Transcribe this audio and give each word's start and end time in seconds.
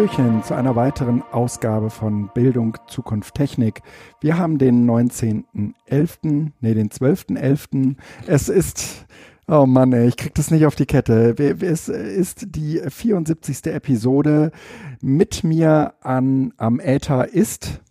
Hallöchen 0.00 0.42
zu 0.42 0.54
einer 0.54 0.76
weiteren 0.76 1.20
Ausgabe 1.30 1.90
von 1.90 2.30
Bildung 2.32 2.78
Zukunft 2.86 3.34
Technik. 3.34 3.82
Wir 4.22 4.38
haben 4.38 4.56
den 4.56 4.88
19.11., 4.88 6.52
nee, 6.58 6.72
den 6.72 6.88
12.11. 6.88 7.96
Es 8.26 8.48
ist 8.48 9.04
Oh 9.46 9.66
Mann, 9.66 9.92
ey, 9.92 10.08
ich 10.08 10.16
krieg 10.16 10.34
das 10.34 10.50
nicht 10.50 10.64
auf 10.64 10.74
die 10.74 10.86
Kette. 10.86 11.34
Es 11.60 11.88
ist 11.90 12.46
die 12.56 12.80
74. 12.80 13.66
Episode. 13.66 14.52
Mit 15.02 15.44
mir 15.44 15.92
an, 16.00 16.54
am 16.56 16.80
Äther 16.80 17.28
ist 17.28 17.82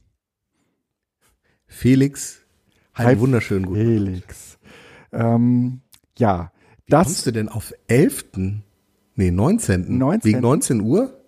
Felix. 1.68 2.40
Einen 2.96 3.08
Hi, 3.08 3.20
wunderschönen 3.20 3.68
guten 3.68 3.82
Felix. 3.82 4.58
Ähm, 5.12 5.82
ja, 6.18 6.52
Wie 6.88 6.90
das. 6.90 7.06
kommst 7.06 7.28
du 7.28 7.32
denn 7.34 7.50
auf 7.50 7.72
11.? 7.88 8.26
Nee, 9.14 9.30
19. 9.30 9.96
19. 9.96 10.28
Wegen 10.28 10.42
19 10.42 10.82
Uhr? 10.82 11.19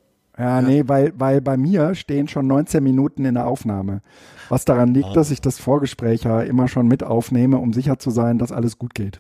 Ja, 0.42 0.60
nee, 0.60 0.82
weil, 0.88 1.14
weil 1.18 1.40
bei 1.40 1.56
mir 1.56 1.94
stehen 1.94 2.28
schon 2.28 2.48
19 2.48 2.84
Minuten 2.84 3.26
in 3.26 3.36
der 3.36 3.46
Aufnahme. 3.46 4.02
Was 4.50 4.66
daran 4.66 4.92
liegt, 4.92 5.10
ah. 5.10 5.14
dass 5.14 5.30
ich 5.30 5.40
das 5.40 5.60
Vorgespräch 5.60 6.24
ja 6.24 6.42
immer 6.42 6.68
schon 6.68 6.88
mit 6.88 7.04
aufnehme, 7.04 7.60
um 7.60 7.74
sicher 7.74 8.00
zu 8.00 8.10
sein, 8.10 8.40
dass 8.40 8.52
alles 8.52 8.80
gut 8.80 8.96
geht. 8.96 9.20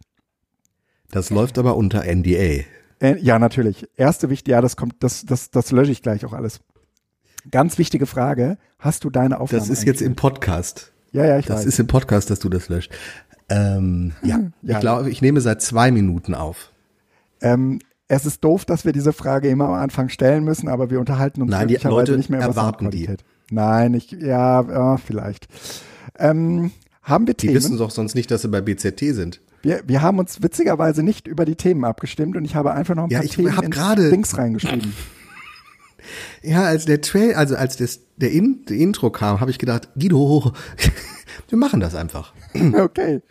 Das 1.11 1.29
läuft 1.29 1.59
aber 1.59 1.77
unter 1.77 2.03
NDA. 2.11 2.63
Äh, 2.99 3.19
ja, 3.19 3.37
natürlich. 3.37 3.87
Erste 3.95 4.31
wichtig, 4.31 4.51
ja, 4.53 4.61
das 4.61 4.75
kommt, 4.75 4.95
das, 5.03 5.23
das, 5.23 5.51
das 5.51 5.71
lösche 5.71 5.91
ich 5.91 6.01
gleich 6.01 6.25
auch 6.25 6.33
alles. 6.33 6.59
Ganz 7.51 7.77
wichtige 7.77 8.07
Frage. 8.07 8.57
Hast 8.79 9.03
du 9.03 9.11
deine 9.11 9.39
Aufnahme? 9.39 9.61
Das 9.61 9.69
ist 9.69 9.85
jetzt 9.85 10.01
im 10.01 10.15
Podcast. 10.15 10.91
Ja, 11.11 11.23
ja, 11.23 11.37
ich 11.37 11.45
das 11.45 11.57
weiß. 11.57 11.65
Das 11.65 11.73
ist 11.75 11.79
im 11.79 11.87
Podcast, 11.87 12.31
dass 12.31 12.39
du 12.39 12.49
das 12.49 12.67
löscht. 12.67 12.91
Ähm, 13.47 14.13
ja, 14.23 14.39
ja, 14.63 14.75
ich 14.75 14.79
glaube, 14.79 15.11
ich 15.11 15.21
nehme 15.21 15.39
seit 15.39 15.61
zwei 15.61 15.91
Minuten 15.91 16.33
auf. 16.33 16.71
Ähm, 17.41 17.79
es 18.11 18.25
ist 18.25 18.43
doof, 18.43 18.65
dass 18.65 18.83
wir 18.83 18.91
diese 18.91 19.13
Frage 19.13 19.47
immer 19.47 19.67
am 19.67 19.73
Anfang 19.73 20.09
stellen 20.09 20.43
müssen, 20.43 20.67
aber 20.67 20.89
wir 20.89 20.99
unterhalten 20.99 21.41
uns 21.41 21.49
Nein, 21.49 21.69
die 21.69 21.75
Leute 21.75 22.17
nicht 22.17 22.29
mehr 22.29 22.39
über 22.39 22.49
erwarten 22.49 22.91
die. 22.91 23.09
Nein, 23.49 23.93
ich, 23.93 24.11
ja, 24.11 24.61
ja 24.61 24.97
vielleicht. 24.97 25.47
Ähm, 26.19 26.71
haben 27.03 27.25
wir 27.25 27.33
die 27.33 27.47
Themen? 27.47 27.53
Die 27.53 27.63
wissen 27.63 27.77
doch 27.77 27.89
sonst 27.89 28.13
nicht, 28.13 28.29
dass 28.29 28.41
sie 28.41 28.49
bei 28.49 28.59
BZT 28.59 28.99
sind. 29.15 29.39
Wir, 29.61 29.83
wir 29.87 30.01
haben 30.01 30.19
uns 30.19 30.43
witzigerweise 30.43 31.03
nicht 31.03 31.25
über 31.25 31.45
die 31.45 31.55
Themen 31.55 31.85
abgestimmt 31.85 32.35
und 32.35 32.43
ich 32.43 32.53
habe 32.53 32.73
einfach 32.73 32.95
noch 32.95 33.05
ein 33.05 33.11
ja, 33.11 33.19
paar 33.19 33.25
ich 33.25 33.31
Themen 33.31 33.55
hab 33.55 33.71
grade, 33.71 34.09
Dings 34.09 34.37
reingeschrieben. 34.37 34.93
Ja, 36.41 36.63
als 36.63 36.85
der 36.85 36.99
Trail, 36.99 37.35
also 37.35 37.55
als 37.55 37.77
das, 37.77 37.99
der, 38.17 38.31
In, 38.31 38.65
der 38.67 38.77
Intro 38.77 39.11
kam, 39.11 39.39
habe 39.39 39.51
ich 39.51 39.59
gedacht, 39.59 39.87
Guido, 39.93 40.51
wir 41.47 41.57
machen 41.59 41.79
das 41.79 41.93
einfach. 41.93 42.33
Okay. 42.73 43.21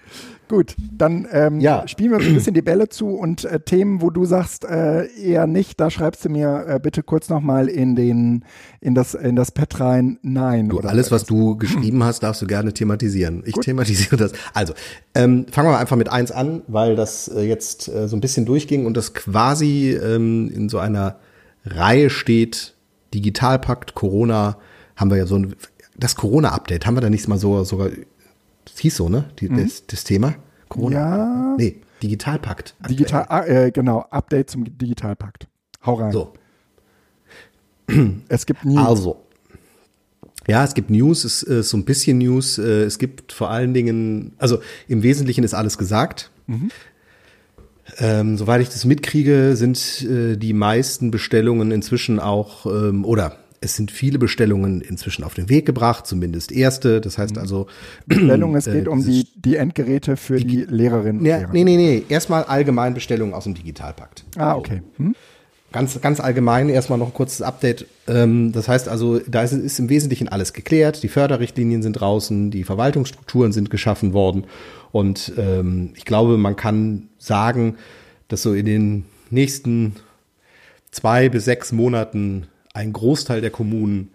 Gut, 0.50 0.74
dann 0.90 1.28
ähm, 1.30 1.60
ja. 1.60 1.86
spielen 1.86 2.10
wir 2.10 2.18
uns 2.18 2.26
ein 2.26 2.34
bisschen 2.34 2.54
die 2.54 2.60
Bälle 2.60 2.88
zu 2.88 3.10
und 3.10 3.44
äh, 3.44 3.60
Themen, 3.60 4.02
wo 4.02 4.10
du 4.10 4.24
sagst, 4.24 4.64
äh, 4.64 5.06
eher 5.06 5.46
nicht, 5.46 5.78
da 5.78 5.90
schreibst 5.90 6.24
du 6.24 6.28
mir 6.28 6.64
äh, 6.66 6.80
bitte 6.82 7.04
kurz 7.04 7.28
nochmal 7.28 7.68
in 7.68 7.94
den, 7.94 8.44
in 8.80 8.96
das, 8.96 9.14
in 9.14 9.36
das 9.36 9.52
Pad 9.52 9.78
rein, 9.78 10.18
nein. 10.22 10.68
Du, 10.68 10.80
alles, 10.80 11.12
was 11.12 11.22
du 11.22 11.56
geschrieben 11.56 12.02
hast, 12.02 12.24
darfst 12.24 12.42
du 12.42 12.48
gerne 12.48 12.74
thematisieren. 12.74 13.44
Ich 13.46 13.52
Gut. 13.52 13.62
thematisiere 13.62 14.16
das. 14.16 14.32
Also, 14.52 14.72
ähm, 15.14 15.46
fangen 15.52 15.68
wir 15.68 15.78
einfach 15.78 15.94
mit 15.94 16.10
eins 16.10 16.32
an, 16.32 16.62
weil 16.66 16.96
das 16.96 17.28
äh, 17.28 17.42
jetzt 17.42 17.86
äh, 17.86 18.08
so 18.08 18.16
ein 18.16 18.20
bisschen 18.20 18.44
durchging 18.44 18.86
und 18.86 18.96
das 18.96 19.14
quasi 19.14 19.92
ähm, 19.92 20.50
in 20.52 20.68
so 20.68 20.80
einer 20.80 21.20
Reihe 21.64 22.10
steht, 22.10 22.74
Digitalpakt, 23.14 23.94
Corona, 23.94 24.56
haben 24.96 25.10
wir 25.10 25.16
ja 25.16 25.26
so 25.26 25.36
ein, 25.36 25.54
das 25.96 26.16
Corona-Update, 26.16 26.86
haben 26.86 26.96
wir 26.96 27.02
da 27.02 27.08
nicht 27.08 27.28
mal 27.28 27.38
so 27.38 27.62
sogar 27.62 27.90
das 28.70 28.80
hieß 28.80 28.96
so, 28.96 29.08
ne? 29.08 29.30
Die, 29.38 29.48
mhm. 29.48 29.62
das, 29.62 29.86
das, 29.86 30.04
Thema? 30.04 30.34
Corona? 30.68 30.96
Ja. 30.96 31.56
Nee, 31.58 31.80
Digitalpakt. 32.02 32.74
Digital, 32.88 33.26
ah, 33.28 33.44
äh, 33.44 33.70
genau, 33.70 34.00
Update 34.10 34.50
zum 34.50 34.64
Digitalpakt. 34.78 35.48
Hau 35.84 35.94
rein. 35.94 36.12
So. 36.12 36.32
Es 38.28 38.46
gibt 38.46 38.64
News. 38.64 38.86
Also. 38.86 39.24
Ja, 40.48 40.64
es 40.64 40.74
gibt 40.74 40.90
News, 40.90 41.24
es 41.24 41.42
ist 41.42 41.70
so 41.70 41.76
ein 41.76 41.84
bisschen 41.84 42.18
News. 42.18 42.58
Äh, 42.58 42.84
es 42.84 42.98
gibt 42.98 43.32
vor 43.32 43.50
allen 43.50 43.74
Dingen, 43.74 44.32
also 44.38 44.60
im 44.88 45.02
Wesentlichen 45.02 45.44
ist 45.44 45.54
alles 45.54 45.76
gesagt. 45.76 46.30
Mhm. 46.46 46.70
Ähm, 47.98 48.38
soweit 48.38 48.62
ich 48.62 48.68
das 48.68 48.84
mitkriege, 48.84 49.56
sind 49.56 50.02
äh, 50.02 50.36
die 50.36 50.52
meisten 50.52 51.10
Bestellungen 51.10 51.72
inzwischen 51.72 52.20
auch, 52.20 52.66
ähm, 52.66 53.04
oder 53.04 53.36
es 53.60 53.76
sind 53.76 53.90
viele 53.90 54.18
Bestellungen 54.18 54.80
inzwischen 54.80 55.22
auf 55.22 55.34
den 55.34 55.50
Weg 55.50 55.66
gebracht, 55.66 56.06
zumindest 56.06 56.50
erste. 56.50 57.00
Das 57.00 57.18
heißt 57.18 57.34
mhm. 57.34 57.40
also. 57.40 57.66
Bestellungen, 58.06 58.56
es 58.56 58.64
geht 58.64 58.86
äh, 58.86 58.88
um 58.88 59.04
die, 59.04 59.28
die 59.34 59.56
Endgeräte 59.56 60.16
für 60.16 60.38
die, 60.38 60.46
die 60.46 60.64
Lehrerinnen. 60.64 61.24
Ja, 61.24 61.38
Lehrer. 61.38 61.52
Nee, 61.52 61.64
nee, 61.64 61.76
nee. 61.76 62.02
Erstmal 62.08 62.44
allgemein 62.44 62.94
Bestellungen 62.94 63.34
aus 63.34 63.44
dem 63.44 63.54
Digitalpakt. 63.54 64.24
Ah, 64.36 64.56
okay. 64.56 64.82
Hm? 64.96 65.14
Ganz, 65.72 66.00
ganz 66.00 66.18
allgemein 66.18 66.68
erstmal 66.68 66.98
noch 66.98 67.08
ein 67.08 67.14
kurzes 67.14 67.42
Update. 67.42 67.86
Ähm, 68.08 68.50
das 68.52 68.66
heißt 68.66 68.88
also, 68.88 69.20
da 69.20 69.42
ist, 69.42 69.52
ist 69.52 69.78
im 69.78 69.88
Wesentlichen 69.88 70.28
alles 70.28 70.52
geklärt. 70.52 71.02
Die 71.02 71.08
Förderrichtlinien 71.08 71.82
sind 71.82 71.92
draußen, 71.92 72.50
die 72.50 72.64
Verwaltungsstrukturen 72.64 73.52
sind 73.52 73.70
geschaffen 73.70 74.12
worden. 74.14 74.44
Und 74.90 75.32
ähm, 75.36 75.92
ich 75.94 76.06
glaube, 76.06 76.38
man 76.38 76.56
kann 76.56 77.08
sagen, 77.18 77.76
dass 78.28 78.42
so 78.42 78.54
in 78.54 78.66
den 78.66 79.04
nächsten 79.28 79.96
zwei 80.90 81.28
bis 81.28 81.44
sechs 81.44 81.70
Monaten 81.70 82.48
ein 82.72 82.92
Großteil 82.92 83.40
der 83.40 83.50
Kommunen 83.50 84.10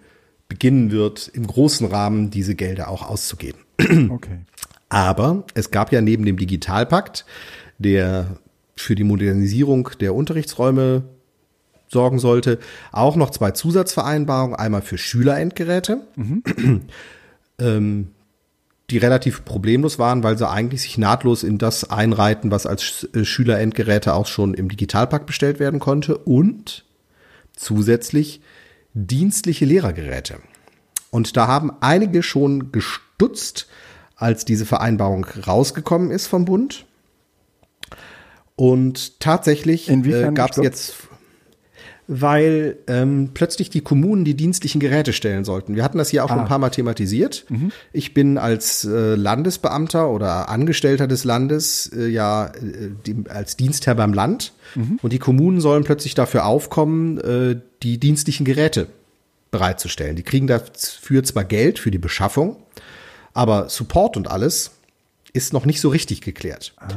beginnen 0.47 0.91
wird, 0.91 1.27
im 1.27 1.47
großen 1.47 1.87
Rahmen 1.87 2.29
diese 2.29 2.55
Gelder 2.55 2.89
auch 2.89 3.07
auszugeben. 3.07 3.59
Okay. 4.09 4.39
Aber 4.87 5.43
es 5.55 5.71
gab 5.71 5.91
ja 5.91 5.99
neben 5.99 6.25
dem 6.25 6.37
Digitalpakt, 6.37 7.25
der 7.79 8.37
für 8.75 8.95
die 8.95 9.03
Modernisierung 9.03 9.89
der 9.99 10.13
Unterrichtsräume 10.13 11.03
sorgen 11.87 12.19
sollte, 12.19 12.59
auch 12.91 13.15
noch 13.15 13.31
zwei 13.31 13.51
Zusatzvereinbarungen, 13.51 14.55
einmal 14.55 14.81
für 14.81 14.97
Schülerendgeräte, 14.97 16.01
mhm. 16.15 16.43
ähm, 17.59 18.07
die 18.89 18.97
relativ 18.99 19.43
problemlos 19.43 19.97
waren, 19.97 20.23
weil 20.23 20.37
sie 20.37 20.47
eigentlich 20.47 20.83
sich 20.83 20.97
nahtlos 20.97 21.43
in 21.43 21.57
das 21.57 21.89
einreiten, 21.89 22.51
was 22.51 22.67
als 22.67 23.07
äh, 23.13 23.25
Schülerendgeräte 23.25 24.13
auch 24.13 24.27
schon 24.27 24.53
im 24.53 24.69
Digitalpakt 24.69 25.25
bestellt 25.25 25.59
werden 25.59 25.79
konnte 25.79 26.17
und 26.17 26.84
zusätzlich 27.55 28.41
dienstliche 28.93 29.65
Lehrergeräte. 29.65 30.39
Und 31.11 31.37
da 31.37 31.47
haben 31.47 31.71
einige 31.81 32.23
schon 32.23 32.71
gestutzt, 32.71 33.67
als 34.15 34.45
diese 34.45 34.65
Vereinbarung 34.65 35.25
rausgekommen 35.25 36.11
ist 36.11 36.27
vom 36.27 36.45
Bund. 36.45 36.85
Und 38.55 39.19
tatsächlich 39.19 39.89
äh, 39.89 40.31
gab 40.33 40.51
es 40.51 40.57
jetzt 40.57 40.95
weil 42.07 42.77
ähm, 42.87 43.31
plötzlich 43.33 43.69
die 43.69 43.81
Kommunen 43.81 44.25
die 44.25 44.35
dienstlichen 44.35 44.79
Geräte 44.79 45.11
stellen 45.11 45.43
sollten. 45.43 45.75
Wir 45.75 45.83
hatten 45.83 45.97
das 45.97 46.09
hier 46.09 46.23
auch 46.23 46.29
ah. 46.29 46.33
schon 46.33 46.41
ein 46.41 46.47
paar 46.47 46.59
Mal 46.59 46.69
thematisiert. 46.69 47.45
Mhm. 47.49 47.71
Ich 47.93 48.13
bin 48.13 48.37
als 48.37 48.85
äh, 48.85 49.15
Landesbeamter 49.15 50.09
oder 50.09 50.49
Angestellter 50.49 51.07
des 51.07 51.23
Landes 51.23 51.91
äh, 51.95 52.07
ja 52.07 52.47
äh, 52.47 52.91
die, 53.05 53.15
als 53.29 53.57
Dienstherr 53.57 53.95
beim 53.95 54.13
Land 54.13 54.53
mhm. 54.75 54.99
und 55.01 55.13
die 55.13 55.19
Kommunen 55.19 55.61
sollen 55.61 55.83
plötzlich 55.83 56.13
dafür 56.13 56.45
aufkommen, 56.45 57.17
äh, 57.17 57.59
die 57.81 57.97
dienstlichen 57.97 58.45
Geräte 58.45 58.87
bereitzustellen. 59.49 60.15
Die 60.15 60.23
kriegen 60.23 60.47
dafür 60.47 61.23
zwar 61.23 61.43
Geld 61.43 61.79
für 61.79 61.89
die 61.89 61.97
Beschaffung, 61.97 62.57
aber 63.33 63.69
Support 63.69 64.15
und 64.17 64.29
alles 64.29 64.71
ist 65.33 65.53
noch 65.53 65.65
nicht 65.65 65.81
so 65.81 65.89
richtig 65.89 66.21
geklärt. 66.21 66.73
Ah. 66.77 66.87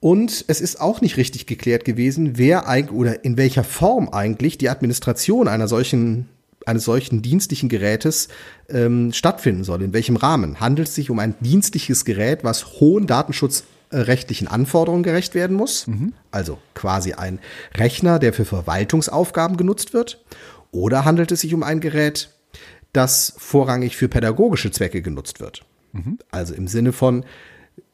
Und 0.00 0.44
es 0.48 0.60
ist 0.60 0.80
auch 0.80 1.00
nicht 1.00 1.16
richtig 1.16 1.46
geklärt 1.46 1.84
gewesen, 1.84 2.38
wer 2.38 2.68
eigentlich 2.68 2.96
oder 2.96 3.24
in 3.24 3.36
welcher 3.36 3.64
Form 3.64 4.08
eigentlich 4.08 4.58
die 4.58 4.68
Administration 4.68 5.48
einer 5.48 5.68
solchen 5.68 6.28
eines 6.66 6.84
solchen 6.84 7.22
dienstlichen 7.22 7.68
Gerätes 7.68 8.28
ähm, 8.68 9.12
stattfinden 9.12 9.64
soll. 9.64 9.82
In 9.82 9.94
welchem 9.94 10.16
Rahmen? 10.16 10.60
Handelt 10.60 10.88
es 10.88 10.94
sich 10.94 11.08
um 11.08 11.18
ein 11.18 11.34
dienstliches 11.40 12.04
Gerät, 12.04 12.44
was 12.44 12.80
hohen 12.80 13.06
datenschutzrechtlichen 13.06 14.48
Anforderungen 14.48 15.02
gerecht 15.02 15.34
werden 15.34 15.56
muss? 15.56 15.86
Mhm. 15.86 16.12
Also 16.30 16.58
quasi 16.74 17.14
ein 17.14 17.38
Rechner, 17.74 18.18
der 18.18 18.34
für 18.34 18.44
Verwaltungsaufgaben 18.44 19.56
genutzt 19.56 19.94
wird? 19.94 20.22
Oder 20.70 21.06
handelt 21.06 21.32
es 21.32 21.40
sich 21.40 21.54
um 21.54 21.62
ein 21.62 21.80
Gerät, 21.80 22.30
das 22.92 23.32
vorrangig 23.38 23.96
für 23.96 24.08
pädagogische 24.08 24.70
Zwecke 24.70 25.00
genutzt 25.00 25.40
wird? 25.40 25.64
Mhm. 25.92 26.18
Also 26.30 26.54
im 26.54 26.68
Sinne 26.68 26.92
von, 26.92 27.24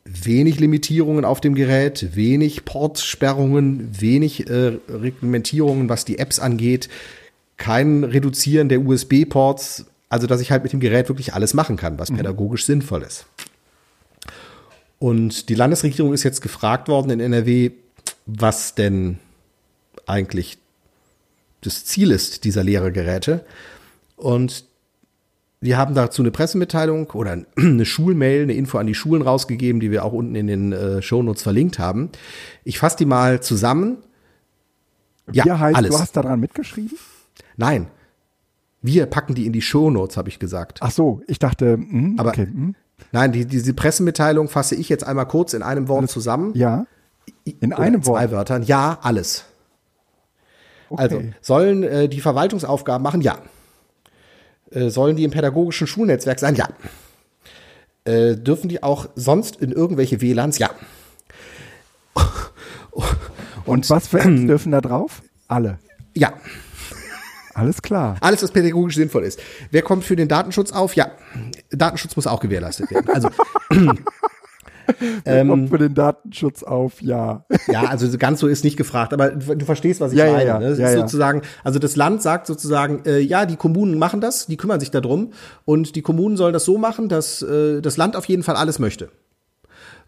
wenig 0.05 0.61
Limitierungen 0.61 1.25
auf 1.25 1.41
dem 1.41 1.55
Gerät, 1.55 2.15
wenig 2.15 2.65
Portsperrungen, 2.65 4.01
wenig 4.01 4.49
äh, 4.49 4.79
Reglementierungen, 4.89 5.89
was 5.89 6.05
die 6.05 6.19
Apps 6.19 6.39
angeht, 6.39 6.89
kein 7.57 8.05
Reduzieren 8.05 8.69
der 8.69 8.81
USB-Ports, 8.81 9.87
also 10.09 10.27
dass 10.27 10.41
ich 10.41 10.51
halt 10.51 10.63
mit 10.63 10.73
dem 10.73 10.81
Gerät 10.81 11.09
wirklich 11.09 11.35
alles 11.35 11.55
machen 11.55 11.77
kann, 11.77 11.99
was 11.99 12.11
mhm. 12.11 12.17
pädagogisch 12.17 12.67
sinnvoll 12.67 13.03
ist. 13.03 13.27
Und 14.99 15.49
die 15.49 15.55
Landesregierung 15.55 16.13
ist 16.13 16.23
jetzt 16.23 16.41
gefragt 16.41 16.89
worden 16.89 17.11
in 17.11 17.21
NRW, 17.21 17.71
was 18.27 18.75
denn 18.75 19.19
eigentlich 20.07 20.59
das 21.61 21.85
Ziel 21.85 22.11
ist 22.11 22.45
dieser 22.45 22.63
Lehrergeräte. 22.63 23.45
Und 24.17 24.65
wir 25.65 25.79
haben 25.79 25.95
dazu 25.95 26.21
eine 26.21 26.31
Pressemitteilung 26.31 27.11
oder 27.13 27.39
eine 27.57 27.85
Schulmail, 27.87 28.43
eine 28.43 28.53
Info 28.53 28.77
an 28.77 28.87
die 28.87 28.95
Schulen 28.95 29.23
rausgegeben, 29.23 29.81
die 29.81 29.91
wir 29.91 30.05
auch 30.05 30.13
unten 30.13 30.35
in 30.35 30.47
den 30.47 30.73
äh, 30.73 31.01
Shownotes 31.01 31.43
verlinkt 31.43 31.79
haben. 31.79 32.11
Ich 32.65 32.79
fasse 32.79 32.99
die 32.99 33.07
mal 33.07 33.41
zusammen. 33.41 33.97
Ja, 35.33 35.59
heißt, 35.59 35.77
alles. 35.77 35.91
du 35.91 35.99
hast 35.99 36.17
daran 36.19 36.39
mitgeschrieben? 36.39 36.99
Nein. 37.57 37.87
Wir 38.83 39.07
packen 39.07 39.35
die 39.35 39.47
in 39.47 39.55
die 39.55 39.63
Shownotes, 39.63 40.19
habe 40.19 40.29
ich 40.29 40.39
gesagt. 40.39 40.81
Ach 40.83 40.91
so, 40.91 41.23
ich 41.27 41.39
dachte, 41.39 41.79
mh, 41.79 41.91
hm, 41.91 42.15
aber 42.19 42.29
okay, 42.29 42.47
mh. 42.53 42.75
nein, 43.13 43.33
die, 43.33 43.47
diese 43.47 43.73
Pressemitteilung 43.73 44.49
fasse 44.49 44.75
ich 44.75 44.91
jetzt 44.91 45.05
einmal 45.05 45.27
kurz 45.27 45.55
in 45.55 45.63
einem 45.63 45.89
Wort 45.89 46.11
zusammen. 46.11 46.53
Ja. 46.55 46.87
In 47.61 47.73
einem 47.73 48.05
Wort. 48.05 48.19
Zwei 48.19 48.31
Wörtern. 48.31 48.63
Ja, 48.65 48.99
alles. 49.01 49.47
Okay. 50.91 51.03
Also 51.03 51.23
sollen 51.41 51.83
äh, 51.85 52.07
die 52.11 52.21
Verwaltungsaufgaben 52.21 53.03
machen? 53.03 53.23
Ja. 53.23 53.39
Äh, 54.71 54.91
sollen 54.91 55.17
die 55.17 55.25
im 55.25 55.31
pädagogischen 55.31 55.87
Schulnetzwerk 55.87 56.39
sein? 56.39 56.55
Ja. 56.57 56.69
Äh, 58.05 58.37
dürfen 58.37 58.69
die 58.69 58.83
auch 58.83 59.09
sonst 59.15 59.57
in 59.57 59.73
irgendwelche 59.73 60.21
WLANs? 60.21 60.59
Ja. 60.59 60.71
Und, 62.93 63.05
Und 63.65 63.91
was 63.91 64.09
für 64.09 64.21
Apps 64.21 64.47
dürfen 64.47 64.73
da 64.73 64.81
drauf? 64.81 65.23
Alle. 65.49 65.79
Ja. 66.15 66.35
Alles 67.55 67.83
klar. 67.83 68.17
Alles, 68.21 68.43
was 68.43 68.51
pädagogisch 68.51 68.97
sinnvoll 68.97 69.23
ist. 69.25 69.41
Wer 69.71 69.83
kommt 69.83 70.05
für 70.05 70.17
den 70.17 70.29
Datenschutz 70.29 70.73
auf? 70.73 70.97
Ja. 70.97 71.13
Datenschutz 71.71 72.17
muss 72.17 72.27
auch 72.27 72.41
gewährleistet 72.41 72.91
werden. 72.91 73.09
Also 73.11 73.31
ähm, 75.25 75.69
für 75.69 75.79
den 75.79 75.95
Datenschutz 75.95 76.63
auf, 76.63 77.01
ja. 77.03 77.45
Ja, 77.69 77.85
also 77.85 78.17
ganz 78.19 78.41
so 78.41 78.47
ist 78.47 78.65
nicht 78.65 78.77
gefragt, 78.77 79.13
aber 79.13 79.31
du 79.31 79.65
verstehst, 79.65 80.01
was 80.01 80.13
ich 80.13 80.19
ja, 80.19 80.31
meine. 80.31 80.45
Ja, 80.45 80.59
ne? 80.59 80.75
ja, 80.75 80.91
ja, 80.91 80.97
sozusagen, 80.99 81.43
also 81.63 81.79
das 81.79 81.97
Land 81.97 82.23
sagt 82.23 82.47
sozusagen, 82.47 83.03
äh, 83.07 83.21
ja, 83.21 83.47
die 83.47 83.57
Kommunen 83.57 83.99
machen 83.99 84.21
das, 84.21 84.47
die 84.47 84.57
kümmern 84.57 84.81
sich 84.81 84.91
darum 84.91 85.33
und 85.65 85.97
die 85.97 86.03
Kommunen 86.03 86.37
sollen 86.37 86.53
das 86.53 86.65
so 86.65 86.79
machen, 86.79 87.09
dass 87.09 87.43
äh, 87.43 87.81
das 87.81 87.97
Land 87.97 88.17
auf 88.17 88.27
jeden 88.27 88.43
Fall 88.43 88.57
alles 88.57 88.79
möchte. 88.79 89.09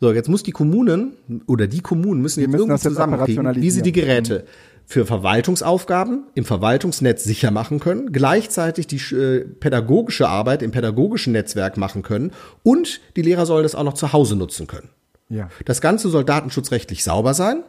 So, 0.00 0.12
jetzt 0.12 0.28
muss 0.28 0.42
die 0.42 0.52
Kommunen 0.52 1.12
oder 1.46 1.66
die 1.66 1.80
Kommunen 1.80 2.20
müssen 2.20 2.40
die 2.40 2.44
jetzt 2.44 2.52
müssen 2.52 2.68
irgendwie 2.68 2.82
zusammenkriegen, 2.82 3.56
wie 3.56 3.70
sie 3.70 3.82
die 3.82 3.92
Geräte 3.92 4.44
für 4.86 5.04
Verwaltungsaufgaben 5.04 6.24
im 6.34 6.44
Verwaltungsnetz 6.44 7.24
sicher 7.24 7.50
machen 7.50 7.80
können, 7.80 8.12
gleichzeitig 8.12 8.86
die 8.86 8.96
äh, 9.14 9.40
pädagogische 9.44 10.28
Arbeit 10.28 10.62
im 10.62 10.70
pädagogischen 10.70 11.32
Netzwerk 11.32 11.76
machen 11.76 12.02
können 12.02 12.32
und 12.62 13.00
die 13.16 13.22
Lehrer 13.22 13.46
sollen 13.46 13.64
das 13.64 13.74
auch 13.74 13.82
noch 13.82 13.94
zu 13.94 14.12
Hause 14.12 14.36
nutzen 14.36 14.68
können. 14.68 14.88
Ja. 15.28 15.50
Das 15.64 15.80
Ganze 15.80 16.08
soll 16.08 16.24
datenschutzrechtlich 16.24 17.02
sauber 17.02 17.34
sein. 17.34 17.64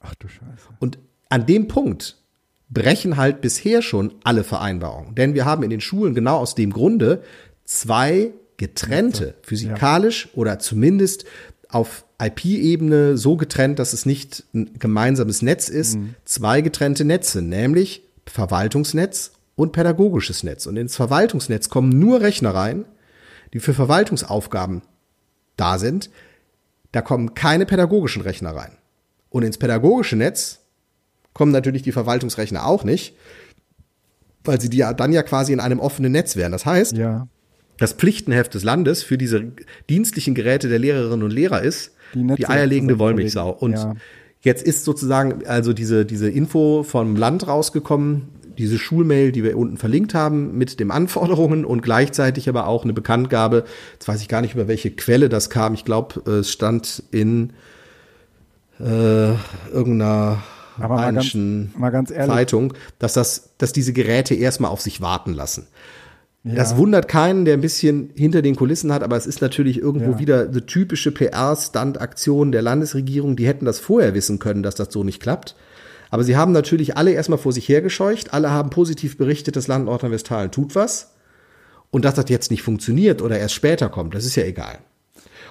Ach 0.00 0.14
du 0.14 0.28
Scheiße. 0.28 0.68
Und 0.78 0.98
an 1.28 1.44
dem 1.44 1.66
Punkt 1.66 2.16
brechen 2.70 3.16
halt 3.16 3.40
bisher 3.40 3.82
schon 3.82 4.14
alle 4.22 4.44
Vereinbarungen. 4.44 5.16
Denn 5.16 5.34
wir 5.34 5.44
haben 5.44 5.64
in 5.64 5.70
den 5.70 5.80
Schulen 5.80 6.14
genau 6.14 6.38
aus 6.38 6.54
dem 6.54 6.72
Grunde 6.72 7.22
zwei 7.64 8.32
getrennte, 8.56 9.34
physikalisch 9.42 10.28
oder 10.34 10.58
zumindest 10.58 11.24
auf 11.70 12.04
IP-Ebene 12.20 13.16
so 13.16 13.36
getrennt, 13.36 13.78
dass 13.78 13.92
es 13.92 14.06
nicht 14.06 14.44
ein 14.54 14.78
gemeinsames 14.78 15.42
Netz 15.42 15.68
ist, 15.68 15.96
mhm. 15.96 16.14
zwei 16.24 16.60
getrennte 16.60 17.04
Netze, 17.04 17.42
nämlich 17.42 18.02
Verwaltungsnetz 18.26 19.32
und 19.56 19.72
pädagogisches 19.72 20.42
Netz. 20.42 20.66
Und 20.66 20.76
ins 20.76 20.96
Verwaltungsnetz 20.96 21.68
kommen 21.68 21.88
nur 21.90 22.20
Rechner 22.20 22.54
rein, 22.54 22.84
die 23.52 23.60
für 23.60 23.74
Verwaltungsaufgaben 23.74 24.82
da 25.56 25.78
sind. 25.78 26.10
Da 26.92 27.02
kommen 27.02 27.34
keine 27.34 27.66
pädagogischen 27.66 28.22
Rechner 28.22 28.54
rein. 28.54 28.76
Und 29.28 29.42
ins 29.42 29.58
pädagogische 29.58 30.16
Netz 30.16 30.60
kommen 31.32 31.52
natürlich 31.52 31.82
die 31.82 31.92
Verwaltungsrechner 31.92 32.66
auch 32.66 32.84
nicht, 32.84 33.16
weil 34.44 34.60
sie 34.60 34.68
die 34.68 34.78
ja 34.78 34.92
dann 34.92 35.12
ja 35.12 35.22
quasi 35.22 35.52
in 35.52 35.60
einem 35.60 35.78
offenen 35.78 36.12
Netz 36.12 36.36
wären. 36.36 36.52
Das 36.52 36.66
heißt, 36.66 36.96
ja 36.96 37.28
das 37.80 37.94
Pflichtenheft 37.94 38.54
des 38.54 38.62
Landes 38.62 39.02
für 39.02 39.18
diese 39.18 39.42
dienstlichen 39.88 40.34
Geräte 40.34 40.68
der 40.68 40.78
Lehrerinnen 40.78 41.24
und 41.24 41.32
Lehrer 41.32 41.62
ist, 41.62 41.92
die, 42.14 42.26
die 42.36 42.46
eierlegende 42.46 42.98
Wollmilchsau. 42.98 43.50
Und 43.50 43.72
ja. 43.72 43.94
jetzt 44.42 44.62
ist 44.62 44.84
sozusagen 44.84 45.46
also 45.46 45.72
diese, 45.72 46.04
diese 46.04 46.28
Info 46.28 46.82
vom 46.82 47.16
Land 47.16 47.48
rausgekommen, 47.48 48.28
diese 48.58 48.78
Schulmail, 48.78 49.32
die 49.32 49.42
wir 49.42 49.56
unten 49.56 49.78
verlinkt 49.78 50.12
haben, 50.12 50.58
mit 50.58 50.78
den 50.78 50.90
Anforderungen 50.90 51.64
und 51.64 51.80
gleichzeitig 51.80 52.50
aber 52.50 52.66
auch 52.66 52.84
eine 52.84 52.92
Bekanntgabe. 52.92 53.64
Jetzt 53.94 54.06
weiß 54.06 54.20
ich 54.20 54.28
gar 54.28 54.42
nicht, 54.42 54.54
über 54.54 54.68
welche 54.68 54.90
Quelle 54.90 55.30
das 55.30 55.48
kam. 55.48 55.72
Ich 55.72 55.86
glaube, 55.86 56.30
es 56.30 56.50
stand 56.50 57.02
in 57.10 57.54
äh, 58.78 59.32
irgendeiner 59.72 60.42
aber 60.78 60.96
mal 60.96 61.14
ganz, 61.14 61.34
mal 61.34 61.90
ganz 61.90 62.10
ehrlich. 62.10 62.34
Zeitung, 62.34 62.74
dass 62.98 63.14
das, 63.14 63.50
dass 63.56 63.72
diese 63.72 63.94
Geräte 63.94 64.34
erstmal 64.34 64.70
auf 64.70 64.82
sich 64.82 65.00
warten 65.00 65.32
lassen. 65.32 65.66
Ja. 66.42 66.54
Das 66.54 66.76
wundert 66.76 67.06
keinen, 67.06 67.44
der 67.44 67.54
ein 67.54 67.60
bisschen 67.60 68.10
hinter 68.14 68.40
den 68.40 68.56
Kulissen 68.56 68.92
hat, 68.92 69.02
aber 69.02 69.16
es 69.16 69.26
ist 69.26 69.42
natürlich 69.42 69.78
irgendwo 69.78 70.12
ja. 70.12 70.18
wieder 70.18 70.40
eine 70.48 70.64
typische 70.64 71.12
PR-Stand-Aktion 71.12 72.50
der 72.50 72.62
Landesregierung. 72.62 73.36
Die 73.36 73.46
hätten 73.46 73.66
das 73.66 73.78
vorher 73.78 74.14
wissen 74.14 74.38
können, 74.38 74.62
dass 74.62 74.74
das 74.74 74.90
so 74.90 75.04
nicht 75.04 75.20
klappt. 75.20 75.54
Aber 76.10 76.24
sie 76.24 76.36
haben 76.36 76.52
natürlich 76.52 76.96
alle 76.96 77.12
erstmal 77.12 77.38
vor 77.38 77.52
sich 77.52 77.68
hergescheucht. 77.68 78.32
Alle 78.32 78.50
haben 78.50 78.70
positiv 78.70 79.18
berichtet, 79.18 79.54
das 79.54 79.68
Land 79.68 79.84
Nordrhein-Westfalen 79.84 80.50
tut 80.50 80.74
was. 80.74 81.12
Und 81.90 82.04
dass 82.04 82.14
das 82.14 82.28
jetzt 82.28 82.50
nicht 82.50 82.62
funktioniert 82.62 83.20
oder 83.20 83.38
erst 83.38 83.54
später 83.54 83.88
kommt, 83.88 84.14
das 84.14 84.24
ist 84.24 84.36
ja 84.36 84.44
egal. 84.44 84.78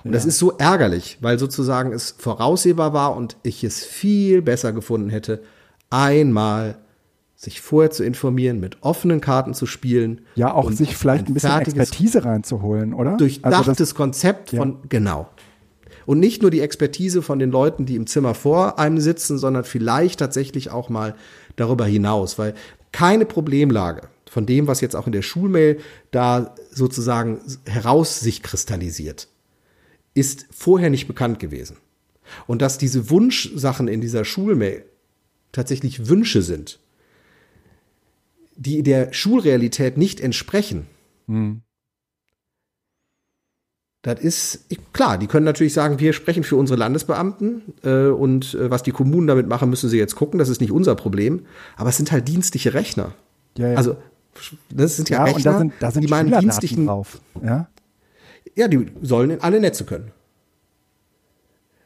Und 0.04 0.12
ja. 0.12 0.14
das 0.14 0.26
ist 0.26 0.40
so 0.40 0.58
ärgerlich, 0.58 1.18
weil 1.22 1.38
sozusagen 1.38 1.92
es 1.92 2.16
voraussehbar 2.18 2.94
war 2.94 3.16
und 3.16 3.38
ich 3.44 3.64
es 3.64 3.84
viel 3.84 4.42
besser 4.42 4.72
gefunden 4.72 5.10
hätte, 5.10 5.42
einmal 5.90 6.78
sich 7.40 7.62
vorher 7.62 7.90
zu 7.90 8.04
informieren, 8.04 8.60
mit 8.60 8.84
offenen 8.84 9.22
Karten 9.22 9.54
zu 9.54 9.66
spielen. 9.66 10.22
Ja, 10.36 10.54
auch 10.54 10.70
sich 10.72 10.98
vielleicht 10.98 11.28
ein, 11.28 11.32
ein 11.32 11.34
bisschen 11.36 11.58
Expertise 11.62 12.26
reinzuholen, 12.26 12.94
oder? 12.94 13.16
Durchdachtes 13.16 13.80
also 13.80 13.96
Konzept 13.96 14.50
von, 14.50 14.72
ja. 14.72 14.78
genau. 14.90 15.30
Und 16.06 16.20
nicht 16.20 16.42
nur 16.42 16.52
die 16.52 16.60
Expertise 16.60 17.22
von 17.22 17.40
den 17.40 17.50
Leuten, 17.50 17.86
die 17.86 17.96
im 17.96 18.08
Zimmer 18.08 18.34
vor 18.34 18.78
einem 18.78 19.00
sitzen, 19.00 19.38
sondern 19.38 19.64
vielleicht 19.64 20.20
tatsächlich 20.20 20.70
auch 20.70 20.90
mal 20.90 21.16
darüber 21.56 21.86
hinaus, 21.86 22.38
weil 22.38 22.56
keine 22.92 23.26
Problemlage 23.26 24.10
von 24.30 24.46
dem, 24.46 24.68
was 24.68 24.82
jetzt 24.82 24.98
auch 24.98 25.06
in 25.06 25.14
der 25.14 25.22
Schulmail 25.22 25.80
da 26.12 26.56
sozusagen 26.72 27.40
heraus 27.66 28.20
sich 28.20 28.44
kristallisiert, 28.44 29.30
ist 30.14 30.46
vorher 30.52 30.90
nicht 30.90 31.08
bekannt 31.08 31.40
gewesen. 31.40 31.78
Und 32.48 32.62
dass 32.62 32.78
diese 32.78 33.10
Wunschsachen 33.10 33.88
in 33.88 34.02
dieser 34.02 34.26
Schulmail 34.26 34.84
tatsächlich 35.54 36.10
Wünsche 36.10 36.42
sind 36.42 36.80
die 38.60 38.84
der 38.84 39.14
Schulrealität 39.14 39.98
nicht 39.98 40.20
entsprechen. 40.20 40.86
Mhm. 41.28 41.62
Das 44.02 44.20
ist 44.20 44.68
klar, 44.94 45.18
die 45.18 45.28
können 45.28 45.46
natürlich 45.46 45.74
sagen, 45.74 46.00
wir 46.00 46.14
sprechen 46.14 46.44
für 46.44 46.56
unsere 46.56 46.80
Landesbeamten 46.80 47.62
äh, 47.84 48.08
und 48.08 48.54
äh, 48.54 48.72
was 48.72 48.82
die 48.82 48.92
Kommunen 48.92 49.28
damit 49.28 49.48
machen, 49.48 49.70
müssen 49.70 49.90
sie 49.90 49.98
jetzt 49.98 50.16
gucken, 50.16 50.40
das 50.40 50.48
ist 50.48 50.62
nicht 50.62 50.72
unser 50.72 50.96
Problem. 50.96 51.46
Aber 51.76 51.90
es 51.90 51.98
sind 51.98 52.12
halt 52.12 52.28
dienstliche 52.28 52.74
Rechner. 52.74 53.14
Ja, 53.58 53.70
ja. 53.70 53.78
Also 53.78 53.98
das 54.70 54.96
sind 54.96 55.10
ja, 55.10 55.18
ja 55.18 55.24
Rechner, 55.34 55.52
da 55.52 55.58
sind, 55.58 55.74
da 55.80 55.92
sind 55.92 56.02
die 56.04 56.08
meinen 56.08 56.40
dienstlichen 56.40 56.86
drauf. 56.86 57.20
Ja? 57.44 57.68
ja, 58.56 58.68
die 58.68 58.90
sollen 59.02 59.32
in 59.32 59.42
alle 59.42 59.60
Netze 59.60 59.84
können. 59.84 60.12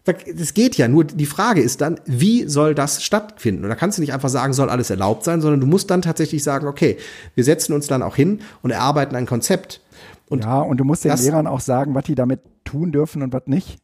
Das 0.05 0.53
geht 0.53 0.75
ja, 0.75 0.89
nur 0.89 1.05
die 1.05 1.25
Frage 1.25 1.61
ist 1.61 1.79
dann, 1.79 1.97
wie 2.05 2.49
soll 2.49 2.75
das 2.75 3.03
stattfinden? 3.03 3.63
Und 3.63 3.69
da 3.69 3.75
kannst 3.75 3.97
du 3.97 4.01
nicht 4.01 4.13
einfach 4.13 4.27
sagen, 4.27 4.51
soll 4.51 4.69
alles 4.69 4.89
erlaubt 4.89 5.23
sein, 5.23 5.39
sondern 5.39 5.61
du 5.61 5.67
musst 5.67 5.89
dann 5.89 6.01
tatsächlich 6.01 6.43
sagen, 6.43 6.67
okay, 6.67 6.97
wir 7.35 7.45
setzen 7.45 7.71
uns 7.71 7.87
dann 7.87 8.03
auch 8.03 8.17
hin 8.17 8.41
und 8.61 8.71
erarbeiten 8.71 9.15
ein 9.15 9.25
Konzept. 9.25 9.79
Und 10.27 10.43
ja, 10.43 10.59
und 10.59 10.77
du 10.77 10.83
musst 10.83 11.05
den 11.05 11.15
Lehrern 11.15 11.47
auch 11.47 11.61
sagen, 11.61 11.95
was 11.95 12.03
die 12.03 12.15
damit 12.15 12.41
tun 12.65 12.91
dürfen 12.91 13.21
und 13.21 13.31
was 13.31 13.43
nicht. 13.45 13.77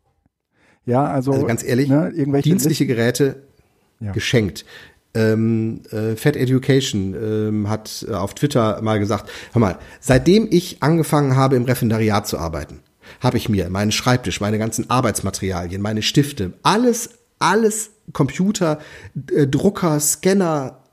Ja, 0.86 1.06
also, 1.06 1.32
also 1.32 1.46
ganz 1.46 1.64
ehrlich, 1.64 1.88
ne, 1.88 2.12
irgendwelche 2.14 2.50
dienstliche. 2.50 2.86
Geräte 2.86 3.44
ja. 4.00 4.12
geschenkt. 4.12 4.66
Ähm, 5.14 5.82
äh, 5.92 6.16
Fat 6.16 6.36
Education 6.36 7.16
ähm, 7.16 7.70
hat 7.70 8.06
äh, 8.08 8.14
auf 8.14 8.36
Twitter 8.36 8.82
mal 8.82 9.00
gesagt, 9.00 9.30
hör 9.54 9.60
mal, 9.60 9.80
seitdem 10.00 10.48
ich 10.52 10.84
angefangen 10.84 11.36
habe, 11.36 11.56
im 11.56 11.64
Referendariat 11.64 12.28
zu 12.28 12.38
arbeiten, 12.38 12.80
habe 13.20 13.38
ich 13.38 13.50
mir 13.50 13.70
meinen 13.70 13.92
Schreibtisch, 13.92 14.42
meine 14.42 14.58
ganzen 14.58 14.90
Arbeitsmaterialien, 14.90 15.82
meine 15.82 16.02
Stifte, 16.02 16.54
alles, 16.64 17.10
alles 17.40 17.92
Computer, 18.14 18.80
äh, 19.34 19.48
Drucker, 19.48 20.00
Scanner, 20.00 20.84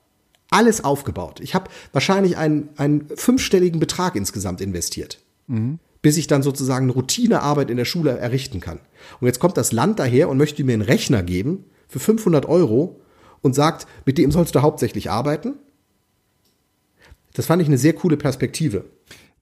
alles 0.50 0.84
aufgebaut. 0.84 1.40
Ich 1.40 1.54
habe 1.54 1.70
wahrscheinlich 1.92 2.36
einen, 2.36 2.68
einen 2.76 3.08
fünfstelligen 3.14 3.80
Betrag 3.80 4.16
insgesamt 4.16 4.60
investiert, 4.60 5.18
mhm. 5.46 5.78
bis 6.02 6.16
ich 6.16 6.26
dann 6.26 6.42
sozusagen 6.42 6.86
eine 6.86 6.92
Routinearbeit 6.92 7.70
in 7.70 7.76
der 7.76 7.84
Schule 7.84 8.16
errichten 8.18 8.60
kann. 8.60 8.80
Und 9.20 9.26
jetzt 9.26 9.40
kommt 9.40 9.56
das 9.56 9.72
Land 9.72 9.98
daher 9.98 10.28
und 10.28 10.38
möchte 10.38 10.62
mir 10.64 10.74
einen 10.74 10.82
Rechner 10.82 11.22
geben 11.22 11.64
für 11.88 11.98
500 11.98 12.46
Euro 12.46 13.00
und 13.42 13.54
sagt, 13.54 13.86
mit 14.04 14.18
dem 14.18 14.30
sollst 14.30 14.54
du 14.54 14.62
hauptsächlich 14.62 15.10
arbeiten. 15.10 15.54
Das 17.34 17.46
fand 17.46 17.60
ich 17.60 17.68
eine 17.68 17.78
sehr 17.78 17.92
coole 17.92 18.16
Perspektive. 18.16 18.84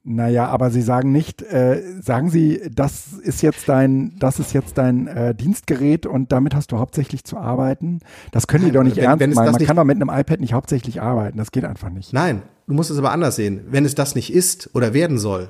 Naja, 0.07 0.47
aber 0.49 0.69
Sie 0.69 0.83
sagen 0.83 1.11
nicht, 1.11 1.41
äh, 1.41 1.81
sagen 1.99 2.29
Sie, 2.29 2.61
das 2.71 3.13
ist 3.13 3.41
jetzt 3.41 3.67
dein, 3.67 4.13
das 4.19 4.37
ist 4.37 4.53
jetzt 4.53 4.77
dein 4.77 5.07
äh, 5.07 5.33
Dienstgerät 5.33 6.05
und 6.05 6.31
damit 6.31 6.53
hast 6.53 6.71
du 6.71 6.77
hauptsächlich 6.77 7.23
zu 7.23 7.37
arbeiten. 7.37 8.01
Das 8.31 8.45
können 8.45 8.65
die 8.65 8.71
doch 8.71 8.83
nicht 8.83 8.97
wenn, 8.97 9.05
ernst 9.05 9.21
wenn 9.21 9.33
meinen. 9.33 9.51
Man 9.53 9.65
kann 9.65 9.75
doch 9.75 9.83
mit 9.83 9.95
einem 9.99 10.09
iPad 10.09 10.41
nicht 10.41 10.53
hauptsächlich 10.53 11.01
arbeiten. 11.01 11.39
Das 11.39 11.51
geht 11.51 11.65
einfach 11.65 11.89
nicht. 11.89 12.13
Nein, 12.13 12.43
du 12.67 12.75
musst 12.75 12.91
es 12.91 12.99
aber 12.99 13.11
anders 13.11 13.35
sehen. 13.35 13.61
Wenn 13.71 13.83
es 13.83 13.95
das 13.95 14.13
nicht 14.13 14.31
ist 14.31 14.69
oder 14.75 14.93
werden 14.93 15.17
soll, 15.17 15.49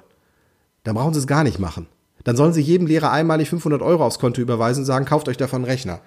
dann 0.85 0.95
brauchen 0.95 1.13
Sie 1.13 1.19
es 1.19 1.27
gar 1.27 1.43
nicht 1.43 1.59
machen. 1.59 1.87
Dann 2.23 2.37
sollen 2.37 2.53
Sie 2.53 2.61
jedem 2.61 2.87
Lehrer 2.87 3.11
einmalig 3.11 3.49
500 3.49 3.81
Euro 3.81 4.05
aufs 4.05 4.19
Konto 4.19 4.39
überweisen 4.41 4.81
und 4.81 4.85
sagen, 4.85 5.03
kauft 5.03 5.27
euch 5.27 5.37
davon 5.37 5.63
einen 5.63 5.69
Rechner. 5.71 5.99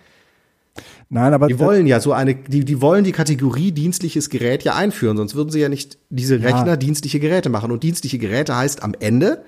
Nein, 1.10 1.32
aber 1.32 1.46
die 1.46 1.58
wollen 1.58 1.86
ja 1.86 2.00
so 2.00 2.12
eine, 2.12 2.34
die, 2.34 2.64
die 2.64 2.80
wollen 2.82 3.02
die 3.02 3.12
Kategorie 3.12 3.72
dienstliches 3.72 4.28
Gerät 4.28 4.62
ja 4.62 4.74
einführen, 4.74 5.16
sonst 5.16 5.34
würden 5.34 5.50
sie 5.50 5.60
ja 5.60 5.70
nicht 5.70 5.98
diese 6.10 6.42
Rechner 6.42 6.66
ja. 6.66 6.76
dienstliche 6.76 7.18
Geräte 7.18 7.48
machen. 7.48 7.72
Und 7.72 7.82
dienstliche 7.82 8.18
Geräte 8.18 8.54
heißt 8.54 8.82
am 8.82 8.94
Ende, 8.98 9.42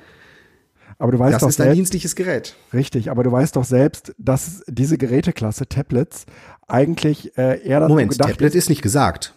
aber 0.99 1.13
du 1.13 1.19
weißt 1.19 1.35
das 1.35 1.41
doch 1.41 1.49
ist 1.49 1.57
selbst, 1.57 1.71
ein 1.71 1.77
dienstliches 1.77 2.15
Gerät. 2.15 2.57
Richtig, 2.73 3.11
aber 3.11 3.25
du 3.25 3.33
weißt 3.33 3.57
doch 3.57 3.65
selbst, 3.65 4.15
dass 4.19 4.63
diese 4.69 4.99
Geräteklasse 4.99 5.67
Tablets 5.67 6.27
eigentlich 6.67 7.37
äh, 7.39 7.63
eher 7.67 7.81
dazu 7.81 7.91
Moment, 7.91 8.13
gedacht 8.13 8.31
Tablet 8.31 8.51
ist, 8.51 8.65
ist 8.65 8.69
nicht 8.69 8.83
gesagt. 8.83 9.35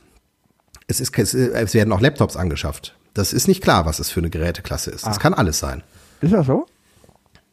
Es, 0.88 1.00
ist, 1.00 1.18
es, 1.18 1.34
es 1.34 1.74
werden 1.74 1.92
auch 1.94 2.01
Laptops 2.01 2.36
angeschafft. 2.36 2.96
Das 3.13 3.32
ist 3.32 3.48
nicht 3.48 3.62
klar, 3.62 3.86
was 3.86 4.00
es 4.00 4.10
für 4.10 4.20
eine 4.20 4.30
Geräteklasse 4.30 4.92
ist. 4.92 5.06
Das 5.06 5.18
Ach. 5.18 5.22
kann 5.22 5.34
alles 5.34 5.60
sein. 5.60 5.84
Ist 6.22 6.34
das 6.34 6.46
so? 6.46 6.65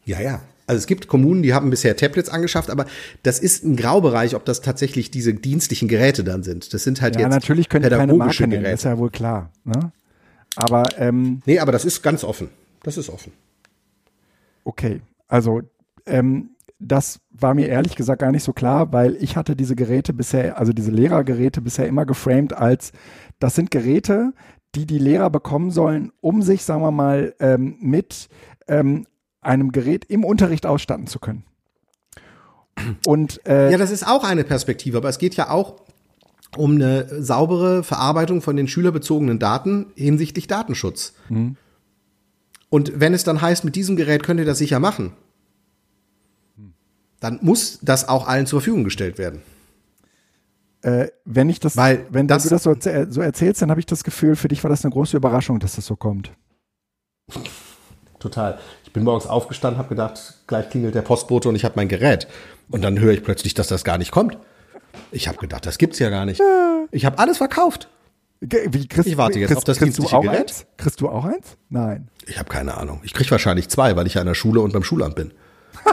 Ja, 0.05 0.21
ja. 0.21 0.41
Also 0.71 0.79
es 0.79 0.87
gibt 0.87 1.09
Kommunen, 1.09 1.43
die 1.43 1.53
haben 1.53 1.69
bisher 1.69 1.97
Tablets 1.97 2.29
angeschafft, 2.29 2.71
aber 2.71 2.87
das 3.25 3.41
ist 3.41 3.65
ein 3.65 3.75
Graubereich, 3.75 4.37
ob 4.37 4.45
das 4.45 4.61
tatsächlich 4.61 5.11
diese 5.11 5.35
dienstlichen 5.35 5.89
Geräte 5.89 6.23
dann 6.23 6.45
sind. 6.45 6.73
Das 6.73 6.85
sind 6.85 7.03
halt 7.03 7.17
ja, 7.17 7.23
jetzt 7.23 7.31
natürlich 7.33 7.69
können 7.69 7.83
pädagogische 7.83 8.45
keine 8.45 8.50
Marke 8.50 8.62
Geräte. 8.62 8.75
ist 8.75 8.85
ja 8.85 8.97
wohl 8.97 9.11
klar. 9.11 9.50
Ne? 9.65 9.91
Aber 10.55 10.85
ähm, 10.97 11.43
nee, 11.45 11.59
aber 11.59 11.73
das 11.73 11.85
ist 11.85 12.03
ganz 12.03 12.23
offen. 12.23 12.50
Das 12.85 12.97
ist 12.97 13.11
offen. 13.11 13.33
Okay, 14.62 15.00
also 15.27 15.62
ähm, 16.07 16.50
das 16.79 17.19
war 17.33 17.55
mir 17.55 17.67
ehrlich 17.67 17.97
gesagt 17.97 18.21
gar 18.21 18.31
nicht 18.31 18.45
so 18.45 18.53
klar, 18.53 18.93
weil 18.93 19.17
ich 19.17 19.35
hatte 19.37 19.57
diese 19.57 19.75
Geräte 19.75 20.12
bisher, 20.12 20.57
also 20.57 20.73
diese 20.73 20.93
Lehrergeräte 20.93 21.61
bisher 21.61 21.89
immer 21.89 22.07
geframed 22.07 22.53
als, 22.53 22.93
das 23.41 23.57
sind 23.57 23.73
Geräte, 23.73 24.35
die 24.77 24.87
die 24.87 24.99
Lehrer 24.99 25.31
bekommen 25.31 25.73
sollen, 25.73 26.12
um 26.21 26.43
sich, 26.43 26.62
sagen 26.62 26.83
wir 26.83 26.93
mal, 26.93 27.35
ähm, 27.41 27.77
mit 27.81 28.29
ähm, 28.69 29.05
einem 29.40 29.73
Gerät 29.73 30.04
im 30.06 30.25
Unterricht 30.25 30.66
ausstatten 30.66 31.06
zu 31.06 31.18
können. 31.18 31.44
Und 33.06 33.44
äh, 33.47 33.70
ja, 33.70 33.78
das 33.78 33.90
ist 33.90 34.06
auch 34.06 34.25
eine 34.25 34.44
Perspektive, 34.44 34.99
aber 34.99 35.09
es 35.09 35.18
geht 35.18 35.35
ja 35.35 35.50
auch 35.50 35.76
um 36.56 36.75
eine 36.75 37.23
saubere 37.23 37.85
Verarbeitung 37.85 38.42
von 38.42 38.56
den 38.56 38.68
schülerbezogenen 38.68 39.38
Daten 39.38 39.87
hinsichtlich 39.94 40.47
Datenschutz. 40.47 41.14
Mhm. 41.28 41.56
Und 42.68 42.92
wenn 42.99 43.14
es 43.14 43.25
dann 43.25 43.40
heißt, 43.40 43.64
mit 43.64 43.76
diesem 43.76 43.97
Gerät 43.97 44.23
könnt 44.23 44.40
ihr 44.40 44.47
das 44.47 44.59
sicher 44.59 44.78
machen, 44.78 45.12
dann 47.20 47.38
muss 47.42 47.78
das 47.82 48.09
auch 48.09 48.26
allen 48.26 48.47
zur 48.47 48.61
Verfügung 48.61 48.85
gestellt 48.85 49.18
werden. 49.18 49.42
Äh, 50.82 51.09
wenn 51.25 51.50
ich 51.50 51.61
das, 51.61 51.76
Weil 51.76 52.06
wenn 52.11 52.26
das, 52.26 52.44
du 52.44 52.49
das 52.49 52.62
so, 52.62 52.75
so 52.75 53.20
erzählst, 53.20 53.61
dann 53.61 53.70
habe 53.70 53.80
ich 53.80 53.87
das 53.87 54.02
Gefühl, 54.02 54.35
für 54.35 54.49
dich 54.49 54.64
war 54.64 54.70
das 54.70 54.85
eine 54.85 54.92
große 54.92 55.16
Überraschung, 55.16 55.61
dass 55.61 55.76
das 55.76 55.85
so 55.85 55.97
kommt. 55.97 56.32
Total. 58.21 58.59
Ich 58.85 58.93
bin 58.93 59.03
morgens 59.03 59.27
aufgestanden, 59.27 59.79
habe 59.79 59.89
gedacht, 59.89 60.35
gleich 60.47 60.71
klingelt 60.71 60.95
der 60.95 61.03
Postbote 61.03 61.49
und 61.49 61.57
ich 61.57 61.65
habe 61.65 61.75
mein 61.77 61.89
Gerät. 61.89 62.29
Und 62.71 62.83
dann 62.83 63.00
höre 63.00 63.12
ich 63.12 63.25
plötzlich, 63.25 63.55
dass 63.55 63.67
das 63.67 63.83
gar 63.83 63.99
nicht 63.99 64.12
kommt. 64.12 64.39
Ich 65.11 65.27
habe 65.27 65.39
gedacht, 65.39 65.67
das 65.67 65.79
gibt's 65.79 65.99
ja 65.99 66.11
gar 66.11 66.27
nicht. 66.27 66.41
Ich 66.93 67.05
habe 67.05 67.19
alles 67.19 67.39
verkauft. 67.39 67.89
Wie, 68.41 68.89
kriegst, 68.89 69.07
ich 69.07 69.19
warte 69.19 69.39
jetzt 69.39 69.49
kriegst, 69.49 69.59
auf 69.59 69.65
das 69.65 69.79
kriegst 69.79 69.99
dienstliche 69.99 70.23
Gerät. 70.23 70.41
Eins? 70.41 70.67
Kriegst 70.77 71.00
du 71.00 71.09
auch 71.09 71.25
eins? 71.25 71.57
Nein. 71.69 72.09
Ich 72.27 72.39
habe 72.39 72.49
keine 72.49 72.77
Ahnung. 72.77 73.00
Ich 73.05 73.12
krieg 73.12 73.31
wahrscheinlich 73.31 73.69
zwei, 73.69 73.97
weil 73.97 74.07
ich 74.07 74.15
ja 74.15 74.23
in 74.23 74.27
der 74.27 74.35
Schule 74.35 74.61
und 74.61 74.73
beim 74.73 74.83
Schulamt 74.83 75.15
bin. 75.15 75.33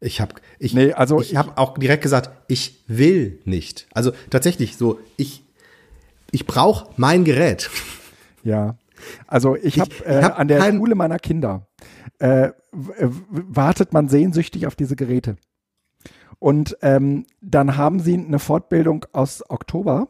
ich 0.00 0.20
habe 0.20 0.34
ich, 0.58 0.72
nee, 0.72 0.92
also 0.92 1.20
ich, 1.20 1.32
ich 1.32 1.36
habe 1.36 1.56
auch 1.56 1.76
direkt 1.78 2.02
gesagt, 2.02 2.30
ich 2.46 2.84
will 2.86 3.40
nicht. 3.44 3.88
Also 3.92 4.12
tatsächlich 4.30 4.76
so, 4.76 5.00
ich 5.16 5.42
ich 6.30 6.46
brauche 6.46 6.90
mein 6.96 7.24
Gerät. 7.24 7.70
Ja. 8.44 8.76
Also 9.26 9.56
ich 9.56 9.80
habe 9.80 9.90
äh, 10.04 10.22
hab 10.22 10.38
an 10.38 10.48
der 10.48 10.62
Schule 10.72 10.94
meiner 10.94 11.18
Kinder 11.18 11.66
äh, 12.18 12.50
wartet 12.72 13.92
man 13.92 14.08
sehnsüchtig 14.08 14.66
auf 14.66 14.74
diese 14.74 14.96
Geräte. 14.96 15.36
Und 16.38 16.76
ähm, 16.82 17.26
dann 17.40 17.76
haben 17.76 18.00
sie 18.00 18.14
eine 18.14 18.38
Fortbildung 18.38 19.06
aus 19.12 19.42
Oktober 19.48 20.08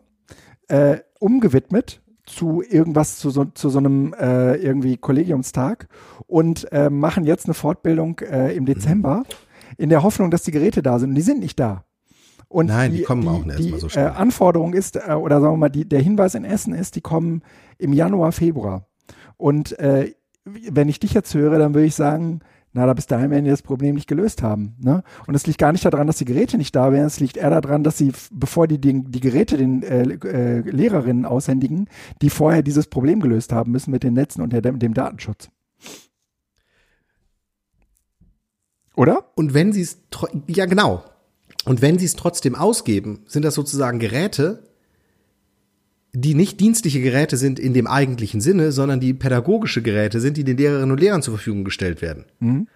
äh, 0.69 0.99
umgewidmet 1.21 2.03
zu 2.27 2.63
irgendwas, 2.69 3.19
zu 3.19 3.31
so, 3.31 3.45
zu 3.45 3.69
so 3.69 3.79
einem 3.79 4.13
äh, 4.15 4.57
irgendwie 4.57 4.97
Kollegiumstag 4.97 5.89
und 6.27 6.71
äh, 6.73 6.91
machen 6.91 7.25
jetzt 7.25 7.47
eine 7.47 7.55
Fortbildung 7.55 8.19
äh, 8.19 8.55
im 8.55 8.67
Dezember 8.67 9.23
in 9.79 9.89
der 9.91 10.03
Hoffnung, 10.03 10.31
dass 10.31 10.43
die 10.43 10.51
Geräte 10.51 10.83
da 10.83 10.99
sind. 10.99 11.11
Und 11.11 11.15
die 11.15 11.23
sind 11.23 11.39
nicht 11.39 11.61
da. 11.61 11.86
Und 12.49 12.67
Nein, 12.67 12.93
die, 12.93 12.99
die 12.99 13.03
kommen 13.05 13.23
die, 13.23 13.29
auch 13.29 13.45
nicht 13.45 13.59
die, 13.59 13.79
so 13.79 13.89
schnell. 13.89 14.07
Äh, 14.07 14.11
Anforderung 14.11 14.73
ist, 14.73 14.97
äh, 14.97 15.13
oder 15.13 15.41
sagen 15.41 15.55
wir 15.55 15.59
mal, 15.59 15.69
die, 15.69 15.89
der 15.89 16.01
Hinweis 16.01 16.35
in 16.35 16.45
Essen 16.45 16.73
ist, 16.73 16.97
die 16.97 17.01
kommen 17.01 17.43
im 17.79 17.93
Januar, 17.93 18.33
Februar. 18.33 18.87
Und 19.37 19.79
äh, 19.79 20.15
wenn 20.45 20.89
ich 20.89 21.01
dich 21.01 21.13
jetzt 21.13 21.35
höre, 21.35 21.59
dann 21.59 21.75
würde 21.75 21.87
ich 21.87 21.95
sagen, 21.95 22.41
na, 22.73 22.85
da 22.85 22.93
bis 22.93 23.07
dahin 23.07 23.31
werden 23.31 23.45
die 23.45 23.51
das 23.51 23.63
Problem 23.63 23.95
nicht 23.95 24.07
gelöst 24.07 24.43
haben. 24.43 24.77
Ne? 24.79 25.03
Und 25.27 25.35
es 25.35 25.47
liegt 25.47 25.59
gar 25.59 25.73
nicht 25.73 25.85
daran, 25.85 26.07
dass 26.07 26.19
die 26.19 26.27
Geräte 26.27 26.59
nicht 26.59 26.77
da 26.77 26.93
wären, 26.93 27.07
es 27.07 27.19
liegt 27.21 27.39
eher 27.39 27.51
daran, 27.51 27.83
dass 27.83 27.97
sie, 27.97 28.13
bevor 28.31 28.69
die 28.69 28.79
die, 28.79 29.03
die 29.03 29.21
Geräte 29.21 29.57
den 29.57 29.83
äh, 29.83 30.03
äh, 30.03 30.61
Lehrerinnen 30.61 31.25
aushändigen, 31.25 31.89
die 32.21 32.29
vorher 32.29 32.63
dieses 32.63 32.87
Problem 32.89 33.21
gelöst 33.21 33.53
haben 33.53 33.73
müssen 33.73 33.91
mit 33.91 34.03
den 34.03 34.13
Netzen 34.13 34.43
und 34.43 34.53
der, 34.53 34.61
dem 34.61 34.95
Datenschutz. 34.95 35.49
Oder? 38.95 39.25
Und 39.37 39.55
wenn 39.55 39.73
sie 39.73 39.83
es, 39.83 39.99
ja 40.47 40.67
genau. 40.67 41.03
Und 41.67 41.83
wenn 41.83 41.99
sie 41.99 42.07
es 42.07 42.15
trotzdem 42.15 42.55
ausgeben, 42.55 43.25
sind 43.27 43.45
das 43.45 43.55
sozusagen 43.55 43.99
Geräte, 43.99 44.63
die 46.13 46.35
nicht 46.35 46.61
dienstliche 46.61 47.03
Geräte 47.03 47.37
sind 47.37 47.59
in 47.59 47.75
dem 47.75 47.89
eigentlichen 47.89 48.41
Sinne, 48.41 48.71
sondern 48.71 49.01
die 49.01 49.13
pädagogische 49.13 49.83
Geräte 49.83 50.21
sind, 50.21 50.37
die 50.37 50.45
den 50.45 50.57
Lehrerinnen 50.57 50.93
und 50.93 51.01
Lehrern 51.01 51.23
zur 51.23 51.35
Verfügung 51.35 51.65
gestellt 51.65 52.01
werden. 52.01 52.25
Mhm. 52.39 52.69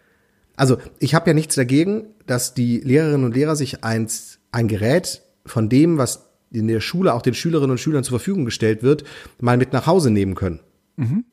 Also 0.56 0.76
ich 0.98 1.14
habe 1.14 1.30
ja 1.30 1.34
nichts 1.34 1.54
dagegen, 1.54 2.08
dass 2.26 2.52
die 2.52 2.80
Lehrerinnen 2.80 3.24
und 3.24 3.34
Lehrer 3.34 3.54
sich 3.54 3.84
eins, 3.84 4.40
ein 4.50 4.66
Gerät 4.66 5.22
von 5.46 5.68
dem, 5.68 5.96
was 5.96 6.26
in 6.50 6.66
der 6.66 6.80
Schule 6.80 7.14
auch 7.14 7.22
den 7.22 7.34
Schülerinnen 7.34 7.70
und 7.70 7.78
Schülern 7.78 8.02
zur 8.02 8.18
Verfügung 8.18 8.44
gestellt 8.44 8.82
wird, 8.82 9.04
mal 9.40 9.56
mit 9.56 9.72
nach 9.72 9.86
Hause 9.86 10.10
nehmen 10.10 10.34
können. 10.34 10.58
Mhm. 10.96 11.24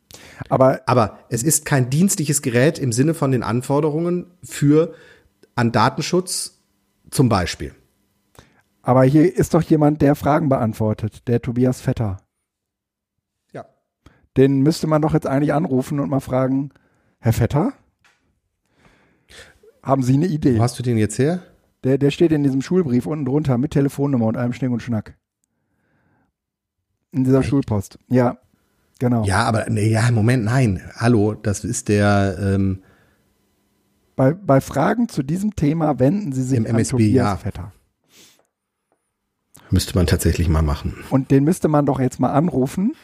Aber, 0.47 0.81
Aber 0.85 1.17
es 1.29 1.41
ist 1.41 1.65
kein 1.65 1.89
dienstliches 1.89 2.43
Gerät 2.43 2.77
im 2.77 2.91
Sinne 2.91 3.15
von 3.15 3.31
den 3.31 3.41
Anforderungen 3.41 4.27
für 4.43 4.93
an 5.55 5.71
Datenschutz 5.71 6.56
zum 7.11 7.29
Beispiel. 7.29 7.73
Aber 8.81 9.03
hier 9.03 9.35
ist 9.35 9.53
doch 9.53 9.61
jemand, 9.61 10.01
der 10.01 10.15
Fragen 10.15 10.49
beantwortet, 10.49 11.27
der 11.27 11.41
Tobias 11.41 11.81
Vetter. 11.81 12.17
Ja. 13.51 13.65
Den 14.37 14.61
müsste 14.61 14.87
man 14.87 15.01
doch 15.01 15.13
jetzt 15.13 15.27
eigentlich 15.27 15.53
anrufen 15.53 15.99
und 15.99 16.09
mal 16.09 16.21
fragen, 16.21 16.71
Herr 17.19 17.33
Vetter, 17.33 17.73
haben 19.83 20.03
Sie 20.03 20.13
eine 20.13 20.27
Idee? 20.27 20.57
Wo 20.57 20.63
hast 20.63 20.77
du 20.79 20.83
den 20.83 20.97
jetzt 20.97 21.17
her? 21.19 21.41
Der, 21.83 21.97
der 21.97 22.11
steht 22.11 22.31
in 22.31 22.43
diesem 22.43 22.61
Schulbrief 22.61 23.05
unten 23.05 23.25
drunter 23.25 23.57
mit 23.57 23.71
Telefonnummer 23.71 24.25
und 24.25 24.37
allem 24.37 24.53
Schnick 24.53 24.71
und 24.71 24.81
Schnack. 24.81 25.17
In 27.11 27.23
dieser 27.23 27.39
Echt? 27.39 27.49
Schulpost. 27.49 27.97
Ja, 28.09 28.37
genau. 28.99 29.23
Ja, 29.23 29.43
aber 29.43 29.69
nee, 29.69 29.89
ja, 29.89 30.11
Moment, 30.11 30.43
nein. 30.43 30.81
Hallo, 30.95 31.33
das 31.33 31.63
ist 31.63 31.87
der. 31.87 32.37
Ähm, 32.41 32.83
bei, 34.17 34.33
bei 34.33 34.59
Fragen 34.59 35.07
zu 35.07 35.23
diesem 35.23 35.55
Thema 35.55 35.99
wenden 35.99 36.33
Sie 36.33 36.43
sich 36.43 36.59
an 36.59 36.65
MSB, 36.65 36.91
Tobias 36.91 37.13
ja. 37.13 37.37
Vetter. 37.37 37.71
Müsste 39.69 39.95
man 39.95 40.07
tatsächlich 40.07 40.49
mal 40.49 40.63
machen. 40.63 40.95
Und 41.09 41.31
den 41.31 41.43
müsste 41.43 41.67
man 41.67 41.85
doch 41.85 41.99
jetzt 41.99 42.19
mal 42.19 42.31
anrufen 42.31 42.95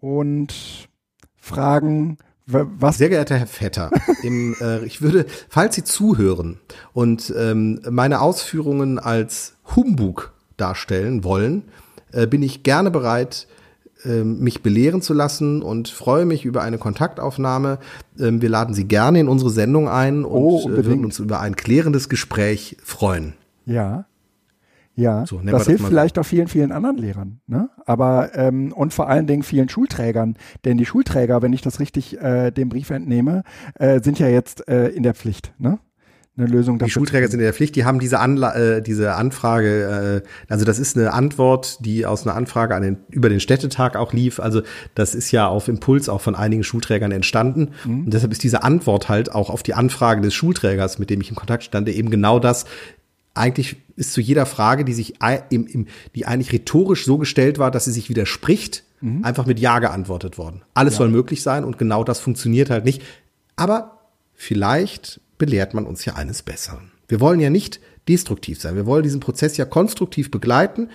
und 0.00 0.88
fragen, 1.36 2.18
was? 2.46 2.98
Sehr 2.98 3.08
geehrter 3.08 3.38
Herr 3.38 3.46
Vetter, 3.46 3.90
im, 4.22 4.54
äh, 4.60 4.84
ich 4.84 5.02
würde, 5.02 5.26
falls 5.48 5.74
Sie 5.74 5.82
zuhören 5.82 6.60
und 6.92 7.32
ähm, 7.36 7.80
meine 7.90 8.20
Ausführungen 8.20 8.98
als 8.98 9.56
Humbug 9.74 10.32
darstellen 10.56 11.24
wollen, 11.24 11.64
äh, 12.12 12.26
bin 12.26 12.42
ich 12.42 12.62
gerne 12.62 12.90
bereit, 12.90 13.48
mich 14.04 14.62
belehren 14.62 15.02
zu 15.02 15.14
lassen 15.14 15.62
und 15.62 15.88
freue 15.88 16.26
mich 16.26 16.44
über 16.44 16.62
eine 16.62 16.78
Kontaktaufnahme. 16.78 17.78
Ähm, 18.18 18.42
wir 18.42 18.48
laden 18.48 18.74
Sie 18.74 18.84
gerne 18.84 19.20
in 19.20 19.28
unsere 19.28 19.50
Sendung 19.50 19.88
ein 19.88 20.24
und 20.24 20.42
oh, 20.42 20.70
äh, 20.70 20.84
würden 20.84 21.04
uns 21.04 21.18
über 21.18 21.40
ein 21.40 21.56
klärendes 21.56 22.08
Gespräch 22.08 22.76
freuen. 22.82 23.34
Ja. 23.66 24.06
Ja, 24.96 25.26
so, 25.26 25.40
das 25.40 25.66
hilft 25.66 25.82
das 25.82 25.88
vielleicht 25.88 26.18
auch 26.20 26.24
vielen, 26.24 26.46
vielen 26.46 26.70
anderen 26.70 26.96
Lehrern. 26.96 27.40
Ne? 27.48 27.68
Aber 27.84 28.30
ähm, 28.36 28.72
und 28.72 28.94
vor 28.94 29.08
allen 29.08 29.26
Dingen 29.26 29.42
vielen 29.42 29.68
Schulträgern. 29.68 30.36
Denn 30.64 30.78
die 30.78 30.86
Schulträger, 30.86 31.42
wenn 31.42 31.52
ich 31.52 31.62
das 31.62 31.80
richtig 31.80 32.20
äh, 32.20 32.52
dem 32.52 32.68
Brief 32.68 32.90
entnehme, 32.90 33.42
äh, 33.74 34.00
sind 34.00 34.20
ja 34.20 34.28
jetzt 34.28 34.68
äh, 34.68 34.88
in 34.88 35.02
der 35.02 35.14
Pflicht. 35.14 35.52
Ne? 35.58 35.80
Eine 36.36 36.48
Lösung 36.48 36.80
Die 36.80 36.90
Schulträger 36.90 37.28
sind 37.28 37.38
in 37.38 37.44
der 37.44 37.54
Pflicht, 37.54 37.76
die 37.76 37.84
haben 37.84 38.00
diese, 38.00 38.18
Anla 38.18 38.56
äh, 38.56 38.82
diese 38.82 39.14
Anfrage, 39.14 40.22
äh, 40.24 40.52
also 40.52 40.64
das 40.64 40.80
ist 40.80 40.96
eine 40.96 41.12
Antwort, 41.12 41.78
die 41.84 42.06
aus 42.06 42.26
einer 42.26 42.34
Anfrage 42.34 42.74
an 42.74 42.82
den, 42.82 42.96
über 43.10 43.28
den 43.28 43.38
Städtetag 43.38 43.94
auch 43.94 44.12
lief. 44.12 44.40
Also 44.40 44.62
das 44.96 45.14
ist 45.14 45.30
ja 45.30 45.46
auf 45.46 45.68
Impuls 45.68 46.08
auch 46.08 46.20
von 46.20 46.34
einigen 46.34 46.64
Schulträgern 46.64 47.12
entstanden. 47.12 47.70
Mhm. 47.84 48.06
Und 48.06 48.14
deshalb 48.14 48.32
ist 48.32 48.42
diese 48.42 48.64
Antwort 48.64 49.08
halt 49.08 49.32
auch 49.32 49.48
auf 49.48 49.62
die 49.62 49.74
Anfrage 49.74 50.22
des 50.22 50.34
Schulträgers, 50.34 50.98
mit 50.98 51.08
dem 51.08 51.20
ich 51.20 51.30
in 51.30 51.36
Kontakt 51.36 51.62
stand, 51.62 51.88
eben 51.88 52.10
genau 52.10 52.40
das, 52.40 52.64
eigentlich 53.34 53.76
ist 53.96 54.12
zu 54.12 54.20
jeder 54.20 54.46
Frage, 54.46 54.84
die 54.84 54.92
sich 54.92 55.14
im, 55.50 55.66
im, 55.66 55.86
die 56.14 56.26
eigentlich 56.26 56.52
rhetorisch 56.52 57.04
so 57.04 57.18
gestellt 57.18 57.58
war, 57.58 57.70
dass 57.70 57.84
sie 57.84 57.92
sich 57.92 58.08
widerspricht, 58.08 58.84
mhm. 59.00 59.24
einfach 59.24 59.46
mit 59.46 59.60
Ja 59.60 59.78
geantwortet 59.78 60.38
worden. 60.38 60.62
Alles 60.74 60.94
ja. 60.94 60.98
soll 60.98 61.08
möglich 61.10 61.42
sein 61.42 61.64
und 61.64 61.78
genau 61.78 62.02
das 62.04 62.20
funktioniert 62.20 62.70
halt 62.70 62.84
nicht. 62.84 63.02
Aber 63.56 64.00
vielleicht 64.34 65.20
belehrt 65.38 65.74
man 65.74 65.86
uns 65.86 66.04
ja 66.04 66.14
eines 66.14 66.42
Besseren. 66.42 66.92
Wir 67.08 67.20
wollen 67.20 67.40
ja 67.40 67.50
nicht 67.50 67.80
destruktiv 68.08 68.60
sein. 68.60 68.76
Wir 68.76 68.86
wollen 68.86 69.02
diesen 69.02 69.20
Prozess 69.20 69.56
ja 69.56 69.64
konstruktiv 69.64 70.30
begleiten. 70.30 70.88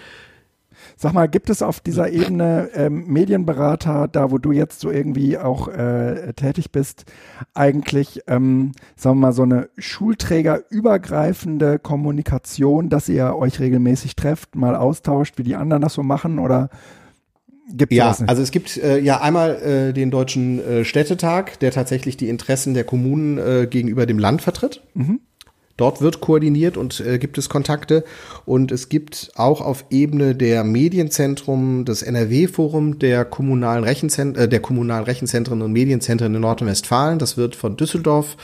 Sag 0.95 1.13
mal, 1.13 1.27
gibt 1.27 1.49
es 1.49 1.61
auf 1.61 1.81
dieser 1.81 2.09
Ebene 2.09 2.69
ähm, 2.73 3.05
Medienberater, 3.07 4.07
da 4.07 4.31
wo 4.31 4.37
du 4.37 4.51
jetzt 4.51 4.79
so 4.79 4.91
irgendwie 4.91 5.37
auch 5.37 5.67
äh, 5.67 6.33
tätig 6.33 6.71
bist, 6.71 7.05
eigentlich, 7.53 8.21
ähm, 8.27 8.71
sagen 8.95 9.17
wir 9.17 9.27
mal, 9.27 9.33
so 9.33 9.43
eine 9.43 9.69
schulträgerübergreifende 9.77 11.79
Kommunikation, 11.79 12.89
dass 12.89 13.09
ihr 13.09 13.35
euch 13.35 13.59
regelmäßig 13.59 14.15
trefft, 14.15 14.55
mal 14.55 14.75
austauscht, 14.75 15.37
wie 15.37 15.43
die 15.43 15.55
anderen 15.55 15.81
das 15.81 15.93
so 15.93 16.03
machen 16.03 16.39
oder 16.39 16.69
Gibt 17.71 17.93
ja, 17.93 18.15
also 18.25 18.41
es 18.41 18.51
gibt 18.51 18.77
äh, 18.77 18.99
ja 18.99 19.21
einmal 19.21 19.89
äh, 19.89 19.93
den 19.93 20.09
Deutschen 20.09 20.59
äh, 20.59 20.85
Städtetag, 20.85 21.59
der 21.59 21.71
tatsächlich 21.71 22.17
die 22.17 22.27
Interessen 22.27 22.73
der 22.73 22.83
Kommunen 22.83 23.37
äh, 23.37 23.67
gegenüber 23.69 24.05
dem 24.05 24.17
Land 24.17 24.41
vertritt. 24.41 24.81
Mhm. 24.95 25.19
Dort 25.79 26.01
wird 26.01 26.19
koordiniert 26.19 26.75
und 26.75 26.99
äh, 26.99 27.19
gibt 27.19 27.37
es 27.37 27.47
Kontakte. 27.47 28.03
Und 28.43 28.73
es 28.73 28.89
gibt 28.89 29.31
auch 29.35 29.61
auf 29.61 29.85
Ebene 29.89 30.35
der 30.35 30.65
Medienzentrum, 30.65 31.85
das 31.85 32.01
NRW-Forum 32.01 32.99
der 32.99 33.23
kommunalen 33.23 33.85
Rechenzentren, 33.85 34.43
äh, 34.43 34.49
der 34.49 34.59
kommunalen 34.59 35.05
Rechenzentren 35.05 35.61
und 35.61 35.71
Medienzentren 35.71 36.35
in 36.35 36.41
Nordrhein-Westfalen. 36.41 37.17
Das 37.17 37.37
wird 37.37 37.55
von 37.55 37.77
Düsseldorf 37.77 38.35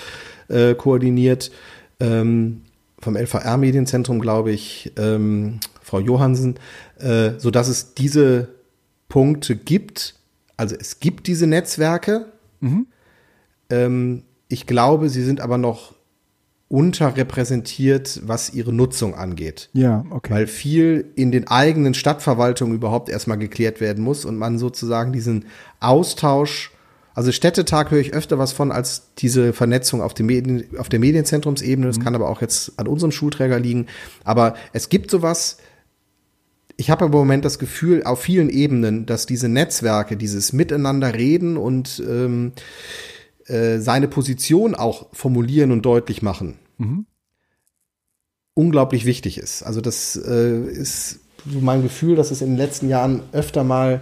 äh, 0.48 0.76
koordiniert, 0.76 1.52
ähm, 2.00 2.62
vom 3.00 3.18
LVR-Medienzentrum, 3.18 4.22
glaube 4.22 4.52
ich, 4.52 4.94
ähm, 4.98 5.60
Frau 5.82 6.00
Johansen, 6.00 6.56
äh, 7.00 7.32
so 7.38 7.52
dass 7.52 7.68
es 7.68 7.96
diese 7.96 8.55
Punkte 9.16 9.56
gibt. 9.56 10.16
Also 10.58 10.76
es 10.78 11.00
gibt 11.00 11.28
diese 11.28 11.48
Netzwerke. 11.48 12.26
Mhm. 12.60 12.88
Ähm, 13.70 14.24
ich 14.50 14.68
glaube, 14.68 15.08
sie 15.08 15.24
sind 15.24 15.40
aber 15.40 15.58
noch 15.58 15.96
unterrepräsentiert, 16.68 18.20
was 18.26 18.54
ihre 18.54 18.74
Nutzung 18.74 19.16
angeht. 19.16 19.70
Ja, 19.72 20.04
okay. 20.10 20.34
Weil 20.34 20.48
viel 20.48 21.06
in 21.16 21.32
den 21.32 21.48
eigenen 21.48 21.94
Stadtverwaltungen 21.94 22.76
überhaupt 22.76 23.08
erstmal 23.08 23.38
geklärt 23.38 23.80
werden 23.80 24.04
muss 24.04 24.26
und 24.26 24.36
man 24.36 24.60
sozusagen 24.60 25.14
diesen 25.14 25.46
Austausch, 25.80 26.74
also 27.14 27.32
Städtetag 27.32 27.92
höre 27.92 28.02
ich 28.02 28.14
öfter 28.14 28.38
was 28.38 28.52
von 28.52 28.70
als 28.70 29.14
diese 29.18 29.54
Vernetzung 29.54 30.02
auf, 30.02 30.14
dem 30.14 30.26
Medien, 30.26 30.66
auf 30.78 30.90
der 30.90 31.00
Medienzentrumsebene. 31.00 31.88
Das 31.88 32.00
mhm. 32.00 32.04
kann 32.04 32.16
aber 32.16 32.28
auch 32.28 32.42
jetzt 32.42 32.78
an 32.78 32.88
unserem 32.88 33.14
Schulträger 33.14 33.62
liegen. 33.62 33.86
Aber 34.26 34.56
es 34.74 34.90
gibt 34.90 35.10
sowas. 35.10 35.60
Ich 36.78 36.90
habe 36.90 37.06
im 37.06 37.12
Moment 37.12 37.46
das 37.46 37.60
Gefühl, 37.60 38.04
auf 38.04 38.22
vielen 38.22 38.50
Ebenen, 38.50 39.06
dass 39.06 39.26
diese 39.26 39.48
Netzwerke, 39.48 40.18
dieses 40.18 40.52
Miteinander 40.52 41.14
reden 41.14 41.56
und 41.58 42.04
ähm, 42.06 42.52
äh, 43.48 43.80
seine 43.80 44.08
Position 44.08 44.76
auch 44.76 45.08
formulieren 45.14 45.72
und 45.72 45.84
deutlich 45.84 46.22
machen, 46.22 46.56
mhm. 46.78 47.06
unglaublich 48.56 49.06
wichtig 49.06 49.38
ist. 49.38 49.64
Also 49.64 49.82
das 49.82 50.16
äh, 50.16 50.60
ist 50.62 51.20
so 51.50 51.60
mein 51.60 51.84
Gefühl, 51.84 52.16
dass 52.16 52.32
es 52.32 52.42
in 52.42 52.50
den 52.50 52.58
letzten 52.58 52.90
Jahren 52.90 53.22
öfter 53.32 53.64
mal, 53.64 54.02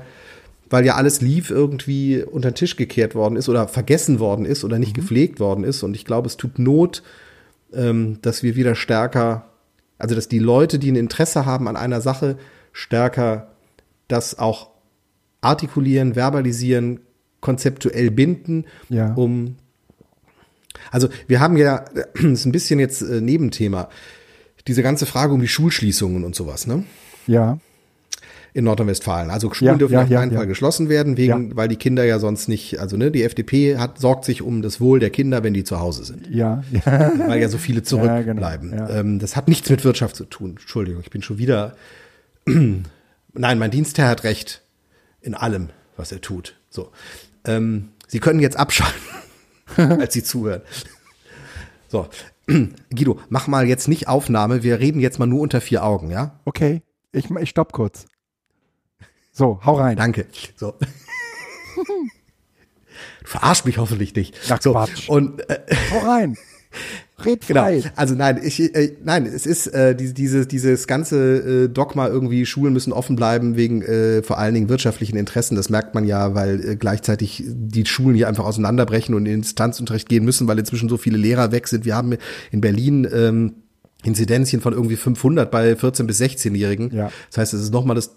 weil 0.70 0.86
ja 0.86 0.96
alles 0.96 1.22
lief, 1.22 1.50
irgendwie 1.50 2.24
unter 2.24 2.51
den 2.51 2.56
Tisch 2.56 2.77
gekehrt 2.77 3.15
worden 3.15 3.36
ist 3.36 3.50
oder 3.50 3.68
vergessen 3.68 4.20
worden 4.20 4.46
ist 4.46 4.63
oder 4.63 4.80
nicht 4.80 4.96
mhm. 4.96 5.01
gepflegt 5.01 5.39
worden 5.39 5.63
ist. 5.63 5.84
Und 5.84 5.96
ich 5.96 6.06
glaube, 6.06 6.27
es 6.27 6.38
tut 6.38 6.58
Not, 6.58 7.03
ähm, 7.74 8.20
dass 8.22 8.44
wir 8.44 8.56
wieder 8.56 8.75
stärker, 8.75 9.50
also 9.98 10.15
dass 10.15 10.30
die 10.30 10.39
Leute, 10.39 10.80
die 10.80 10.92
ein 10.92 10.96
Interesse 10.96 11.46
haben 11.46 11.68
an 11.68 11.75
einer 11.75 12.01
Sache, 12.01 12.38
stärker 12.74 13.53
das 14.08 14.38
auch 14.38 14.72
artikulieren, 15.42 16.15
verbalisieren, 16.15 17.00
konzeptuell 17.39 18.12
binden, 18.12 18.66
ja. 18.90 19.14
um 19.14 19.55
also 20.92 21.09
wir 21.27 21.40
haben 21.40 21.57
ja, 21.57 21.86
das 21.94 22.07
ist 22.24 22.46
ein 22.46 22.51
bisschen 22.51 22.79
jetzt 22.79 23.01
äh, 23.01 23.22
Nebenthema, 23.22 23.90
diese 24.68 24.83
ganze 24.83 25.05
Frage 25.05 25.33
um 25.33 25.42
die 25.42 25.48
Schulschließungen 25.48 26.24
und 26.24 26.36
sowas, 26.36 26.68
ne? 26.68 26.83
Ja. 27.27 27.57
In 28.55 28.66
Nordrhein-Westfalen. 28.66 29.31
Also 29.31 29.51
Schulen 29.51 29.74
ja, 29.74 29.77
dürfen 29.77 29.94
ja, 29.94 30.03
auf 30.03 30.09
keinen 30.09 30.31
ja, 30.31 30.38
Fall 30.38 30.48
geschlossen 30.48 30.88
werden, 30.88 31.18
wegen, 31.18 31.55
weil 31.55 31.68
die 31.68 31.75
Kinder 31.75 32.03
ja 32.03 32.20
sonst 32.20 32.48
nicht, 32.48 32.79
also 32.79 32.98
ne, 32.98 33.09
die 33.09 33.24
FDP 33.24 33.77
hat, 33.77 33.98
sorgt 33.98 34.25
sich 34.25 34.44
um 34.44 34.62
das 34.62 34.79
Wohl 34.79 35.00
der 35.00 35.09
Kinder, 35.09 35.44
wenn 35.44 35.55
die 35.55 35.64
zu 35.64 35.79
Hause 35.79 36.03
sind. 36.03 36.29
Ja. 36.29 36.64
weil 36.86 37.42
ja 37.42 37.50
so 37.50 37.57
viele 37.57 37.81
genau. 37.81 38.03
zurückbleiben. 38.03 38.72
Genau, 38.72 38.90
ähm, 38.90 39.18
das 39.18 39.36
hat 39.36 39.48
nichts 39.48 39.70
mit 39.72 39.83
Wirtschaft 39.83 40.16
zu 40.16 40.25
tun. 40.25 40.51
Entschuldigung, 40.51 41.01
ich 41.01 41.09
bin 41.09 41.24
schon 41.24 41.40
wieder. 41.40 41.75
Nein, 42.46 43.60
mein 43.60 43.72
Dienstherr 43.72 44.10
hat 44.10 44.24
recht 44.24 44.62
in 45.22 45.34
allem, 45.36 45.70
was 45.98 46.12
er 46.12 46.22
tut. 46.22 46.56
So. 46.70 46.92
Ähm, 47.46 47.90
Sie 48.08 48.20
können 48.20 48.40
jetzt 48.40 48.58
abschalten, 48.58 49.01
als 49.77 50.14
Sie 50.14 50.24
zuhören. 50.24 50.62
So, 51.88 52.10
Guido, 52.96 53.20
mach 53.29 53.48
mal 53.48 53.68
jetzt 53.68 53.88
nicht 53.88 54.08
Aufnahme. 54.08 54.64
Wir 54.64 54.79
reden 54.79 55.00
jetzt 55.00 55.20
mal 55.20 55.25
nur 55.25 55.42
unter 55.42 55.62
vier 55.62 55.84
Augen, 55.84 56.12
ja? 56.12 56.40
Okay, 56.46 56.82
ich, 57.12 57.29
ich 57.29 57.50
stopp 57.50 57.72
kurz. 57.72 58.06
So, 59.32 59.60
hau 59.66 59.75
rein. 59.75 59.98
Danke. 59.98 60.27
So. 60.56 60.75
Du 63.22 63.29
verarsch 63.29 63.66
mich 63.66 63.79
hoffentlich 63.79 64.14
nicht. 64.16 64.38
Ach, 64.50 64.62
so, 64.62 64.74
Quatsch. 64.74 65.10
Und 65.10 65.50
äh, 65.50 65.60
hau 65.92 66.00
rein. 66.00 66.38
Red 67.25 67.46
frei. 67.46 67.77
Genau. 67.77 67.90
Also 67.96 68.16
nein, 68.16 68.40
ich, 68.44 68.59
äh, 68.59 68.96
nein, 69.03 69.25
es 69.25 69.46
ist 69.46 69.68
äh, 69.68 69.96
diese, 69.96 70.14
diese, 70.14 70.46
dieses 70.46 70.88
ganze 70.88 71.66
äh, 71.66 71.70
Dogma 71.70 72.07
irgendwie, 72.07 72.46
Schulen 72.46 72.74
müssen 72.74 72.94
offen 72.94 73.16
bleiben 73.16 73.55
wegen 73.55 73.81
äh, 73.81 74.24
vor 74.24 74.38
allen 74.38 74.53
Dingen 74.53 74.70
wirtschaftlichen 74.70 75.18
Interessen. 75.18 75.55
Das 75.55 75.70
merkt 75.70 75.96
man 75.96 76.05
ja, 76.05 76.36
weil 76.36 76.64
äh, 76.66 76.75
gleichzeitig 76.75 77.44
die 77.46 77.86
Schulen 77.86 78.16
hier 78.16 78.27
einfach 78.27 78.46
auseinanderbrechen 78.46 79.16
und 79.16 79.25
in 79.25 79.36
Instanzunterricht 79.36 80.09
gehen 80.09 80.25
müssen, 80.25 80.48
weil 80.48 80.59
inzwischen 80.59 80.90
so 80.90 80.98
viele 80.98 81.18
Lehrer 81.18 81.51
weg 81.51 81.68
sind. 81.68 81.86
Wir 81.86 81.96
haben 81.96 82.16
in 82.51 82.62
Berlin 82.62 83.07
ähm, 83.14 83.53
Inzidenzien 84.03 84.62
von 84.62 84.74
irgendwie 84.74 84.96
500 84.96 85.50
bei 85.50 85.75
14 85.75 86.07
bis 86.07 86.22
16-Jährigen. 86.22 86.94
Ja. 86.94 87.12
Das 87.29 87.38
heißt, 87.38 87.53
es 87.53 87.62
ist 87.62 87.74
nochmal 87.74 87.96
das 87.96 88.16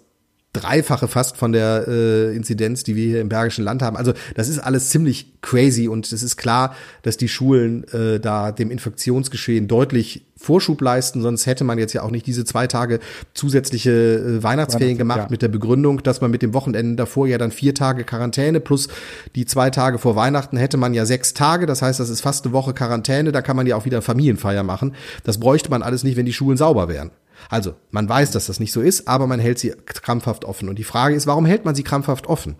Dreifache 0.59 1.07
fast 1.07 1.37
von 1.37 1.51
der 1.51 1.85
äh, 1.87 2.35
Inzidenz, 2.35 2.83
die 2.83 2.95
wir 2.95 3.05
hier 3.05 3.21
im 3.21 3.29
Bergischen 3.29 3.63
Land 3.63 3.81
haben. 3.81 3.97
Also 3.97 4.13
das 4.35 4.49
ist 4.49 4.59
alles 4.59 4.89
ziemlich 4.89 5.33
crazy 5.41 5.87
und 5.87 6.11
es 6.11 6.23
ist 6.23 6.37
klar, 6.37 6.75
dass 7.03 7.17
die 7.17 7.27
Schulen 7.27 7.85
äh, 7.93 8.19
da 8.19 8.51
dem 8.51 8.71
Infektionsgeschehen 8.71 9.67
deutlich 9.67 10.25
Vorschub 10.37 10.81
leisten, 10.81 11.21
sonst 11.21 11.47
hätte 11.47 11.63
man 11.63 11.79
jetzt 11.79 11.93
ja 11.93 12.03
auch 12.03 12.11
nicht 12.11 12.27
diese 12.27 12.45
zwei 12.45 12.67
Tage 12.67 12.99
zusätzliche 13.33 13.91
äh, 13.91 14.43
Weihnachtsferien 14.43 14.97
gemacht 14.97 15.17
ja. 15.17 15.27
mit 15.29 15.41
der 15.41 15.47
Begründung, 15.47 16.03
dass 16.03 16.21
man 16.21 16.29
mit 16.29 16.41
dem 16.41 16.53
Wochenende 16.53 16.95
davor 16.95 17.27
ja 17.27 17.37
dann 17.37 17.51
vier 17.51 17.73
Tage 17.73 18.03
Quarantäne 18.03 18.59
plus 18.59 18.87
die 19.35 19.45
zwei 19.45 19.69
Tage 19.71 19.97
vor 19.97 20.15
Weihnachten 20.15 20.57
hätte 20.57 20.77
man 20.77 20.93
ja 20.93 21.05
sechs 21.05 21.33
Tage. 21.33 21.65
Das 21.65 21.81
heißt, 21.81 21.99
das 21.99 22.09
ist 22.09 22.21
fast 22.21 22.45
eine 22.45 22.53
Woche 22.53 22.73
Quarantäne. 22.73 23.31
Da 23.31 23.41
kann 23.41 23.55
man 23.55 23.65
ja 23.65 23.75
auch 23.75 23.85
wieder 23.85 24.01
Familienfeier 24.01 24.63
machen. 24.63 24.93
Das 25.23 25.39
bräuchte 25.39 25.69
man 25.69 25.81
alles 25.81 26.03
nicht, 26.03 26.17
wenn 26.17 26.25
die 26.25 26.33
Schulen 26.33 26.57
sauber 26.57 26.87
wären. 26.87 27.11
Also, 27.49 27.75
man 27.91 28.07
weiß, 28.07 28.31
dass 28.31 28.47
das 28.47 28.59
nicht 28.59 28.71
so 28.71 28.81
ist, 28.81 29.07
aber 29.07 29.27
man 29.27 29.39
hält 29.39 29.59
sie 29.59 29.73
krampfhaft 29.85 30.45
offen. 30.45 30.69
Und 30.69 30.77
die 30.77 30.83
Frage 30.83 31.15
ist, 31.15 31.27
warum 31.27 31.45
hält 31.45 31.65
man 31.65 31.75
sie 31.75 31.83
krampfhaft 31.83 32.27
offen? 32.27 32.55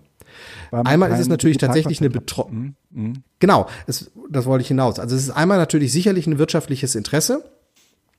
Einmal 0.70 1.10
ist 1.12 1.20
es 1.20 1.28
natürlich 1.28 1.58
tatsächlich 1.58 2.00
eine 2.00 2.10
Betreuung. 2.10 2.74
Mhm. 2.90 3.02
mhm. 3.02 3.12
Genau, 3.38 3.68
es, 3.86 4.10
das 4.30 4.46
wollte 4.46 4.62
ich 4.62 4.68
hinaus. 4.68 4.98
Also 4.98 5.16
es 5.16 5.22
ist 5.22 5.30
einmal 5.30 5.58
natürlich 5.58 5.92
sicherlich 5.92 6.26
ein 6.26 6.38
wirtschaftliches 6.38 6.94
Interesse, 6.94 7.44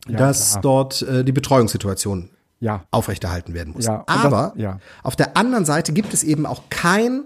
ja, 0.07 0.17
dass 0.17 0.51
klar. 0.51 0.61
dort 0.61 1.01
äh, 1.01 1.23
die 1.23 1.31
Betreuungssituation 1.31 2.29
ja. 2.59 2.85
aufrechterhalten 2.91 3.53
werden 3.53 3.73
muss. 3.73 3.85
Ja, 3.85 4.03
Aber 4.07 4.53
das, 4.55 4.61
ja. 4.61 4.79
auf 5.03 5.15
der 5.15 5.37
anderen 5.37 5.65
Seite 5.65 5.93
gibt 5.93 6.13
es 6.13 6.23
eben 6.23 6.45
auch 6.45 6.63
kein 6.69 7.23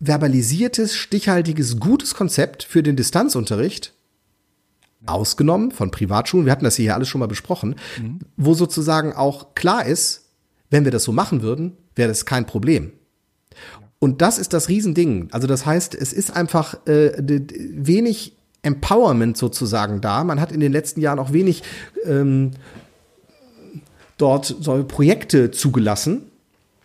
verbalisiertes, 0.00 0.96
stichhaltiges, 0.96 1.78
gutes 1.78 2.14
Konzept 2.14 2.62
für 2.62 2.82
den 2.82 2.96
Distanzunterricht, 2.96 3.94
ausgenommen 5.06 5.70
von 5.70 5.90
Privatschulen, 5.90 6.46
wir 6.46 6.52
hatten 6.52 6.64
das 6.64 6.76
hier 6.76 6.94
alles 6.94 7.08
schon 7.08 7.20
mal 7.20 7.26
besprochen, 7.26 7.76
mhm. 8.00 8.20
wo 8.36 8.54
sozusagen 8.54 9.12
auch 9.12 9.54
klar 9.54 9.84
ist, 9.84 10.26
wenn 10.70 10.84
wir 10.84 10.92
das 10.92 11.04
so 11.04 11.12
machen 11.12 11.42
würden, 11.42 11.76
wäre 11.96 12.08
das 12.08 12.26
kein 12.26 12.46
Problem. 12.46 12.92
Und 13.98 14.22
das 14.22 14.38
ist 14.38 14.52
das 14.52 14.68
Riesending. 14.68 15.28
Also 15.30 15.46
das 15.46 15.66
heißt, 15.66 15.94
es 15.94 16.12
ist 16.12 16.34
einfach 16.34 16.86
äh, 16.86 17.12
wenig 17.18 18.36
Empowerment 18.62 19.36
sozusagen 19.36 20.00
da. 20.00 20.24
Man 20.24 20.40
hat 20.40 20.52
in 20.52 20.60
den 20.60 20.72
letzten 20.72 21.00
Jahren 21.00 21.18
auch 21.18 21.32
wenig 21.32 21.62
ähm, 22.04 22.52
dort 24.16 24.54
so 24.60 24.84
Projekte 24.84 25.50
zugelassen, 25.50 26.22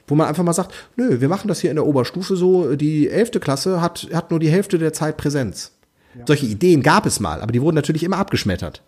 wo 0.08 0.16
man 0.16 0.28
einfach 0.28 0.44
mal 0.44 0.54
sagt, 0.54 0.74
nö, 0.96 1.22
wir 1.22 1.30
machen 1.30 1.48
das 1.48 1.60
hier 1.60 1.70
in 1.70 1.76
der 1.76 1.86
Oberstufe 1.86 2.36
so, 2.36 2.76
die 2.76 3.10
elfte 3.10 3.40
Klasse 3.40 3.82
hat, 3.82 4.08
hat 4.14 4.32
nur 4.32 4.40
die 4.40 4.50
Hälfte 4.50 4.78
der 4.78 4.94
Zeit 4.94 5.18
Präsenz. 5.18 5.72
Solche 6.26 6.46
Ideen 6.46 6.82
gab 6.82 7.06
es 7.06 7.20
mal, 7.20 7.42
aber 7.42 7.52
die 7.52 7.62
wurden 7.62 7.76
natürlich 7.76 8.04
immer 8.04 8.18
abgeschmettert. 8.18 8.82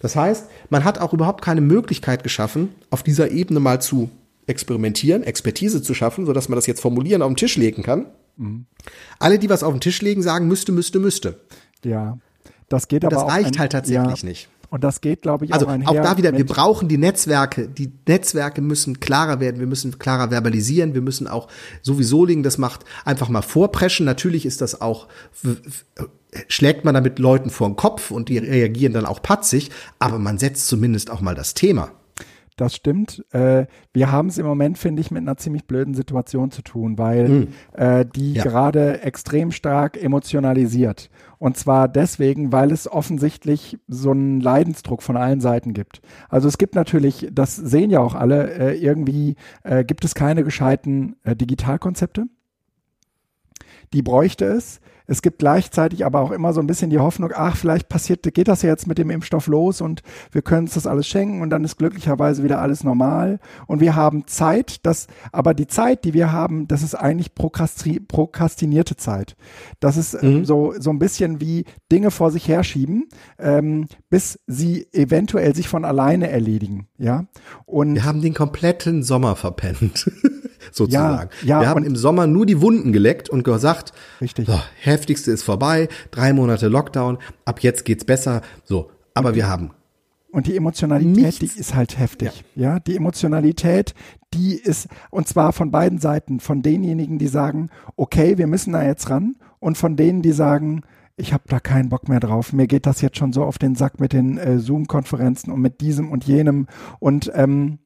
Das 0.00 0.16
heißt, 0.16 0.46
man 0.68 0.84
hat 0.84 0.98
auch 0.98 1.12
überhaupt 1.12 1.42
keine 1.42 1.60
Möglichkeit 1.60 2.22
geschaffen, 2.22 2.70
auf 2.90 3.02
dieser 3.02 3.30
Ebene 3.30 3.60
mal 3.60 3.80
zu 3.80 4.10
experimentieren, 4.46 5.22
Expertise 5.22 5.82
zu 5.82 5.94
schaffen, 5.94 6.26
sodass 6.26 6.48
man 6.48 6.56
das 6.56 6.66
jetzt 6.66 6.80
formulieren 6.80 7.22
auf 7.22 7.30
den 7.30 7.36
Tisch 7.36 7.56
legen 7.56 7.82
kann. 7.82 8.06
Mhm. 8.36 8.66
Alle, 9.18 9.38
die 9.38 9.48
was 9.48 9.62
auf 9.62 9.72
den 9.72 9.80
Tisch 9.80 10.02
legen, 10.02 10.22
sagen 10.22 10.48
müsste, 10.48 10.72
müsste, 10.72 10.98
müsste. 10.98 11.40
Ja, 11.84 12.18
das 12.68 12.88
geht 12.88 13.04
Und 13.04 13.12
aber 13.12 13.26
das 13.26 13.32
reicht 13.32 13.54
ein, 13.54 13.60
halt 13.60 13.72
tatsächlich 13.72 14.22
ja, 14.22 14.28
nicht. 14.28 14.48
Und 14.70 14.84
das 14.84 15.00
geht, 15.00 15.22
glaube 15.22 15.44
ich, 15.44 15.52
also 15.52 15.66
auch. 15.66 15.86
Auch 15.86 15.94
da 15.94 16.16
wieder, 16.16 16.32
wir 16.36 16.46
brauchen 16.46 16.86
die 16.86 16.96
Netzwerke. 16.96 17.68
Die 17.68 17.90
Netzwerke 18.06 18.60
müssen 18.60 19.00
klarer 19.00 19.40
werden. 19.40 19.58
Wir 19.58 19.66
müssen 19.66 19.98
klarer 19.98 20.30
verbalisieren. 20.30 20.94
Wir 20.94 21.02
müssen 21.02 21.26
auch 21.26 21.48
sowieso 21.82 22.24
liegen, 22.24 22.44
das 22.44 22.56
macht 22.56 22.84
einfach 23.04 23.28
mal 23.28 23.42
vorpreschen. 23.42 24.06
Natürlich 24.06 24.46
ist 24.46 24.60
das 24.60 24.80
auch 24.80 25.08
schlägt 26.48 26.84
man 26.84 26.94
damit 26.94 27.18
Leuten 27.18 27.50
vor 27.50 27.68
den 27.68 27.76
Kopf 27.76 28.10
und 28.10 28.28
die 28.28 28.38
reagieren 28.38 28.92
dann 28.92 29.06
auch 29.06 29.22
patzig, 29.22 29.70
aber 29.98 30.18
man 30.18 30.38
setzt 30.38 30.68
zumindest 30.68 31.10
auch 31.10 31.20
mal 31.20 31.34
das 31.34 31.54
Thema. 31.54 31.92
Das 32.60 32.74
stimmt. 32.74 33.24
Äh, 33.32 33.64
wir 33.94 34.12
haben 34.12 34.28
es 34.28 34.36
im 34.36 34.44
Moment, 34.44 34.76
finde 34.76 35.00
ich, 35.00 35.10
mit 35.10 35.22
einer 35.22 35.38
ziemlich 35.38 35.64
blöden 35.64 35.94
Situation 35.94 36.50
zu 36.50 36.60
tun, 36.60 36.98
weil 36.98 37.28
mhm. 37.28 37.48
äh, 37.72 38.04
die 38.04 38.34
ja. 38.34 38.42
gerade 38.42 39.00
extrem 39.00 39.50
stark 39.50 39.96
emotionalisiert. 39.96 41.08
Und 41.38 41.56
zwar 41.56 41.88
deswegen, 41.88 42.52
weil 42.52 42.70
es 42.70 42.86
offensichtlich 42.86 43.78
so 43.88 44.10
einen 44.10 44.42
Leidensdruck 44.42 45.02
von 45.02 45.16
allen 45.16 45.40
Seiten 45.40 45.72
gibt. 45.72 46.02
Also 46.28 46.48
es 46.48 46.58
gibt 46.58 46.74
natürlich, 46.74 47.28
das 47.32 47.56
sehen 47.56 47.88
ja 47.88 48.00
auch 48.00 48.14
alle, 48.14 48.52
äh, 48.52 48.78
irgendwie 48.78 49.36
gibt 49.86 50.04
es 50.04 50.14
keine 50.14 50.44
gescheiten 50.44 51.16
Digitalkonzepte. 51.24 52.26
Die 53.94 54.02
bräuchte 54.02 54.44
es. 54.44 54.80
Es 55.10 55.22
gibt 55.22 55.40
gleichzeitig 55.40 56.06
aber 56.06 56.20
auch 56.20 56.30
immer 56.30 56.52
so 56.52 56.60
ein 56.60 56.68
bisschen 56.68 56.88
die 56.88 57.00
Hoffnung, 57.00 57.32
ach, 57.34 57.56
vielleicht 57.56 57.88
passiert, 57.88 58.22
geht 58.32 58.46
das 58.46 58.62
ja 58.62 58.68
jetzt 58.68 58.86
mit 58.86 58.96
dem 58.96 59.10
Impfstoff 59.10 59.48
los 59.48 59.80
und 59.80 60.04
wir 60.30 60.40
können 60.40 60.66
uns 60.66 60.74
das 60.74 60.86
alles 60.86 61.08
schenken 61.08 61.42
und 61.42 61.50
dann 61.50 61.64
ist 61.64 61.78
glücklicherweise 61.78 62.44
wieder 62.44 62.60
alles 62.60 62.84
normal. 62.84 63.40
Und 63.66 63.80
wir 63.80 63.96
haben 63.96 64.28
Zeit, 64.28 64.86
das, 64.86 65.08
aber 65.32 65.52
die 65.52 65.66
Zeit, 65.66 66.04
die 66.04 66.14
wir 66.14 66.30
haben, 66.30 66.68
das 66.68 66.84
ist 66.84 66.94
eigentlich 66.94 67.34
prokrastinierte 67.34 68.94
Zeit. 68.94 69.34
Das 69.80 69.96
ist 69.96 70.14
ähm, 70.22 70.38
mhm. 70.38 70.44
so, 70.44 70.74
so 70.78 70.90
ein 70.90 71.00
bisschen 71.00 71.40
wie 71.40 71.64
Dinge 71.90 72.12
vor 72.12 72.30
sich 72.30 72.46
herschieben, 72.46 73.08
ähm, 73.40 73.88
bis 74.10 74.38
sie 74.46 74.86
eventuell 74.92 75.56
sich 75.56 75.66
von 75.66 75.84
alleine 75.84 76.30
erledigen. 76.30 76.86
Ja. 76.98 77.24
Und 77.66 77.96
wir 77.96 78.04
haben 78.04 78.22
den 78.22 78.34
kompletten 78.34 79.02
Sommer 79.02 79.34
verpennt. 79.34 80.08
sozusagen. 80.72 81.30
Ja, 81.42 81.48
ja, 81.48 81.60
wir 81.60 81.68
haben 81.68 81.84
im 81.84 81.96
Sommer 81.96 82.26
nur 82.26 82.46
die 82.46 82.60
Wunden 82.60 82.92
geleckt 82.92 83.28
und 83.28 83.44
gesagt, 83.44 83.92
richtig. 84.20 84.46
So, 84.46 84.60
heftigste 84.80 85.30
ist 85.30 85.42
vorbei, 85.42 85.88
drei 86.10 86.32
Monate 86.32 86.68
Lockdown, 86.68 87.18
ab 87.44 87.60
jetzt 87.62 87.84
geht's 87.84 88.04
besser. 88.04 88.42
So, 88.64 88.90
aber 89.14 89.34
wir 89.34 89.48
haben 89.48 89.72
und 90.32 90.46
die 90.46 90.56
Emotionalität, 90.56 91.16
Nichts. 91.16 91.38
die 91.40 91.60
ist 91.60 91.74
halt 91.74 91.98
heftig. 91.98 92.44
Ja. 92.54 92.74
ja, 92.74 92.78
die 92.78 92.94
Emotionalität, 92.94 93.94
die 94.32 94.54
ist, 94.54 94.86
und 95.10 95.26
zwar 95.26 95.52
von 95.52 95.72
beiden 95.72 95.98
Seiten, 95.98 96.38
von 96.38 96.62
denjenigen, 96.62 97.18
die 97.18 97.26
sagen, 97.26 97.68
okay, 97.96 98.38
wir 98.38 98.46
müssen 98.46 98.72
da 98.72 98.84
jetzt 98.84 99.10
ran, 99.10 99.34
und 99.60 99.76
von 99.76 99.96
denen, 99.96 100.22
die 100.22 100.32
sagen, 100.32 100.82
ich 101.16 101.34
habe 101.34 101.44
da 101.46 101.60
keinen 101.60 101.90
Bock 101.90 102.08
mehr 102.08 102.18
drauf. 102.18 102.54
Mir 102.54 102.66
geht 102.66 102.86
das 102.86 103.02
jetzt 103.02 103.18
schon 103.18 103.34
so 103.34 103.44
auf 103.44 103.58
den 103.58 103.74
Sack 103.74 104.00
mit 104.00 104.14
den 104.14 104.38
äh, 104.38 104.58
Zoom-Konferenzen 104.58 105.52
und 105.52 105.60
mit 105.60 105.82
diesem 105.82 106.10
und 106.10 106.24
jenem. 106.24 106.66
Und 106.98 107.30
ähm, 107.34 107.79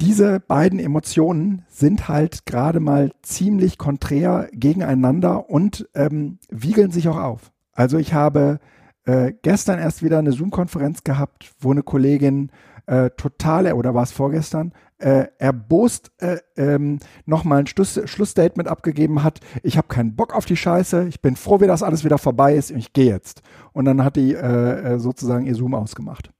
diese 0.00 0.40
beiden 0.40 0.78
Emotionen 0.78 1.62
sind 1.68 2.08
halt 2.08 2.46
gerade 2.46 2.80
mal 2.80 3.12
ziemlich 3.22 3.76
konträr 3.76 4.48
gegeneinander 4.52 5.50
und 5.50 5.88
ähm, 5.94 6.38
wiegeln 6.48 6.90
sich 6.90 7.08
auch 7.08 7.18
auf. 7.18 7.52
Also 7.72 7.98
ich 7.98 8.14
habe 8.14 8.60
äh, 9.04 9.32
gestern 9.42 9.78
erst 9.78 10.02
wieder 10.02 10.18
eine 10.18 10.32
Zoom-Konferenz 10.32 11.04
gehabt, 11.04 11.52
wo 11.60 11.70
eine 11.70 11.82
Kollegin 11.82 12.50
äh, 12.86 13.10
total, 13.10 13.72
oder 13.74 13.94
war 13.94 14.02
es 14.02 14.12
vorgestern, 14.12 14.72
äh, 14.98 15.26
erbost 15.38 16.12
äh, 16.18 16.38
ähm, 16.56 16.98
nochmal 17.26 17.60
ein 17.60 17.66
Schluss, 17.66 18.00
Schlussstatement 18.04 18.68
abgegeben 18.68 19.22
hat. 19.22 19.40
Ich 19.62 19.76
habe 19.76 19.88
keinen 19.88 20.16
Bock 20.16 20.34
auf 20.34 20.44
die 20.44 20.56
Scheiße, 20.56 21.06
ich 21.08 21.20
bin 21.20 21.36
froh, 21.36 21.60
wie 21.60 21.66
das 21.66 21.82
alles 21.82 22.04
wieder 22.04 22.18
vorbei 22.18 22.54
ist 22.54 22.70
und 22.70 22.78
ich 22.78 22.92
gehe 22.92 23.06
jetzt. 23.06 23.42
Und 23.72 23.84
dann 23.84 24.02
hat 24.02 24.16
die 24.16 24.34
äh, 24.34 24.94
äh 24.94 24.98
sozusagen 24.98 25.46
ihr 25.46 25.54
Zoom 25.54 25.74
ausgemacht. 25.74 26.30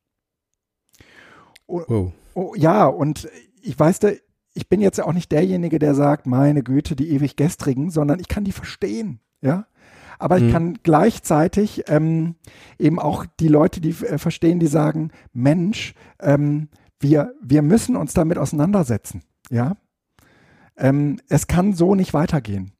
Oh, 1.66 1.83
oh. 1.88 2.12
oh 2.35 2.55
ja, 2.57 2.87
und 2.87 3.29
ich 3.62 3.79
weiß 3.79 3.99
da, 4.01 4.11
ich 4.55 4.68
bin 4.68 4.81
jetzt 4.81 5.01
auch 5.01 5.12
nicht 5.12 5.33
derjenige, 5.33 5.79
der 5.79 5.94
sagt, 5.94 6.27
meine 6.27 6.62
Güte, 6.62 6.96
die 6.96 7.11
ewig 7.11 7.37
gestrigen, 7.37 7.90
sondern 7.90 8.20
ich 8.20 8.29
kann 8.29 8.44
die 8.44 8.53
verstehen, 8.53 9.20
ja. 9.40 9.66
Aber 10.18 10.37
ich 10.37 10.44
mhm. 10.44 10.53
kann 10.53 10.79
gleichzeitig 10.83 11.85
ähm, 11.88 12.35
eben 12.79 12.99
auch 12.99 13.25
die 13.38 13.49
Leute, 13.49 13.81
die 13.81 13.90
äh, 14.05 14.18
verstehen, 14.18 14.59
die 14.59 14.66
sagen, 14.66 15.12
Mensch, 15.33 15.94
ähm, 16.20 16.68
wir, 16.99 17.33
wir 17.42 17.62
müssen 17.62 17.96
uns 17.96 18.12
damit 18.12 18.37
auseinandersetzen, 18.37 19.23
ja. 19.51 19.77
Ähm, 20.77 21.18
es 21.29 21.46
kann 21.46 21.73
so 21.73 21.94
nicht 21.94 22.12
weitergehen. 22.12 22.73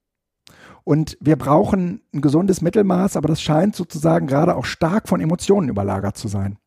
Und 0.85 1.17
wir 1.21 1.37
brauchen 1.37 2.03
ein 2.13 2.21
gesundes 2.21 2.63
Mittelmaß, 2.63 3.17
aber 3.17 3.29
das 3.29 3.43
scheint 3.43 3.77
sozusagen 3.77 4.27
gerade 4.27 4.57
auch 4.57 4.65
stark 4.65 5.09
von 5.09 5.21
Emotionen 5.21 5.69
überlagert 5.69 6.17
zu 6.17 6.29
sein. 6.29 6.59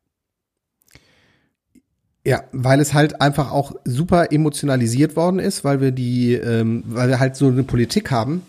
Ja, 2.26 2.44
weil 2.52 2.80
es 2.80 2.94
halt 2.94 3.20
einfach 3.20 3.52
auch 3.52 3.74
super 3.84 4.32
emotionalisiert 4.32 5.14
worden 5.14 5.38
ist, 5.38 5.62
weil 5.62 5.80
wir 5.80 5.92
die, 5.92 6.32
ähm, 6.32 6.82
weil 6.86 7.08
wir 7.08 7.20
halt 7.20 7.36
so 7.36 7.48
eine 7.48 7.64
Politik 7.64 8.10
haben. 8.10 8.42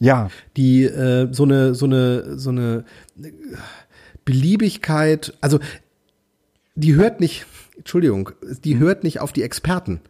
Ja. 0.00 0.30
Die 0.56 0.84
äh, 0.84 1.28
so 1.32 1.44
eine, 1.44 1.74
so 1.74 1.86
eine, 1.86 2.38
so 2.38 2.50
eine 2.50 2.84
Beliebigkeit, 4.24 5.32
also 5.40 5.60
die 6.74 6.94
hört 6.94 7.20
nicht, 7.20 7.46
Entschuldigung, 7.76 8.30
die 8.64 8.74
hm. 8.74 8.80
hört 8.80 9.04
nicht 9.04 9.20
auf 9.20 9.32
die 9.32 9.42
Experten, 9.42 10.00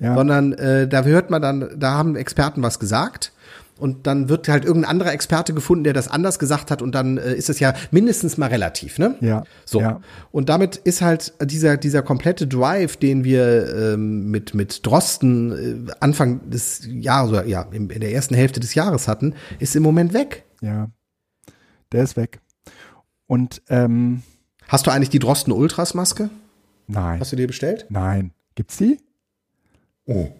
ja. 0.00 0.14
sondern 0.14 0.52
äh, 0.54 0.88
da 0.88 1.04
hört 1.04 1.30
man 1.30 1.40
dann, 1.40 1.70
da 1.76 1.92
haben 1.92 2.16
Experten 2.16 2.62
was 2.62 2.78
gesagt 2.78 3.31
und 3.78 4.06
dann 4.06 4.28
wird 4.28 4.48
halt 4.48 4.64
irgendein 4.64 4.90
anderer 4.90 5.12
Experte 5.12 5.54
gefunden, 5.54 5.84
der 5.84 5.92
das 5.92 6.08
anders 6.08 6.38
gesagt 6.38 6.70
hat 6.70 6.82
und 6.82 6.94
dann 6.94 7.18
äh, 7.18 7.34
ist 7.34 7.50
es 7.50 7.58
ja 7.60 7.74
mindestens 7.90 8.38
mal 8.38 8.48
relativ, 8.48 8.98
ne? 8.98 9.16
Ja. 9.20 9.44
So. 9.64 9.80
Ja. 9.80 10.00
Und 10.30 10.48
damit 10.48 10.76
ist 10.76 11.02
halt 11.02 11.32
dieser, 11.42 11.76
dieser 11.76 12.02
komplette 12.02 12.46
Drive, 12.46 12.96
den 12.96 13.24
wir 13.24 13.92
ähm, 13.94 14.30
mit, 14.30 14.54
mit 14.54 14.86
Drosten 14.86 15.88
äh, 15.88 15.92
Anfang 16.00 16.48
des 16.50 16.82
Jahres, 16.86 17.30
oder 17.30 17.46
ja, 17.46 17.62
in, 17.72 17.90
in 17.90 18.00
der 18.00 18.12
ersten 18.12 18.34
Hälfte 18.34 18.60
des 18.60 18.74
Jahres 18.74 19.08
hatten, 19.08 19.34
ist 19.58 19.74
im 19.74 19.82
Moment 19.82 20.12
weg. 20.12 20.44
Ja. 20.60 20.90
Der 21.92 22.04
ist 22.04 22.16
weg. 22.16 22.40
Und 23.26 23.62
ähm, 23.68 24.22
Hast 24.72 24.86
du 24.86 24.90
eigentlich 24.90 25.10
die 25.10 25.18
Drosten 25.18 25.52
Ultras 25.52 25.92
Maske? 25.92 26.30
Nein. 26.86 27.20
Hast 27.20 27.30
du 27.30 27.36
dir 27.36 27.46
bestellt? 27.46 27.84
Nein. 27.90 28.32
Gibt's 28.54 28.78
die? 28.78 28.98
Oh. 30.06 30.30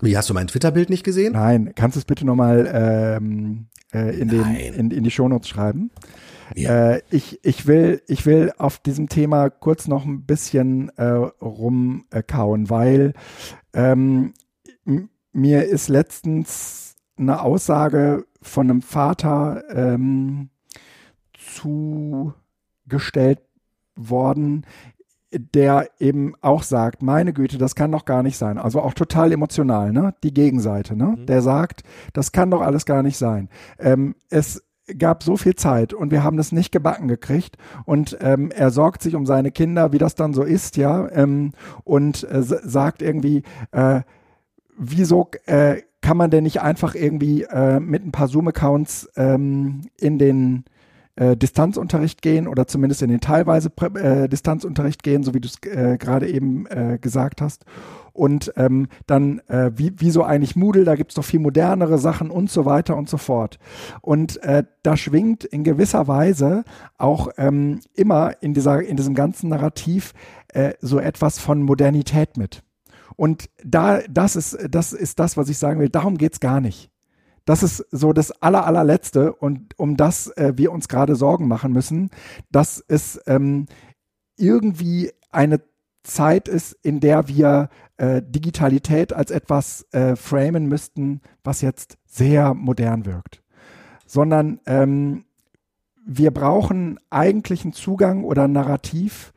Wie 0.00 0.16
hast 0.16 0.30
du 0.30 0.34
mein 0.34 0.46
Twitter-Bild 0.46 0.90
nicht 0.90 1.04
gesehen? 1.04 1.34
Nein, 1.34 1.72
kannst 1.74 1.96
du 1.96 2.00
es 2.00 2.04
bitte 2.04 2.24
nochmal 2.24 2.70
ähm, 2.72 3.66
äh, 3.92 4.18
in, 4.18 4.28
den, 4.28 4.54
in, 4.54 4.90
in 4.90 5.04
die 5.04 5.10
Shownotes 5.10 5.48
schreiben? 5.48 5.90
Ja. 6.54 6.92
Äh, 6.92 7.02
ich, 7.10 7.44
ich, 7.44 7.66
will, 7.66 8.02
ich 8.06 8.26
will 8.26 8.52
auf 8.58 8.78
diesem 8.78 9.08
Thema 9.08 9.50
kurz 9.50 9.88
noch 9.88 10.04
ein 10.04 10.24
bisschen 10.24 10.90
äh, 10.96 11.04
rumkauen, 11.04 12.70
weil 12.70 13.14
ähm, 13.72 14.34
mir 15.32 15.64
ist 15.64 15.88
letztens 15.88 16.96
eine 17.16 17.42
Aussage 17.42 18.26
von 18.42 18.70
einem 18.70 18.82
Vater 18.82 19.62
ähm, 19.70 20.50
zugestellt 21.34 23.40
worden, 23.94 24.66
der 25.32 25.88
eben 25.98 26.34
auch 26.40 26.62
sagt, 26.62 27.02
meine 27.02 27.32
Güte, 27.32 27.58
das 27.58 27.74
kann 27.74 27.92
doch 27.92 28.04
gar 28.04 28.22
nicht 28.22 28.36
sein. 28.36 28.58
Also 28.58 28.80
auch 28.80 28.94
total 28.94 29.32
emotional, 29.32 29.92
ne? 29.92 30.14
Die 30.22 30.34
Gegenseite, 30.34 30.96
ne? 30.96 31.16
Mhm. 31.18 31.26
Der 31.26 31.42
sagt, 31.42 31.82
das 32.12 32.32
kann 32.32 32.50
doch 32.50 32.62
alles 32.62 32.84
gar 32.84 33.02
nicht 33.02 33.16
sein. 33.16 33.48
Ähm, 33.78 34.14
es 34.28 34.62
gab 34.98 35.22
so 35.22 35.36
viel 35.36 35.54
Zeit 35.54 35.94
und 35.94 36.10
wir 36.10 36.24
haben 36.24 36.36
das 36.36 36.50
nicht 36.50 36.72
gebacken 36.72 37.06
gekriegt 37.06 37.56
und 37.84 38.18
ähm, 38.20 38.50
er 38.50 38.70
sorgt 38.70 39.02
sich 39.02 39.14
um 39.14 39.24
seine 39.24 39.52
Kinder, 39.52 39.92
wie 39.92 39.98
das 39.98 40.16
dann 40.16 40.34
so 40.34 40.42
ist, 40.42 40.76
ja, 40.76 41.08
ähm, 41.12 41.52
und 41.84 42.24
äh, 42.24 42.42
sagt 42.42 43.02
irgendwie, 43.02 43.44
äh, 43.70 44.00
wieso 44.76 45.30
äh, 45.46 45.82
kann 46.00 46.16
man 46.16 46.30
denn 46.30 46.44
nicht 46.44 46.62
einfach 46.62 46.94
irgendwie 46.94 47.42
äh, 47.42 47.78
mit 47.78 48.04
ein 48.04 48.12
paar 48.12 48.28
Zoom-Accounts 48.28 49.10
ähm, 49.16 49.82
in 49.98 50.18
den 50.18 50.64
äh, 51.20 51.36
Distanzunterricht 51.36 52.22
gehen 52.22 52.48
oder 52.48 52.66
zumindest 52.66 53.02
in 53.02 53.10
den 53.10 53.20
teilweise 53.20 53.70
äh, 53.94 54.26
Distanzunterricht 54.26 55.02
gehen, 55.02 55.22
so 55.22 55.34
wie 55.34 55.40
du 55.40 55.48
es 55.48 55.58
äh, 55.70 55.98
gerade 55.98 56.26
eben 56.26 56.64
äh, 56.66 56.98
gesagt 56.98 57.42
hast. 57.42 57.66
Und 58.14 58.50
ähm, 58.56 58.88
dann, 59.06 59.40
äh, 59.48 59.70
wie, 59.74 59.92
wieso 59.98 60.24
eigentlich 60.24 60.56
Moodle, 60.56 60.84
da 60.84 60.96
gibt 60.96 61.10
es 61.10 61.16
doch 61.16 61.24
viel 61.24 61.40
modernere 61.40 61.98
Sachen 61.98 62.30
und 62.30 62.50
so 62.50 62.64
weiter 62.64 62.96
und 62.96 63.10
so 63.10 63.18
fort. 63.18 63.58
Und 64.00 64.40
da 64.82 64.96
schwingt 64.96 65.44
in 65.44 65.62
gewisser 65.64 66.08
Weise 66.08 66.64
auch 66.96 67.28
ähm, 67.36 67.80
immer 67.94 68.42
in, 68.42 68.54
dieser, 68.54 68.82
in 68.82 68.96
diesem 68.96 69.14
ganzen 69.14 69.50
Narrativ 69.50 70.12
so 70.80 70.98
etwas 70.98 71.38
von 71.38 71.62
Modernität 71.62 72.36
mit. 72.36 72.62
Und 73.16 73.50
da, 73.64 74.00
das 74.10 74.36
ist, 74.36 74.58
das 74.70 74.92
ist 74.92 75.18
das, 75.18 75.36
was 75.36 75.48
ich 75.48 75.58
sagen 75.58 75.80
will. 75.80 75.88
Darum 75.88 76.16
geht's 76.16 76.40
gar 76.40 76.60
nicht. 76.60 76.90
Das 77.44 77.62
ist 77.62 77.84
so 77.90 78.12
das 78.12 78.30
aller, 78.42 78.66
allerletzte 78.66 79.32
und 79.32 79.78
um 79.78 79.96
das 79.96 80.28
äh, 80.36 80.52
wir 80.56 80.72
uns 80.72 80.88
gerade 80.88 81.16
Sorgen 81.16 81.48
machen 81.48 81.72
müssen, 81.72 82.10
dass 82.50 82.84
es 82.86 83.20
ähm, 83.26 83.66
irgendwie 84.36 85.10
eine 85.30 85.60
Zeit 86.02 86.48
ist, 86.48 86.72
in 86.82 87.00
der 87.00 87.28
wir 87.28 87.68
äh, 87.96 88.22
Digitalität 88.22 89.12
als 89.12 89.30
etwas 89.30 89.86
äh, 89.92 90.16
framen 90.16 90.66
müssten, 90.66 91.20
was 91.44 91.60
jetzt 91.60 91.98
sehr 92.06 92.54
modern 92.54 93.04
wirkt. 93.04 93.42
Sondern 94.06 94.60
ähm, 94.66 95.24
wir 96.04 96.30
brauchen 96.30 96.98
eigentlich 97.10 97.64
einen 97.64 97.72
Zugang 97.72 98.24
oder 98.24 98.44
ein 98.44 98.52
Narrativ, 98.52 99.32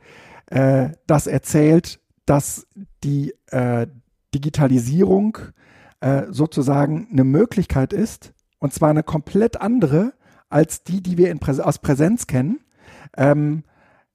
äh, 0.46 0.90
das 1.06 1.26
erzählt, 1.26 2.00
dass 2.26 2.66
die 3.04 3.34
äh, 3.50 3.86
Digitalisierung 4.34 5.38
äh, 6.04 6.26
sozusagen 6.30 7.08
eine 7.10 7.24
Möglichkeit 7.24 7.94
ist, 7.94 8.34
und 8.58 8.74
zwar 8.74 8.90
eine 8.90 9.02
komplett 9.02 9.62
andere 9.62 10.12
als 10.50 10.84
die, 10.84 11.02
die 11.02 11.16
wir 11.16 11.34
Präs 11.38 11.60
aus 11.60 11.78
Präsenz 11.78 12.26
kennen, 12.26 12.60
ähm, 13.16 13.64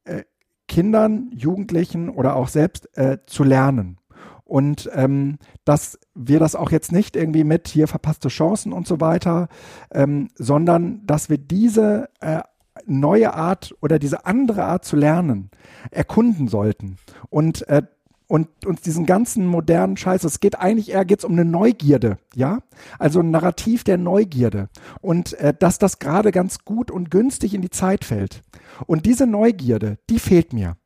äh, 0.04 0.21
Kindern, 0.67 1.32
Jugendlichen 1.34 2.10
oder 2.10 2.36
auch 2.36 2.47
selbst 2.47 2.95
äh, 2.95 3.17
zu 3.25 3.43
lernen. 3.43 3.97
Und 4.43 4.88
ähm, 4.93 5.39
dass 5.65 5.97
wir 6.13 6.38
das 6.38 6.54
auch 6.54 6.69
jetzt 6.69 6.91
nicht 6.91 7.15
irgendwie 7.15 7.43
mit 7.43 7.67
hier 7.67 7.88
verpasste 7.88 8.28
Chancen 8.30 8.71
und 8.71 8.88
so 8.88 9.02
weiter, 9.02 9.47
ähm, 9.91 10.28
sondern 10.36 11.06
dass 11.08 11.30
wir 11.32 11.39
diese 11.39 12.10
äh, 12.19 12.41
neue 12.86 13.34
Art 13.34 13.75
oder 13.82 13.97
diese 13.97 14.28
andere 14.28 14.63
Art 14.63 14.86
zu 14.86 14.95
lernen 14.95 15.49
erkunden 15.89 16.49
sollten. 16.49 16.97
Und 17.30 17.67
äh, 17.67 17.82
und 18.29 18.47
uns 18.63 18.81
diesen 18.81 19.07
ganzen 19.07 19.47
modernen 19.47 19.97
Scheiß, 19.97 20.23
es 20.23 20.39
geht 20.39 20.59
eigentlich 20.59 20.91
eher 20.91 21.03
geht's 21.03 21.25
um 21.25 21.31
eine 21.31 21.45
Neugierde, 21.45 22.19
ja? 22.35 22.59
Also 22.99 23.21
ein 23.21 23.31
Narrativ 23.31 23.83
der 23.83 23.97
Neugierde 23.97 24.69
und 25.01 25.33
äh, 25.39 25.51
dass 25.57 25.79
das 25.79 25.97
gerade 25.97 26.31
ganz 26.31 26.59
gut 26.63 26.91
und 26.91 27.09
günstig 27.09 27.55
in 27.55 27.63
die 27.63 27.71
Zeit 27.71 28.05
fällt. 28.05 28.43
Und 28.85 29.07
diese 29.07 29.25
Neugierde, 29.25 29.97
die 30.11 30.19
fehlt 30.19 30.53
mir. 30.53 30.77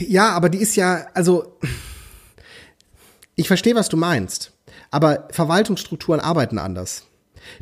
Ja, 0.00 0.30
aber 0.30 0.48
die 0.48 0.58
ist 0.58 0.74
ja, 0.74 1.06
also 1.12 1.58
ich 3.36 3.48
verstehe, 3.48 3.74
was 3.74 3.90
du 3.90 3.98
meinst, 3.98 4.54
aber 4.90 5.28
Verwaltungsstrukturen 5.32 6.18
arbeiten 6.18 6.58
anders. 6.58 7.04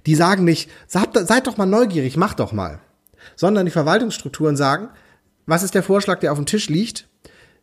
Die 0.06 0.14
sagen 0.14 0.44
nicht, 0.44 0.70
seid 0.86 1.46
doch 1.48 1.56
mal 1.56 1.66
neugierig, 1.66 2.16
macht 2.16 2.38
doch 2.38 2.52
mal, 2.52 2.78
sondern 3.34 3.66
die 3.66 3.72
Verwaltungsstrukturen 3.72 4.56
sagen, 4.56 4.90
was 5.50 5.64
ist 5.64 5.74
der 5.74 5.82
Vorschlag, 5.82 6.20
der 6.20 6.30
auf 6.30 6.38
dem 6.38 6.46
Tisch 6.46 6.68
liegt? 6.68 7.08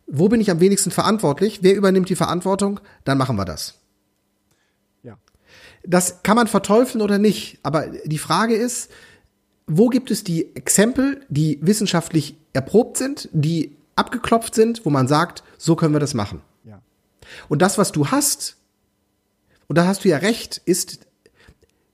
Wo 0.06 0.28
bin 0.28 0.42
ich 0.42 0.50
am 0.50 0.60
wenigsten 0.60 0.90
verantwortlich? 0.90 1.60
Wer 1.62 1.74
übernimmt 1.74 2.10
die 2.10 2.16
Verantwortung? 2.16 2.80
Dann 3.04 3.16
machen 3.16 3.36
wir 3.36 3.46
das. 3.46 3.74
Ja. 5.02 5.16
Das 5.84 6.22
kann 6.22 6.36
man 6.36 6.48
verteufeln 6.48 7.00
oder 7.00 7.18
nicht. 7.18 7.58
Aber 7.62 7.88
die 8.04 8.18
Frage 8.18 8.54
ist, 8.54 8.90
wo 9.66 9.88
gibt 9.88 10.10
es 10.10 10.22
die 10.22 10.54
Exempel, 10.54 11.24
die 11.30 11.58
wissenschaftlich 11.62 12.36
erprobt 12.52 12.98
sind, 12.98 13.30
die 13.32 13.74
abgeklopft 13.96 14.54
sind, 14.54 14.84
wo 14.84 14.90
man 14.90 15.08
sagt, 15.08 15.42
so 15.56 15.74
können 15.74 15.94
wir 15.94 16.00
das 16.00 16.12
machen. 16.12 16.42
Ja. 16.64 16.82
Und 17.48 17.62
das, 17.62 17.78
was 17.78 17.90
du 17.90 18.08
hast, 18.08 18.58
und 19.66 19.76
da 19.76 19.86
hast 19.86 20.04
du 20.04 20.10
ja 20.10 20.18
recht, 20.18 20.60
ist, 20.64 21.06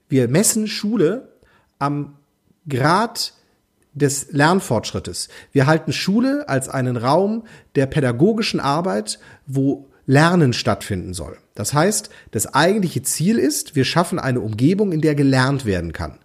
wir 0.08 0.26
messen 0.26 0.66
Schule 0.66 1.28
am 1.78 2.16
Grad 2.68 3.32
des 3.94 4.32
Lernfortschrittes. 4.32 5.28
Wir 5.52 5.66
halten 5.66 5.92
Schule 5.92 6.48
als 6.48 6.68
einen 6.68 6.96
Raum 6.96 7.44
der 7.76 7.86
pädagogischen 7.86 8.60
Arbeit, 8.60 9.18
wo 9.46 9.86
Lernen 10.06 10.52
stattfinden 10.52 11.14
soll. 11.14 11.38
Das 11.54 11.72
heißt, 11.72 12.10
das 12.32 12.52
eigentliche 12.52 13.02
Ziel 13.02 13.38
ist, 13.38 13.74
wir 13.74 13.84
schaffen 13.84 14.18
eine 14.18 14.40
Umgebung, 14.40 14.92
in 14.92 15.00
der 15.00 15.14
gelernt 15.14 15.64
werden 15.64 15.92
kann. 15.92 16.18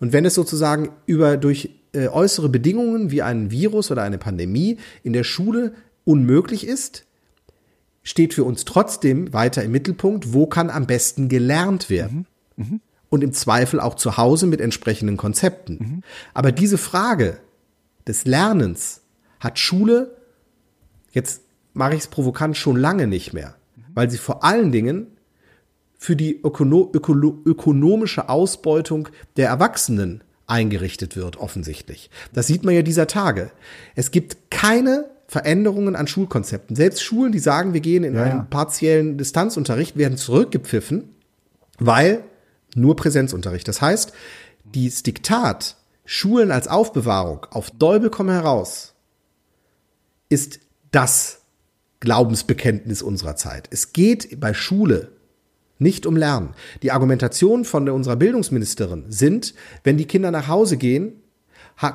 Und 0.00 0.12
wenn 0.12 0.24
es 0.24 0.34
sozusagen 0.34 0.90
über 1.04 1.36
durch 1.36 1.70
äh, 1.92 2.08
äußere 2.08 2.48
Bedingungen 2.48 3.10
wie 3.10 3.22
ein 3.22 3.50
Virus 3.50 3.90
oder 3.90 4.02
eine 4.02 4.18
Pandemie 4.18 4.78
in 5.02 5.12
der 5.12 5.24
Schule 5.24 5.74
unmöglich 6.04 6.66
ist, 6.66 7.04
steht 8.02 8.32
für 8.32 8.44
uns 8.44 8.64
trotzdem 8.64 9.32
weiter 9.34 9.62
im 9.62 9.72
Mittelpunkt, 9.72 10.32
wo 10.32 10.46
kann 10.46 10.70
am 10.70 10.86
besten 10.86 11.28
gelernt 11.28 11.90
werden. 11.90 12.26
Mhm. 12.56 12.64
Mhm 12.64 12.80
und 13.10 13.24
im 13.24 13.32
Zweifel 13.32 13.80
auch 13.80 13.94
zu 13.94 14.16
Hause 14.16 14.46
mit 14.46 14.60
entsprechenden 14.60 15.16
Konzepten. 15.16 15.78
Mhm. 15.78 16.02
Aber 16.34 16.52
diese 16.52 16.78
Frage 16.78 17.38
des 18.06 18.24
Lernens 18.24 19.02
hat 19.40 19.58
Schule, 19.58 20.16
jetzt 21.12 21.42
mache 21.74 21.94
ich 21.94 22.00
es 22.00 22.08
provokant, 22.08 22.56
schon 22.56 22.76
lange 22.76 23.06
nicht 23.06 23.32
mehr, 23.32 23.56
mhm. 23.76 23.82
weil 23.94 24.10
sie 24.10 24.18
vor 24.18 24.44
allen 24.44 24.72
Dingen 24.72 25.06
für 25.96 26.16
die 26.16 26.40
ökono 26.42 26.90
öko 26.94 27.14
ökonomische 27.44 28.28
Ausbeutung 28.28 29.08
der 29.36 29.48
Erwachsenen 29.48 30.22
eingerichtet 30.46 31.16
wird, 31.16 31.36
offensichtlich. 31.36 32.10
Das 32.32 32.46
sieht 32.46 32.64
man 32.64 32.74
ja 32.74 32.82
dieser 32.82 33.06
Tage. 33.06 33.50
Es 33.94 34.10
gibt 34.10 34.50
keine 34.50 35.10
Veränderungen 35.26 35.94
an 35.94 36.06
Schulkonzepten. 36.06 36.74
Selbst 36.74 37.02
Schulen, 37.02 37.32
die 37.32 37.38
sagen, 37.38 37.74
wir 37.74 37.80
gehen 37.80 38.02
in 38.02 38.14
ja, 38.14 38.22
einen 38.22 38.48
partiellen 38.48 39.18
Distanzunterricht, 39.18 39.98
werden 39.98 40.16
zurückgepfiffen, 40.16 41.10
weil 41.78 42.24
nur 42.74 42.96
Präsenzunterricht. 42.96 43.68
Das 43.68 43.80
heißt, 43.80 44.12
dieses 44.64 45.02
Diktat, 45.02 45.76
Schulen 46.04 46.50
als 46.50 46.68
Aufbewahrung 46.68 47.46
auf 47.50 47.70
Däubel 47.70 48.10
komm 48.10 48.30
heraus, 48.30 48.94
ist 50.28 50.60
das 50.90 51.40
Glaubensbekenntnis 52.00 53.02
unserer 53.02 53.36
Zeit. 53.36 53.68
Es 53.70 53.92
geht 53.92 54.40
bei 54.40 54.54
Schule 54.54 55.08
nicht 55.78 56.06
um 56.06 56.16
Lernen. 56.16 56.50
Die 56.82 56.92
Argumentationen 56.92 57.64
von 57.64 57.88
unserer 57.88 58.16
Bildungsministerin 58.16 59.04
sind, 59.08 59.54
wenn 59.84 59.96
die 59.96 60.06
Kinder 60.06 60.30
nach 60.30 60.48
Hause 60.48 60.76
gehen, 60.76 61.12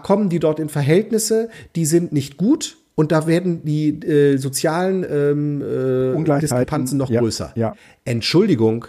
kommen 0.04 0.30
die 0.30 0.40
dort 0.40 0.60
in 0.60 0.70
Verhältnisse, 0.70 1.50
die 1.76 1.86
sind 1.86 2.14
nicht 2.14 2.38
gut 2.38 2.78
und 2.96 3.12
da 3.12 3.28
werden 3.28 3.66
die 3.66 3.90
äh, 3.90 4.38
sozialen 4.38 5.06
ähm, 5.10 5.62
äh, 5.62 6.40
Diskrepanzen 6.40 6.98
noch 6.98 7.10
ja, 7.10 7.20
größer. 7.20 7.52
Ja. 7.56 7.76
Entschuldigung, 8.06 8.86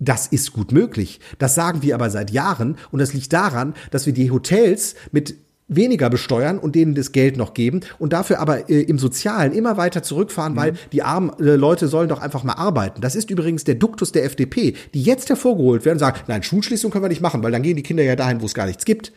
das 0.00 0.26
ist 0.26 0.52
gut 0.52 0.72
möglich. 0.72 1.20
Das 1.38 1.54
sagen 1.54 1.82
wir 1.82 1.94
aber 1.94 2.10
seit 2.10 2.30
Jahren 2.30 2.76
und 2.90 3.00
das 3.00 3.14
liegt 3.14 3.32
daran, 3.32 3.74
dass 3.90 4.06
wir 4.06 4.12
die 4.12 4.30
Hotels 4.30 4.94
mit 5.12 5.36
weniger 5.68 6.08
besteuern 6.08 6.58
und 6.58 6.74
denen 6.74 6.94
das 6.94 7.12
Geld 7.12 7.36
noch 7.36 7.52
geben 7.52 7.80
und 7.98 8.14
dafür 8.14 8.40
aber 8.40 8.70
äh, 8.70 8.80
im 8.80 8.98
Sozialen 8.98 9.52
immer 9.52 9.76
weiter 9.76 10.02
zurückfahren, 10.02 10.54
mhm. 10.54 10.56
weil 10.56 10.72
die 10.92 11.02
armen 11.02 11.30
äh, 11.38 11.56
Leute 11.56 11.88
sollen 11.88 12.08
doch 12.08 12.20
einfach 12.20 12.42
mal 12.42 12.54
arbeiten. 12.54 13.02
Das 13.02 13.14
ist 13.14 13.30
übrigens 13.30 13.64
der 13.64 13.74
Duktus 13.74 14.12
der 14.12 14.24
FDP, 14.24 14.74
die 14.94 15.02
jetzt 15.02 15.28
hervorgeholt 15.28 15.84
werden 15.84 15.96
und 15.96 16.00
sagen, 16.00 16.20
nein, 16.26 16.42
Schulschließung 16.42 16.90
können 16.90 17.04
wir 17.04 17.10
nicht 17.10 17.20
machen, 17.20 17.42
weil 17.42 17.52
dann 17.52 17.62
gehen 17.62 17.76
die 17.76 17.82
Kinder 17.82 18.02
ja 18.02 18.16
dahin, 18.16 18.40
wo 18.40 18.46
es 18.46 18.54
gar 18.54 18.66
nichts 18.66 18.86
gibt. 18.86 19.12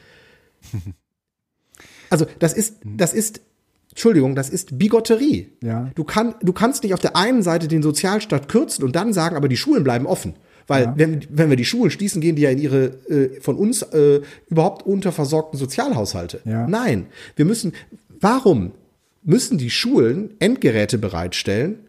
also 2.09 2.25
das 2.39 2.53
ist, 2.53 2.83
mhm. 2.85 2.97
das 2.97 3.13
ist 3.13 3.41
Entschuldigung, 3.89 4.35
das 4.35 4.49
ist 4.49 4.77
Bigotterie. 4.77 5.49
Ja. 5.61 5.89
Du, 5.95 6.03
kann, 6.03 6.35
du 6.41 6.53
kannst 6.53 6.83
nicht 6.83 6.93
auf 6.93 7.01
der 7.01 7.15
einen 7.15 7.43
Seite 7.43 7.67
den 7.67 7.83
Sozialstaat 7.83 8.47
kürzen 8.47 8.85
und 8.85 8.95
dann 8.95 9.11
sagen, 9.11 9.35
aber 9.35 9.49
die 9.49 9.57
Schulen 9.57 9.83
bleiben 9.83 10.05
offen. 10.05 10.35
Weil 10.67 10.83
ja. 10.83 10.93
wenn, 10.95 11.25
wenn 11.29 11.49
wir 11.49 11.57
die 11.57 11.65
Schulen 11.65 11.91
schließen, 11.91 12.21
gehen 12.21 12.35
die 12.35 12.43
ja 12.43 12.49
in 12.49 12.59
ihre 12.59 12.85
äh, 13.09 13.39
von 13.41 13.55
uns 13.55 13.81
äh, 13.81 14.21
überhaupt 14.49 14.85
unterversorgten 14.85 15.59
Sozialhaushalte. 15.59 16.41
Ja. 16.45 16.67
Nein, 16.67 17.07
wir 17.35 17.45
müssen, 17.45 17.73
warum 18.19 18.71
müssen 19.23 19.57
die 19.57 19.69
Schulen 19.69 20.31
Endgeräte 20.39 20.97
bereitstellen 20.97 21.79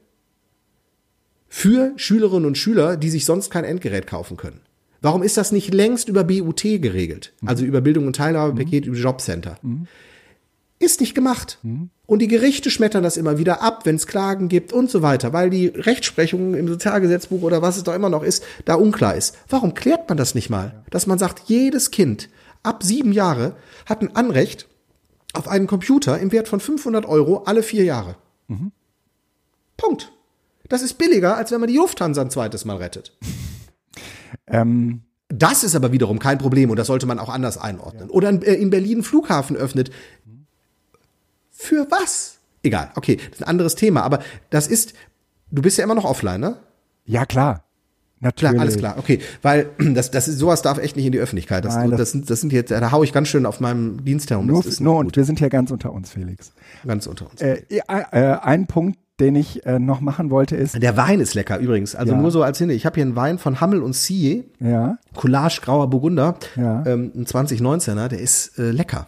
für 1.49 1.93
Schülerinnen 1.97 2.47
und 2.47 2.59
Schüler, 2.59 2.97
die 2.97 3.11
sich 3.11 3.25
sonst 3.25 3.51
kein 3.51 3.65
Endgerät 3.65 4.07
kaufen 4.07 4.37
können? 4.37 4.61
Warum 5.03 5.23
ist 5.23 5.37
das 5.37 5.51
nicht 5.51 5.75
längst 5.75 6.09
über 6.09 6.25
BUT 6.25 6.63
geregelt? 6.63 7.33
Mhm. 7.41 7.49
Also 7.49 7.65
über 7.65 7.81
Bildung 7.81 8.07
und 8.07 8.17
Teilhabepaket, 8.17 8.87
mhm. 8.87 8.93
über 8.93 9.03
Jobcenter. 9.03 9.59
Mhm. 9.63 9.87
Ist 10.79 11.01
nicht 11.01 11.15
gemacht. 11.15 11.59
Und 12.13 12.19
die 12.19 12.29
Gerichte 12.29 12.71
schmettern 12.71 13.03
das 13.03 13.17
immer 13.17 13.39
wieder 13.39 13.63
ab, 13.63 13.87
wenn 13.87 13.97
es 13.97 14.07
Klagen 14.07 14.51
gibt 14.51 14.75
und 14.75 14.91
so 14.91 15.01
weiter, 15.01 15.33
weil 15.33 15.49
die 15.49 15.69
Rechtsprechung 15.69 16.53
im 16.53 16.69
Sozialgesetzbuch 16.69 17.41
oder 17.41 17.63
was 17.63 17.79
es 17.79 17.85
da 17.85 17.97
immer 17.97 18.11
noch 18.11 18.23
ist, 18.23 18.45
da 18.67 18.75
unklar 18.75 19.15
ist. 19.15 19.39
Warum 19.49 19.73
klärt 19.73 20.11
man 20.11 20.19
das 20.19 20.35
nicht 20.35 20.51
mal? 20.51 20.85
Dass 20.91 21.07
man 21.07 21.19
sagt, 21.19 21.45
jedes 21.47 21.91
Kind 21.91 22.29
ab 22.63 22.83
sieben 22.83 23.13
Jahre 23.13 23.57
hat 23.87 24.03
ein 24.03 24.15
Anrecht 24.15 24.69
auf 25.33 25.49
einen 25.49 25.67
Computer 25.67 26.19
im 26.19 26.33
Wert 26.33 26.49
von 26.49 26.61
500 26.61 27.07
Euro 27.07 27.45
alle 27.47 27.63
vier 27.63 27.85
Jahre. 27.85 28.17
Mhm. 28.49 28.73
Punkt. 29.79 30.13
Das 30.69 30.83
ist 30.83 30.99
billiger, 30.99 31.39
als 31.39 31.51
wenn 31.51 31.61
man 31.61 31.71
die 31.71 31.77
Lufthansa 31.77 32.21
ein 32.21 32.29
zweites 32.29 32.67
Mal 32.67 32.77
rettet. 32.77 33.17
ähm. 34.49 35.01
Das 35.35 35.65
ist 35.65 35.75
aber 35.75 35.93
wiederum 35.93 36.19
kein 36.19 36.37
Problem 36.37 36.69
und 36.69 36.77
das 36.79 36.89
sollte 36.89 37.07
man 37.07 37.19
auch 37.19 37.31
anders 37.31 37.57
einordnen. 37.57 38.09
Ja. 38.09 38.15
Oder 38.15 38.29
äh, 38.43 38.53
in 38.53 38.69
Berlin 38.69 38.97
einen 38.97 39.03
Flughafen 39.03 39.57
öffnet. 39.57 39.91
Für 41.63 41.87
was? 41.91 42.39
Egal, 42.65 42.91
okay, 42.97 43.17
das 43.17 43.39
ist 43.39 43.43
ein 43.43 43.49
anderes 43.49 43.77
Thema, 43.77 44.03
aber 44.03 44.19
das 44.51 44.67
ist, 44.67 44.95
du 45.53 45.63
bist 45.63 45.79
ja 45.79 45.85
immer 45.85 45.95
noch 45.95 46.05
offline, 46.05 46.41
ne? 46.41 46.57
Ja, 47.05 47.25
klar. 47.25 47.65
Natürlich. 48.19 48.53
Klar, 48.53 48.63
alles 48.63 48.77
klar, 48.77 48.99
okay. 48.99 49.21
Weil 49.43 49.71
das, 49.95 50.11
das 50.11 50.27
ist, 50.27 50.39
sowas 50.39 50.63
darf 50.63 50.79
echt 50.79 50.97
nicht 50.97 51.07
in 51.07 51.13
die 51.13 51.21
Öffentlichkeit. 51.21 51.65
Das, 51.65 51.77
Nein, 51.77 51.91
das, 51.91 51.99
das, 51.99 52.11
sind, 52.13 52.31
das 52.31 52.41
sind 52.41 52.53
jetzt, 52.53 52.73
da 52.73 52.91
hau 52.91 53.05
ich 53.05 53.13
ganz 53.13 53.29
schön 53.29 53.47
auf 53.47 53.61
meinem 53.61 54.05
Dienst 54.05 54.31
herum. 54.31 54.47
Nur, 54.47 54.65
nur 54.81 54.97
und 54.97 55.15
wir 55.15 55.25
sind 55.25 55.39
hier 55.39 55.51
ganz 55.51 55.71
unter 55.71 55.93
uns, 55.93 56.11
Felix. 56.11 56.53
Ganz 56.85 57.07
unter 57.07 57.31
uns. 57.31 57.41
Äh, 57.41 57.63
äh, 57.69 57.83
ein 58.43 58.67
Punkt, 58.67 58.99
den 59.21 59.37
ich 59.37 59.65
äh, 59.65 59.79
noch 59.79 60.01
machen 60.01 60.31
wollte, 60.31 60.57
ist. 60.57 60.83
Der 60.83 60.97
Wein 60.97 61.21
ist 61.21 61.35
lecker 61.35 61.59
übrigens. 61.59 61.95
Also 61.95 62.13
ja. 62.13 62.21
nur 62.21 62.33
so 62.33 62.43
als 62.43 62.59
Hinne. 62.59 62.73
Ich 62.73 62.87
habe 62.87 62.95
hier 62.95 63.05
einen 63.05 63.15
Wein 63.15 63.39
von 63.39 63.61
Hammel 63.61 63.83
und 63.83 63.95
Sieje. 63.95 64.45
Ja. 64.59 64.99
Coulage 65.15 65.61
Grauer 65.63 65.89
Burgunder. 65.91 66.37
Ja. 66.57 66.85
Ähm, 66.87 67.13
ein 67.15 67.27
2019er, 67.27 68.09
der 68.09 68.19
ist 68.19 68.59
äh, 68.59 68.73
lecker. 68.73 69.07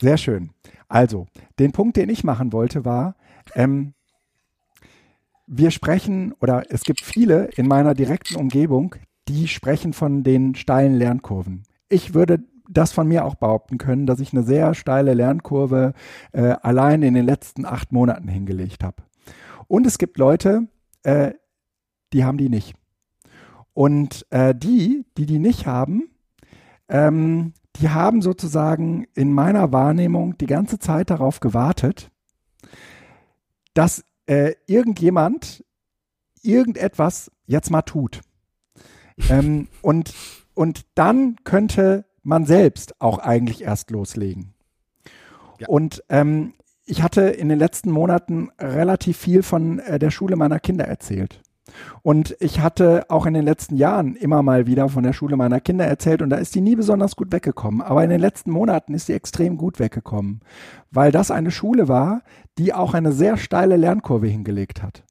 Sehr 0.00 0.16
schön. 0.16 0.50
Also, 0.94 1.26
den 1.58 1.72
Punkt, 1.72 1.96
den 1.96 2.08
ich 2.08 2.22
machen 2.22 2.52
wollte, 2.52 2.84
war, 2.84 3.16
ähm, 3.56 3.94
wir 5.44 5.72
sprechen, 5.72 6.34
oder 6.40 6.62
es 6.68 6.82
gibt 6.82 7.00
viele 7.00 7.46
in 7.56 7.66
meiner 7.66 7.94
direkten 7.94 8.36
Umgebung, 8.36 8.94
die 9.26 9.48
sprechen 9.48 9.92
von 9.92 10.22
den 10.22 10.54
steilen 10.54 10.94
Lernkurven. 10.94 11.64
Ich 11.88 12.14
würde 12.14 12.44
das 12.68 12.92
von 12.92 13.08
mir 13.08 13.24
auch 13.24 13.34
behaupten 13.34 13.76
können, 13.76 14.06
dass 14.06 14.20
ich 14.20 14.32
eine 14.32 14.44
sehr 14.44 14.72
steile 14.74 15.14
Lernkurve 15.14 15.94
äh, 16.30 16.54
allein 16.62 17.02
in 17.02 17.14
den 17.14 17.26
letzten 17.26 17.66
acht 17.66 17.90
Monaten 17.90 18.28
hingelegt 18.28 18.84
habe. 18.84 19.02
Und 19.66 19.88
es 19.88 19.98
gibt 19.98 20.16
Leute, 20.16 20.68
äh, 21.02 21.32
die 22.12 22.24
haben 22.24 22.38
die 22.38 22.48
nicht. 22.48 22.76
Und 23.72 24.26
äh, 24.30 24.54
die, 24.54 25.04
die 25.18 25.26
die 25.26 25.40
nicht 25.40 25.66
haben, 25.66 26.08
ähm, 26.88 27.52
die 27.76 27.88
haben 27.90 28.22
sozusagen 28.22 29.06
in 29.14 29.32
meiner 29.32 29.72
Wahrnehmung 29.72 30.38
die 30.38 30.46
ganze 30.46 30.78
Zeit 30.78 31.10
darauf 31.10 31.40
gewartet, 31.40 32.10
dass 33.74 34.04
äh, 34.26 34.54
irgendjemand 34.66 35.64
irgendetwas 36.42 37.30
jetzt 37.46 37.70
mal 37.70 37.82
tut. 37.82 38.20
ähm, 39.28 39.68
und, 39.82 40.14
und 40.54 40.86
dann 40.94 41.36
könnte 41.44 42.04
man 42.22 42.46
selbst 42.46 43.00
auch 43.00 43.18
eigentlich 43.18 43.62
erst 43.62 43.90
loslegen. 43.90 44.54
Ja. 45.58 45.68
Und 45.68 46.02
ähm, 46.08 46.54
ich 46.84 47.02
hatte 47.02 47.22
in 47.22 47.48
den 47.48 47.58
letzten 47.58 47.90
Monaten 47.90 48.50
relativ 48.58 49.16
viel 49.16 49.42
von 49.42 49.78
äh, 49.78 49.98
der 49.98 50.10
Schule 50.10 50.36
meiner 50.36 50.60
Kinder 50.60 50.84
erzählt. 50.84 51.40
Und 52.02 52.36
ich 52.40 52.60
hatte 52.60 53.06
auch 53.08 53.26
in 53.26 53.34
den 53.34 53.44
letzten 53.44 53.76
Jahren 53.76 54.16
immer 54.16 54.42
mal 54.42 54.66
wieder 54.66 54.88
von 54.88 55.02
der 55.02 55.12
Schule 55.12 55.36
meiner 55.36 55.60
Kinder 55.60 55.86
erzählt 55.86 56.22
und 56.22 56.30
da 56.30 56.36
ist 56.36 56.54
die 56.54 56.60
nie 56.60 56.76
besonders 56.76 57.16
gut 57.16 57.32
weggekommen. 57.32 57.80
Aber 57.80 58.04
in 58.04 58.10
den 58.10 58.20
letzten 58.20 58.50
Monaten 58.50 58.94
ist 58.94 59.06
sie 59.06 59.14
extrem 59.14 59.56
gut 59.56 59.78
weggekommen, 59.78 60.40
weil 60.90 61.10
das 61.10 61.30
eine 61.30 61.50
Schule 61.50 61.88
war, 61.88 62.22
die 62.58 62.74
auch 62.74 62.94
eine 62.94 63.12
sehr 63.12 63.36
steile 63.36 63.76
Lernkurve 63.76 64.26
hingelegt 64.26 64.82
hat. 64.82 65.04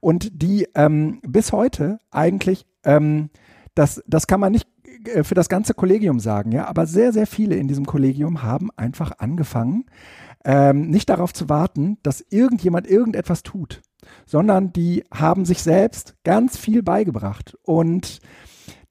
Und 0.00 0.42
die 0.42 0.66
ähm, 0.74 1.20
bis 1.22 1.52
heute 1.52 1.98
eigentlich, 2.10 2.66
ähm, 2.84 3.30
das, 3.74 4.02
das 4.06 4.26
kann 4.26 4.40
man 4.40 4.52
nicht 4.52 4.66
äh, 5.06 5.22
für 5.22 5.34
das 5.34 5.48
ganze 5.48 5.74
Kollegium 5.74 6.20
sagen, 6.20 6.52
ja, 6.52 6.66
aber 6.66 6.86
sehr, 6.86 7.12
sehr 7.12 7.26
viele 7.26 7.56
in 7.56 7.68
diesem 7.68 7.86
Kollegium 7.86 8.42
haben 8.42 8.70
einfach 8.76 9.12
angefangen, 9.18 9.84
ähm, 10.44 10.90
nicht 10.90 11.08
darauf 11.08 11.32
zu 11.32 11.48
warten, 11.48 11.98
dass 12.02 12.24
irgendjemand 12.30 12.86
irgendetwas 12.86 13.42
tut, 13.42 13.82
sondern 14.26 14.72
die 14.72 15.04
haben 15.12 15.44
sich 15.44 15.62
selbst 15.62 16.16
ganz 16.24 16.56
viel 16.56 16.82
beigebracht. 16.82 17.56
Und 17.62 18.20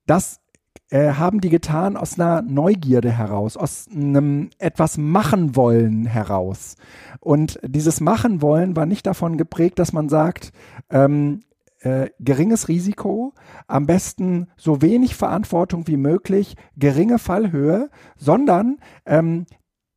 das 0.05 0.39
äh, 0.89 1.13
haben 1.13 1.41
die 1.41 1.49
getan 1.49 1.97
aus 1.97 2.19
einer 2.19 2.41
Neugierde 2.41 3.11
heraus, 3.11 3.57
aus 3.57 3.87
einem 3.93 4.49
etwas 4.59 4.97
machen 4.97 5.55
wollen 5.55 6.05
heraus. 6.05 6.75
Und 7.19 7.59
dieses 7.63 8.01
machen 8.01 8.41
wollen 8.41 8.75
war 8.75 8.85
nicht 8.85 9.07
davon 9.07 9.37
geprägt, 9.37 9.79
dass 9.79 9.93
man 9.93 10.09
sagt, 10.09 10.51
ähm, 10.89 11.41
äh, 11.79 12.09
geringes 12.19 12.67
Risiko, 12.67 13.33
am 13.67 13.87
besten 13.87 14.47
so 14.55 14.81
wenig 14.81 15.15
Verantwortung 15.15 15.87
wie 15.87 15.97
möglich, 15.97 16.55
geringe 16.77 17.17
Fallhöhe, 17.17 17.89
sondern 18.17 18.77
ähm, 19.05 19.45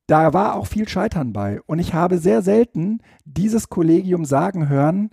da 0.07 0.33
war 0.35 0.57
auch 0.57 0.67
viel 0.67 0.89
Scheitern 0.89 1.33
bei. 1.33 1.61
Und 1.67 1.79
ich 1.79 1.95
habe 1.95 2.19
sehr 2.19 2.43
selten 2.43 3.01
dieses 3.25 3.69
Kollegium 3.69 4.25
sagen 4.25 4.69
hören, 4.69 5.11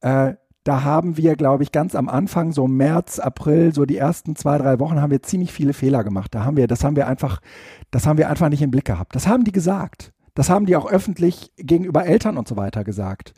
äh, 0.00 0.34
da 0.64 0.82
haben 0.82 1.16
wir, 1.16 1.36
glaube 1.36 1.62
ich, 1.62 1.70
ganz 1.70 1.94
am 1.94 2.08
Anfang, 2.08 2.50
so 2.50 2.66
März, 2.66 3.20
April, 3.20 3.72
so 3.72 3.84
die 3.84 3.98
ersten 3.98 4.34
zwei, 4.34 4.58
drei 4.58 4.80
Wochen, 4.80 5.00
haben 5.00 5.12
wir 5.12 5.22
ziemlich 5.22 5.52
viele 5.52 5.72
Fehler 5.72 6.02
gemacht. 6.02 6.34
Da 6.34 6.44
haben 6.44 6.56
wir, 6.56 6.66
das 6.66 6.82
haben 6.82 6.96
wir 6.96 7.06
einfach, 7.06 7.40
das 7.92 8.06
haben 8.06 8.18
wir 8.18 8.28
einfach 8.28 8.48
nicht 8.48 8.62
im 8.62 8.72
Blick 8.72 8.86
gehabt. 8.86 9.14
Das 9.14 9.28
haben 9.28 9.44
die 9.44 9.52
gesagt. 9.52 10.12
Das 10.34 10.50
haben 10.50 10.66
die 10.66 10.74
auch 10.74 10.90
öffentlich 10.90 11.52
gegenüber 11.56 12.04
Eltern 12.04 12.36
und 12.36 12.48
so 12.48 12.56
weiter 12.56 12.82
gesagt. 12.82 13.32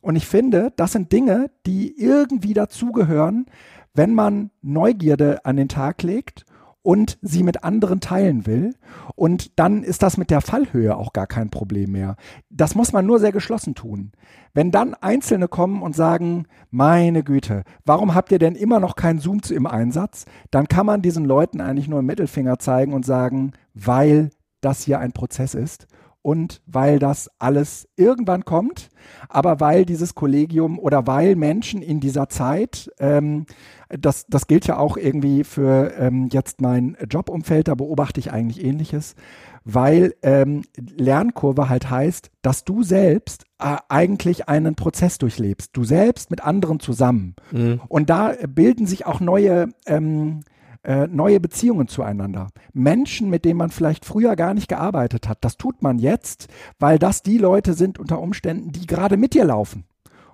Und 0.00 0.16
ich 0.16 0.26
finde, 0.26 0.72
das 0.76 0.92
sind 0.92 1.12
Dinge, 1.12 1.50
die 1.64 1.96
irgendwie 1.96 2.54
dazugehören, 2.54 3.46
wenn 3.94 4.12
man 4.12 4.50
Neugierde 4.60 5.44
an 5.44 5.56
den 5.56 5.68
Tag 5.68 6.02
legt 6.02 6.44
und 6.84 7.18
sie 7.22 7.42
mit 7.42 7.64
anderen 7.64 8.00
teilen 8.00 8.46
will. 8.46 8.74
Und 9.16 9.58
dann 9.58 9.82
ist 9.82 10.02
das 10.02 10.18
mit 10.18 10.30
der 10.30 10.42
Fallhöhe 10.42 10.96
auch 10.96 11.14
gar 11.14 11.26
kein 11.26 11.48
Problem 11.48 11.92
mehr. 11.92 12.16
Das 12.50 12.74
muss 12.74 12.92
man 12.92 13.06
nur 13.06 13.18
sehr 13.18 13.32
geschlossen 13.32 13.74
tun. 13.74 14.12
Wenn 14.52 14.70
dann 14.70 14.92
Einzelne 14.92 15.48
kommen 15.48 15.80
und 15.80 15.96
sagen, 15.96 16.44
meine 16.70 17.24
Güte, 17.24 17.64
warum 17.86 18.14
habt 18.14 18.30
ihr 18.32 18.38
denn 18.38 18.54
immer 18.54 18.80
noch 18.80 18.96
keinen 18.96 19.18
Zoom 19.18 19.40
im 19.50 19.66
Einsatz? 19.66 20.26
Dann 20.50 20.68
kann 20.68 20.84
man 20.84 21.00
diesen 21.00 21.24
Leuten 21.24 21.62
eigentlich 21.62 21.88
nur 21.88 22.00
einen 22.00 22.06
Mittelfinger 22.06 22.58
zeigen 22.58 22.92
und 22.92 23.06
sagen, 23.06 23.52
weil 23.72 24.28
das 24.60 24.82
hier 24.82 24.98
ein 24.98 25.12
Prozess 25.12 25.54
ist 25.54 25.86
und 26.24 26.62
weil 26.66 26.98
das 26.98 27.30
alles 27.38 27.86
irgendwann 27.96 28.46
kommt, 28.46 28.88
aber 29.28 29.60
weil 29.60 29.84
dieses 29.84 30.14
Kollegium 30.14 30.78
oder 30.78 31.06
weil 31.06 31.36
Menschen 31.36 31.82
in 31.82 32.00
dieser 32.00 32.30
Zeit, 32.30 32.90
ähm, 32.98 33.44
das, 33.90 34.24
das 34.26 34.46
gilt 34.46 34.66
ja 34.66 34.78
auch 34.78 34.96
irgendwie 34.96 35.44
für 35.44 35.92
ähm, 35.98 36.30
jetzt 36.32 36.62
mein 36.62 36.96
Jobumfeld, 37.10 37.68
da 37.68 37.74
beobachte 37.74 38.20
ich 38.20 38.32
eigentlich 38.32 38.64
ähnliches, 38.64 39.16
weil 39.64 40.14
ähm, 40.22 40.62
Lernkurve 40.96 41.68
halt 41.68 41.90
heißt, 41.90 42.30
dass 42.40 42.64
du 42.64 42.82
selbst 42.82 43.44
äh, 43.58 43.76
eigentlich 43.90 44.48
einen 44.48 44.76
Prozess 44.76 45.18
durchlebst, 45.18 45.76
du 45.76 45.84
selbst 45.84 46.30
mit 46.30 46.42
anderen 46.42 46.80
zusammen. 46.80 47.36
Mhm. 47.52 47.82
Und 47.86 48.08
da 48.08 48.32
bilden 48.48 48.86
sich 48.86 49.04
auch 49.04 49.20
neue 49.20 49.68
ähm, 49.84 50.40
äh, 50.84 51.06
neue 51.06 51.40
Beziehungen 51.40 51.88
zueinander. 51.88 52.48
Menschen, 52.72 53.30
mit 53.30 53.44
denen 53.44 53.58
man 53.58 53.70
vielleicht 53.70 54.04
früher 54.04 54.36
gar 54.36 54.54
nicht 54.54 54.68
gearbeitet 54.68 55.28
hat. 55.28 55.38
Das 55.42 55.56
tut 55.56 55.82
man 55.82 55.98
jetzt, 55.98 56.48
weil 56.78 56.98
das 56.98 57.22
die 57.22 57.38
Leute 57.38 57.74
sind 57.74 57.98
unter 57.98 58.20
Umständen, 58.20 58.70
die 58.70 58.86
gerade 58.86 59.16
mit 59.16 59.34
dir 59.34 59.44
laufen 59.44 59.84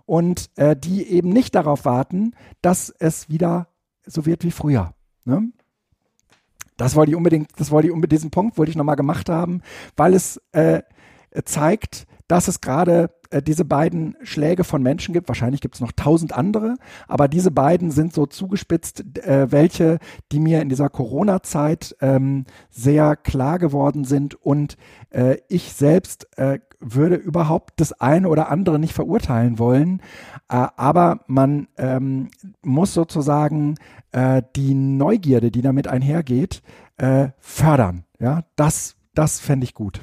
und 0.06 0.50
äh, 0.56 0.74
die 0.76 1.06
eben 1.06 1.28
nicht 1.28 1.54
darauf 1.54 1.84
warten, 1.84 2.32
dass 2.62 2.90
es 2.98 3.28
wieder 3.28 3.68
so 4.04 4.26
wird 4.26 4.42
wie 4.44 4.50
früher. 4.50 4.92
Ne? 5.24 5.52
Das 6.76 6.96
wollte 6.96 7.12
ich 7.12 7.16
unbedingt, 7.16 7.48
das 7.56 7.70
wollte 7.70 7.88
ich 7.88 7.94
unbedingt, 7.94 8.18
diesen 8.20 8.30
Punkt 8.30 8.58
wollte 8.58 8.70
ich 8.70 8.76
nochmal 8.76 8.96
gemacht 8.96 9.28
haben, 9.28 9.62
weil 9.96 10.14
es 10.14 10.40
äh, 10.52 10.82
zeigt, 11.44 12.06
dass 12.30 12.46
es 12.46 12.60
gerade 12.60 13.10
äh, 13.30 13.42
diese 13.42 13.64
beiden 13.64 14.16
Schläge 14.22 14.62
von 14.62 14.84
Menschen 14.84 15.12
gibt. 15.12 15.26
Wahrscheinlich 15.26 15.60
gibt 15.60 15.74
es 15.74 15.80
noch 15.80 15.90
tausend 15.90 16.32
andere, 16.32 16.76
aber 17.08 17.26
diese 17.26 17.50
beiden 17.50 17.90
sind 17.90 18.14
so 18.14 18.26
zugespitzt, 18.26 19.18
äh, 19.18 19.50
welche, 19.50 19.98
die 20.30 20.38
mir 20.38 20.62
in 20.62 20.68
dieser 20.68 20.88
Corona-Zeit 20.88 21.96
ähm, 22.00 22.44
sehr 22.70 23.16
klar 23.16 23.58
geworden 23.58 24.04
sind 24.04 24.36
und 24.36 24.76
äh, 25.10 25.38
ich 25.48 25.72
selbst 25.72 26.28
äh, 26.38 26.60
würde 26.78 27.16
überhaupt 27.16 27.80
das 27.80 27.92
eine 28.00 28.28
oder 28.28 28.48
andere 28.48 28.78
nicht 28.78 28.94
verurteilen 28.94 29.58
wollen, 29.58 30.00
äh, 30.48 30.68
aber 30.76 31.24
man 31.26 31.66
ähm, 31.78 32.28
muss 32.62 32.94
sozusagen 32.94 33.74
äh, 34.12 34.40
die 34.54 34.74
Neugierde, 34.74 35.50
die 35.50 35.62
damit 35.62 35.88
einhergeht, 35.88 36.62
fördern. 37.38 38.04
Ja, 38.18 38.42
das, 38.54 38.96
das 39.14 39.40
fände 39.40 39.64
ich 39.64 39.72
gut. 39.72 40.02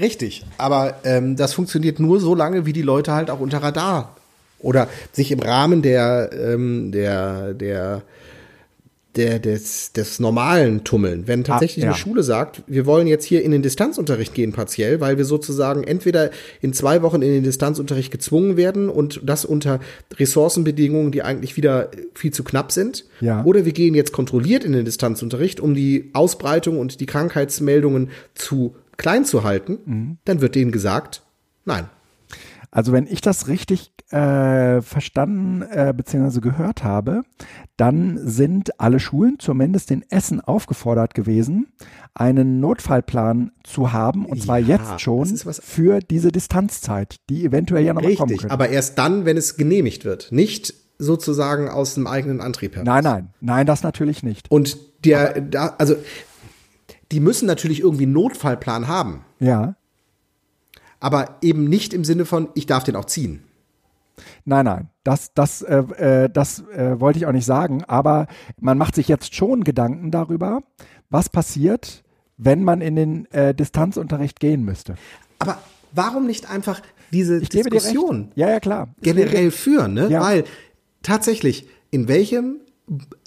Richtig, 0.00 0.44
aber 0.58 0.98
ähm, 1.04 1.36
das 1.36 1.54
funktioniert 1.54 2.00
nur 2.00 2.20
so 2.20 2.34
lange, 2.34 2.66
wie 2.66 2.72
die 2.72 2.82
Leute 2.82 3.12
halt 3.12 3.30
auch 3.30 3.40
unter 3.40 3.58
Radar 3.58 4.16
oder 4.60 4.88
sich 5.12 5.30
im 5.30 5.40
Rahmen 5.40 5.82
der 5.82 6.30
ähm, 6.32 6.92
der 6.92 7.54
der 7.54 8.02
der, 9.18 9.40
des, 9.40 9.92
des 9.92 10.20
normalen 10.20 10.84
Tummeln. 10.84 11.24
Wenn 11.26 11.42
tatsächlich 11.42 11.84
ah, 11.84 11.88
ja. 11.88 11.92
eine 11.92 11.98
Schule 11.98 12.22
sagt, 12.22 12.62
wir 12.66 12.86
wollen 12.86 13.08
jetzt 13.08 13.24
hier 13.24 13.42
in 13.42 13.50
den 13.50 13.62
Distanzunterricht 13.62 14.32
gehen 14.32 14.52
partiell, 14.52 15.00
weil 15.00 15.18
wir 15.18 15.24
sozusagen 15.24 15.82
entweder 15.82 16.30
in 16.60 16.72
zwei 16.72 17.02
Wochen 17.02 17.20
in 17.20 17.32
den 17.32 17.42
Distanzunterricht 17.42 18.12
gezwungen 18.12 18.56
werden 18.56 18.88
und 18.88 19.20
das 19.24 19.44
unter 19.44 19.80
Ressourcenbedingungen, 20.14 21.10
die 21.10 21.22
eigentlich 21.22 21.56
wieder 21.56 21.90
viel 22.14 22.32
zu 22.32 22.44
knapp 22.44 22.70
sind, 22.70 23.06
ja. 23.20 23.42
oder 23.44 23.64
wir 23.64 23.72
gehen 23.72 23.94
jetzt 23.94 24.12
kontrolliert 24.12 24.62
in 24.62 24.72
den 24.72 24.84
Distanzunterricht, 24.84 25.58
um 25.58 25.74
die 25.74 26.10
Ausbreitung 26.12 26.78
und 26.78 27.00
die 27.00 27.06
Krankheitsmeldungen 27.06 28.10
zu 28.34 28.76
klein 28.98 29.24
zu 29.24 29.44
halten, 29.44 29.78
mhm. 29.86 30.18
dann 30.26 30.42
wird 30.42 30.54
denen 30.54 30.72
gesagt, 30.72 31.22
nein. 31.64 31.88
Also 32.70 32.92
wenn 32.92 33.06
ich 33.06 33.22
das 33.22 33.48
richtig 33.48 33.92
äh, 34.10 34.82
verstanden 34.82 35.62
äh, 35.62 35.94
bzw. 35.96 36.40
gehört 36.40 36.84
habe, 36.84 37.22
dann 37.76 38.18
sind 38.22 38.78
alle 38.78 39.00
Schulen, 39.00 39.38
zumindest 39.38 39.90
in 39.90 40.04
Essen, 40.10 40.40
aufgefordert 40.40 41.14
gewesen, 41.14 41.68
einen 42.12 42.60
Notfallplan 42.60 43.52
zu 43.64 43.92
haben 43.92 44.26
und 44.26 44.42
zwar 44.42 44.58
ja, 44.58 44.76
jetzt 44.76 45.00
schon 45.00 45.26
für 45.26 46.00
diese 46.00 46.30
Distanzzeit, 46.30 47.16
die 47.30 47.44
eventuell 47.44 47.84
ja 47.84 47.94
noch 47.94 48.02
richtig, 48.02 48.18
kommen 48.18 48.36
könnte. 48.36 48.52
Aber 48.52 48.68
erst 48.68 48.98
dann, 48.98 49.24
wenn 49.24 49.36
es 49.36 49.56
genehmigt 49.56 50.04
wird, 50.04 50.28
nicht 50.30 50.74
sozusagen 50.98 51.68
aus 51.68 51.94
dem 51.94 52.06
eigenen 52.06 52.40
Antrieb 52.40 52.74
heraus. 52.74 52.86
Nein, 52.86 53.04
nein, 53.04 53.28
nein, 53.40 53.66
das 53.66 53.82
natürlich 53.82 54.22
nicht. 54.22 54.50
Und 54.50 54.76
der, 55.04 55.40
da, 55.40 55.74
also 55.78 55.94
die 57.12 57.20
müssen 57.20 57.46
natürlich 57.46 57.80
irgendwie 57.80 58.04
einen 58.04 58.12
Notfallplan 58.12 58.88
haben. 58.88 59.24
Ja. 59.38 59.76
Aber 61.00 61.38
eben 61.42 61.64
nicht 61.64 61.94
im 61.94 62.04
Sinne 62.04 62.24
von, 62.24 62.48
ich 62.54 62.66
darf 62.66 62.84
den 62.84 62.96
auch 62.96 63.06
ziehen. 63.06 63.44
Nein, 64.44 64.64
nein, 64.64 64.88
das, 65.04 65.32
das, 65.34 65.62
äh, 65.62 65.76
äh, 65.76 66.30
das 66.30 66.60
äh, 66.74 66.98
wollte 67.00 67.18
ich 67.18 67.26
auch 67.26 67.32
nicht 67.32 67.44
sagen. 67.44 67.84
Aber 67.84 68.26
man 68.60 68.78
macht 68.78 68.94
sich 68.94 69.08
jetzt 69.08 69.34
schon 69.34 69.62
Gedanken 69.64 70.10
darüber, 70.10 70.62
was 71.08 71.28
passiert, 71.28 72.02
wenn 72.36 72.64
man 72.64 72.80
in 72.80 72.96
den 72.96 73.30
äh, 73.32 73.54
Distanzunterricht 73.54 74.40
gehen 74.40 74.64
müsste. 74.64 74.96
Aber 75.38 75.58
warum 75.92 76.26
nicht 76.26 76.50
einfach 76.50 76.82
diese 77.12 77.40
ich 77.40 77.48
Diskussion 77.48 78.32
ja, 78.34 78.50
ja, 78.50 78.60
klar. 78.60 78.88
generell 79.02 79.50
führen? 79.50 79.94
Ne? 79.94 80.08
Ja. 80.08 80.20
Weil 80.20 80.44
tatsächlich, 81.02 81.68
in 81.90 82.08
welchem 82.08 82.56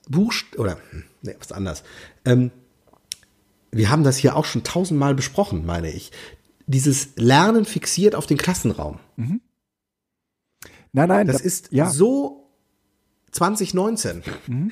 Buch 0.09 0.33
oder 0.57 0.77
hm, 0.91 1.03
nee, 1.21 1.35
was 1.39 1.51
anders. 1.51 1.83
Ähm, 2.25 2.51
wir 3.71 3.89
haben 3.89 4.03
das 4.03 4.17
hier 4.17 4.35
auch 4.35 4.45
schon 4.45 4.63
tausendmal 4.63 5.15
besprochen, 5.15 5.65
meine 5.65 5.91
ich. 5.91 6.11
Dieses 6.67 7.09
Lernen 7.15 7.65
fixiert 7.65 8.15
auf 8.15 8.27
den 8.27 8.37
Klassenraum. 8.37 8.99
Mhm. 9.15 9.41
Nein, 10.93 11.09
nein. 11.09 11.27
Das, 11.27 11.37
das 11.37 11.45
ist 11.45 11.69
ja. 11.71 11.89
so 11.89 12.49
2019. 13.31 14.23
Mhm. 14.47 14.71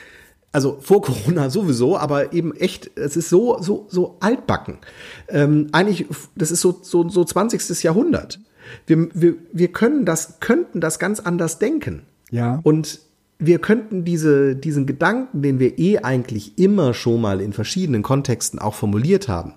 Also 0.52 0.80
vor 0.82 1.02
Corona 1.02 1.50
sowieso, 1.50 1.98
aber 1.98 2.34
eben 2.34 2.56
echt, 2.56 2.98
es 2.98 3.16
ist 3.16 3.30
so, 3.30 3.62
so, 3.62 3.86
so 3.90 4.18
altbacken. 4.20 4.80
Ähm, 5.28 5.68
eigentlich, 5.72 6.08
das 6.36 6.52
ist 6.52 6.62
so, 6.62 6.80
so, 6.82 7.08
so 7.08 7.24
20. 7.24 7.84
Jahrhundert. 7.84 8.40
Wir, 8.88 9.10
wir, 9.14 9.36
wir 9.54 9.72
können 9.72 10.06
das, 10.06 10.40
könnten 10.40 10.82
das 10.82 11.00
ganz 11.00 11.20
anders 11.20 11.60
denken. 11.60 12.04
Ja. 12.32 12.60
Und 12.64 13.00
wir 13.40 13.60
könnten 13.60 14.04
diese, 14.04 14.56
diesen 14.56 14.86
Gedanken, 14.86 15.42
den 15.42 15.60
wir 15.60 15.80
eh 15.80 16.00
eigentlich 16.00 16.60
immer 16.60 16.94
schon 16.94 17.22
mal 17.22 17.40
in 17.40 17.54
verschiedenen 17.54 18.04
Kontexten 18.04 18.60
auch 18.60 18.76
formuliert 18.76 19.30
haben, 19.30 19.54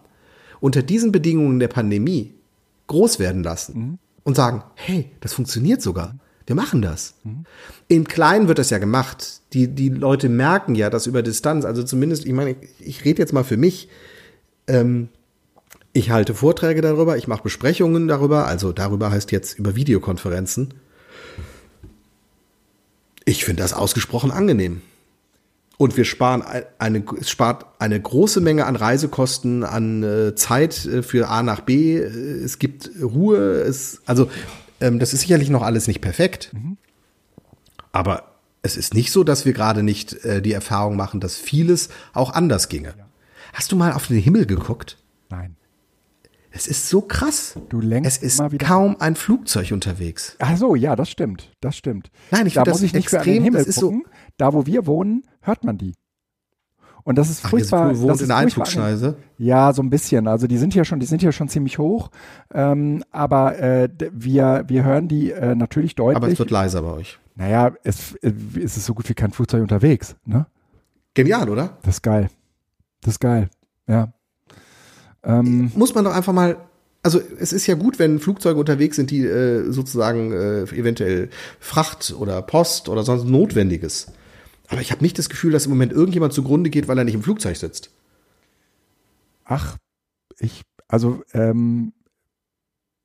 unter 0.60 0.82
diesen 0.82 1.10
Bedingungen 1.10 1.58
der 1.58 1.68
Pandemie 1.68 2.32
groß 2.86 3.18
werden 3.18 3.42
lassen 3.42 3.78
mhm. 3.78 3.98
und 4.22 4.36
sagen, 4.36 4.62
hey, 4.76 5.10
das 5.20 5.34
funktioniert 5.34 5.82
sogar. 5.82 6.14
Wir 6.46 6.54
machen 6.54 6.80
das. 6.80 7.14
Mhm. 7.24 7.44
Im 7.88 8.06
Kleinen 8.06 8.46
wird 8.46 8.58
das 8.58 8.70
ja 8.70 8.78
gemacht. 8.78 9.40
Die, 9.52 9.68
die 9.68 9.88
Leute 9.88 10.28
merken 10.28 10.76
ja, 10.76 10.88
dass 10.88 11.06
über 11.06 11.22
Distanz, 11.22 11.64
also 11.64 11.82
zumindest, 11.82 12.24
ich 12.24 12.32
meine, 12.32 12.50
ich, 12.50 12.86
ich 12.86 13.04
rede 13.04 13.20
jetzt 13.20 13.32
mal 13.32 13.44
für 13.44 13.56
mich, 13.56 13.88
ähm, 14.68 15.08
ich 15.92 16.10
halte 16.10 16.34
Vorträge 16.34 16.80
darüber, 16.80 17.16
ich 17.16 17.28
mache 17.28 17.42
Besprechungen 17.42 18.08
darüber, 18.08 18.46
also 18.46 18.72
darüber 18.72 19.10
heißt 19.10 19.32
jetzt 19.32 19.58
über 19.58 19.74
Videokonferenzen. 19.74 20.74
Ich 23.24 23.44
finde 23.44 23.62
das 23.62 23.72
ausgesprochen 23.72 24.30
angenehm. 24.30 24.82
Und 25.78 25.96
wir 25.96 26.04
sparen 26.04 26.44
eine, 26.78 27.04
es 27.20 27.30
spart 27.30 27.66
eine 27.80 28.00
große 28.00 28.40
Menge 28.40 28.66
an 28.66 28.76
Reisekosten, 28.76 29.64
an 29.64 30.02
äh, 30.02 30.34
Zeit 30.34 30.84
äh, 30.86 31.02
für 31.02 31.28
A 31.28 31.42
nach 31.42 31.60
B. 31.60 31.96
Es 31.96 32.58
gibt 32.58 32.90
Ruhe. 33.02 33.62
Es, 33.62 34.00
also, 34.06 34.30
ähm, 34.80 34.98
das 34.98 35.12
ist 35.12 35.22
sicherlich 35.22 35.50
noch 35.50 35.62
alles 35.62 35.88
nicht 35.88 36.00
perfekt. 36.00 36.52
Mhm. 36.52 36.76
Aber 37.90 38.32
es 38.62 38.76
ist 38.76 38.94
nicht 38.94 39.10
so, 39.10 39.24
dass 39.24 39.44
wir 39.44 39.52
gerade 39.52 39.82
nicht 39.82 40.24
äh, 40.24 40.40
die 40.40 40.52
Erfahrung 40.52 40.96
machen, 40.96 41.20
dass 41.20 41.36
vieles 41.36 41.88
auch 42.12 42.32
anders 42.32 42.68
ginge. 42.68 42.94
Ja. 42.96 43.06
Hast 43.52 43.72
du 43.72 43.76
mal 43.76 43.92
auf 43.92 44.06
den 44.06 44.18
Himmel 44.18 44.46
geguckt? 44.46 44.98
Nein. 45.30 45.56
Es 46.54 46.66
ist 46.66 46.88
so 46.88 47.00
krass. 47.00 47.58
Du 47.70 47.80
lenkst 47.80 48.22
es 48.22 48.38
ist 48.38 48.58
kaum 48.58 48.96
ein 49.00 49.16
Flugzeug 49.16 49.72
unterwegs. 49.72 50.36
Ach 50.38 50.56
so, 50.56 50.74
ja, 50.74 50.94
das 50.96 51.10
stimmt. 51.10 51.50
Das 51.60 51.76
stimmt. 51.76 52.10
Nein, 52.30 52.46
ich 52.46 52.54
da 52.54 52.64
muss 52.64 52.82
ich 52.82 52.92
nicht 52.92 53.12
extrem, 53.12 53.42
Himmel 53.42 53.64
das 53.64 53.76
gucken. 53.76 54.02
So 54.04 54.10
da, 54.36 54.52
wo 54.52 54.66
wir 54.66 54.86
wohnen, 54.86 55.24
hört 55.40 55.64
man 55.64 55.78
die. 55.78 55.94
Und 57.04 57.16
das 57.16 57.30
ist 57.30 57.40
furchtbar. 57.40 57.92
Ach, 57.94 57.98
wohnt 57.98 58.20
in 58.20 58.28
der 58.28 58.36
Einflugschneise? 58.36 59.16
Ja, 59.38 59.72
so 59.72 59.82
ein 59.82 59.90
bisschen. 59.90 60.28
Also 60.28 60.46
die 60.46 60.58
sind 60.58 60.72
hier 60.72 60.84
schon, 60.84 61.00
die 61.00 61.06
sind 61.06 61.20
hier 61.20 61.32
schon 61.32 61.48
ziemlich 61.48 61.78
hoch. 61.78 62.10
Ähm, 62.52 63.02
aber 63.10 63.58
äh, 63.58 63.88
wir, 64.12 64.64
wir 64.68 64.84
hören 64.84 65.08
die 65.08 65.32
äh, 65.32 65.54
natürlich 65.54 65.94
deutlich. 65.94 66.16
Aber 66.16 66.28
es 66.28 66.38
wird 66.38 66.50
leiser 66.50 66.82
bei 66.82 66.92
euch. 66.92 67.18
Naja, 67.34 67.72
es, 67.82 68.14
äh, 68.16 68.32
es 68.56 68.76
ist 68.76 68.84
so 68.84 68.94
gut 68.94 69.08
wie 69.08 69.14
kein 69.14 69.32
Flugzeug 69.32 69.62
unterwegs. 69.62 70.16
Ne? 70.24 70.46
Genial, 71.14 71.48
oder? 71.48 71.78
Das 71.82 71.96
ist 71.96 72.02
geil. 72.02 72.28
Das 73.00 73.14
ist 73.14 73.20
geil. 73.20 73.48
Ja. 73.88 74.12
Ähm, 75.24 75.70
Muss 75.74 75.94
man 75.94 76.04
doch 76.04 76.14
einfach 76.14 76.32
mal 76.32 76.56
also 77.02 77.20
es 77.38 77.52
ist 77.52 77.66
ja 77.66 77.74
gut, 77.74 77.98
wenn 77.98 78.20
Flugzeuge 78.20 78.60
unterwegs 78.60 78.96
sind, 78.96 79.10
die 79.10 79.26
äh, 79.26 79.70
sozusagen 79.70 80.32
äh, 80.32 80.62
eventuell 80.62 81.30
Fracht 81.58 82.14
oder 82.16 82.40
Post 82.42 82.88
oder 82.88 83.02
sonst 83.02 83.24
Notwendiges. 83.24 84.06
Aber 84.68 84.80
ich 84.80 84.92
habe 84.92 85.02
nicht 85.02 85.18
das 85.18 85.28
Gefühl, 85.28 85.52
dass 85.52 85.66
im 85.66 85.70
Moment 85.70 85.92
irgendjemand 85.92 86.32
zugrunde 86.32 86.70
geht, 86.70 86.88
weil 86.88 86.96
er 86.96 87.04
nicht 87.04 87.14
im 87.14 87.22
Flugzeug 87.22 87.56
sitzt. 87.56 87.90
Ach, 89.44 89.76
ich, 90.38 90.62
also 90.88 91.22
ähm, 91.34 91.92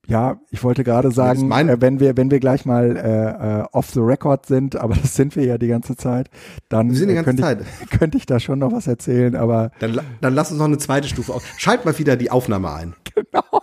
ja, 0.08 0.40
ich 0.52 0.64
wollte 0.64 0.86
gerade 0.86 1.12
sagen, 1.12 1.52
äh, 1.52 1.82
wenn 1.82 2.00
wir, 2.00 2.16
wenn 2.16 2.32
wir 2.32 2.40
gleich 2.40 2.66
mal 2.66 2.96
äh, 2.96 3.60
äh, 3.60 3.66
off 3.74 3.92
the 3.92 4.00
record 4.00 4.46
sind, 4.46 4.78
aber 4.78 4.96
das 5.02 5.16
sind 5.16 5.36
wir 5.36 5.44
ja 5.44 5.58
die 5.58 5.68
ganze 5.68 5.98
Zeit, 5.98 6.30
dann 6.70 6.90
die 6.90 7.06
ganze 7.06 7.24
könnte, 7.24 7.42
Zeit. 7.42 7.66
Ich, 7.84 7.90
könnte 8.00 8.18
ich 8.18 8.26
da 8.26 8.40
schon 8.40 8.60
noch 8.60 8.72
was 8.72 8.88
erzählen, 8.88 9.36
aber. 9.36 9.72
Dann, 9.80 10.00
dann 10.22 10.34
lass 10.34 10.50
uns 10.50 10.60
noch 10.60 10.66
eine 10.66 10.78
zweite 10.78 11.08
Stufe 11.10 11.34
auf. 11.34 11.44
Schalt 11.58 11.84
mal 11.86 11.98
wieder 12.00 12.16
die 12.16 12.32
Aufnahme 12.32 12.74
ein. 12.74 12.96
Genau. 13.18 13.62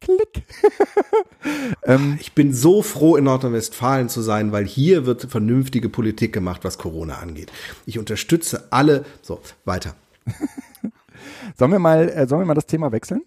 Klick. 0.00 0.42
ähm, 1.84 2.16
ich 2.18 2.32
bin 2.32 2.52
so 2.52 2.82
froh, 2.82 3.16
in 3.16 3.24
Nordrhein-Westfalen 3.24 4.08
zu 4.08 4.20
sein, 4.22 4.50
weil 4.50 4.64
hier 4.64 5.06
wird 5.06 5.30
vernünftige 5.30 5.88
Politik 5.88 6.32
gemacht, 6.32 6.64
was 6.64 6.78
Corona 6.78 7.18
angeht. 7.18 7.52
Ich 7.84 7.98
unterstütze 7.98 8.68
alle. 8.70 9.04
So, 9.20 9.40
weiter. 9.64 9.94
sollen 11.56 11.72
wir 11.72 11.78
mal, 11.78 12.08
äh, 12.08 12.26
sollen 12.26 12.40
wir 12.40 12.46
mal 12.46 12.54
das 12.54 12.66
Thema 12.66 12.90
wechseln? 12.90 13.22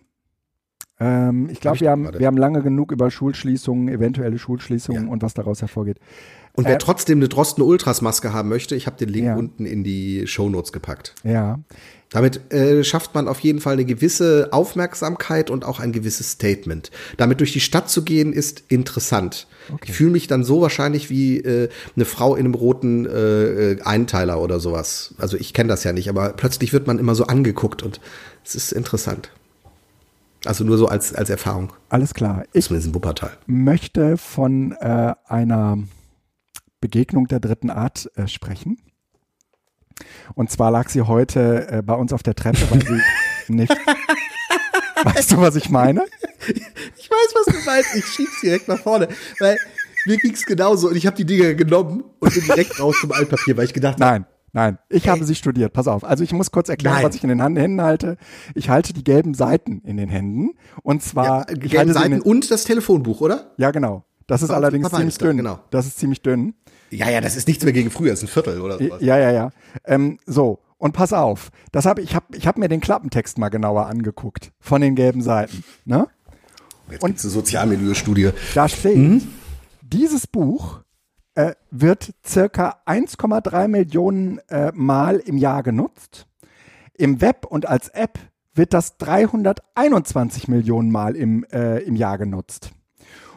Ähm, 0.99 1.49
ich 1.51 1.59
glaube, 1.59 1.79
wir, 1.81 1.91
haben, 1.91 2.09
wir 2.17 2.25
haben 2.25 2.37
lange 2.37 2.61
genug 2.61 2.91
über 2.91 3.11
Schulschließungen, 3.11 3.89
eventuelle 3.89 4.37
Schulschließungen 4.37 5.05
ja. 5.05 5.11
und 5.11 5.21
was 5.21 5.33
daraus 5.33 5.61
hervorgeht. 5.61 5.97
Und 6.53 6.65
wer 6.65 6.75
äh, 6.75 6.77
trotzdem 6.77 7.19
eine 7.19 7.27
Drosten 7.27 7.63
Ultras 7.63 8.01
Maske 8.01 8.31
haben 8.31 8.47
möchte, 8.47 8.75
ich 8.75 8.87
habe 8.87 8.97
den 8.97 9.09
Link 9.09 9.25
ja. 9.25 9.35
unten 9.35 9.65
in 9.65 9.83
die 9.83 10.25
Show 10.25 10.49
Notes 10.49 10.71
gepackt. 10.71 11.13
Ja. 11.23 11.59
Damit 12.11 12.53
äh, 12.53 12.83
schafft 12.85 13.13
man 13.13 13.27
auf 13.27 13.41
jeden 13.41 13.59
Fall 13.59 13.73
eine 13.73 13.83
gewisse 13.83 14.49
Aufmerksamkeit 14.51 15.49
und 15.49 15.65
auch 15.65 15.81
ein 15.81 15.91
gewisses 15.91 16.31
Statement. 16.31 16.91
Damit 17.17 17.41
durch 17.41 17.51
die 17.51 17.59
Stadt 17.59 17.89
zu 17.89 18.03
gehen, 18.03 18.31
ist 18.31 18.63
interessant. 18.69 19.47
Okay. 19.69 19.87
Ich 19.87 19.91
fühle 19.97 20.11
mich 20.11 20.27
dann 20.27 20.45
so 20.45 20.61
wahrscheinlich 20.61 21.09
wie 21.09 21.39
äh, 21.39 21.67
eine 21.95 22.05
Frau 22.05 22.35
in 22.35 22.45
einem 22.45 22.53
roten 22.53 23.05
äh, 23.05 23.71
äh 23.71 23.81
Einteiler 23.81 24.39
oder 24.39 24.61
sowas. 24.61 25.13
Also 25.17 25.35
ich 25.35 25.53
kenne 25.53 25.67
das 25.67 25.83
ja 25.83 25.91
nicht, 25.91 26.07
aber 26.07 26.29
plötzlich 26.29 26.71
wird 26.71 26.87
man 26.87 26.99
immer 26.99 27.15
so 27.15 27.25
angeguckt 27.25 27.83
und 27.83 27.99
es 28.45 28.55
ist 28.55 28.71
interessant. 28.71 29.29
Also 30.45 30.63
nur 30.63 30.77
so 30.77 30.87
als, 30.87 31.13
als 31.13 31.29
Erfahrung. 31.29 31.73
Alles 31.89 32.13
klar. 32.13 32.43
Ich 32.53 32.69
möchte 33.47 34.17
von 34.17 34.71
äh, 34.73 35.13
einer 35.27 35.77
Begegnung 36.81 37.27
der 37.27 37.39
dritten 37.39 37.69
Art 37.69 38.09
äh, 38.15 38.27
sprechen. 38.27 38.77
Und 40.33 40.51
zwar 40.51 40.71
lag 40.71 40.89
sie 40.89 41.03
heute 41.03 41.67
äh, 41.69 41.81
bei 41.81 41.93
uns 41.93 42.11
auf 42.13 42.21
der 42.21 42.35
Treppe, 42.35 42.69
weil 42.69 42.81
sie 42.85 43.01
nicht. 43.53 43.75
Weißt 45.03 45.31
du, 45.31 45.37
was 45.37 45.55
ich 45.55 45.69
meine? 45.69 46.05
Ich 46.97 47.09
weiß, 47.09 47.33
was 47.35 47.55
du 47.55 47.65
meinst. 47.65 47.95
Ich 47.95 48.05
schieb's 48.05 48.41
direkt 48.41 48.67
nach 48.67 48.79
vorne. 48.79 49.07
Weil 49.39 49.57
mir 50.05 50.17
ging's 50.17 50.45
genauso 50.45 50.89
und 50.89 50.95
ich 50.95 51.05
habe 51.07 51.15
die 51.15 51.25
Dinger 51.25 51.53
genommen 51.53 52.03
und 52.19 52.33
bin 52.33 52.43
direkt 52.43 52.79
raus 52.79 52.95
zum 53.01 53.11
Altpapier, 53.11 53.57
weil 53.57 53.65
ich 53.65 53.73
gedacht 53.73 53.99
habe. 53.99 54.03
Nein, 54.03 54.25
nein, 54.55 54.79
ich 54.89 55.07
habe 55.07 55.23
sie 55.23 55.35
studiert. 55.35 55.73
Pass 55.73 55.87
auf. 55.87 56.03
Also 56.03 56.23
ich 56.23 56.33
muss 56.33 56.49
kurz 56.49 56.69
erklären, 56.69 56.95
nein. 56.95 57.05
was 57.05 57.15
ich 57.15 57.23
in 57.23 57.29
den 57.29 57.39
Händen 57.39 57.81
halte. 57.81 58.17
Ich 58.55 58.69
halte 58.69 58.93
die 58.93 59.03
gelben 59.03 59.35
Seiten 59.35 59.81
in 59.81 59.97
den 59.97 60.09
Händen. 60.09 60.51
Und 60.81 61.03
zwar. 61.03 61.47
Ja, 61.49 61.55
gelben 61.55 61.93
Seiten 61.93 62.21
und 62.21 62.49
das 62.49 62.63
Telefonbuch, 62.63 63.21
oder? 63.21 63.51
Ja, 63.57 63.71
genau. 63.71 64.03
Das 64.27 64.41
ist 64.41 64.49
allerdings 64.49 64.89
ziemlich 64.89 65.17
dünn. 65.19 65.37
Genau. 65.37 65.59
Das 65.69 65.85
ist 65.85 65.99
ziemlich 65.99 66.21
dünn. 66.21 66.55
Ja, 66.89 67.09
ja, 67.09 67.21
das 67.21 67.35
ist 67.35 67.47
nichts 67.47 67.63
mehr 67.63 67.73
gegen 67.73 67.91
früher, 67.91 68.11
das 68.11 68.23
ist 68.23 68.29
ein 68.29 68.31
Viertel 68.31 68.61
oder 68.61 68.77
sowas. 68.77 69.01
Ja, 69.01 69.17
ja, 69.17 69.31
ja. 69.31 69.51
Ähm, 69.85 70.19
so, 70.25 70.59
und 70.77 70.93
pass 70.93 71.13
auf, 71.13 71.49
das 71.71 71.85
hab, 71.85 71.99
ich 71.99 72.15
habe 72.15 72.25
ich 72.35 72.47
hab 72.47 72.57
mir 72.57 72.69
den 72.69 72.79
Klappentext 72.79 73.37
mal 73.37 73.49
genauer 73.49 73.87
angeguckt 73.87 74.51
von 74.59 74.81
den 74.81 74.95
gelben 74.95 75.21
Seiten. 75.21 75.63
Ne? 75.83 76.07
Jetzt 76.89 77.03
und 77.03 77.19
eine 77.19 77.29
Sozialmilieu-Studie. 77.29 78.29
Da 78.53 78.69
steht, 78.69 78.97
mhm. 78.97 79.21
dieses 79.81 80.27
Buch 80.27 80.81
äh, 81.35 81.53
wird 81.69 82.13
circa 82.25 82.77
1,3 82.85 83.67
Millionen 83.67 84.39
äh, 84.49 84.71
Mal 84.73 85.17
im 85.17 85.37
Jahr 85.37 85.63
genutzt. 85.63 86.27
Im 86.93 87.21
Web 87.21 87.45
und 87.45 87.67
als 87.67 87.89
App 87.89 88.17
wird 88.53 88.73
das 88.73 88.97
321 88.97 90.47
Millionen 90.47 90.91
Mal 90.91 91.15
im, 91.15 91.43
äh, 91.51 91.79
im 91.79 91.95
Jahr 91.95 92.17
genutzt. 92.17 92.71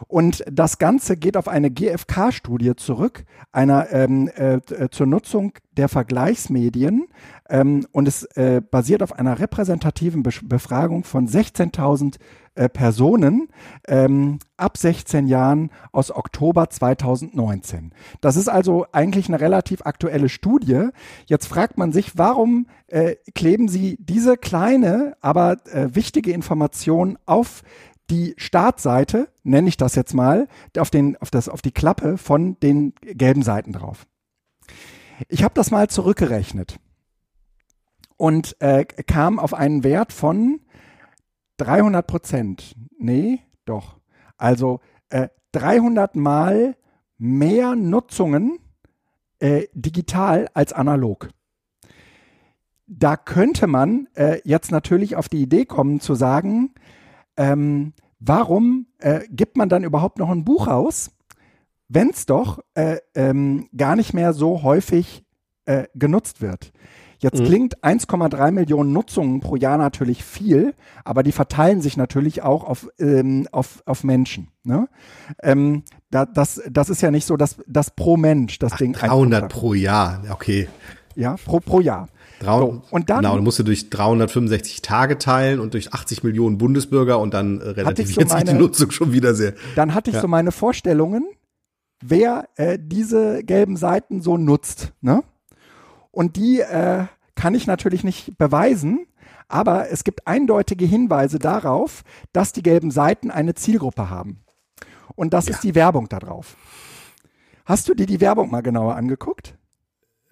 Und 0.07 0.43
das 0.51 0.77
Ganze 0.77 1.17
geht 1.17 1.37
auf 1.37 1.47
eine 1.47 1.71
GfK-Studie 1.71 2.75
zurück, 2.75 3.25
einer 3.51 3.91
ähm, 3.91 4.29
äh, 4.35 4.59
zur 4.91 5.05
Nutzung 5.05 5.53
der 5.71 5.89
Vergleichsmedien. 5.89 7.07
Ähm, 7.49 7.85
und 7.91 8.07
es 8.07 8.23
äh, 8.35 8.61
basiert 8.61 9.01
auf 9.01 9.13
einer 9.13 9.39
repräsentativen 9.39 10.23
Be 10.23 10.29
Befragung 10.43 11.03
von 11.03 11.27
16.000 11.27 12.17
äh, 12.59 12.67
Personen 12.67 13.47
ähm, 13.87 14.39
ab 14.57 14.77
16 14.77 15.27
Jahren 15.27 15.71
aus 15.93 16.11
Oktober 16.13 16.69
2019. 16.69 17.93
Das 18.19 18.35
ist 18.35 18.49
also 18.49 18.85
eigentlich 18.91 19.29
eine 19.29 19.39
relativ 19.39 19.85
aktuelle 19.85 20.27
Studie. 20.27 20.89
Jetzt 21.25 21.47
fragt 21.47 21.77
man 21.77 21.93
sich, 21.93 22.17
warum 22.17 22.67
äh, 22.87 23.15
kleben 23.33 23.69
Sie 23.69 23.97
diese 24.01 24.35
kleine, 24.35 25.15
aber 25.21 25.57
äh, 25.71 25.95
wichtige 25.95 26.31
Information 26.31 27.17
auf 27.25 27.63
die 28.09 28.33
Startseite, 28.37 29.29
nenne 29.43 29.69
ich 29.69 29.77
das 29.77 29.95
jetzt 29.95 30.13
mal, 30.13 30.47
auf, 30.77 30.89
den, 30.89 31.17
auf, 31.17 31.31
das, 31.31 31.49
auf 31.49 31.61
die 31.61 31.71
Klappe 31.71 32.17
von 32.17 32.59
den 32.59 32.93
gelben 33.01 33.43
Seiten 33.43 33.71
drauf. 33.73 34.05
Ich 35.27 35.43
habe 35.43 35.53
das 35.53 35.71
mal 35.71 35.89
zurückgerechnet 35.89 36.79
und 38.17 38.55
äh, 38.59 38.85
kam 38.85 39.39
auf 39.39 39.53
einen 39.53 39.83
Wert 39.83 40.13
von 40.13 40.61
300 41.57 42.07
Prozent. 42.07 42.75
Nee, 42.97 43.41
doch. 43.65 43.97
Also 44.37 44.79
äh, 45.09 45.29
300 45.51 46.15
Mal 46.15 46.75
mehr 47.17 47.75
Nutzungen 47.75 48.59
äh, 49.39 49.67
digital 49.73 50.49
als 50.53 50.73
analog. 50.73 51.29
da 52.87 53.17
könnte 53.17 53.67
man 53.67 54.07
äh, 54.15 54.41
jetzt 54.43 54.71
natürlich 54.71 55.15
auf 55.15 55.29
die 55.29 55.41
Idee 55.41 55.65
kommen 55.65 55.99
zu 55.99 56.15
sagen, 56.15 56.73
ähm, 57.39 57.93
warum 58.19 58.85
äh, 58.99 59.21
gibt 59.31 59.57
man 59.57 59.69
dann 59.69 59.83
überhaupt 59.83 60.19
noch 60.19 60.29
ein 60.29 60.43
Buch 60.43 60.67
raus, 60.67 61.09
wenn 61.87 62.09
es 62.11 62.25
doch 62.25 62.59
äh, 62.75 62.97
ähm, 63.15 63.69
gar 63.75 63.95
nicht 63.95 64.13
mehr 64.13 64.33
so 64.33 64.61
häufig 64.61 65.25
äh, 65.65 65.85
genutzt 65.95 66.41
wird. 66.41 66.71
Jetzt 67.21 67.39
mhm. 67.41 67.45
klingt 67.45 67.83
1,3 67.83 68.51
Millionen 68.51 68.93
Nutzungen 68.93 69.39
pro 69.39 69.55
Jahr 69.55 69.77
natürlich 69.77 70.23
viel, 70.23 70.73
aber 71.03 71.23
die 71.23 71.31
verteilen 71.31 71.81
sich 71.81 71.97
natürlich 71.97 72.43
auch 72.43 72.63
auf, 72.63 72.87
ähm, 72.97 73.47
auf, 73.51 73.83
auf 73.85 74.03
Menschen. 74.03 74.49
Ne? 74.63 74.87
Ähm, 75.41 75.83
da, 76.11 76.25
das, 76.25 76.61
das 76.69 76.89
ist 76.89 77.01
ja 77.01 77.11
nicht 77.11 77.25
so, 77.25 77.35
dass 77.35 77.57
das 77.67 77.91
pro 77.91 78.15
Mensch 78.15 78.59
das 78.59 78.73
Ach, 78.73 78.77
Ding. 78.77 78.93
300 78.93 79.49
pro 79.49 79.73
Jahr, 79.73 80.23
okay. 80.29 80.69
Ja, 81.15 81.35
pro, 81.43 81.59
pro 81.59 81.81
Jahr. 81.81 82.07
Drau 82.39 82.59
so, 82.59 82.81
und 82.91 83.09
dann, 83.09 83.21
genau, 83.21 83.35
du 83.35 83.41
musst 83.41 83.59
du 83.59 83.63
durch 83.63 83.89
365 83.89 84.81
Tage 84.81 85.17
teilen 85.17 85.59
und 85.59 85.73
durch 85.73 85.93
80 85.93 86.23
Millionen 86.23 86.57
Bundesbürger 86.57 87.19
und 87.19 87.33
dann 87.33 87.59
äh, 87.59 87.69
relativiert 87.69 88.29
so 88.29 88.35
sich 88.35 88.45
die 88.45 88.53
Nutzung 88.53 88.91
schon 88.91 89.11
wieder 89.11 89.33
sehr. 89.33 89.53
Dann 89.75 89.93
hatte 89.93 90.09
ich 90.09 90.15
ja. 90.15 90.21
so 90.21 90.27
meine 90.27 90.51
Vorstellungen, 90.51 91.27
wer 92.01 92.47
äh, 92.55 92.79
diese 92.81 93.43
gelben 93.43 93.77
Seiten 93.77 94.21
so 94.21 94.37
nutzt. 94.37 94.93
Ne? 95.01 95.23
Und 96.11 96.35
die 96.35 96.61
äh, 96.61 97.05
kann 97.35 97.55
ich 97.55 97.67
natürlich 97.67 98.03
nicht 98.03 98.37
beweisen, 98.37 99.05
aber 99.47 99.91
es 99.91 100.03
gibt 100.03 100.27
eindeutige 100.27 100.85
Hinweise 100.85 101.39
darauf, 101.39 102.03
dass 102.33 102.53
die 102.53 102.63
gelben 102.63 102.91
Seiten 102.91 103.31
eine 103.31 103.55
Zielgruppe 103.55 104.09
haben. 104.09 104.43
Und 105.15 105.33
das 105.33 105.47
ja. 105.47 105.55
ist 105.55 105.63
die 105.63 105.75
Werbung 105.75 106.07
darauf. 106.07 106.55
Hast 107.65 107.87
du 107.89 107.93
dir 107.93 108.05
die 108.05 108.21
Werbung 108.21 108.49
mal 108.49 108.61
genauer 108.61 108.95
angeguckt? 108.95 109.58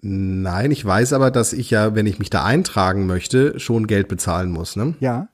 Nein, 0.00 0.70
ich 0.70 0.84
weiß 0.84 1.12
aber, 1.12 1.30
dass 1.30 1.52
ich 1.52 1.70
ja, 1.70 1.94
wenn 1.94 2.06
ich 2.06 2.18
mich 2.18 2.30
da 2.30 2.44
eintragen 2.44 3.06
möchte, 3.06 3.58
schon 3.58 3.86
Geld 3.86 4.08
bezahlen 4.08 4.50
muss, 4.50 4.76
ne? 4.76 4.94
Ja. 5.00 5.28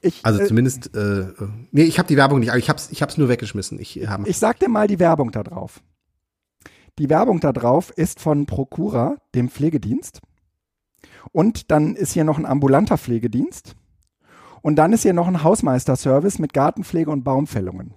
Ich, 0.00 0.20
also 0.24 0.40
äh, 0.40 0.46
zumindest, 0.46 0.96
äh, 0.96 1.26
nee, 1.70 1.84
ich 1.84 1.98
habe 1.98 2.08
die 2.08 2.16
Werbung 2.16 2.40
nicht, 2.40 2.50
aber 2.50 2.58
ich 2.58 2.68
habe 2.68 2.80
ich 2.90 3.02
hab's 3.02 3.16
nur 3.18 3.28
weggeschmissen. 3.28 3.78
Ich, 3.78 4.00
äh, 4.00 4.08
ich 4.24 4.38
sag 4.38 4.58
dir 4.58 4.68
mal 4.68 4.88
die 4.88 4.98
Werbung 4.98 5.30
da 5.30 5.44
drauf. 5.44 5.80
Die 6.98 7.08
Werbung 7.08 7.38
da 7.38 7.52
drauf 7.52 7.92
ist 7.96 8.20
von 8.20 8.46
Procura, 8.46 9.16
dem 9.34 9.48
Pflegedienst. 9.48 10.20
Und 11.30 11.70
dann 11.70 11.94
ist 11.94 12.12
hier 12.12 12.24
noch 12.24 12.38
ein 12.38 12.46
ambulanter 12.46 12.98
Pflegedienst. 12.98 13.76
Und 14.60 14.76
dann 14.76 14.92
ist 14.92 15.02
hier 15.02 15.14
noch 15.14 15.28
ein 15.28 15.42
Hausmeisterservice 15.44 16.40
mit 16.40 16.52
Gartenpflege 16.52 17.10
und 17.10 17.22
Baumfällungen. 17.22 17.94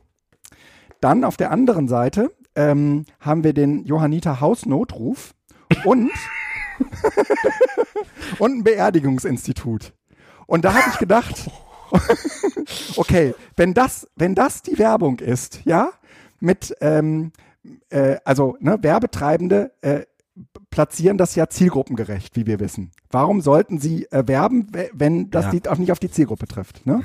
Dann 1.01 1.24
auf 1.24 1.38
der 1.38 1.51
anderen 1.51 1.88
Seite 1.88 2.32
ähm, 2.55 3.05
haben 3.20 3.43
wir 3.43 3.53
den 3.53 3.84
Johanniter 3.84 4.39
Hausnotruf 4.41 5.34
und, 5.84 6.11
und 8.39 8.57
ein 8.57 8.63
Beerdigungsinstitut. 8.63 9.93
Und 10.47 10.66
da 10.66 10.74
habe 10.74 10.89
ich 10.91 10.99
gedacht, 10.99 11.49
okay, 12.95 13.34
wenn 13.55 13.74
das, 13.74 14.07
wenn 14.16 14.36
das 14.36 14.61
die 14.61 14.78
Werbung 14.78 15.20
ist, 15.20 15.61
ja, 15.66 15.89
mit, 16.39 16.76
ähm, 16.82 17.32
äh, 17.89 18.18
also 18.26 18.57
ne, 18.59 18.78
Werbetreibende 18.82 19.72
äh, 19.82 20.01
platzieren 20.70 21.18
das 21.18 21.36
ja 21.36 21.47
zielgruppengerecht, 21.47 22.36
wie 22.36 22.45
wir 22.45 22.59
wissen. 22.59 22.91
Warum 23.09 23.41
sollten 23.41 23.80
sie 23.80 24.05
äh, 24.11 24.28
werben, 24.28 24.68
wenn 24.93 25.30
das 25.32 25.53
ja. 25.53 25.72
auch 25.72 25.78
nicht 25.78 25.91
auf 25.91 25.99
die 25.99 26.11
Zielgruppe 26.11 26.47
trifft? 26.47 26.86
Ne? 26.86 27.03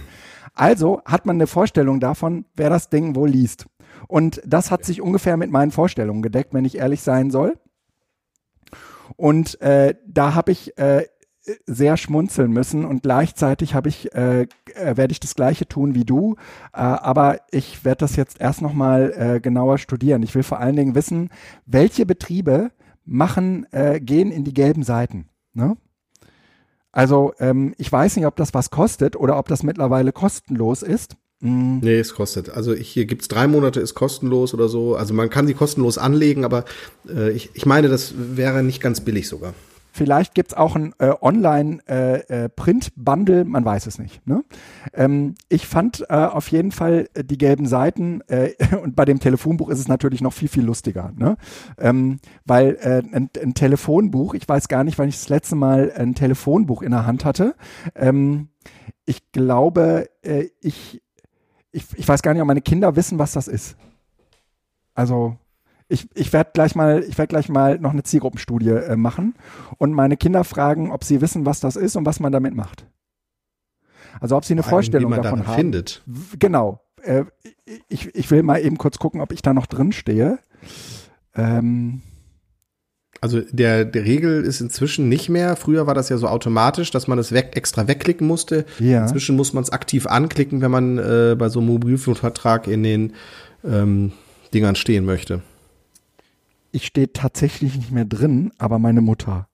Also 0.55 1.01
hat 1.05 1.27
man 1.27 1.37
eine 1.37 1.47
Vorstellung 1.47 2.01
davon, 2.01 2.45
wer 2.57 2.71
das 2.71 2.89
Ding 2.89 3.15
wohl 3.15 3.31
liest. 3.31 3.67
Und 4.09 4.41
das 4.45 4.71
hat 4.71 4.85
sich 4.85 5.01
ungefähr 5.01 5.37
mit 5.37 5.51
meinen 5.51 5.71
Vorstellungen 5.71 6.23
gedeckt, 6.23 6.53
wenn 6.53 6.65
ich 6.65 6.79
ehrlich 6.79 7.03
sein 7.03 7.31
soll. 7.31 7.57
Und 9.17 9.61
äh, 9.61 9.95
da 10.07 10.35
habe 10.35 10.53
ich 10.53 10.77
äh, 10.79 11.07
sehr 11.67 11.97
schmunzeln 11.97 12.53
müssen 12.53 12.85
und 12.85 13.03
gleichzeitig 13.03 13.75
habe 13.75 13.89
ich 13.89 14.15
äh, 14.15 14.43
äh, 14.75 14.97
werde 14.97 15.13
ich 15.13 15.21
das 15.21 15.35
gleiche 15.35 15.67
tun 15.67 15.95
wie 15.95 16.05
du, 16.05 16.37
äh, 16.73 16.79
aber 16.79 17.39
ich 17.51 17.85
werde 17.85 18.01
das 18.01 18.17
jetzt 18.17 18.41
erst 18.41 18.63
noch 18.63 18.75
mal 18.75 19.13
äh, 19.17 19.41
genauer 19.41 19.79
studieren. 19.79 20.23
Ich 20.23 20.35
will 20.35 20.43
vor 20.43 20.61
allen 20.61 20.77
Dingen 20.77 20.95
wissen, 20.95 21.31
welche 21.67 22.07
Betriebe 22.07 22.71
machen 23.05 23.67
äh, 23.73 24.01
gehen 24.01 24.31
in 24.31 24.45
die 24.45 24.55
gelben 24.55 24.83
Seiten. 24.83 25.29
Ne? 25.55 25.77
Also 26.93 27.33
ähm, 27.39 27.75
ich 27.79 27.91
weiß 27.91 28.17
nicht, 28.17 28.27
ob 28.27 28.37
das 28.37 28.55
was 28.55 28.71
kostet 28.71 29.17
oder 29.17 29.39
ob 29.39 29.49
das 29.49 29.63
mittlerweile 29.63 30.13
kostenlos 30.13 30.83
ist. 30.83 31.17
Mm. 31.41 31.79
Nee, 31.81 31.99
es 31.99 32.15
kostet. 32.15 32.51
Also 32.51 32.75
ich, 32.75 32.89
hier 32.89 33.07
gibt's 33.07 33.29
drei 33.29 33.47
Monate, 33.47 33.81
ist 33.81 33.95
kostenlos 33.95 34.55
oder 34.55 34.69
so. 34.69 34.97
Also 34.97 35.15
man 35.15 35.31
kann 35.31 35.47
sie 35.47 35.55
kostenlos 35.55 35.99
anlegen, 35.99 36.45
aber 36.45 36.65
äh, 37.09 37.31
ich, 37.31 37.51
ich 37.55 37.67
meine, 37.67 37.89
das 37.89 38.15
wäre 38.17 38.63
nicht 38.63 38.81
ganz 38.81 39.01
billig 39.01 39.29
sogar. 39.29 39.55
Vielleicht 39.93 40.35
gibt's 40.35 40.55
auch 40.55 40.77
ein 40.77 40.95
äh, 40.99 41.13
Online-Print-Bundle, 41.21 43.39
äh, 43.39 43.41
äh 43.41 43.45
man 43.45 43.65
weiß 43.65 43.89
es 43.89 43.99
nicht. 43.99 44.25
Ne? 44.27 44.45
Ähm, 44.95 45.35
ich 45.49 45.67
fand 45.67 46.05
äh, 46.09 46.15
auf 46.15 46.47
jeden 46.49 46.71
Fall 46.71 47.09
äh, 47.15 47.25
die 47.25 47.39
gelben 47.39 47.67
Seiten 47.67 48.21
äh, 48.29 48.53
und 48.83 48.95
bei 48.95 49.05
dem 49.05 49.19
Telefonbuch 49.19 49.69
ist 49.69 49.81
es 49.81 49.89
natürlich 49.89 50.21
noch 50.21 50.33
viel, 50.33 50.47
viel 50.49 50.63
lustiger. 50.65 51.13
Ne? 51.17 51.37
Ähm, 51.77 52.21
weil 52.45 52.77
äh, 52.81 53.03
ein, 53.13 53.31
ein, 53.43 53.55
Telefonbuch, 53.55 54.35
ich 54.35 54.49
weiß 54.49 54.69
gar 54.69 54.85
nicht, 54.85 54.97
wann 54.99 55.09
ich 55.09 55.17
das 55.17 55.29
letzte 55.29 55.57
Mal 55.57 55.93
ein 55.97 56.15
Telefonbuch 56.15 56.83
in 56.83 56.93
der 56.93 57.05
Hand 57.07 57.25
hatte. 57.25 57.57
Ähm, 57.97 58.51
ich 59.07 59.33
glaube, 59.33 60.09
äh, 60.23 60.51
ich 60.61 61.03
ich, 61.73 61.87
ich 61.95 62.07
weiß 62.07 62.23
gar 62.23 62.33
nicht, 62.33 62.43
ob 62.43 62.49
meine 62.49 62.63
Kinder 62.63 62.97
wissen, 62.97 63.19
was 63.19 63.33
das 63.33 63.49
ist. 63.49 63.77
Also 64.95 65.37
ich, 65.89 66.09
ich 66.15 66.33
werde 66.33 66.51
gleich 66.55 66.75
mal, 66.75 67.03
ich 67.03 67.19
werde 67.19 67.29
gleich 67.29 67.49
mal 67.49 67.79
noch 67.79 67.91
eine 67.91 68.03
Zielgruppenstudie 68.03 68.71
äh, 68.71 68.97
machen 68.97 69.35
und 69.79 69.93
meine 69.93 70.17
Kinder 70.17 70.45
fragen, 70.45 70.93
ob 70.93 71.05
sie 71.05 71.21
wissen, 71.21 71.47
was 71.47 71.61
das 71.61 71.77
ist 71.77 71.97
und 71.97 72.07
was 72.07 72.21
man 72.21 72.33
damit 72.33 72.55
macht. 72.55 72.87
Also 74.21 74.37
ob 74.37 74.45
sie 74.45 74.55
eine 74.55 74.63
Vor 74.63 74.71
Vorstellung 74.71 75.11
davon 75.13 75.47
haben. 75.47 75.57
Findet. 75.57 76.03
Genau. 76.39 76.81
Äh, 77.03 77.25
ich, 77.89 78.15
ich 78.15 78.31
will 78.31 78.43
mal 78.43 78.59
eben 78.59 78.79
kurz 78.79 78.99
gucken, 78.99 79.21
ob 79.21 79.33
ich 79.33 79.43
da 79.43 79.55
noch 79.55 79.67
drin 79.67 79.93
stehe. 79.93 80.39
Ähm, 81.35 82.03
also 83.21 83.41
der, 83.51 83.85
der 83.85 84.05
Regel 84.05 84.45
ist 84.45 84.61
inzwischen 84.61 85.09
nicht 85.09 85.29
mehr. 85.29 85.57
Früher 85.57 85.87
war 85.87 85.95
das 85.95 86.09
ja 86.09 86.17
so 86.17 86.27
automatisch, 86.27 86.91
dass 86.91 87.07
man 87.07 87.19
es 87.19 87.33
weg, 87.33 87.53
extra 87.55 87.87
wegklicken 87.87 88.27
musste. 88.27 88.65
Ja. 88.79 89.03
Inzwischen 89.03 89.37
muss 89.37 89.53
man 89.53 89.63
es 89.63 89.71
aktiv 89.71 90.07
anklicken, 90.07 90.61
wenn 90.63 90.71
man 90.71 90.99
äh, 90.99 91.37
bei 91.39 91.49
so 91.49 91.61
einem 91.61 91.69
Mobilfunkvertrag 91.69 92.67
in 92.67 92.83
den 92.83 93.13
ähm, 93.65 94.13
Dingern 94.55 94.75
stehen 94.75 95.05
möchte. 95.05 95.43
Ich 96.73 96.87
stehe 96.87 97.13
tatsächlich 97.13 97.77
nicht 97.77 97.91
mehr 97.91 98.05
drin, 98.05 98.53
aber 98.59 98.79
meine 98.79 99.01
Mutter. 99.01 99.49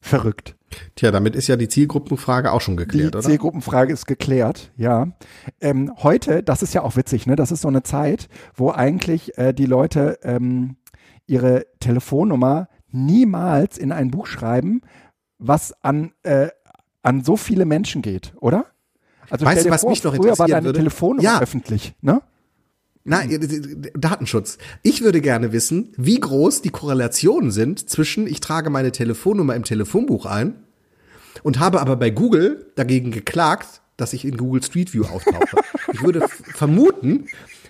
Verrückt. 0.00 0.56
Tja, 0.94 1.10
damit 1.10 1.34
ist 1.34 1.48
ja 1.48 1.56
die 1.56 1.68
Zielgruppenfrage 1.68 2.52
auch 2.52 2.60
schon 2.60 2.76
geklärt, 2.76 3.14
die 3.14 3.18
oder? 3.18 3.20
Die 3.20 3.26
Zielgruppenfrage 3.26 3.92
ist 3.92 4.06
geklärt, 4.06 4.70
ja. 4.76 5.08
Ähm, 5.60 5.92
heute, 5.98 6.42
das 6.42 6.62
ist 6.62 6.74
ja 6.74 6.82
auch 6.82 6.96
witzig, 6.96 7.26
ne? 7.26 7.36
Das 7.36 7.50
ist 7.50 7.62
so 7.62 7.68
eine 7.68 7.82
Zeit, 7.82 8.28
wo 8.54 8.70
eigentlich 8.70 9.36
äh, 9.36 9.52
die 9.52 9.66
Leute 9.66 10.18
ähm, 10.22 10.76
ihre 11.30 11.66
Telefonnummer 11.78 12.68
niemals 12.90 13.78
in 13.78 13.92
ein 13.92 14.10
Buch 14.10 14.26
schreiben, 14.26 14.82
was 15.38 15.72
an, 15.82 16.12
äh, 16.24 16.48
an 17.02 17.22
so 17.22 17.36
viele 17.36 17.64
Menschen 17.64 18.02
geht, 18.02 18.34
oder? 18.40 18.66
Also 19.30 19.46
weißt 19.46 19.66
du, 19.66 19.70
was 19.70 19.82
vor, 19.82 19.90
mich 19.90 20.02
noch 20.02 20.12
interessieren 20.12 20.36
früher 20.36 20.38
war 20.38 20.48
deine 20.48 20.66
würde? 20.66 20.78
Telefonnummer 20.78 21.22
ja. 21.22 21.40
öffentlich, 21.40 21.94
ne? 22.02 22.20
Nein, 23.02 23.30
Datenschutz. 23.94 24.58
Ich 24.82 25.02
würde 25.02 25.22
gerne 25.22 25.52
wissen, 25.52 25.94
wie 25.96 26.20
groß 26.20 26.60
die 26.60 26.68
Korrelationen 26.68 27.50
sind 27.50 27.88
zwischen, 27.88 28.26
ich 28.26 28.40
trage 28.40 28.68
meine 28.68 28.92
Telefonnummer 28.92 29.54
im 29.54 29.64
Telefonbuch 29.64 30.26
ein 30.26 30.64
und 31.42 31.58
habe 31.58 31.80
aber 31.80 31.96
bei 31.96 32.10
Google 32.10 32.70
dagegen 32.76 33.10
geklagt, 33.10 33.80
dass 33.96 34.12
ich 34.12 34.26
in 34.26 34.36
Google 34.36 34.62
Street 34.62 34.92
View 34.92 35.04
auftauche. 35.04 35.56
ich 35.92 36.02
würde 36.02 36.28
vermuten, 36.28 37.26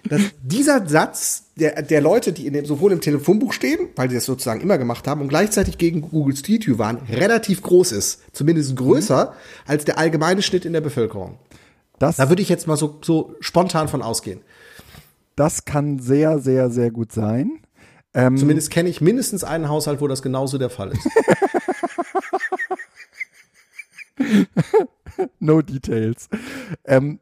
dass 0.08 0.22
dieser 0.42 0.86
Satz 0.88 1.44
der, 1.56 1.82
der 1.82 2.00
Leute, 2.00 2.32
die 2.32 2.46
in 2.46 2.52
dem, 2.52 2.64
sowohl 2.64 2.92
im 2.92 3.00
Telefonbuch 3.00 3.52
stehen, 3.52 3.88
weil 3.96 4.08
die 4.08 4.14
das 4.14 4.24
sozusagen 4.24 4.60
immer 4.60 4.78
gemacht 4.78 5.06
haben, 5.06 5.20
und 5.20 5.28
gleichzeitig 5.28 5.78
gegen 5.78 6.00
Google 6.00 6.36
Street 6.36 6.66
View 6.66 6.78
waren, 6.78 6.98
relativ 7.08 7.62
groß 7.62 7.92
ist. 7.92 8.22
Zumindest 8.32 8.76
größer 8.76 9.26
mhm. 9.26 9.70
als 9.70 9.84
der 9.84 9.98
allgemeine 9.98 10.42
Schnitt 10.42 10.64
in 10.64 10.72
der 10.72 10.80
Bevölkerung. 10.80 11.38
Das, 11.98 12.16
da 12.16 12.28
würde 12.28 12.42
ich 12.42 12.48
jetzt 12.48 12.66
mal 12.66 12.76
so, 12.76 12.98
so 13.02 13.34
spontan 13.40 13.88
von 13.88 14.02
ausgehen. 14.02 14.40
Das 15.36 15.64
kann 15.64 15.98
sehr, 15.98 16.38
sehr, 16.38 16.70
sehr 16.70 16.90
gut 16.90 17.12
sein. 17.12 17.60
Ähm, 18.14 18.36
Zumindest 18.36 18.70
kenne 18.70 18.88
ich 18.88 19.00
mindestens 19.00 19.44
einen 19.44 19.68
Haushalt, 19.68 20.00
wo 20.00 20.08
das 20.08 20.22
genauso 20.22 20.58
der 20.58 20.70
Fall 20.70 20.92
ist. 20.92 21.08
no 25.38 25.62
details. 25.62 26.28
Ähm, 26.84 27.20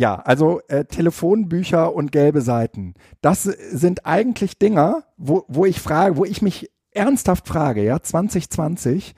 ja, 0.00 0.14
also 0.14 0.62
äh, 0.68 0.86
Telefonbücher 0.86 1.94
und 1.94 2.10
gelbe 2.10 2.40
Seiten. 2.40 2.94
Das 3.20 3.42
sind 3.42 4.06
eigentlich 4.06 4.58
Dinger, 4.58 5.04
wo, 5.18 5.44
wo 5.46 5.66
ich 5.66 5.78
frage, 5.78 6.16
wo 6.16 6.24
ich 6.24 6.40
mich 6.40 6.70
ernsthaft 6.92 7.46
frage, 7.46 7.84
ja, 7.84 8.00
2020, 8.00 9.14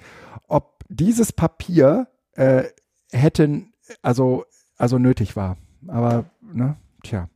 ob 0.49 0.81
dieses 0.89 1.33
Papier 1.33 2.09
äh, 2.33 2.65
hätten, 3.13 3.73
also, 4.03 4.45
also 4.77 4.99
nötig 4.99 5.37
war. 5.37 5.57
Aber, 5.87 6.25
ne, 6.41 6.77
tja. 7.05 7.29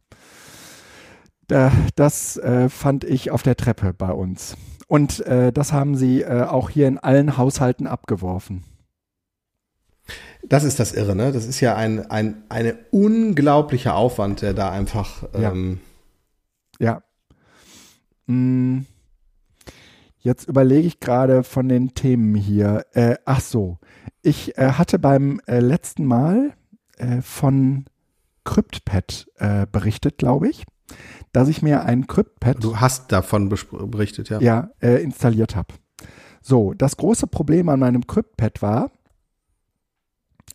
das 1.95 2.37
äh, 2.39 2.69
fand 2.69 3.05
ich 3.05 3.31
auf 3.31 3.45
der 3.45 3.57
Treppe 3.57 3.95
bei 3.95 4.11
uns. 4.11 4.57
Und 4.89 5.25
äh, 5.25 5.53
das 5.53 5.73
haben 5.73 5.95
sie 5.95 6.23
äh, 6.23 6.43
auch 6.43 6.69
hier 6.69 6.89
in 6.89 6.99
allen 6.99 7.37
Haushalten 7.37 7.87
abgeworfen. 7.87 8.65
Das 10.49 10.65
ist 10.65 10.79
das 10.79 10.93
Irre, 10.93 11.17
ne? 11.17 11.33
Das 11.33 11.47
ist 11.47 11.61
ja 11.61 11.75
ein, 11.77 12.11
ein 12.11 12.45
eine 12.49 12.79
unglaublicher 12.91 13.95
Aufwand, 13.95 14.43
der 14.43 14.55
da 14.55 14.71
einfach. 14.71 15.25
Ähm 15.35 15.81
ja. 16.79 16.87
ja. 16.87 17.03
Hm. 18.27 18.87
Jetzt 20.19 20.49
überlege 20.49 20.87
ich 20.87 20.99
gerade 20.99 21.45
von 21.45 21.69
den 21.69 21.95
Themen 21.95 22.35
hier. 22.35 22.85
Äh, 22.93 23.17
ach 23.25 23.41
so, 23.41 23.79
ich 24.23 24.59
äh, 24.59 24.73
hatte 24.73 24.99
beim 24.99 25.41
äh, 25.47 25.61
letzten 25.61 26.05
Mal 26.05 26.53
äh, 26.97 27.23
von 27.23 27.85
CryptPad 28.45 29.27
äh, 29.37 29.67
berichtet, 29.71 30.19
glaube 30.19 30.49
ich, 30.49 30.65
dass 31.33 31.49
ich 31.49 31.63
mir 31.63 31.85
ein 31.85 32.07
CryptPad. 32.07 32.63
Du 32.63 32.81
hast 32.81 33.13
davon 33.13 33.49
berichtet, 33.49 34.29
ja. 34.29 34.41
Ja, 34.41 34.71
äh, 34.81 35.03
installiert 35.03 35.55
habe. 35.55 35.75
So, 36.43 36.75
das 36.75 36.97
große 36.97 37.27
Problem 37.27 37.69
an 37.69 37.81
meinem 37.81 38.07
CryptPad 38.07 38.63
war, 38.63 38.91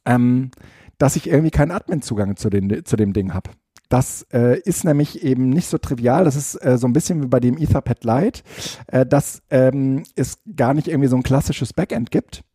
ähm, 0.05 0.51
dass 0.97 1.15
ich 1.15 1.27
irgendwie 1.27 1.51
keinen 1.51 1.71
Admin-Zugang 1.71 2.35
zu, 2.37 2.49
zu 2.49 2.95
dem 2.95 3.13
Ding 3.13 3.33
habe. 3.33 3.51
Das 3.91 4.25
äh, 4.31 4.57
ist 4.61 4.85
nämlich 4.85 5.21
eben 5.21 5.49
nicht 5.49 5.67
so 5.67 5.77
trivial. 5.77 6.23
Das 6.23 6.37
ist 6.37 6.55
äh, 6.63 6.77
so 6.77 6.87
ein 6.87 6.93
bisschen 6.93 7.21
wie 7.21 7.27
bei 7.27 7.41
dem 7.41 7.57
Etherpad 7.57 8.05
Lite, 8.05 8.41
äh, 8.87 9.05
dass 9.05 9.41
ähm, 9.49 10.03
es 10.15 10.39
gar 10.55 10.73
nicht 10.73 10.87
irgendwie 10.87 11.09
so 11.09 11.17
ein 11.17 11.23
klassisches 11.23 11.73
Backend 11.73 12.09
gibt. 12.09 12.45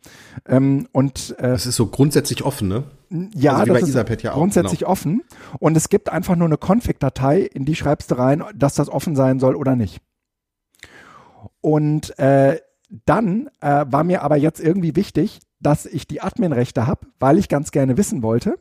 Ähm, 0.47 0.89
und 0.93 1.37
äh, 1.39 1.49
es 1.49 1.66
ist 1.66 1.76
so 1.76 1.89
grundsätzlich 1.89 2.43
offen, 2.43 2.68
ne? 2.68 2.84
Ja, 3.34 3.57
also 3.57 3.74
das 3.74 3.82
ist 3.82 3.91
Etherpad 3.91 4.22
ja 4.22 4.32
auch, 4.32 4.37
grundsätzlich 4.37 4.80
genau. 4.80 4.93
offen. 4.93 5.24
Und 5.59 5.76
es 5.76 5.91
gibt 5.91 6.09
einfach 6.09 6.37
nur 6.37 6.49
eine 6.49 6.57
Config-Datei, 6.57 7.43
in 7.43 7.66
die 7.66 7.74
schreibst 7.74 8.11
du 8.11 8.14
rein, 8.14 8.43
dass 8.55 8.74
das 8.74 8.89
offen 8.89 9.14
sein 9.14 9.39
soll 9.39 9.57
oder 9.57 9.76
nicht. 9.76 10.01
Und 11.61 12.18
äh, 12.18 12.61
dann 13.05 13.51
äh, 13.61 13.84
war 13.87 14.05
mir 14.05 14.22
aber 14.22 14.37
jetzt 14.37 14.61
irgendwie 14.61 14.97
wichtig, 14.97 15.41
dass 15.61 15.86
ich 15.86 16.07
die 16.07 16.20
Adminrechte 16.20 16.86
habe, 16.86 17.07
weil 17.18 17.38
ich 17.38 17.48
ganz 17.48 17.70
gerne 17.70 17.96
wissen 17.96 18.22
wollte, 18.22 18.59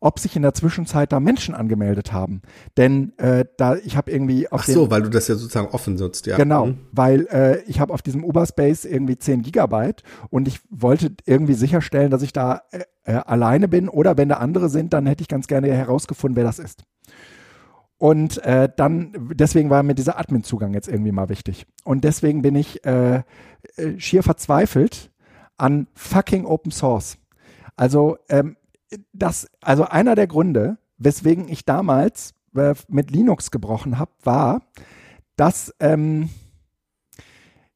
ob 0.00 0.18
sich 0.18 0.36
in 0.36 0.42
der 0.42 0.54
Zwischenzeit 0.54 1.12
da 1.12 1.20
Menschen 1.20 1.54
angemeldet 1.54 2.12
haben. 2.12 2.42
Denn 2.76 3.16
äh, 3.18 3.44
da 3.56 3.76
ich 3.76 3.96
habe 3.96 4.10
irgendwie 4.10 4.50
auf 4.50 4.62
Ach 4.62 4.66
so, 4.68 4.90
weil 4.90 5.02
du 5.02 5.10
das 5.10 5.28
ja 5.28 5.34
sozusagen 5.34 5.68
offen 5.68 5.96
nutzt, 5.96 6.26
ja. 6.26 6.36
Genau, 6.36 6.66
mhm. 6.66 6.78
weil 6.92 7.26
äh, 7.26 7.62
ich 7.62 7.80
habe 7.80 7.92
auf 7.92 8.02
diesem 8.02 8.24
Uberspace 8.24 8.84
irgendwie 8.84 9.18
10 9.18 9.42
Gigabyte 9.42 10.02
und 10.30 10.46
ich 10.46 10.60
wollte 10.70 11.12
irgendwie 11.26 11.54
sicherstellen, 11.54 12.10
dass 12.10 12.22
ich 12.22 12.32
da 12.32 12.62
äh, 12.70 12.84
äh, 13.04 13.14
alleine 13.14 13.68
bin 13.68 13.88
oder 13.88 14.16
wenn 14.16 14.28
da 14.28 14.36
andere 14.36 14.68
sind, 14.68 14.92
dann 14.92 15.06
hätte 15.06 15.22
ich 15.22 15.28
ganz 15.28 15.48
gerne 15.48 15.68
herausgefunden, 15.68 16.36
wer 16.36 16.44
das 16.44 16.58
ist. 16.58 16.84
Und 17.98 18.38
äh, 18.44 18.68
dann, 18.76 19.12
deswegen 19.34 19.70
war 19.70 19.82
mir 19.82 19.96
dieser 19.96 20.20
Admin-Zugang 20.20 20.72
jetzt 20.72 20.86
irgendwie 20.86 21.10
mal 21.10 21.28
wichtig. 21.28 21.66
Und 21.82 22.04
deswegen 22.04 22.42
bin 22.42 22.54
ich 22.54 22.84
äh, 22.86 23.22
äh 23.76 23.98
schier 23.98 24.22
verzweifelt 24.22 25.10
an 25.58 25.88
fucking 25.94 26.46
Open 26.46 26.72
Source. 26.72 27.18
Also 27.76 28.18
ähm, 28.28 28.56
das, 29.12 29.48
also 29.60 29.84
einer 29.84 30.14
der 30.14 30.26
Gründe, 30.26 30.78
weswegen 30.96 31.48
ich 31.48 31.64
damals 31.64 32.34
äh, 32.56 32.74
mit 32.88 33.10
Linux 33.10 33.50
gebrochen 33.50 33.98
habe, 33.98 34.12
war, 34.22 34.62
dass 35.36 35.74
ähm, 35.80 36.30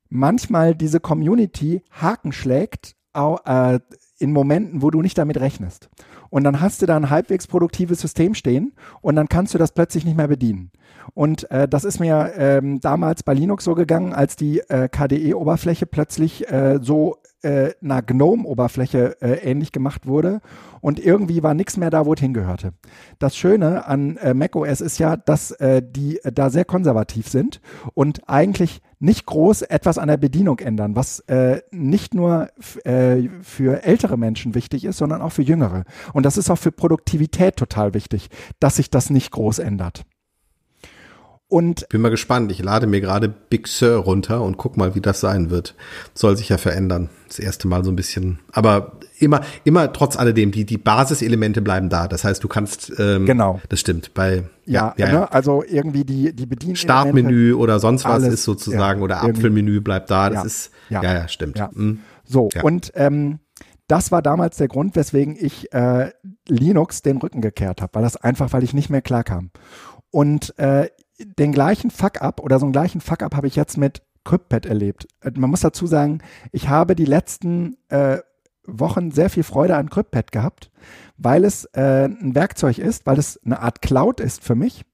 manchmal 0.09 0.75
diese 0.75 1.01
Community 1.01 1.83
Haken 1.91 2.33
schlägt 2.33 2.97
äh, 3.15 3.79
in 4.19 4.33
Momenten, 4.33 4.83
wo 4.83 4.91
du 4.91 5.03
nicht 5.03 5.19
damit 5.19 5.39
rechnest. 5.39 5.89
Und 6.33 6.45
dann 6.45 6.63
hast 6.63 6.81
du 6.81 6.87
da 6.87 6.97
ein 6.97 7.11
halbwegs 7.11 7.47
produktives 7.47 8.01
System 8.01 8.35
stehen 8.35 8.73
und 9.03 9.17
dann 9.17 9.29
kannst 9.29 9.53
du 9.53 9.59
das 9.59 9.73
plötzlich 9.73 10.07
nicht 10.07 10.17
mehr 10.17 10.29
bedienen. 10.29 10.71
Und 11.13 11.51
äh, 11.51 11.69
das 11.69 11.85
ist 11.85 12.01
mir 12.01 12.33
ähm, 12.39 12.81
damals 12.81 13.23
bei 13.23 13.35
Linux 13.35 13.65
so 13.65 13.75
gegangen, 13.75 14.15
als 14.15 14.35
die 14.35 14.61
äh, 14.61 14.89
KDE-Oberfläche 14.89 15.85
plötzlich 15.85 16.51
äh, 16.51 16.79
so 16.81 17.19
äh, 17.43 17.73
einer 17.83 18.01
GNOME-Oberfläche 18.01 19.21
äh, 19.21 19.51
ähnlich 19.51 19.73
gemacht 19.73 20.07
wurde 20.07 20.41
und 20.81 21.05
irgendwie 21.05 21.43
war 21.43 21.53
nichts 21.53 21.77
mehr 21.77 21.91
da, 21.91 22.07
wo 22.07 22.15
es 22.15 22.21
hingehörte. 22.21 22.73
Das 23.19 23.37
Schöne 23.37 23.87
an 23.87 24.17
äh, 24.17 24.33
macOS 24.33 24.81
ist 24.81 24.99
ja, 24.99 25.19
dass 25.19 25.51
äh, 25.51 25.83
die 25.85 26.19
äh, 26.25 26.33
da 26.33 26.49
sehr 26.49 26.65
konservativ 26.65 27.29
sind 27.29 27.61
und 27.93 28.27
eigentlich 28.27 28.81
nicht 29.03 29.27
groß 29.27 29.63
etwas 29.63 29.99
an 29.99 30.09
der 30.09 30.17
Bedienung 30.17 30.61
ändern, 30.61 30.95
was 30.95 31.21
äh, 31.21 31.61
nicht 31.73 32.15
nur 32.15 32.49
äh, 32.85 33.29
für 33.43 33.83
ältere 33.83 34.17
Menschen 34.17 34.55
wichtig 34.55 34.85
ist, 34.85 34.99
sondern 34.99 35.21
auch 35.21 35.33
für 35.33 35.43
jüngere. 35.43 35.85
Und 36.13 36.25
das 36.25 36.37
ist 36.37 36.51
auch 36.51 36.59
für 36.59 36.71
Produktivität 36.71 37.57
total 37.57 37.95
wichtig, 37.95 38.31
dass 38.61 38.77
sich 38.77 38.91
das 38.91 39.11
nicht 39.11 39.33
groß 39.33 39.59
ändert. 39.59 40.05
Und 41.49 41.87
bin 41.91 42.01
mal 42.01 42.09
gespannt. 42.11 42.51
Ich 42.51 42.63
lade 42.63 42.87
mir 42.87 43.03
gerade 43.03 43.29
Big 43.29 43.69
Sur 43.69 43.97
runter 43.99 44.41
und 44.41 44.57
guck 44.57 44.79
mal, 44.79 44.95
wie 44.95 45.03
das 45.03 45.21
sein 45.21 45.51
wird. 45.51 45.75
Soll 46.15 46.37
sich 46.37 46.49
ja 46.49 46.57
verändern. 46.57 47.11
Das 47.29 47.41
erste 47.41 47.69
Mal 47.69 47.85
so 47.85 47.91
ein 47.91 47.97
bisschen. 47.97 48.39
Aber 48.53 49.01
immer, 49.23 49.41
immer 49.65 49.93
trotz 49.93 50.17
alledem, 50.17 50.51
die, 50.51 50.65
die 50.65 50.79
Basiselemente 50.79 51.63
bleiben 51.63 51.89
da. 51.89 52.09
Das 52.09 52.25
heißt, 52.25 52.43
du 52.43 52.49
kannst, 52.49 52.93
ähm, 52.99 53.27
genau. 53.27 53.61
Das 53.69 53.81
stimmt. 53.81 54.15
Bei, 54.15 54.45
ja, 54.67 54.95
ja, 54.97 55.07
ja. 55.07 55.13
Ne? 55.13 55.33
also 55.33 55.63
irgendwie 55.67 56.05
die, 56.05 56.35
die 56.35 56.47
Bedienelemente. 56.47 56.81
Startmenü 56.81 57.55
oder 57.55 57.79
sonst 57.81 58.05
was 58.05 58.13
alles, 58.23 58.35
ist 58.35 58.45
sozusagen, 58.45 59.01
ja, 59.01 59.05
oder 59.05 59.23
Apfelmenü 59.23 59.81
bleibt 59.81 60.11
da. 60.11 60.31
Das 60.31 60.45
ist, 60.45 60.71
ja, 60.89 61.03
ja, 61.03 61.29
stimmt. 61.29 61.63
Mhm. 61.75 62.01
So, 62.25 62.49
und, 62.63 62.93
ähm, 62.95 63.39
das 63.89 64.11
war 64.11 64.23
damals 64.23 64.57
der 64.57 64.69
Grund, 64.69 64.97
weswegen 64.97 65.37
ich 65.39 65.73
äh, 65.75 66.13
Linux 66.49 67.03
den 67.03 67.19
Rücken 67.19 67.43
gekehrt 67.43 67.83
habe, 67.83 67.95
weil 67.95 68.03
das 68.03 68.17
einfach, 68.17 68.53
weil 68.53 68.63
ich 68.63 68.73
nicht 68.73 68.89
mehr 68.89 69.03
klarkam. 69.03 69.51
Und 70.11 70.59
äh, 70.59 70.89
den 71.39 71.53
gleichen 71.53 71.91
Fuck-up 71.91 72.41
oder 72.41 72.59
so 72.59 72.67
einen 72.67 72.73
gleichen 72.73 73.01
Fuck-up 73.01 73.35
habe 73.35 73.49
ich 73.49 73.57
jetzt 73.57 73.77
mit 73.77 74.03
CryptPad 74.25 74.67
erlebt. 74.67 75.09
Äh, 75.21 75.33
man 75.37 75.51
muss 75.51 75.61
dazu 75.61 75.87
sagen, 75.87 76.23
ich 76.53 76.69
habe 76.69 76.95
die 76.95 77.05
letzten 77.05 77.77
äh, 77.89 78.19
Wochen 78.67 79.11
sehr 79.11 79.31
viel 79.31 79.43
Freude 79.43 79.77
an 79.77 79.91
CryptPad 79.91 80.33
gehabt, 80.33 80.71
weil 81.17 81.45
es 81.45 81.65
äh, 81.73 82.05
ein 82.07 82.35
Werkzeug 82.35 82.79
ist, 82.79 83.07
weil 83.07 83.19
es 83.19 83.41
eine 83.45 83.61
Art 83.61 83.83
Cloud 83.83 84.21
ist 84.21 84.45
für 84.45 84.55
mich, 84.55 84.85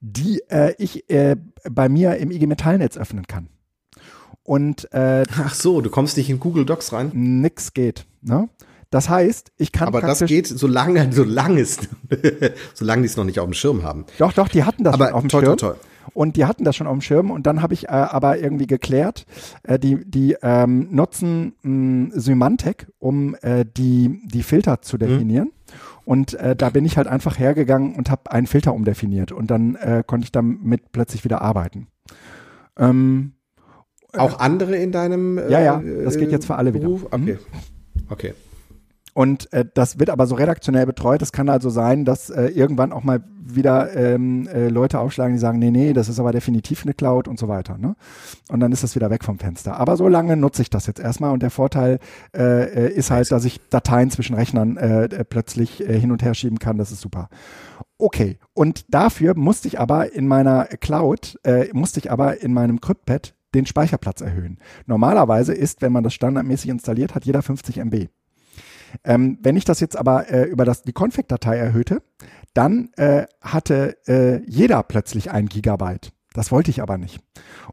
die 0.00 0.42
äh, 0.48 0.74
ich 0.78 1.08
äh, 1.10 1.36
bei 1.70 1.88
mir 1.88 2.16
im 2.16 2.30
IG 2.30 2.46
Metallnetz 2.46 2.96
öffnen 2.96 3.26
kann. 3.26 3.48
Und 4.42 4.92
äh, 4.92 5.24
ach 5.36 5.54
so, 5.54 5.80
du 5.80 5.90
kommst 5.90 6.16
nicht 6.16 6.30
in 6.30 6.40
Google 6.40 6.64
Docs 6.64 6.92
rein? 6.92 7.10
Nix 7.12 7.74
geht. 7.74 8.06
Ne? 8.22 8.48
Das 8.90 9.08
heißt, 9.08 9.52
ich 9.56 9.70
kann. 9.70 9.86
Aber 9.86 10.00
das 10.00 10.20
geht, 10.24 10.48
solange, 10.48 11.12
solange 11.12 11.60
es, 11.60 11.78
solange 12.74 13.02
die 13.02 13.06
es 13.06 13.16
noch 13.16 13.24
nicht 13.24 13.38
auf 13.38 13.46
dem 13.46 13.54
Schirm 13.54 13.84
haben. 13.84 14.06
Doch, 14.18 14.32
doch, 14.32 14.48
die 14.48 14.64
hatten 14.64 14.84
das 14.84 14.94
aber 14.94 15.06
schon 15.06 15.14
auf 15.14 15.20
dem 15.22 15.28
toll, 15.28 15.44
Schirm. 15.44 15.56
Toll, 15.56 15.72
toll. 15.74 15.89
Und 16.14 16.36
die 16.36 16.44
hatten 16.44 16.64
das 16.64 16.76
schon 16.76 16.86
auf 16.86 16.94
dem 16.94 17.00
Schirm 17.00 17.30
und 17.30 17.46
dann 17.46 17.62
habe 17.62 17.74
ich 17.74 17.84
äh, 17.84 17.92
aber 17.92 18.38
irgendwie 18.38 18.66
geklärt, 18.66 19.26
äh, 19.62 19.78
die, 19.78 20.04
die 20.04 20.36
ähm, 20.42 20.88
nutzen 20.90 21.54
mh, 21.62 22.18
Symantec, 22.20 22.88
um 22.98 23.36
äh, 23.42 23.64
die, 23.64 24.20
die 24.24 24.42
Filter 24.42 24.82
zu 24.82 24.96
mhm. 24.96 25.00
definieren. 25.00 25.46
Mhm. 25.46 25.52
Und 26.04 26.34
äh, 26.34 26.56
da 26.56 26.70
bin 26.70 26.84
ich 26.84 26.96
halt 26.96 27.06
einfach 27.06 27.38
hergegangen 27.38 27.94
und 27.94 28.10
habe 28.10 28.30
einen 28.32 28.46
Filter 28.46 28.74
umdefiniert 28.74 29.32
und 29.32 29.50
dann 29.50 29.76
äh, 29.76 30.02
konnte 30.04 30.24
ich 30.24 30.32
damit 30.32 30.92
plötzlich 30.92 31.24
wieder 31.24 31.40
arbeiten. 31.42 31.86
Ähm, 32.76 33.34
Auch 34.16 34.40
andere 34.40 34.76
in 34.76 34.90
deinem 34.90 35.38
äh, 35.38 35.50
Ja, 35.50 35.60
ja, 35.60 35.82
das 36.04 36.16
geht 36.16 36.32
jetzt 36.32 36.46
für 36.46 36.56
alle 36.56 36.72
Beruf? 36.72 37.04
wieder. 37.04 37.14
Okay. 37.14 37.32
Mhm. 37.32 38.06
Okay. 38.08 38.34
Und 39.14 39.52
äh, 39.52 39.64
das 39.74 39.98
wird 39.98 40.10
aber 40.10 40.26
so 40.26 40.34
redaktionell 40.34 40.86
betreut. 40.86 41.22
Es 41.22 41.32
kann 41.32 41.48
also 41.48 41.68
sein, 41.70 42.04
dass 42.04 42.30
äh, 42.30 42.46
irgendwann 42.46 42.92
auch 42.92 43.02
mal 43.02 43.22
wieder 43.42 43.94
ähm, 43.96 44.46
äh, 44.48 44.68
Leute 44.68 45.00
aufschlagen, 45.00 45.34
die 45.34 45.40
sagen, 45.40 45.58
nee, 45.58 45.70
nee, 45.70 45.92
das 45.92 46.08
ist 46.08 46.20
aber 46.20 46.32
definitiv 46.32 46.84
eine 46.84 46.94
Cloud 46.94 47.26
und 47.26 47.38
so 47.38 47.48
weiter. 47.48 47.78
Ne? 47.78 47.96
Und 48.48 48.60
dann 48.60 48.72
ist 48.72 48.82
das 48.82 48.94
wieder 48.94 49.10
weg 49.10 49.24
vom 49.24 49.38
Fenster. 49.38 49.78
Aber 49.78 49.96
so 49.96 50.08
lange 50.08 50.36
nutze 50.36 50.62
ich 50.62 50.70
das 50.70 50.86
jetzt 50.86 51.00
erstmal 51.00 51.32
und 51.32 51.42
der 51.42 51.50
Vorteil 51.50 51.98
äh, 52.36 52.86
äh 52.86 52.92
ist 52.92 53.10
halt, 53.10 53.30
dass 53.32 53.44
ich 53.44 53.60
Dateien 53.70 54.10
zwischen 54.10 54.34
Rechnern 54.34 54.76
äh, 54.76 55.04
äh, 55.04 55.24
plötzlich 55.24 55.86
äh, 55.88 55.98
hin 55.98 56.12
und 56.12 56.22
her 56.22 56.34
schieben 56.34 56.58
kann. 56.58 56.78
Das 56.78 56.92
ist 56.92 57.00
super. 57.00 57.28
Okay, 57.98 58.38
und 58.54 58.94
dafür 58.94 59.34
musste 59.36 59.68
ich 59.68 59.78
aber 59.78 60.14
in 60.14 60.26
meiner 60.26 60.64
Cloud, 60.64 61.38
äh, 61.44 61.68
musste 61.72 62.00
ich 62.00 62.10
aber 62.10 62.40
in 62.40 62.54
meinem 62.54 62.80
CryptPad 62.80 63.34
den 63.54 63.66
Speicherplatz 63.66 64.20
erhöhen. 64.20 64.58
Normalerweise 64.86 65.52
ist, 65.52 65.82
wenn 65.82 65.92
man 65.92 66.04
das 66.04 66.14
standardmäßig 66.14 66.70
installiert 66.70 67.14
hat, 67.14 67.24
jeder 67.24 67.42
50 67.42 67.78
MB. 67.78 68.08
Ähm, 69.04 69.38
wenn 69.42 69.56
ich 69.56 69.64
das 69.64 69.80
jetzt 69.80 69.96
aber 69.96 70.30
äh, 70.30 70.44
über 70.44 70.64
das, 70.64 70.82
die 70.82 70.92
Config-Datei 70.92 71.56
erhöhte, 71.56 72.02
dann 72.54 72.90
äh, 72.96 73.26
hatte 73.40 73.96
äh, 74.06 74.42
jeder 74.46 74.82
plötzlich 74.82 75.30
ein 75.30 75.46
Gigabyte. 75.46 76.12
Das 76.32 76.52
wollte 76.52 76.70
ich 76.70 76.82
aber 76.82 76.98
nicht. 76.98 77.20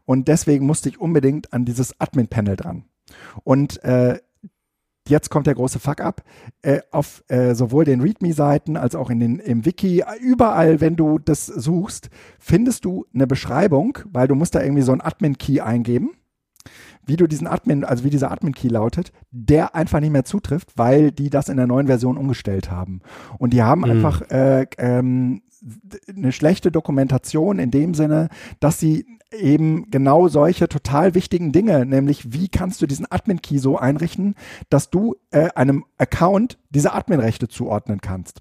Und 0.04 0.28
deswegen 0.28 0.66
musste 0.66 0.88
ich 0.88 1.00
unbedingt 1.00 1.52
an 1.52 1.64
dieses 1.64 2.00
Admin-Panel 2.00 2.56
dran. 2.56 2.84
Und 3.44 3.82
äh, 3.84 4.18
jetzt 5.06 5.30
kommt 5.30 5.46
der 5.46 5.54
große 5.54 5.78
Fuck-up. 5.78 6.22
Äh, 6.62 6.80
auf 6.90 7.24
äh, 7.28 7.54
sowohl 7.54 7.84
den 7.84 8.00
README-Seiten 8.00 8.76
als 8.76 8.94
auch 8.94 9.10
in 9.10 9.20
den, 9.20 9.38
im 9.38 9.64
Wiki, 9.64 10.04
überall, 10.20 10.80
wenn 10.80 10.96
du 10.96 11.18
das 11.18 11.46
suchst, 11.46 12.10
findest 12.38 12.84
du 12.84 13.06
eine 13.14 13.26
Beschreibung, 13.26 13.98
weil 14.10 14.28
du 14.28 14.34
musst 14.34 14.54
da 14.54 14.62
irgendwie 14.62 14.82
so 14.82 14.92
einen 14.92 15.00
Admin-Key 15.00 15.60
eingeben 15.60 16.17
wie 17.08 17.16
du 17.16 17.26
diesen 17.26 17.46
Admin, 17.46 17.84
also 17.84 18.04
wie 18.04 18.10
dieser 18.10 18.30
Admin-Key 18.30 18.68
lautet, 18.68 19.12
der 19.30 19.74
einfach 19.74 20.00
nicht 20.00 20.12
mehr 20.12 20.24
zutrifft, 20.24 20.76
weil 20.76 21.10
die 21.10 21.30
das 21.30 21.48
in 21.48 21.56
der 21.56 21.66
neuen 21.66 21.86
Version 21.86 22.16
umgestellt 22.16 22.70
haben. 22.70 23.00
Und 23.38 23.52
die 23.52 23.62
haben 23.62 23.80
mhm. 23.80 23.90
einfach 23.90 24.22
äh, 24.30 24.66
ähm, 24.78 25.42
eine 26.14 26.32
schlechte 26.32 26.70
Dokumentation 26.70 27.58
in 27.58 27.70
dem 27.70 27.94
Sinne, 27.94 28.28
dass 28.60 28.78
sie 28.78 29.06
eben 29.32 29.90
genau 29.90 30.28
solche 30.28 30.68
total 30.68 31.14
wichtigen 31.14 31.52
Dinge, 31.52 31.84
nämlich 31.84 32.32
wie 32.32 32.48
kannst 32.48 32.80
du 32.80 32.86
diesen 32.86 33.10
Admin-Key 33.10 33.58
so 33.58 33.78
einrichten, 33.78 34.34
dass 34.70 34.90
du 34.90 35.16
äh, 35.30 35.48
einem 35.54 35.84
Account 35.98 36.58
diese 36.70 36.92
Admin-Rechte 36.92 37.48
zuordnen 37.48 38.00
kannst. 38.00 38.40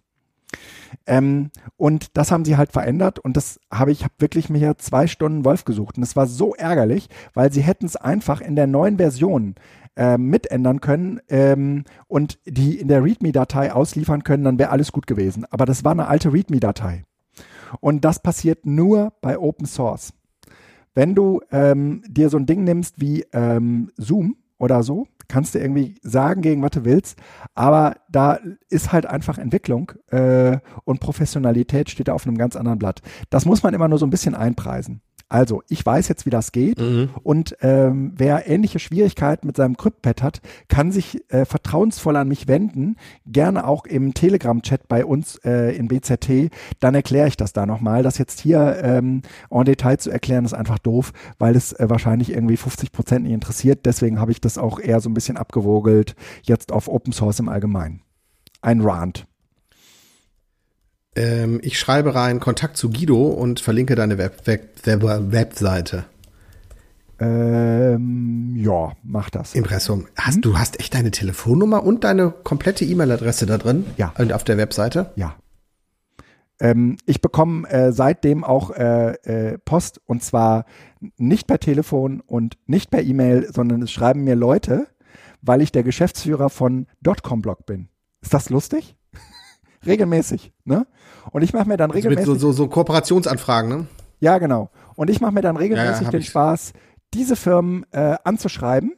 Ähm, 1.06 1.52
und 1.78 2.18
das 2.18 2.32
haben 2.32 2.46
sie 2.46 2.58
halt 2.58 2.72
verändert 2.72 3.20
und 3.20 3.38
das 3.38 3.60
habe 3.72 3.92
ich 3.92 4.04
hab 4.04 4.12
wirklich 4.20 4.50
mir 4.50 4.78
zwei 4.78 5.08
Stunden 5.08 5.46
Wolf 5.46 5.64
gesucht 5.64 5.98
und 5.98 6.04
es 6.04 6.16
war 6.16 6.28
so 6.28 6.54
ärgerlich, 6.56 7.10
weil 7.34 7.52
sie 7.52 7.62
hätten 7.62 7.86
es 7.86 7.96
einfach 7.96 8.42
in 8.42 8.56
der 8.56 8.68
neuen 8.68 8.98
Version 8.98 9.56
äh, 9.96 10.18
mitändern 10.18 10.82
können 10.82 11.20
ähm, 11.30 11.84
und 12.08 12.40
die 12.46 12.80
in 12.80 12.88
der 12.88 13.04
README-Datei 13.04 13.74
ausliefern 13.74 14.24
können, 14.24 14.44
dann 14.44 14.60
wäre 14.60 14.70
alles 14.70 14.92
gut 14.92 15.08
gewesen. 15.08 15.46
Aber 15.50 15.66
das 15.66 15.84
war 15.84 15.92
eine 15.92 16.08
alte 16.08 16.32
README-Datei. 16.32 17.04
Und 17.80 18.06
das 18.06 18.22
passiert 18.22 18.66
nur 18.66 19.14
bei 19.22 19.38
Open 19.40 19.66
Source. 19.66 20.14
Wenn 20.94 21.16
du 21.16 21.42
ähm, 21.52 22.04
dir 22.08 22.30
so 22.30 22.38
ein 22.38 22.46
Ding 22.46 22.64
nimmst 22.64 23.00
wie 23.02 23.26
ähm, 23.34 23.92
Zoom 23.98 24.38
oder 24.60 24.84
so, 24.84 25.08
kannst 25.28 25.56
du 25.56 25.60
irgendwie 25.60 25.96
sagen, 26.02 26.42
gegen 26.42 26.62
was 26.62 26.72
du 26.72 26.86
willst, 26.86 27.20
aber 27.54 27.98
da 28.10 28.40
ist 28.70 28.92
halt 28.92 29.06
einfach 29.06 29.38
Entwicklung 29.38 29.92
äh, 30.08 30.60
und 30.84 31.00
Professionalität 31.00 31.90
steht 31.90 32.08
da 32.08 32.14
auf 32.14 32.26
einem 32.26 32.38
ganz 32.38 32.56
anderen 32.56 32.80
Blatt. 32.80 33.02
Das 33.30 33.46
muss 33.46 33.64
man 33.64 33.74
immer 33.74 33.88
nur 33.88 34.00
so 34.00 34.06
ein 34.06 34.12
bisschen 34.12 34.36
einpreisen. 34.36 35.02
Also, 35.30 35.62
ich 35.68 35.86
weiß 35.86 36.08
jetzt, 36.08 36.26
wie 36.26 36.30
das 36.30 36.54
geht 36.54 36.80
mhm. 36.80 37.10
und 37.22 37.58
ähm, 37.62 38.14
wer 38.16 38.48
ähnliche 38.48 38.80
Schwierigkeiten 38.80 39.46
mit 39.46 39.58
seinem 39.58 39.76
CryptPad 39.76 40.24
hat, 40.24 40.42
kann 40.70 40.94
sich 40.94 41.22
äh, 41.30 41.44
vertrauensvoll 41.44 42.16
an 42.16 42.30
mich 42.30 42.48
wenden, 42.48 42.96
gerne 43.26 43.68
auch 43.68 43.86
im 43.86 44.14
Telegram-Chat 44.14 44.88
bei 44.88 45.04
uns 45.06 45.36
äh, 45.44 45.76
in 45.76 45.90
BZT, 45.90 46.50
dann 46.80 46.96
erkläre 46.96 47.28
ich 47.28 47.36
das 47.36 47.52
da 47.52 47.66
nochmal. 47.66 48.04
Das 48.04 48.18
jetzt 48.18 48.40
hier 48.40 48.80
ähm, 48.82 49.22
en 49.50 49.66
Detail 49.66 49.98
zu 49.98 50.12
erklären, 50.12 50.46
ist 50.46 50.54
einfach 50.54 50.80
doof, 50.80 51.12
weil 51.40 51.58
es 51.58 51.74
äh, 51.74 51.90
wahrscheinlich 51.90 52.32
irgendwie 52.32 52.58
50 52.58 52.94
Prozent 52.94 53.26
nicht 53.26 53.34
interessiert. 53.34 53.86
Deswegen 53.86 54.22
habe 54.22 54.32
ich 54.32 54.40
das 54.40 54.58
auch 54.58 54.80
eher 54.80 55.02
so 55.02 55.10
ein 55.10 55.14
bisschen 55.14 55.36
abgewogelt, 55.36 56.16
jetzt 56.44 56.72
auf 56.72 56.88
Open 56.88 57.12
Source 57.12 57.40
im 57.40 57.50
Allgemeinen. 57.50 58.02
Ein 58.62 58.80
Rant. 58.80 59.27
Ähm, 61.18 61.60
ich 61.64 61.80
schreibe 61.80 62.14
rein 62.16 62.40
Kontakt 62.40 62.78
zu 62.78 62.90
Guido 62.90 63.28
und 63.28 63.60
verlinke 63.60 63.96
deine 63.96 64.18
Web 64.18 64.46
Web 64.46 64.86
Web 64.86 65.32
Webseite. 65.32 66.06
Ähm, 67.20 68.54
ja, 68.56 68.94
mach 69.04 69.32
das. 69.32 69.56
Impressum. 69.56 70.06
Hast, 70.16 70.36
hm? 70.36 70.42
Du 70.44 70.60
hast 70.60 70.80
echt 70.80 70.94
deine 70.94 71.10
Telefonnummer 71.10 71.84
und 71.84 72.04
deine 72.04 72.32
komplette 72.44 72.86
E-Mail-Adresse 72.86 73.48
da 73.48 73.58
drin? 73.58 73.86
Ja. 73.98 74.14
Und 74.20 74.32
auf 74.32 74.44
der 74.44 74.58
Webseite? 74.58 75.12
Ja. 75.16 75.36
Ähm, 76.60 76.98
ich 77.08 77.20
bekomme 77.22 77.68
äh, 77.70 77.92
seitdem 77.92 78.44
auch 78.44 78.70
äh, 78.72 79.14
äh, 79.24 79.58
Post 79.58 80.00
und 80.06 80.24
zwar 80.24 80.66
nicht 81.18 81.48
per 81.48 81.60
Telefon 81.60 82.22
und 82.22 82.58
nicht 82.68 82.92
per 82.92 83.02
E-Mail, 83.02 83.52
sondern 83.52 83.82
es 83.82 83.92
schreiben 83.92 84.24
mir 84.24 84.36
Leute, 84.36 84.88
weil 85.42 85.64
ich 85.64 85.72
der 85.72 85.84
Geschäftsführer 85.84 86.52
von 86.52 86.86
Dotcom-Blog 87.02 87.66
bin. 87.66 87.90
Ist 88.22 88.34
das 88.34 88.50
lustig? 88.50 88.96
regelmäßig, 89.86 90.54
ne? 90.66 90.86
Und 91.32 91.42
ich 91.42 91.54
mache 91.54 91.68
mir 91.68 91.78
dann 91.78 91.92
regelmäßig. 91.92 92.20
Also 92.20 92.34
mit 92.34 92.42
so, 92.42 92.52
so, 92.52 92.64
so 92.64 92.68
Kooperationsanfragen, 92.68 93.70
ne? 93.70 93.88
Ja, 94.20 94.38
genau. 94.38 94.70
Und 94.96 95.10
ich 95.10 95.22
mache 95.22 95.34
mir 95.34 95.42
dann 95.42 95.58
regelmäßig 95.58 96.02
ja, 96.02 96.06
ja, 96.06 96.12
den 96.12 96.22
ich. 96.22 96.30
Spaß, 96.30 96.74
diese 97.14 97.36
Firmen 97.36 97.86
äh, 97.92 98.16
anzuschreiben 98.24 98.94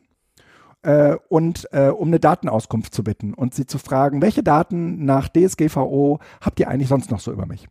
äh, 0.81 1.15
und 1.27 1.67
äh, 1.71 1.89
um 1.89 2.07
eine 2.07 2.19
Datenauskunft 2.19 2.93
zu 2.93 3.03
bitten 3.03 3.33
und 3.33 3.53
sie 3.53 3.65
zu 3.65 3.77
fragen, 3.77 4.21
welche 4.21 4.43
Daten 4.43 5.05
nach 5.05 5.29
DSGVO 5.29 6.19
habt 6.41 6.59
ihr 6.59 6.69
eigentlich 6.69 6.89
sonst 6.89 7.11
noch 7.11 7.19
so 7.19 7.31
über 7.31 7.45
mich? 7.45 7.67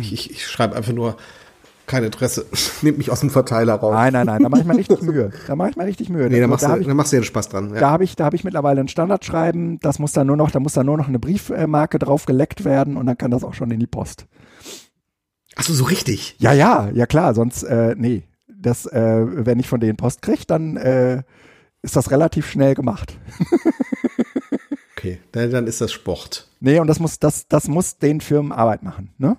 Ich, 0.00 0.12
ich, 0.12 0.30
ich 0.30 0.46
schreibe 0.46 0.76
einfach 0.76 0.92
nur, 0.92 1.16
kein 1.86 2.04
Interesse. 2.04 2.46
Nehmt 2.82 2.98
mich 2.98 3.10
aus 3.10 3.20
dem 3.20 3.30
Verteiler 3.30 3.74
raus. 3.74 3.92
Nein, 3.92 4.12
nein, 4.12 4.26
nein, 4.26 4.42
da 4.42 4.48
mache 4.48 4.62
ich 4.62 4.66
mir 4.66 4.76
richtig 4.76 5.02
Mühe. 5.02 5.30
Da 5.46 5.56
mache 5.56 5.70
ich 5.70 5.76
mir 5.76 5.86
richtig 5.86 6.08
Mühe. 6.08 6.28
Nee, 6.28 6.40
da 6.40 6.46
machst, 6.46 6.64
da 6.64 6.76
du, 6.76 6.84
da 6.84 6.94
machst 6.94 7.12
du 7.12 7.16
ja 7.16 7.22
Spaß 7.22 7.48
dran. 7.48 7.74
Ja. 7.74 7.80
Da 7.80 7.90
habe 7.90 8.04
ich, 8.04 8.16
da 8.16 8.24
habe 8.24 8.36
ich 8.36 8.44
mittlerweile 8.44 8.80
ein 8.80 8.88
Standardschreiben. 8.88 9.80
Das 9.80 9.98
muss 9.98 10.12
dann 10.12 10.26
nur 10.26 10.36
noch, 10.36 10.50
da 10.50 10.60
muss 10.60 10.72
dann 10.72 10.86
nur 10.86 10.96
noch 10.96 11.08
eine 11.08 11.18
Briefmarke 11.18 11.98
drauf 11.98 12.26
geleckt 12.26 12.64
werden 12.64 12.96
und 12.96 13.06
dann 13.06 13.18
kann 13.18 13.30
das 13.30 13.44
auch 13.44 13.54
schon 13.54 13.70
in 13.70 13.80
die 13.80 13.86
Post. 13.86 14.26
Ach 15.56 15.62
so, 15.62 15.72
so 15.72 15.84
richtig? 15.84 16.36
Ja, 16.38 16.52
ja, 16.52 16.90
ja 16.92 17.06
klar. 17.06 17.34
Sonst, 17.34 17.62
äh, 17.62 17.94
nee, 17.96 18.24
das, 18.48 18.86
äh, 18.86 19.46
wenn 19.46 19.60
ich 19.60 19.68
von 19.68 19.80
denen 19.80 19.96
Post 19.96 20.22
kriege, 20.22 20.44
dann 20.46 20.76
äh, 20.76 21.22
ist 21.82 21.96
das 21.96 22.10
relativ 22.10 22.48
schnell 22.48 22.74
gemacht. 22.74 23.18
okay, 24.96 25.20
dann, 25.32 25.50
dann 25.50 25.66
ist 25.66 25.80
das 25.80 25.92
Sport. 25.92 26.48
Nee, 26.60 26.80
und 26.80 26.86
das 26.86 26.98
muss, 26.98 27.18
das, 27.18 27.46
das 27.46 27.68
muss 27.68 27.98
den 27.98 28.20
Firmen 28.20 28.52
Arbeit 28.52 28.82
machen, 28.82 29.12
ne? 29.18 29.36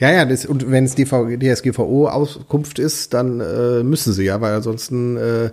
Ja, 0.00 0.12
ja, 0.12 0.24
das, 0.24 0.46
und 0.46 0.70
wenn 0.70 0.84
es 0.84 0.94
DSGVO-Auskunft 0.94 2.78
ist, 2.78 3.14
dann 3.14 3.40
äh, 3.40 3.82
müssen 3.82 4.12
sie 4.12 4.24
ja, 4.24 4.40
weil 4.40 4.54
ansonsten 4.54 5.16
äh, 5.16 5.50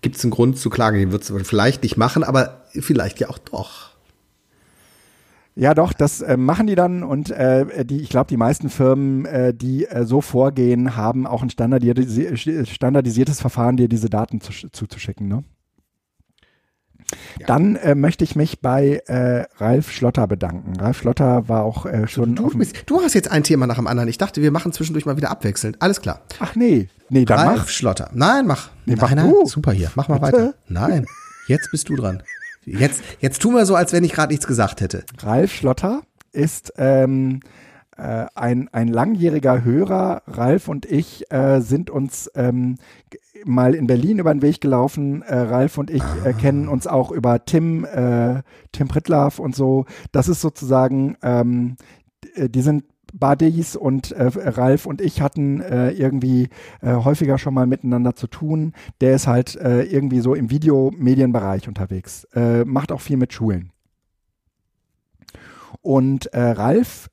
gibt 0.00 0.16
es 0.16 0.24
einen 0.24 0.32
Grund 0.32 0.58
zu 0.58 0.70
klagen. 0.70 0.98
Die 0.98 1.12
wird 1.12 1.22
es 1.22 1.32
vielleicht 1.46 1.84
nicht 1.84 1.96
machen, 1.96 2.24
aber 2.24 2.64
vielleicht 2.72 3.20
ja 3.20 3.28
auch 3.28 3.38
doch. 3.38 3.90
Ja, 5.54 5.72
doch, 5.72 5.92
das 5.94 6.20
äh, 6.20 6.36
machen 6.36 6.66
die 6.66 6.74
dann 6.74 7.02
und 7.02 7.30
äh, 7.30 7.84
die, 7.86 8.00
ich 8.00 8.10
glaube, 8.10 8.28
die 8.28 8.36
meisten 8.36 8.68
Firmen, 8.68 9.24
äh, 9.24 9.54
die 9.54 9.86
äh, 9.86 10.04
so 10.04 10.20
vorgehen, 10.20 10.96
haben 10.96 11.26
auch 11.26 11.42
ein 11.42 11.48
standardisi 11.48 12.36
standardisiertes 12.66 13.40
Verfahren, 13.40 13.78
dir 13.78 13.88
diese 13.88 14.10
Daten 14.10 14.42
zu, 14.42 14.52
zuzuschicken. 14.52 15.28
Ne? 15.28 15.44
Dann 17.46 17.76
äh, 17.76 17.94
möchte 17.94 18.24
ich 18.24 18.34
mich 18.34 18.60
bei 18.60 19.02
äh, 19.06 19.44
Ralf 19.58 19.92
Schlotter 19.92 20.26
bedanken. 20.26 20.78
Ralf 20.80 20.98
Schlotter 20.98 21.48
war 21.48 21.62
auch 21.62 21.86
äh, 21.86 22.08
schon. 22.08 22.34
Du, 22.34 22.48
bist, 22.56 22.76
du, 22.86 23.00
hast 23.00 23.14
jetzt 23.14 23.30
ein 23.30 23.44
Thema 23.44 23.66
nach 23.66 23.76
dem 23.76 23.86
anderen. 23.86 24.08
Ich 24.08 24.18
dachte, 24.18 24.42
wir 24.42 24.50
machen 24.50 24.72
zwischendurch 24.72 25.06
mal 25.06 25.16
wieder 25.16 25.30
abwechselnd. 25.30 25.80
Alles 25.80 26.00
klar. 26.00 26.22
Ach 26.40 26.56
nee. 26.56 26.88
Nee, 27.08 27.24
dann 27.24 27.38
Ralf 27.38 27.58
mach. 27.58 27.68
Schlotter. 27.68 28.10
Nein, 28.12 28.46
mach. 28.46 28.70
Nee, 28.84 28.96
mach 28.96 29.14
nein, 29.14 29.26
nein, 29.26 29.46
super 29.46 29.72
hier. 29.72 29.90
Mach 29.94 30.08
mal 30.08 30.18
Bitte? 30.18 30.32
weiter. 30.32 30.54
Nein, 30.68 31.06
jetzt 31.46 31.70
bist 31.70 31.88
du 31.88 31.96
dran. 31.96 32.22
Jetzt, 32.64 33.00
jetzt 33.20 33.40
tun 33.40 33.54
wir 33.54 33.64
so, 33.64 33.76
als 33.76 33.92
wenn 33.92 34.02
ich 34.02 34.12
gerade 34.12 34.32
nichts 34.32 34.46
gesagt 34.46 34.80
hätte. 34.80 35.04
Ralf 35.18 35.52
Schlotter 35.52 36.02
ist 36.32 36.72
ähm, 36.76 37.40
äh, 37.96 38.26
ein, 38.34 38.68
ein 38.72 38.88
langjähriger 38.88 39.62
Hörer, 39.62 40.22
Ralf 40.26 40.66
und 40.66 40.84
ich, 40.84 41.30
äh, 41.30 41.60
sind 41.60 41.90
uns 41.90 42.30
ähm, 42.34 42.76
mal 43.44 43.74
in 43.74 43.86
Berlin 43.86 44.18
über 44.18 44.32
den 44.32 44.42
Weg 44.42 44.60
gelaufen. 44.60 45.22
Äh, 45.22 45.36
Ralf 45.36 45.78
und 45.78 45.90
ich 45.90 46.02
äh, 46.24 46.32
kennen 46.32 46.68
uns 46.68 46.86
auch 46.86 47.10
über 47.10 47.44
Tim, 47.44 47.84
äh, 47.84 48.42
Tim 48.72 48.88
Pritlaff 48.88 49.38
und 49.38 49.54
so. 49.54 49.86
Das 50.12 50.28
ist 50.28 50.40
sozusagen, 50.40 51.16
ähm, 51.22 51.76
äh, 52.34 52.48
die 52.48 52.62
sind 52.62 52.84
Buddies 53.12 53.76
und 53.76 54.12
äh, 54.12 54.30
Ralf 54.34 54.86
und 54.86 55.00
ich 55.00 55.20
hatten 55.20 55.60
äh, 55.60 55.90
irgendwie 55.90 56.48
äh, 56.82 56.94
häufiger 56.94 57.38
schon 57.38 57.54
mal 57.54 57.66
miteinander 57.66 58.14
zu 58.14 58.26
tun. 58.26 58.72
Der 59.00 59.14
ist 59.14 59.26
halt 59.26 59.56
äh, 59.56 59.82
irgendwie 59.82 60.20
so 60.20 60.34
im 60.34 60.50
Videomedienbereich 60.50 61.68
unterwegs, 61.68 62.24
äh, 62.34 62.64
macht 62.64 62.92
auch 62.92 63.00
viel 63.00 63.16
mit 63.16 63.32
Schulen. 63.32 63.70
Und 65.82 66.30
Ralf 66.32 67.10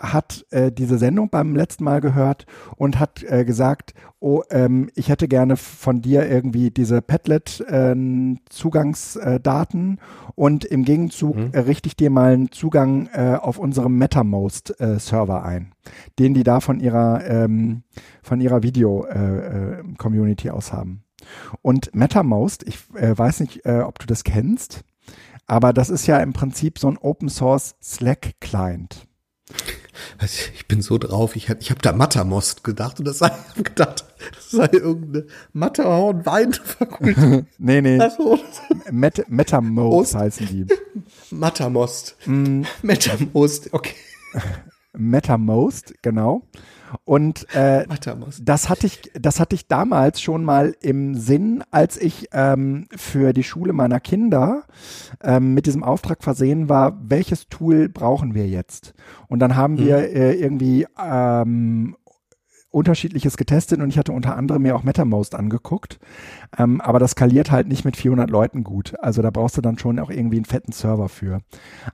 hat 0.00 0.44
äh, 0.50 0.72
diese 0.72 0.98
Sendung 0.98 1.28
beim 1.28 1.54
letzten 1.54 1.84
Mal 1.84 2.00
gehört 2.00 2.46
und 2.76 2.98
hat 2.98 3.22
äh, 3.22 3.44
gesagt, 3.44 3.92
oh, 4.18 4.42
ähm, 4.50 4.90
ich 4.94 5.10
hätte 5.10 5.28
gerne 5.28 5.56
von 5.56 6.00
dir 6.00 6.26
irgendwie 6.28 6.70
diese 6.70 7.02
Padlet-Zugangsdaten 7.02 9.98
äh, 9.98 10.00
und 10.34 10.64
im 10.64 10.84
Gegenzug 10.84 11.36
mhm. 11.36 11.50
äh, 11.52 11.58
richte 11.60 11.88
ich 11.88 11.96
dir 11.96 12.08
mal 12.08 12.32
einen 12.32 12.50
Zugang 12.50 13.10
äh, 13.12 13.36
auf 13.40 13.58
unserem 13.58 13.98
MetaMost-Server 13.98 15.42
äh, 15.44 15.46
ein, 15.46 15.74
den 16.18 16.32
die 16.32 16.44
da 16.44 16.60
von 16.60 16.80
ihrer 16.80 17.22
ähm, 17.26 17.82
von 18.22 18.40
ihrer 18.40 18.62
Video-Community 18.62 20.48
äh, 20.48 20.52
aus 20.52 20.72
haben. 20.72 21.04
Und 21.60 21.94
MetaMost, 21.94 22.66
ich 22.66 22.78
äh, 22.94 23.12
weiß 23.16 23.40
nicht, 23.40 23.66
äh, 23.66 23.80
ob 23.80 23.98
du 23.98 24.06
das 24.06 24.24
kennst, 24.24 24.80
aber 25.46 25.74
das 25.74 25.90
ist 25.90 26.06
ja 26.06 26.20
im 26.20 26.32
Prinzip 26.32 26.78
so 26.78 26.88
ein 26.88 26.96
Open 26.96 27.28
Source 27.28 27.74
Slack 27.82 28.36
Client 28.40 29.09
ich 30.22 30.66
bin 30.66 30.82
so 30.82 30.98
drauf, 30.98 31.34
ich, 31.36 31.48
ich 31.48 31.70
habe 31.70 31.80
da 31.80 31.92
Mattermost 31.92 32.62
gedacht 32.64 32.98
und 32.98 33.06
das 33.06 33.18
sei 33.18 33.30
gedacht, 33.56 34.04
das 34.34 34.50
sei 34.50 34.68
irgendeine 34.70 35.26
Matterhorn 35.52 36.26
Weinfakultät. 36.26 37.46
nee, 37.58 37.80
nee. 37.80 37.98
Also, 37.98 38.38
Met 38.90 39.24
Metamost 39.28 40.14
heißen 40.14 40.46
die. 40.46 40.66
Mattermost. 41.30 42.16
Mm. 42.26 42.62
Metamost, 42.82 43.72
okay. 43.72 43.94
Metamost, 44.92 45.94
genau. 46.02 46.42
Und 47.04 47.52
äh, 47.54 47.86
das 48.42 48.68
hatte 48.68 48.86
ich, 48.86 49.10
das 49.14 49.40
hatte 49.40 49.54
ich 49.54 49.68
damals 49.68 50.20
schon 50.20 50.44
mal 50.44 50.74
im 50.80 51.14
Sinn, 51.14 51.62
als 51.70 51.96
ich 51.96 52.28
ähm, 52.32 52.88
für 52.96 53.32
die 53.32 53.44
Schule 53.44 53.72
meiner 53.72 54.00
Kinder 54.00 54.64
ähm, 55.22 55.54
mit 55.54 55.66
diesem 55.66 55.82
Auftrag 55.82 56.22
versehen 56.22 56.68
war, 56.68 56.98
welches 57.02 57.48
Tool 57.48 57.88
brauchen 57.88 58.34
wir 58.34 58.48
jetzt? 58.48 58.94
Und 59.28 59.40
dann 59.40 59.56
haben 59.56 59.74
mhm. 59.74 59.78
wir 59.78 59.96
äh, 59.98 60.34
irgendwie 60.34 60.86
ähm, 61.02 61.96
unterschiedliches 62.70 63.36
getestet 63.36 63.80
und 63.80 63.88
ich 63.88 63.98
hatte 63.98 64.12
unter 64.12 64.36
anderem 64.36 64.62
mir 64.62 64.76
auch 64.76 64.84
MetaMost 64.84 65.34
angeguckt. 65.34 65.98
Ähm, 66.56 66.80
aber 66.80 66.98
das 66.98 67.12
skaliert 67.12 67.50
halt 67.50 67.68
nicht 67.68 67.84
mit 67.84 67.96
400 67.96 68.30
Leuten 68.30 68.64
gut. 68.64 68.94
Also 69.00 69.22
da 69.22 69.30
brauchst 69.30 69.56
du 69.56 69.60
dann 69.60 69.78
schon 69.78 69.98
auch 69.98 70.10
irgendwie 70.10 70.36
einen 70.36 70.44
fetten 70.44 70.72
Server 70.72 71.08
für. 71.08 71.40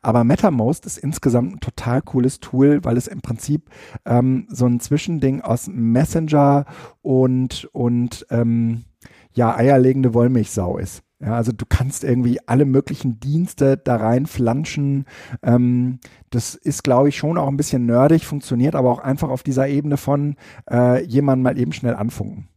Aber 0.02 0.24
MetaMost 0.24 0.84
ist 0.86 0.98
insgesamt 0.98 1.54
ein 1.54 1.60
total 1.60 2.02
cooles 2.02 2.40
Tool, 2.40 2.84
weil 2.84 2.96
es 2.96 3.06
im 3.06 3.22
Prinzip 3.22 3.70
ähm, 4.04 4.46
so 4.50 4.66
ein 4.66 4.80
Zwischending 4.80 5.40
aus 5.40 5.66
Messenger 5.66 6.66
und, 7.02 7.68
und 7.72 8.26
ähm, 8.30 8.84
ja, 9.32 9.54
eierlegende 9.54 10.14
Wollmilchsau 10.14 10.78
ist. 10.78 11.05
Ja, 11.18 11.34
also 11.34 11.50
du 11.50 11.64
kannst 11.66 12.04
irgendwie 12.04 12.38
alle 12.46 12.66
möglichen 12.66 13.18
Dienste 13.20 13.78
da 13.78 13.96
rein 13.96 14.26
flanschen. 14.26 15.06
Ähm, 15.42 15.98
das 16.28 16.54
ist, 16.54 16.84
glaube 16.84 17.08
ich, 17.08 17.16
schon 17.16 17.38
auch 17.38 17.48
ein 17.48 17.56
bisschen 17.56 17.86
nerdig, 17.86 18.26
funktioniert 18.26 18.74
aber 18.74 18.90
auch 18.90 18.98
einfach 18.98 19.30
auf 19.30 19.42
dieser 19.42 19.66
Ebene 19.66 19.96
von 19.96 20.36
äh, 20.70 21.02
jemanden 21.04 21.42
mal 21.42 21.58
eben 21.58 21.72
schnell 21.72 21.94
anfunken. 21.94 22.48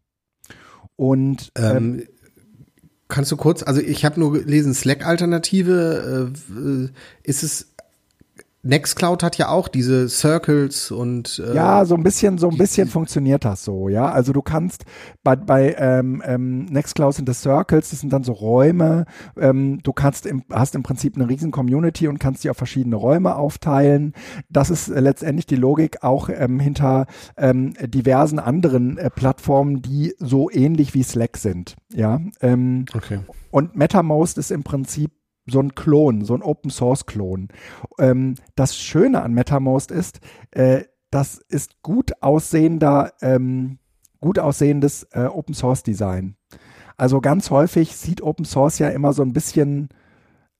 Und 0.98 1.54
ähm, 1.56 1.76
ähm, 2.00 2.08
kannst 3.08 3.32
du 3.32 3.38
kurz, 3.38 3.64
also 3.64 3.80
ich 3.80 4.04
habe 4.04 4.20
nur 4.20 4.34
gelesen, 4.34 4.74
Slack-Alternative, 4.74 6.34
äh, 6.50 6.90
ist 7.24 7.44
es 7.44 7.74
Nextcloud 8.62 9.24
hat 9.24 9.38
ja 9.38 9.48
auch 9.48 9.70
diese 9.70 10.10
Circles 10.10 10.92
und 10.92 11.42
äh, 11.46 11.56
ja, 11.56 11.86
so 11.86 11.96
ein 11.96 12.04
bisschen, 12.04 12.38
so 12.38 12.50
ein 12.50 12.58
bisschen 12.58 12.90
funktioniert 12.90 13.46
das 13.46 13.64
so, 13.64 13.88
ja. 13.88 14.12
Also 14.12 14.34
du 14.34 14.42
kannst 14.42 14.84
bei, 15.24 15.38
bei 15.38 15.76
ähm, 15.78 16.22
ähm, 16.26 16.66
Nextcloud 16.66 17.16
sind 17.16 17.30
das 17.30 17.42
Circles, 17.42 17.92
das 17.92 18.02
sind 18.02 18.12
dann 18.12 18.24
so 18.24 18.34
Räume. 18.34 19.06
Ähm, 19.40 19.80
du 19.84 19.94
kannst 19.94 20.26
im, 20.26 20.44
hast 20.52 20.76
im 20.76 20.84
Prinzip 20.84 21.16
eine 21.16 21.30
riesen 21.30 21.52
Community 21.52 22.10
und 22.10 22.20
kannst 22.20 22.44
die 22.44 22.50
auf 22.50 22.58
verschiedene 22.58 22.98
Räume 22.98 23.36
aufteilen. 23.36 24.14
Das 24.50 24.70
ist 24.70 24.90
äh, 24.90 25.00
letztendlich 25.00 25.46
die 25.46 25.56
Logik 25.56 26.04
auch 26.04 26.30
ähm, 26.30 26.60
hinter 26.60 27.06
ähm, 27.38 27.74
diversen 27.82 28.40
anderen 28.40 28.98
äh, 28.98 29.10
Plattformen, 29.10 29.82
die 29.82 30.16
so 30.20 30.52
ähnlich 30.52 30.94
wie 30.94 31.04
Slack 31.04 31.38
sind, 31.38 31.78
ja. 31.94 32.20
Ähm, 32.42 32.86
okay. 32.94 33.20
Und 33.52 33.76
MetaMost 33.76 34.38
ist 34.38 34.52
im 34.52 34.64
Prinzip 34.64 35.12
so 35.50 35.60
ein 35.60 35.76
Klon, 35.76 36.24
so 36.24 36.36
ein 36.36 36.42
Open 36.42 36.72
Source 36.72 37.06
Klon. 37.06 37.50
Ähm, 37.98 38.36
das 38.56 38.78
Schöne 38.78 39.22
an 39.22 39.34
MetaMost 39.34 39.92
ist, 39.92 40.20
äh, 40.52 40.84
das 41.12 41.38
ist 41.38 41.82
gut 41.82 42.12
aussehender, 42.22 43.14
ähm, 43.22 43.80
gut 44.20 44.40
aussehendes 44.40 45.04
äh, 45.12 45.26
Open 45.26 45.54
Source 45.54 45.84
Design. 45.84 46.36
Also 46.98 47.22
ganz 47.22 47.50
häufig 47.50 47.96
sieht 47.96 48.22
Open 48.22 48.46
Source 48.46 48.80
ja 48.80 48.90
immer 48.90 49.14
so 49.14 49.24
ein 49.24 49.34
bisschen 49.34 49.90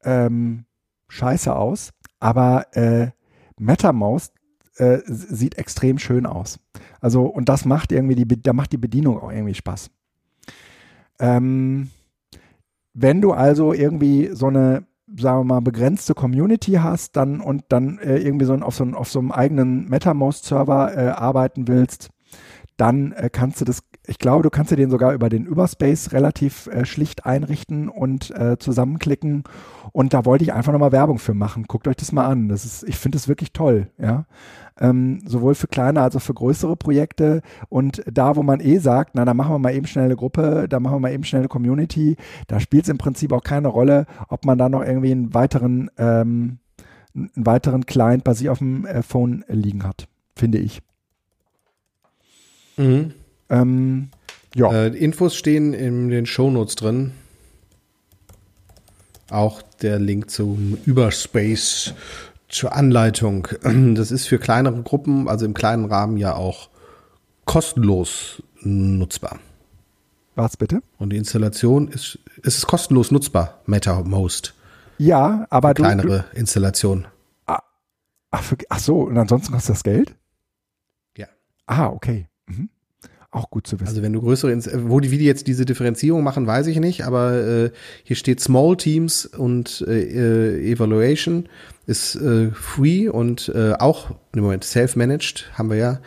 ähm, 0.04 0.66
scheiße 1.10 1.54
aus, 1.54 1.92
aber 2.20 2.68
äh, 2.76 3.12
MetaMost 3.60 4.34
äh, 4.78 5.00
sieht 5.06 5.58
extrem 5.58 6.00
schön 6.00 6.26
aus. 6.26 6.60
Also 7.02 7.26
und 7.26 7.50
das 7.50 7.66
macht 7.66 7.92
irgendwie 7.92 8.16
die, 8.16 8.42
da 8.42 8.54
macht 8.54 8.72
die 8.72 8.78
Bedienung 8.78 9.20
auch 9.20 9.32
irgendwie 9.32 9.56
Spaß. 9.56 9.92
Ähm, 11.20 11.90
wenn 12.94 13.22
du 13.22 13.32
also 13.32 13.74
irgendwie 13.74 14.30
so 14.34 14.48
eine, 14.48 14.86
sagen 15.18 15.40
wir 15.40 15.44
mal, 15.44 15.62
begrenzte 15.62 16.14
Community 16.14 16.74
hast, 16.74 17.16
dann 17.16 17.42
und 17.42 17.64
dann 17.70 18.00
äh, 18.00 18.18
irgendwie 18.18 18.46
so 18.46 18.54
auf 18.56 18.76
so, 18.76 18.86
auf 18.86 19.10
so 19.10 19.20
einem 19.20 19.32
eigenen 19.32 19.90
MetaMost-Server 19.90 20.98
äh, 20.98 21.10
arbeiten 21.10 21.68
willst, 21.68 22.10
dann 22.78 23.12
äh, 23.14 23.30
kannst 23.32 23.62
du 23.62 23.66
das, 23.66 23.82
ich 24.10 24.18
glaube, 24.18 24.44
du 24.44 24.50
kannst 24.50 24.72
dir 24.72 24.76
den 24.76 24.90
sogar 24.90 25.14
über 25.14 25.30
den 25.30 25.46
Überspace 25.46 26.12
relativ 26.12 26.68
äh, 26.68 26.86
schlicht 26.86 27.26
einrichten 27.26 27.90
und 27.90 28.32
äh, 28.32 28.58
zusammenklicken. 28.58 29.44
Und 29.92 30.14
da 30.14 30.26
wollte 30.26 30.44
ich 30.44 30.54
einfach 30.54 30.72
nochmal 30.72 30.92
Werbung 30.92 31.20
für 31.20 31.34
machen. 31.34 31.66
Guckt 31.68 31.88
euch 31.88 31.96
das 31.96 32.12
mal 32.12 32.26
an. 32.26 32.50
Das 32.50 32.66
ist, 32.66 32.84
ich 32.84 32.98
finde 32.98 33.18
es 33.18 33.28
wirklich 33.28 33.54
toll, 33.54 33.88
ja 33.98 34.26
ähm, 34.80 35.22
sowohl 35.26 35.56
für 35.56 35.68
kleine 35.68 36.02
als 36.02 36.16
auch 36.16 36.22
für 36.22 36.34
größere 36.34 36.76
Projekte. 36.76 37.42
Und 37.70 38.04
da, 38.12 38.36
wo 38.36 38.44
man 38.44 38.60
eh 38.60 38.78
sagt, 38.78 39.12
na, 39.14 39.26
da 39.26 39.34
machen 39.34 39.54
wir 39.54 39.60
mal 39.60 39.74
eben 39.74 39.88
schnell 39.88 40.06
eine 40.06 40.16
Gruppe, 40.16 40.68
da 40.70 40.80
machen 40.80 40.96
wir 40.96 41.00
mal 41.00 41.14
eben 41.14 41.24
schnell 41.24 41.42
eine 41.42 41.50
Community, 41.50 42.16
da 42.48 42.60
spielt 42.60 42.84
es 42.84 42.90
im 42.90 42.98
Prinzip 42.98 43.32
auch 43.32 43.44
keine 43.44 43.68
Rolle, 43.68 44.06
ob 44.30 44.46
man 44.46 44.58
da 44.58 44.70
noch 44.70 44.84
irgendwie 44.84 45.12
einen 45.12 45.34
weiteren, 45.34 45.92
ähm, 45.98 46.60
einen 47.16 47.32
weiteren 47.36 47.86
Client 47.86 48.24
bei 48.24 48.34
sich 48.34 48.50
auf 48.50 48.60
dem 48.60 48.86
äh, 48.86 49.02
Phone 49.02 49.44
liegen 49.48 49.84
hat, 49.84 50.08
finde 50.36 50.60
ich. 50.60 50.82
Mhm. 52.78 53.14
Ähm, 53.50 54.10
ja. 54.56 54.72
Äh, 54.72 54.88
Infos 54.98 55.36
stehen 55.36 55.74
in 55.74 56.10
den 56.10 56.26
Shownotes 56.26 56.76
drin. 56.76 57.12
Auch 59.30 59.62
der 59.82 60.00
Link 60.00 60.30
zum 60.30 60.78
Überspace 60.86 61.94
zur 62.48 62.74
Anleitung. 62.74 63.48
Das 63.96 64.12
ist 64.12 64.28
für 64.28 64.40
kleinere 64.40 64.82
Gruppen, 64.82 65.28
also 65.28 65.46
im 65.46 65.54
kleinen 65.54 65.86
Rahmen 65.86 66.18
ja 66.18 66.36
auch 66.36 66.70
kostenlos 67.46 68.42
nutzbar. 68.62 69.40
Was 70.36 70.58
bitte? 70.58 70.82
Und 70.98 71.12
die 71.12 71.18
Installation 71.18 71.90
ist, 71.90 72.20
es 72.44 72.58
ist 72.58 72.68
kostenlos 72.68 73.12
nutzbar, 73.12 73.60
MetaMost. 73.66 74.54
Ja, 74.98 75.48
aber 75.50 75.74
du, 75.74 75.84
kleinere 75.84 76.26
du, 76.32 76.38
Installation. 76.38 77.08
Ah, 77.46 77.62
ach, 78.32 78.54
ach 78.70 78.80
so, 78.80 79.02
und 79.02 79.18
ansonsten 79.18 79.52
kostet 79.52 79.76
das 79.76 79.84
Geld? 79.84 80.16
Ja. 81.18 81.28
Ah, 81.66 81.88
okay. 81.88 82.29
Auch 83.32 83.52
gut 83.52 83.68
zu 83.68 83.80
wissen. 83.80 83.90
Also 83.90 84.02
wenn 84.02 84.14
du 84.14 84.22
größere, 84.22 84.58
wo 84.90 85.00
die, 85.00 85.12
wie 85.12 85.20
die 85.20 85.26
jetzt 85.26 85.46
diese 85.46 85.64
Differenzierung 85.64 86.24
machen, 86.24 86.48
weiß 86.48 86.66
ich 86.66 86.80
nicht, 86.80 87.06
aber 87.06 87.34
äh, 87.34 87.72
hier 88.04 88.16
steht 88.16 88.40
Small 88.40 88.76
Teams 88.76 89.28
und 89.28 89.86
äh, 89.88 90.56
äh 90.56 90.72
Evaluation 90.72 91.48
ist 91.86 92.16
äh, 92.16 92.50
free 92.52 93.08
und 93.08 93.50
äh, 93.54 93.74
auch 93.74 94.12
im 94.34 94.44
Moment 94.44 94.64
self-managed 94.64 95.52
haben 95.54 95.70
wir 95.70 95.78
ja. 95.78 96.00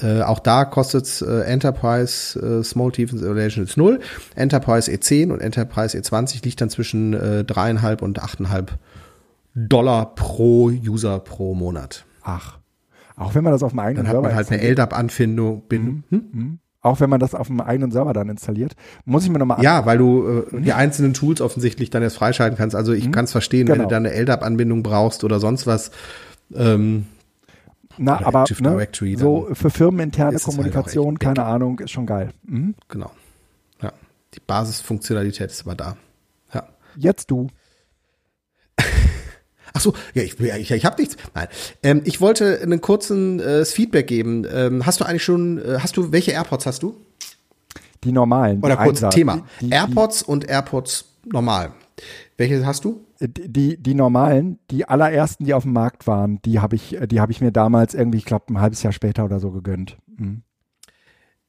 Äh, 0.00 0.20
auch 0.20 0.40
da 0.40 0.66
kostet 0.66 1.22
äh, 1.22 1.42
Enterprise 1.44 2.38
äh, 2.38 2.62
Small 2.62 2.92
Teams 2.92 3.14
Evaluation 3.14 3.64
ist 3.64 3.78
null. 3.78 4.00
Enterprise 4.36 4.90
E10 4.90 5.32
und 5.32 5.40
Enterprise 5.40 5.96
E20 5.96 6.44
liegt 6.44 6.60
dann 6.60 6.68
zwischen 6.68 7.14
äh, 7.14 7.44
dreieinhalb 7.44 8.02
und 8.02 8.20
achteinhalb 8.20 8.78
Dollar 9.54 10.14
pro 10.14 10.66
User 10.66 11.18
pro 11.18 11.54
Monat. 11.54 12.04
Ach. 12.22 12.57
Auch 13.18 13.34
wenn 13.34 13.44
man 13.44 13.52
das 13.52 13.62
auf 13.62 13.72
dem 13.72 13.80
eigenen 13.80 14.06
Dann 14.06 14.14
hat 14.14 14.22
man 14.22 14.34
halt 14.34 14.50
eine 14.50 14.62
LDAP-Anbindung. 14.62 15.64
Mhm. 15.70 16.04
Hm? 16.08 16.24
Mhm. 16.32 16.58
Auch 16.80 17.00
wenn 17.00 17.10
man 17.10 17.18
das 17.18 17.34
auf 17.34 17.48
dem 17.48 17.60
eigenen 17.60 17.90
Server 17.90 18.12
dann 18.12 18.28
installiert. 18.28 18.76
Muss 19.04 19.24
ich 19.24 19.30
mir 19.30 19.38
nochmal 19.38 19.62
Ja, 19.62 19.84
weil 19.84 19.98
du 19.98 20.44
äh, 20.52 20.60
die 20.60 20.72
einzelnen 20.72 21.12
Tools 21.12 21.40
offensichtlich 21.40 21.90
dann 21.90 22.02
erst 22.02 22.16
freischalten 22.16 22.56
kannst. 22.56 22.76
Also 22.76 22.92
ich 22.92 23.08
mhm. 23.08 23.12
kann 23.12 23.24
es 23.24 23.32
verstehen, 23.32 23.66
genau. 23.66 23.72
wenn 23.72 23.88
du 23.88 23.88
genau. 23.88 24.04
da 24.04 24.08
eine 24.10 24.20
LDAP-Anbindung 24.22 24.82
brauchst 24.84 25.24
oder 25.24 25.40
sonst 25.40 25.66
was. 25.66 25.90
Ähm, 26.54 27.06
Na, 27.96 28.24
aber 28.24 28.44
ne, 28.60 28.88
so 29.16 29.48
für 29.52 29.70
firmeninterne 29.70 30.36
halt 30.36 30.42
Kommunikation, 30.44 31.14
halt 31.14 31.20
keine 31.20 31.44
Ahnung, 31.44 31.80
ist 31.80 31.90
schon 31.90 32.06
geil. 32.06 32.30
Mhm. 32.44 32.76
Genau. 32.86 33.10
Ja, 33.82 33.92
die 34.34 34.40
Basisfunktionalität 34.40 35.50
ist 35.50 35.62
aber 35.66 35.74
da. 35.74 35.96
Ja. 36.54 36.68
Jetzt 36.96 37.30
du. 37.32 37.48
Ach 39.74 39.80
so, 39.80 39.94
ja, 40.14 40.22
ich, 40.22 40.38
ich, 40.40 40.70
ich 40.70 40.84
habe 40.84 41.00
nichts. 41.00 41.16
Nein, 41.34 41.48
ähm, 41.82 42.02
ich 42.04 42.20
wollte 42.20 42.60
einen 42.62 42.80
kurzen 42.80 43.40
äh, 43.40 43.64
Feedback 43.64 44.06
geben. 44.06 44.46
Ähm, 44.50 44.86
hast 44.86 45.00
du 45.00 45.04
eigentlich 45.04 45.24
schon, 45.24 45.58
äh, 45.58 45.78
hast 45.80 45.96
du, 45.96 46.12
welche 46.12 46.32
AirPods 46.32 46.66
hast 46.66 46.82
du? 46.82 46.96
Die 48.04 48.12
normalen. 48.12 48.60
Oder 48.62 48.76
kurz 48.76 48.98
Einsatz. 48.98 49.14
Thema. 49.14 49.46
Die, 49.60 49.66
die, 49.66 49.72
AirPods 49.72 50.22
und 50.22 50.48
AirPods 50.48 51.06
normal. 51.24 51.72
Welche 52.36 52.64
hast 52.64 52.84
du? 52.84 53.04
Äh, 53.18 53.28
die, 53.28 53.76
die 53.76 53.94
normalen, 53.94 54.58
die 54.70 54.88
allerersten, 54.88 55.44
die 55.44 55.54
auf 55.54 55.64
dem 55.64 55.72
Markt 55.72 56.06
waren, 56.06 56.40
die 56.42 56.60
habe 56.60 56.76
ich, 56.76 56.96
die 57.06 57.20
habe 57.20 57.32
ich 57.32 57.40
mir 57.40 57.52
damals 57.52 57.94
irgendwie, 57.94 58.18
ich 58.18 58.24
glaube, 58.24 58.52
ein 58.52 58.60
halbes 58.60 58.82
Jahr 58.82 58.92
später 58.92 59.24
oder 59.24 59.40
so 59.40 59.50
gegönnt. 59.50 59.96
Mhm. 60.16 60.42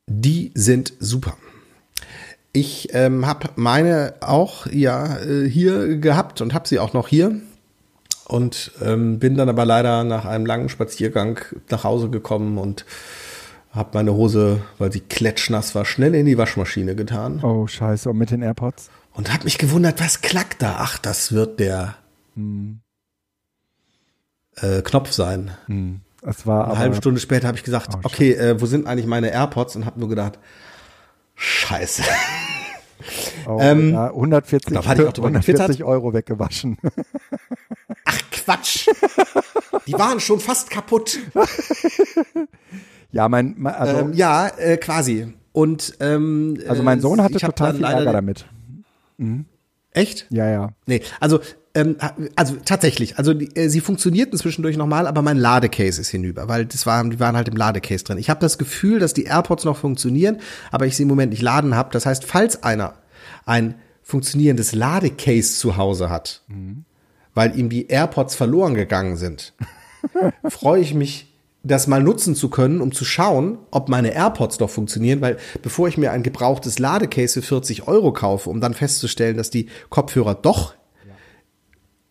Die 0.07 0.51
sind 0.55 0.93
super. 0.99 1.38
Ich 2.51 2.89
ähm, 2.93 3.28
habe 3.28 3.49
meine 3.55 4.15
auch 4.22 4.65
ja 4.65 5.20
äh, 5.20 5.47
hier 5.47 5.97
gehabt 5.97 6.41
und 6.41 6.55
habe 6.55 6.67
sie 6.67 6.80
auch 6.80 6.93
noch 6.93 7.07
hier 7.07 7.39
und 8.30 8.71
ähm, 8.82 9.17
bin 9.17 9.36
dann 9.36 9.49
aber 9.49 9.65
leider 9.65 10.03
nach 10.03 10.25
einem 10.25 10.45
langen 10.45 10.69
Spaziergang 10.69 11.39
nach 11.69 11.84
Hause 11.84 12.09
gekommen 12.09 12.59
und 12.59 12.86
habe 13.71 13.89
meine 13.93 14.13
Hose, 14.13 14.61
weil 14.77 14.91
sie 14.91 14.99
klatschnass 14.99 15.73
war, 15.73 15.84
schnell 15.84 16.13
in 16.13 16.27
die 16.27 16.38
Waschmaschine 16.38 16.95
getan. 16.95 17.43
Oh 17.43 17.65
scheiße, 17.65 18.09
und 18.09 18.17
mit 18.17 18.30
den 18.30 18.43
AirPods? 18.43 18.91
Und 19.13 19.34
habe 19.34 19.45
mich 19.45 19.57
gewundert, 19.57 19.99
was 19.99 20.21
klackt 20.21 20.61
da? 20.61 20.77
Ach, 20.80 20.99
das 20.99 21.32
wird 21.32 21.59
der 21.59 21.95
hm. 22.36 22.82
äh, 24.57 24.84
Knopf 24.84 25.11
sein. 25.11 25.51
Hm. 25.65 26.01
Es 26.21 26.45
war 26.45 26.67
Eine 26.67 26.77
halbe 26.77 26.95
Stunde 26.95 27.19
später 27.19 27.47
habe 27.47 27.57
ich 27.57 27.63
gesagt, 27.63 27.89
oh, 27.95 27.99
okay, 28.03 28.34
äh, 28.34 28.61
wo 28.61 28.67
sind 28.67 28.86
eigentlich 28.86 29.07
meine 29.07 29.32
AirPods? 29.32 29.75
Und 29.75 29.86
habe 29.86 29.99
nur 29.99 30.09
gedacht, 30.09 30.38
scheiße. 31.36 32.03
Oh, 33.47 33.57
ähm, 33.61 33.93
ja, 33.93 34.07
140, 34.07 34.77
140 34.77 35.83
Euro 35.83 36.13
weggewaschen. 36.13 36.77
Ach 38.05 38.19
Quatsch. 38.31 38.87
Die 39.87 39.93
waren 39.93 40.19
schon 40.19 40.39
fast 40.39 40.69
kaputt. 40.69 41.19
ja, 43.11 43.29
mein, 43.29 43.65
also, 43.65 43.97
ähm, 43.97 44.13
ja, 44.13 44.47
äh, 44.47 44.77
quasi. 44.77 45.33
Und 45.51 45.97
ähm, 45.99 46.57
also 46.67 46.83
mein 46.83 47.01
Sohn 47.01 47.21
hatte 47.21 47.39
total 47.39 47.73
viel 47.75 47.83
Ärger 47.83 48.13
damit. 48.13 48.45
Mhm. 49.17 49.45
Echt? 49.91 50.27
Ja, 50.29 50.47
ja. 50.49 50.69
Nee, 50.85 51.01
also 51.19 51.39
ähm, 51.76 51.97
also 52.36 52.55
tatsächlich, 52.65 53.17
also 53.17 53.34
die, 53.34 53.55
äh, 53.55 53.70
sie 53.70 53.82
funktionierten 53.82 54.38
zwischendurch 54.38 54.78
nochmal, 54.78 55.07
aber 55.07 55.22
mein 55.22 55.38
Ladecase 55.38 56.01
ist 56.01 56.09
hinüber, 56.09 56.47
weil 56.47 56.65
das 56.65 56.86
waren, 56.86 57.11
die 57.11 57.20
waren 57.20 57.36
halt 57.36 57.47
im 57.47 57.55
Ladecase 57.55 58.03
drin. 58.03 58.17
Ich 58.17 58.30
habe 58.30 58.39
das 58.39 58.57
Gefühl, 58.57 58.99
dass 58.99 59.13
die 59.13 59.26
AirPods 59.26 59.65
noch 59.65 59.78
funktionieren, 59.78 60.38
aber 60.72 60.88
ich 60.88 60.95
sie 60.95 61.03
im 61.03 61.09
Moment 61.09 61.32
nicht 61.32 61.41
laden 61.41 61.76
habe. 61.76 61.89
Das 61.91 62.05
heißt, 62.05 62.26
falls 62.26 62.63
einer 62.63 62.95
ein 63.45 63.76
funktionierendes 64.01 64.74
Ladecase 64.74 65.59
zu 65.59 65.78
Hause 65.78 66.09
hat, 66.09 66.41
mhm. 66.47 66.86
weil 67.36 67.57
ihm 67.57 67.70
die 67.70 67.88
AirPods 67.88 68.36
verloren 68.36 68.74
gegangen 68.74 69.17
sind, 69.17 69.53
freue 70.49 70.82
ich 70.82 70.93
mich 70.93 71.28
das 71.61 71.88
mal 71.88 72.01
nutzen 72.01 72.36
zu 72.36 72.49
können, 72.49 72.82
um 72.82 72.91
zu 72.91 73.03
schauen, 73.03 73.57
ob 73.70 73.89
meine 73.89 74.13
AirPods 74.13 74.57
doch 74.57 74.70
funktionieren, 74.70 75.22
weil 75.22 75.38
bevor 75.61 75.88
ich 75.88 75.97
mir 75.97 76.11
ein 76.11 76.24
gebrauchtes 76.24 76.80
Ladecase 76.80 77.41
für 77.41 77.47
40 77.47 77.88
Euro 77.88 78.13
kaufe, 78.13 78.49
um 78.49 78.61
dann 78.61 78.74
festzustellen, 78.74 79.38
dass 79.38 79.49
die 79.49 79.67
Kopfhörer 79.89 80.36
doch. 80.36 80.74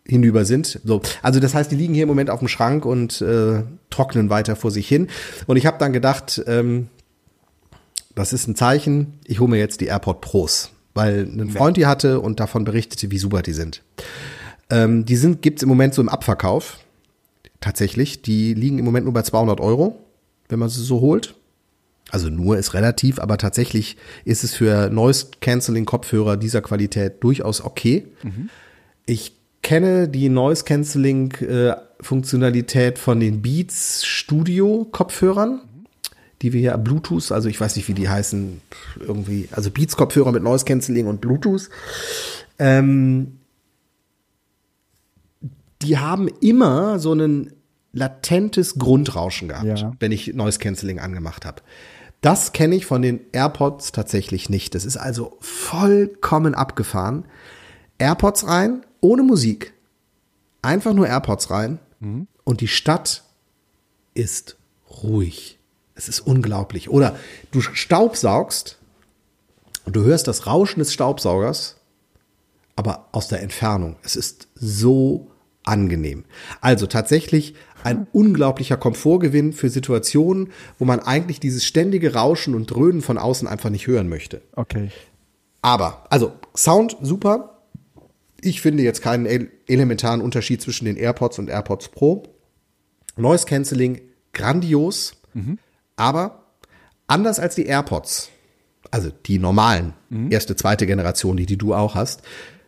Hinüber 0.09 0.45
sind. 0.45 0.81
So, 0.85 1.03
also 1.23 1.41
das 1.41 1.55
heißt, 1.55 1.71
die 1.71 1.77
liegen 1.77 1.95
hier 1.95 2.05
im 2.05 2.09
Moment 2.09 2.31
auf 2.31 2.39
dem 2.39 2.49
Schrank 2.49 2.85
und 2.85 3.21
äh, 3.21 3.63
trocknen 3.91 4.31
weiter 4.31 4.57
vor 4.57 4.71
sich 4.71 4.89
hin. 4.89 5.09
Und 5.47 5.57
ich 5.57 5.67
habe 5.67 5.79
dann 5.79 5.93
gedacht, 5.93 6.43
ähm, 6.47 6.89
das 8.15 8.33
ist 8.33 8.49
ein 8.49 8.57
Zeichen, 8.57 9.15
ich 9.25 9.39
hole 9.39 9.51
mir 9.51 9.59
jetzt 9.59 9.81
die 9.81 9.87
AirPod 9.87 10.21
Pros, 10.21 10.71
weil 10.95 11.21
ein 11.21 11.51
Freund 11.51 11.77
die 11.77 11.87
hatte 11.87 12.21
und 12.21 12.41
davon 12.41 12.65
berichtete, 12.65 13.11
wie 13.11 13.19
super 13.19 13.43
die 13.43 13.53
sind. 13.53 13.83
Ähm, 14.71 15.05
die 15.05 15.17
sind 15.17 15.43
gibt's 15.43 15.63
im 15.63 15.69
Moment 15.69 15.95
so 15.95 16.03
im 16.03 16.09
Abverkauf 16.09 16.79
tatsächlich. 17.61 18.23
Die 18.23 18.55
liegen 18.55 18.79
im 18.79 18.85
Moment 18.85 19.05
nur 19.05 19.15
bei 19.15 19.23
200 19.23 19.61
Euro, 19.61 20.05
wenn 20.49 20.59
man 20.59 20.69
sie 20.69 20.83
so 20.83 21.01
holt. 21.01 21.35
Also 22.11 22.31
nur 22.31 22.57
ist 22.57 22.73
relativ, 22.73 23.19
aber 23.19 23.37
tatsächlich 23.37 23.97
ist 24.25 24.43
es 24.43 24.55
für 24.55 24.89
Noise 24.89 25.27
Cancelling 25.41 25.85
Kopfhörer 25.85 26.39
dieser 26.39 26.63
Qualität 26.63 27.23
durchaus 27.23 27.63
okay. 27.63 28.07
Mhm. 28.23 28.49
Ich 29.05 29.38
kenne 29.63 30.09
die 30.09 30.29
Noise 30.29 30.65
Cancelling 30.65 31.33
äh, 31.41 31.75
Funktionalität 32.01 32.99
von 32.99 33.21
den 33.21 33.43
Beats 33.43 34.05
Studio 34.05 34.87
Kopfhörern, 34.91 35.61
die 36.43 36.53
wir 36.53 36.61
hier 36.61 36.79
Bluetooth, 36.79 37.33
also 37.33 37.49
ich 37.49 37.61
weiß 37.61 37.77
nicht, 37.77 37.89
wie 37.89 37.95
die 37.95 38.09
heißen, 38.09 38.61
irgendwie, 39.01 39.49
also 39.51 39.71
Beats 39.71 39.97
Kopfhörer 39.97 40.33
mit 40.33 40.43
Noise 40.43 40.65
Cancelling 40.65 41.07
und 41.07 41.21
Bluetooth. 41.21 41.69
Ähm, 42.59 43.39
die 45.83 45.99
haben 45.99 46.29
immer 46.41 46.99
so 46.99 47.13
ein 47.13 47.53
latentes 47.93 48.79
Grundrauschen 48.79 49.49
gehabt, 49.49 49.81
ja. 49.81 49.93
wenn 49.99 50.13
ich 50.13 50.35
Noise 50.35 50.59
Cancelling 50.59 51.01
angemacht 51.01 51.45
habe. 51.45 51.63
Das 52.21 52.53
kenne 52.53 52.75
ich 52.75 52.85
von 52.85 53.03
den 53.03 53.21
AirPods 53.33 53.93
tatsächlich 53.93 54.51
nicht. 54.51 54.75
Das 54.75 54.85
ist 54.85 54.97
also 54.97 55.37
vollkommen 55.41 56.55
abgefahren. 56.55 57.25
AirPods 57.99 58.47
rein, 58.47 58.85
ohne 59.01 59.23
Musik. 59.23 59.75
Einfach 60.63 60.95
nur 60.95 61.07
AirPods 61.07 61.51
rein. 61.51 61.79
Mhm. 62.01 62.27
Und 62.45 62.61
die 62.61 62.69
Stadt 62.69 63.25
ist 64.15 64.57
ruhig. 65.03 65.59
Es 65.95 66.09
ist 66.09 66.21
unglaublich. 66.21 66.91
Oder 66.91 67.17
du 67.51 67.61
staubsaugst 67.61 68.79
und 69.85 69.97
du 69.97 70.05
hörst 70.05 70.29
das 70.29 70.47
Rauschen 70.47 70.79
des 70.79 70.93
Staubsaugers, 70.93 71.77
aber 72.77 73.09
aus 73.13 73.29
der 73.29 73.43
Entfernung. 73.43 73.97
Es 74.03 74.17
ist 74.17 74.49
so 74.55 75.31
angenehm. 75.65 76.25
Also 76.61 76.87
tatsächlich 76.87 77.55
ein 77.85 78.07
unglaublicher 78.13 78.77
Komfortgewinn 78.77 79.53
für 79.53 79.69
Situationen, 79.69 80.53
wo 80.79 80.85
man 80.85 81.01
eigentlich 81.01 81.41
dieses 81.41 81.65
ständige 81.65 82.15
Rauschen 82.15 82.55
und 82.55 82.67
Dröhnen 82.67 83.03
von 83.03 83.19
außen 83.19 83.47
einfach 83.47 83.71
nicht 83.71 83.87
hören 83.87 84.09
möchte. 84.09 84.43
Okay. 84.55 84.91
Aber, 85.63 86.07
also 86.11 86.33
Sound 86.57 86.97
super. 87.03 87.58
Ich 88.41 88.61
finde 88.61 88.83
jetzt 88.83 89.03
keinen 89.03 89.27
elementaren 89.67 90.21
Unterschied 90.21 90.63
zwischen 90.63 90.85
den 90.85 90.97
AirPods 90.97 91.39
und 91.39 91.49
AirPods 91.49 91.89
Pro. 91.89 92.23
Noise 93.17 93.47
Cancelling 93.47 94.01
grandios, 94.33 95.21
mhm. 95.35 95.59
aber 95.97 96.45
anders 97.09 97.41
als 97.41 97.57
die 97.57 97.67
AirPods, 97.67 98.31
also 98.91 99.11
die 99.27 99.39
normalen, 99.39 99.95
mhm. 100.09 100.31
erste, 100.31 100.55
zweite 100.55 100.87
Generation, 100.87 101.37
die, 101.37 101.47
die 101.47 101.59
du 101.59 101.75
auch 101.75 101.95
hast, 101.97 102.23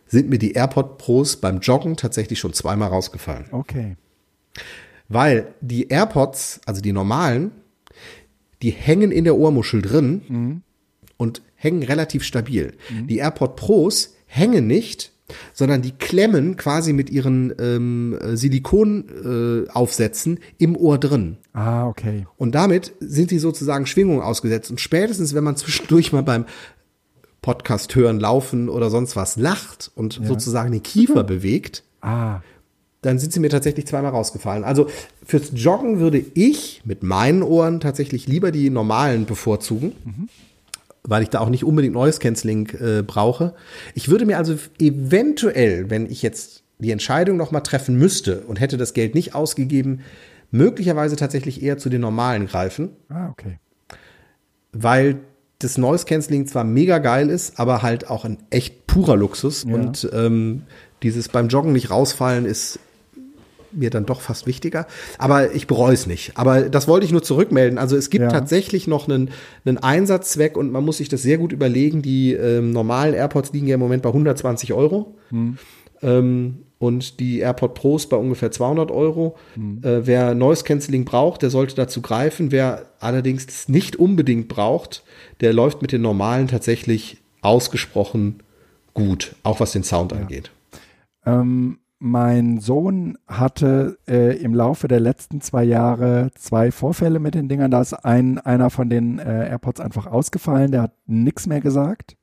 sind 0.07 0.29
mir 0.29 0.39
die 0.39 0.53
AirPod 0.53 0.97
Pros 0.97 1.37
beim 1.37 1.59
Joggen 1.59 1.95
tatsächlich 1.95 2.39
schon 2.39 2.51
zweimal 2.53 2.89
rausgefallen. 2.89 3.45
Okay. 3.51 3.95
Weil 5.07 5.53
die 5.61 5.87
AirPods, 5.87 6.59
also 6.65 6.81
die 6.81 6.91
normalen, 6.91 7.51
die 8.61 8.71
hängen 8.71 9.11
in 9.11 9.23
der 9.23 9.37
Ohrmuschel 9.37 9.81
drin 9.81 10.21
mhm. 10.27 10.61
und 11.15 11.41
hängen 11.55 11.83
relativ 11.83 12.23
stabil. 12.23 12.73
Mhm. 12.89 13.07
Die 13.07 13.17
AirPod 13.19 13.55
Pros 13.55 14.15
hängen 14.25 14.67
nicht, 14.67 15.13
sondern 15.53 15.81
die 15.81 15.91
klemmen 15.91 16.57
quasi 16.57 16.93
mit 16.93 17.09
ihren 17.09 17.53
ähm, 17.59 18.17
Silikonaufsätzen 18.33 20.37
äh, 20.37 20.41
im 20.57 20.75
Ohr 20.75 20.97
drin. 20.97 21.37
Ah, 21.53 21.87
okay. 21.87 22.25
Und 22.37 22.55
damit 22.55 22.93
sind 22.99 23.31
die 23.31 23.39
sozusagen 23.39 23.85
Schwingungen 23.85 24.21
ausgesetzt. 24.21 24.71
Und 24.71 24.79
spätestens, 24.79 25.33
wenn 25.33 25.43
man 25.43 25.57
zwischendurch 25.57 26.13
mal 26.13 26.23
beim 26.23 26.45
Podcast 27.41 27.95
hören, 27.95 28.19
laufen 28.19 28.69
oder 28.69 28.89
sonst 28.89 29.15
was 29.15 29.35
lacht 29.35 29.91
und 29.95 30.17
ja. 30.17 30.25
sozusagen 30.25 30.71
den 30.71 30.83
Kiefer 30.83 31.23
bewegt, 31.23 31.83
ah. 32.01 32.41
dann 33.01 33.17
sind 33.17 33.33
sie 33.33 33.39
mir 33.39 33.49
tatsächlich 33.49 33.87
zweimal 33.87 34.11
rausgefallen. 34.11 34.63
Also 34.63 34.87
fürs 35.25 35.51
Joggen 35.55 35.99
würde 35.99 36.23
ich 36.35 36.83
mit 36.85 37.01
meinen 37.01 37.41
Ohren 37.41 37.79
tatsächlich 37.79 38.27
lieber 38.27 38.51
die 38.51 38.69
normalen 38.69 39.25
bevorzugen. 39.25 39.93
Mhm. 40.05 40.29
Weil 41.03 41.23
ich 41.23 41.29
da 41.29 41.39
auch 41.39 41.49
nicht 41.49 41.63
unbedingt 41.63 41.93
Noise 41.93 42.19
Cancelling 42.19 42.69
äh, 42.79 43.03
brauche. 43.03 43.53
Ich 43.95 44.09
würde 44.09 44.25
mir 44.25 44.37
also 44.37 44.55
eventuell, 44.79 45.89
wenn 45.89 46.09
ich 46.09 46.21
jetzt 46.21 46.63
die 46.77 46.91
Entscheidung 46.91 47.37
noch 47.37 47.51
mal 47.51 47.61
treffen 47.61 47.95
müsste 47.95 48.41
und 48.41 48.59
hätte 48.59 48.77
das 48.77 48.93
Geld 48.93 49.15
nicht 49.15 49.33
ausgegeben, 49.35 50.01
möglicherweise 50.51 51.15
tatsächlich 51.15 51.63
eher 51.63 51.77
zu 51.77 51.89
den 51.89 52.01
normalen 52.01 52.47
greifen. 52.47 52.89
Ah, 53.09 53.29
okay. 53.29 53.57
Weil 54.71 55.19
das 55.59 55.77
Noise 55.77 56.05
Cancelling 56.05 56.47
zwar 56.47 56.63
mega 56.63 56.97
geil 56.97 57.29
ist, 57.29 57.59
aber 57.59 57.81
halt 57.81 58.09
auch 58.09 58.25
ein 58.25 58.37
echt 58.49 58.87
purer 58.87 59.15
Luxus. 59.15 59.63
Ja. 59.63 59.75
Und 59.75 60.09
ähm, 60.13 60.63
dieses 61.03 61.29
beim 61.29 61.47
Joggen 61.47 61.73
nicht 61.73 61.89
rausfallen 61.89 62.45
ist 62.45 62.79
mir 63.73 63.89
dann 63.89 64.05
doch 64.05 64.21
fast 64.21 64.47
wichtiger. 64.47 64.87
Aber 65.17 65.53
ich 65.53 65.67
bereue 65.67 65.93
es 65.93 66.07
nicht. 66.07 66.33
Aber 66.35 66.69
das 66.69 66.87
wollte 66.87 67.05
ich 67.05 67.11
nur 67.11 67.23
zurückmelden. 67.23 67.77
Also 67.77 67.95
es 67.95 68.09
gibt 68.09 68.23
ja. 68.23 68.29
tatsächlich 68.29 68.87
noch 68.87 69.07
einen, 69.07 69.31
einen 69.65 69.77
Einsatzzweck 69.77 70.57
und 70.57 70.71
man 70.71 70.83
muss 70.83 70.97
sich 70.97 71.09
das 71.09 71.21
sehr 71.21 71.37
gut 71.37 71.51
überlegen. 71.51 72.01
Die 72.01 72.33
ähm, 72.33 72.71
normalen 72.71 73.13
AirPods 73.13 73.53
liegen 73.53 73.67
ja 73.67 73.75
im 73.75 73.79
Moment 73.79 74.03
bei 74.03 74.09
120 74.09 74.73
Euro. 74.73 75.15
Hm. 75.29 75.57
Ähm, 76.01 76.57
und 76.81 77.19
die 77.19 77.39
AirPod 77.39 77.75
Pros 77.75 78.09
bei 78.09 78.17
ungefähr 78.17 78.51
200 78.51 78.89
Euro. 78.89 79.37
Mhm. 79.55 79.81
Äh, 79.83 80.07
wer 80.07 80.33
Noise 80.33 80.63
Cancelling 80.63 81.05
braucht, 81.05 81.43
der 81.43 81.51
sollte 81.51 81.75
dazu 81.75 82.01
greifen. 82.01 82.51
Wer 82.51 82.87
allerdings 82.99 83.45
das 83.45 83.69
nicht 83.69 83.97
unbedingt 83.97 84.47
braucht, 84.47 85.03
der 85.41 85.53
läuft 85.53 85.83
mit 85.83 85.91
den 85.91 86.01
normalen 86.01 86.47
tatsächlich 86.47 87.19
ausgesprochen 87.41 88.41
gut, 88.95 89.35
auch 89.43 89.59
was 89.59 89.73
den 89.73 89.83
Sound 89.83 90.11
ja. 90.11 90.17
angeht. 90.17 90.49
Ähm, 91.23 91.77
mein 92.03 92.59
Sohn 92.59 93.19
hatte 93.27 93.99
äh, 94.07 94.35
im 94.41 94.55
Laufe 94.55 94.87
der 94.87 94.99
letzten 94.99 95.39
zwei 95.39 95.63
Jahre 95.63 96.31
zwei 96.33 96.71
Vorfälle 96.71 97.19
mit 97.19 97.35
den 97.35 97.47
Dingern. 97.47 97.69
Da 97.69 97.79
ist 97.79 97.93
ein, 97.93 98.39
einer 98.39 98.71
von 98.71 98.89
den 98.89 99.19
äh, 99.19 99.49
AirPods 99.49 99.79
einfach 99.79 100.07
ausgefallen, 100.07 100.71
der 100.71 100.81
hat 100.81 100.93
nichts 101.05 101.45
mehr 101.45 101.61
gesagt. 101.61 102.17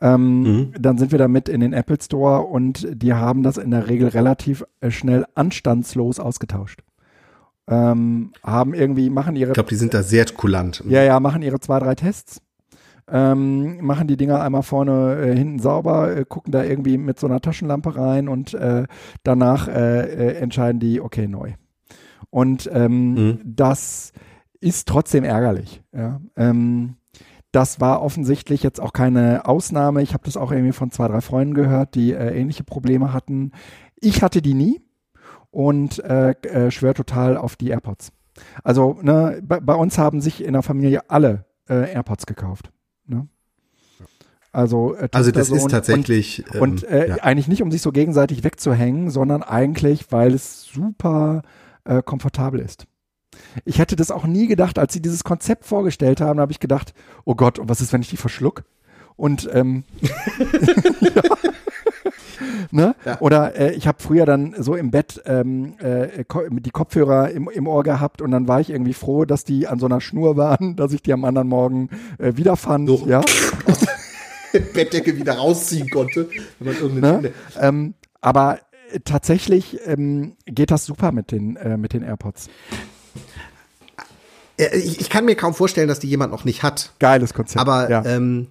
Ähm, 0.00 0.42
mhm. 0.42 0.72
Dann 0.76 0.98
sind 0.98 1.12
wir 1.12 1.18
damit 1.18 1.48
in 1.48 1.60
den 1.60 1.74
Apple 1.74 1.98
Store 2.02 2.40
und 2.40 2.88
die 2.92 3.14
haben 3.14 3.44
das 3.44 3.56
in 3.56 3.70
der 3.70 3.88
Regel 3.88 4.08
relativ 4.08 4.64
äh, 4.80 4.90
schnell 4.90 5.26
anstandslos 5.36 6.18
ausgetauscht. 6.18 6.80
Ähm, 7.68 8.32
haben 8.42 8.74
irgendwie, 8.74 9.10
machen 9.10 9.36
ihre. 9.36 9.50
Ich 9.50 9.54
glaube, 9.54 9.68
die 9.68 9.76
sind 9.76 9.94
da 9.94 10.02
sehr 10.02 10.26
kulant. 10.26 10.82
Ja, 10.88 11.04
ja, 11.04 11.20
machen 11.20 11.42
ihre 11.42 11.60
zwei, 11.60 11.78
drei 11.78 11.94
Tests. 11.94 12.40
Ähm, 13.10 13.84
machen 13.84 14.06
die 14.06 14.16
Dinger 14.16 14.42
einmal 14.42 14.62
vorne, 14.62 15.16
äh, 15.16 15.36
hinten 15.36 15.58
sauber, 15.58 16.14
äh, 16.14 16.24
gucken 16.26 16.52
da 16.52 16.62
irgendwie 16.62 16.98
mit 16.98 17.18
so 17.18 17.26
einer 17.26 17.40
Taschenlampe 17.40 17.96
rein 17.96 18.28
und 18.28 18.52
äh, 18.54 18.84
danach 19.22 19.68
äh, 19.68 20.00
äh, 20.02 20.36
entscheiden 20.36 20.78
die, 20.78 21.00
okay, 21.00 21.26
neu. 21.26 21.54
Und 22.30 22.68
ähm, 22.72 23.14
mhm. 23.14 23.40
das 23.44 24.12
ist 24.60 24.88
trotzdem 24.88 25.24
ärgerlich. 25.24 25.82
Ja? 25.94 26.20
Ähm, 26.36 26.96
das 27.50 27.80
war 27.80 28.02
offensichtlich 28.02 28.62
jetzt 28.62 28.78
auch 28.78 28.92
keine 28.92 29.46
Ausnahme. 29.46 30.02
Ich 30.02 30.12
habe 30.12 30.24
das 30.24 30.36
auch 30.36 30.52
irgendwie 30.52 30.72
von 30.72 30.90
zwei, 30.90 31.08
drei 31.08 31.22
Freunden 31.22 31.54
gehört, 31.54 31.94
die 31.94 32.12
äh, 32.12 32.38
ähnliche 32.38 32.64
Probleme 32.64 33.14
hatten. 33.14 33.52
Ich 33.96 34.22
hatte 34.22 34.42
die 34.42 34.54
nie 34.54 34.82
und 35.50 35.94
schwör 35.94 36.92
total 36.92 37.38
auf 37.38 37.56
die 37.56 37.70
AirPods. 37.70 38.12
Also 38.62 38.98
ne, 39.00 39.40
bei, 39.42 39.60
bei, 39.60 39.74
uns 39.74 39.96
haben 39.96 40.20
sich 40.20 40.44
in 40.44 40.52
der 40.52 40.62
Familie 40.62 41.08
alle 41.08 41.46
AirPods 41.66 42.26
gekauft. 42.26 42.70
Ne? 43.08 43.28
Also, 44.52 44.94
äh, 44.94 45.08
also 45.12 45.30
das 45.30 45.50
ist 45.50 45.70
tatsächlich 45.70 46.44
und, 46.48 46.54
ähm, 46.54 46.62
und 46.62 46.84
äh, 46.84 47.08
ja. 47.08 47.14
eigentlich 47.16 47.48
nicht 47.48 47.62
um 47.62 47.70
sich 47.70 47.82
so 47.82 47.92
gegenseitig 47.92 48.44
wegzuhängen, 48.44 49.10
sondern 49.10 49.42
eigentlich, 49.42 50.10
weil 50.10 50.32
es 50.32 50.64
super 50.64 51.42
äh, 51.84 52.02
komfortabel 52.02 52.60
ist. 52.60 52.86
Ich 53.64 53.78
hätte 53.78 53.96
das 53.96 54.10
auch 54.10 54.24
nie 54.24 54.46
gedacht, 54.46 54.78
als 54.78 54.92
sie 54.92 55.02
dieses 55.02 55.22
Konzept 55.24 55.64
vorgestellt 55.64 56.20
haben, 56.20 56.40
habe 56.40 56.52
ich 56.52 56.60
gedacht, 56.60 56.94
oh 57.24 57.34
Gott, 57.34 57.58
und 57.58 57.68
was 57.68 57.80
ist, 57.80 57.92
wenn 57.92 58.00
ich 58.00 58.10
die 58.10 58.16
verschluck? 58.16 58.64
Und 59.16 59.48
ähm, 59.52 59.84
ja. 61.00 61.22
Ne? 62.70 62.94
Ja. 63.04 63.20
Oder 63.20 63.56
äh, 63.56 63.72
ich 63.74 63.86
habe 63.86 63.98
früher 64.00 64.26
dann 64.26 64.54
so 64.58 64.74
im 64.74 64.90
Bett 64.90 65.22
ähm, 65.26 65.74
äh, 65.78 66.24
die 66.50 66.70
Kopfhörer 66.70 67.30
im, 67.30 67.48
im 67.48 67.66
Ohr 67.66 67.82
gehabt 67.82 68.22
und 68.22 68.30
dann 68.30 68.48
war 68.48 68.60
ich 68.60 68.70
irgendwie 68.70 68.94
froh, 68.94 69.24
dass 69.24 69.44
die 69.44 69.66
an 69.66 69.78
so 69.78 69.86
einer 69.86 70.00
Schnur 70.00 70.36
waren, 70.36 70.76
dass 70.76 70.92
ich 70.92 71.02
die 71.02 71.12
am 71.12 71.24
anderen 71.24 71.48
Morgen 71.48 71.90
äh, 72.18 72.36
wiederfand. 72.36 72.88
So. 72.88 73.06
Ja. 73.06 73.22
Bettdecke 74.72 75.16
wieder 75.16 75.34
rausziehen 75.34 75.90
konnte. 75.90 76.28
Ne? 76.58 77.32
ähm, 77.60 77.94
aber 78.20 78.60
äh, 78.90 79.00
tatsächlich 79.04 79.78
ähm, 79.84 80.36
geht 80.46 80.70
das 80.70 80.84
super 80.84 81.12
mit 81.12 81.32
den, 81.32 81.56
äh, 81.56 81.76
mit 81.76 81.92
den 81.92 82.02
AirPods. 82.02 82.48
Äh, 84.58 84.76
ich, 84.76 85.00
ich, 85.00 85.10
kann 85.10 85.24
mir 85.24 85.36
kaum 85.36 85.54
vorstellen, 85.54 85.88
dass 85.88 85.98
die 85.98 86.08
jemand 86.08 86.32
noch 86.32 86.44
nicht 86.44 86.62
hat. 86.62 86.92
Geiles 86.98 87.34
Konzept. 87.34 87.60
Aber 87.60 87.90
ja. 87.90 88.04
ähm, 88.04 88.48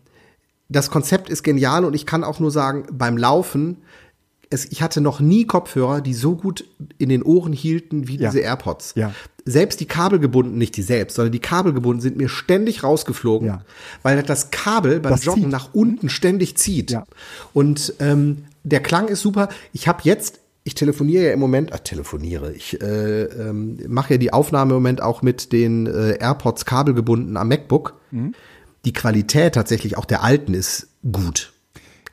das 0.70 0.90
Konzept 0.90 1.30
ist 1.30 1.44
genial 1.44 1.86
und 1.86 1.94
ich 1.94 2.06
kann 2.06 2.24
auch 2.24 2.40
nur 2.40 2.52
sagen, 2.52 2.86
beim 2.92 3.18
Laufen, 3.18 3.78
es, 4.50 4.66
ich 4.66 4.82
hatte 4.82 5.02
noch 5.02 5.20
nie 5.20 5.46
Kopfhörer, 5.46 6.02
die 6.02 6.14
so 6.14 6.36
gut 6.36 6.66
in 6.98 7.10
den 7.10 7.24
Ohren 7.24 7.54
hielten 7.54 8.08
wie 8.08 8.18
ja. 8.18 8.30
diese 8.30 8.42
AirPods. 8.42 8.94
Ja. 8.96 9.14
Selbst 9.46 9.80
die 9.80 9.86
kabelgebunden, 9.86 10.58
nicht 10.58 10.76
die 10.78 10.82
selbst, 10.82 11.16
sondern 11.16 11.32
die 11.32 11.40
kabelgebunden 11.40 12.02
sind 12.02 12.18
mir 12.18 12.30
ständig 12.30 12.84
rausgeflogen, 12.84 13.48
ja. 13.48 13.62
weil 14.04 14.22
das 14.24 14.52
Kabel 14.52 15.00
beim 15.00 15.14
das 15.14 15.26
Joggen 15.26 15.44
zieht. 15.44 15.52
nach 15.52 15.74
unten 15.74 16.10
ständig 16.10 16.58
zieht. 16.58 16.98
Und 17.54 17.94
ähm, 18.00 18.46
der 18.64 18.82
Klang 18.82 19.08
ist 19.08 19.22
super. 19.22 19.50
Ich 19.74 19.88
habe 19.88 20.00
jetzt 20.04 20.40
ich 20.68 20.76
telefoniere 20.76 21.28
ja 21.28 21.32
im 21.32 21.40
Moment, 21.40 21.72
äh, 21.72 21.80
telefoniere, 21.80 22.52
ich 22.52 22.82
äh, 22.82 23.24
ähm, 23.24 23.80
mache 23.88 24.16
ja 24.16 24.18
die 24.18 24.34
Aufnahme 24.34 24.72
im 24.72 24.76
Moment 24.76 25.02
auch 25.02 25.22
mit 25.22 25.54
den 25.54 25.88
äh, 25.88 26.18
AirPods 26.20 26.66
kabelgebunden 26.66 27.38
am 27.38 27.48
MacBook. 27.48 27.94
Mhm. 28.12 28.36
Die 28.86 28.94
Qualität 28.94 29.56
tatsächlich 29.56 29.98
auch 29.98 30.06
der 30.06 30.24
alten 30.24 30.54
ist 30.54 30.88
gut. 31.12 31.54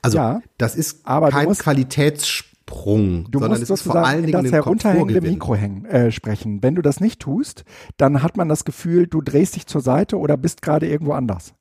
Also 0.02 0.18
ja, 0.18 0.42
das 0.58 0.76
ist 0.76 1.00
aber 1.04 1.30
kein 1.30 1.46
musst, 1.46 1.62
Qualitätssprung, 1.62 3.30
du 3.30 3.38
sondern 3.38 3.60
musst 3.60 3.70
es 3.70 3.70
ist 3.70 3.82
vor 3.82 3.96
allen 3.96 4.26
Dingen 4.26 4.42
das 4.42 4.52
herunterhängende 4.52 5.22
Mikro 5.22 5.54
hängen, 5.54 5.86
äh, 5.86 6.12
sprechen. 6.12 6.62
Wenn 6.62 6.74
du 6.74 6.82
das 6.82 7.00
nicht 7.00 7.20
tust, 7.20 7.64
dann 7.96 8.22
hat 8.22 8.36
man 8.36 8.50
das 8.50 8.66
Gefühl, 8.66 9.06
du 9.06 9.22
drehst 9.22 9.56
dich 9.56 9.66
zur 9.66 9.80
Seite 9.80 10.18
oder 10.18 10.36
bist 10.36 10.60
gerade 10.60 10.86
irgendwo 10.86 11.12
anders. 11.12 11.54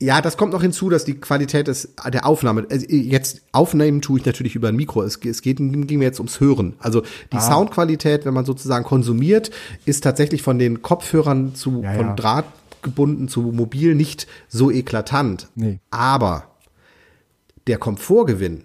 Ja, 0.00 0.20
das 0.20 0.36
kommt 0.36 0.52
noch 0.52 0.62
hinzu, 0.62 0.90
dass 0.90 1.04
die 1.04 1.14
Qualität 1.14 1.68
des, 1.68 1.94
der 2.12 2.26
Aufnahme, 2.26 2.66
also 2.68 2.86
jetzt 2.88 3.42
aufnehmen 3.52 4.00
tue 4.00 4.18
ich 4.18 4.26
natürlich 4.26 4.56
über 4.56 4.68
ein 4.68 4.76
Mikro. 4.76 5.02
Es, 5.02 5.16
es 5.24 5.42
geht, 5.42 5.58
ging 5.58 5.98
mir 5.98 6.04
jetzt 6.04 6.18
ums 6.18 6.40
Hören. 6.40 6.74
Also 6.80 7.02
die 7.32 7.36
ah. 7.36 7.40
Soundqualität, 7.40 8.24
wenn 8.24 8.34
man 8.34 8.44
sozusagen 8.44 8.84
konsumiert, 8.84 9.52
ist 9.84 10.02
tatsächlich 10.02 10.42
von 10.42 10.58
den 10.58 10.82
Kopfhörern 10.82 11.54
zu, 11.54 11.82
ja, 11.82 11.94
von 11.94 12.06
ja. 12.06 12.14
Draht 12.14 12.46
gebunden 12.82 13.28
zu 13.28 13.42
mobil 13.42 13.94
nicht 13.94 14.26
so 14.48 14.70
eklatant. 14.70 15.48
Nee. 15.54 15.80
Aber 15.90 16.50
der 17.66 17.78
Komfortgewinn, 17.78 18.64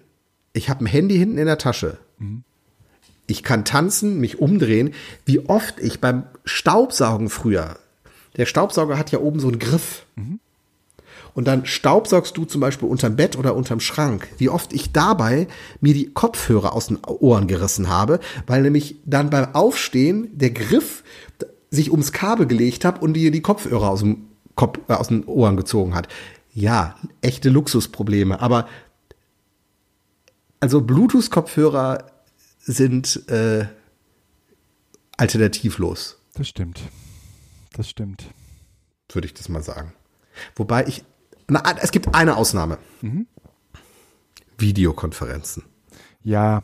ich 0.52 0.68
habe 0.68 0.84
ein 0.84 0.86
Handy 0.86 1.16
hinten 1.16 1.38
in 1.38 1.46
der 1.46 1.58
Tasche. 1.58 1.98
Mhm. 2.18 2.42
Ich 3.26 3.42
kann 3.42 3.64
tanzen, 3.64 4.20
mich 4.20 4.38
umdrehen. 4.38 4.94
Wie 5.24 5.40
oft 5.48 5.78
ich 5.80 6.00
beim 6.00 6.24
Staubsaugen 6.44 7.28
früher, 7.28 7.78
der 8.36 8.46
Staubsauger 8.46 8.98
hat 8.98 9.10
ja 9.10 9.18
oben 9.18 9.40
so 9.40 9.48
einen 9.48 9.58
Griff. 9.58 10.06
Mhm 10.16 10.40
und 11.38 11.44
dann 11.44 11.66
staubsaugst 11.66 12.36
du 12.36 12.46
zum 12.46 12.60
Beispiel 12.60 12.88
unterm 12.88 13.14
Bett 13.14 13.38
oder 13.38 13.54
unterm 13.54 13.78
Schrank. 13.78 14.26
Wie 14.38 14.48
oft 14.48 14.72
ich 14.72 14.90
dabei 14.90 15.46
mir 15.80 15.94
die 15.94 16.10
Kopfhörer 16.12 16.72
aus 16.72 16.88
den 16.88 16.98
Ohren 17.04 17.46
gerissen 17.46 17.88
habe, 17.88 18.18
weil 18.48 18.62
nämlich 18.62 18.96
dann 19.04 19.30
beim 19.30 19.54
Aufstehen 19.54 20.36
der 20.36 20.50
Griff 20.50 21.04
sich 21.70 21.90
ums 21.90 22.12
Kabel 22.12 22.46
gelegt 22.46 22.84
hat 22.84 23.02
und 23.02 23.14
dir 23.14 23.30
die 23.30 23.42
Kopfhörer 23.42 23.90
aus 23.90 24.00
dem 24.00 24.28
Kopf, 24.54 24.78
äh, 24.88 24.94
aus 24.94 25.08
den 25.08 25.24
Ohren 25.24 25.56
gezogen 25.56 25.94
hat. 25.94 26.08
Ja, 26.52 26.96
echte 27.20 27.50
Luxusprobleme, 27.50 28.40
aber 28.40 28.68
also 30.60 30.80
Bluetooth-Kopfhörer 30.80 32.10
sind 32.58 33.28
äh, 33.28 33.66
alternativlos. 35.16 36.18
Das 36.34 36.48
stimmt. 36.48 36.80
Das 37.74 37.88
stimmt. 37.88 38.24
Würde 39.12 39.26
ich 39.26 39.34
das 39.34 39.48
mal 39.48 39.62
sagen. 39.62 39.92
Wobei 40.56 40.86
ich 40.86 41.04
na, 41.48 41.62
es 41.80 41.90
gibt 41.90 42.14
eine 42.14 42.36
Ausnahme. 42.36 42.78
Mhm. 43.00 43.26
Videokonferenzen. 44.58 45.64
Ja, 46.22 46.62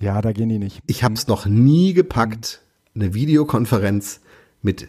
ja, 0.00 0.22
da 0.22 0.32
gehen 0.32 0.48
die 0.48 0.58
nicht. 0.58 0.80
Ich 0.86 1.02
habe 1.02 1.14
es 1.14 1.26
noch 1.26 1.46
nie 1.46 1.92
gepackt, 1.94 2.62
eine 2.98 3.14
Videokonferenz 3.14 4.20
mit 4.62 4.88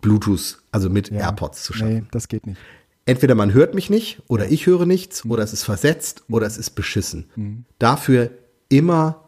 Bluetooth, 0.00 0.58
also 0.70 0.90
mit 0.90 1.10
ja, 1.10 1.20
AirPods 1.20 1.62
zu 1.64 1.72
schaffen. 1.72 1.94
Nee, 1.94 2.04
das 2.10 2.28
geht 2.28 2.46
nicht. 2.46 2.60
Entweder 3.06 3.34
man 3.34 3.52
hört 3.52 3.74
mich 3.74 3.90
nicht 3.90 4.22
oder 4.28 4.50
ich 4.50 4.66
höre 4.66 4.86
nichts 4.86 5.24
mhm. 5.24 5.32
oder 5.32 5.42
es 5.42 5.52
ist 5.52 5.64
versetzt 5.64 6.24
mhm. 6.26 6.34
oder 6.34 6.46
es 6.46 6.56
ist 6.56 6.70
beschissen. 6.70 7.26
Mhm. 7.36 7.64
Dafür 7.78 8.30
immer 8.68 9.24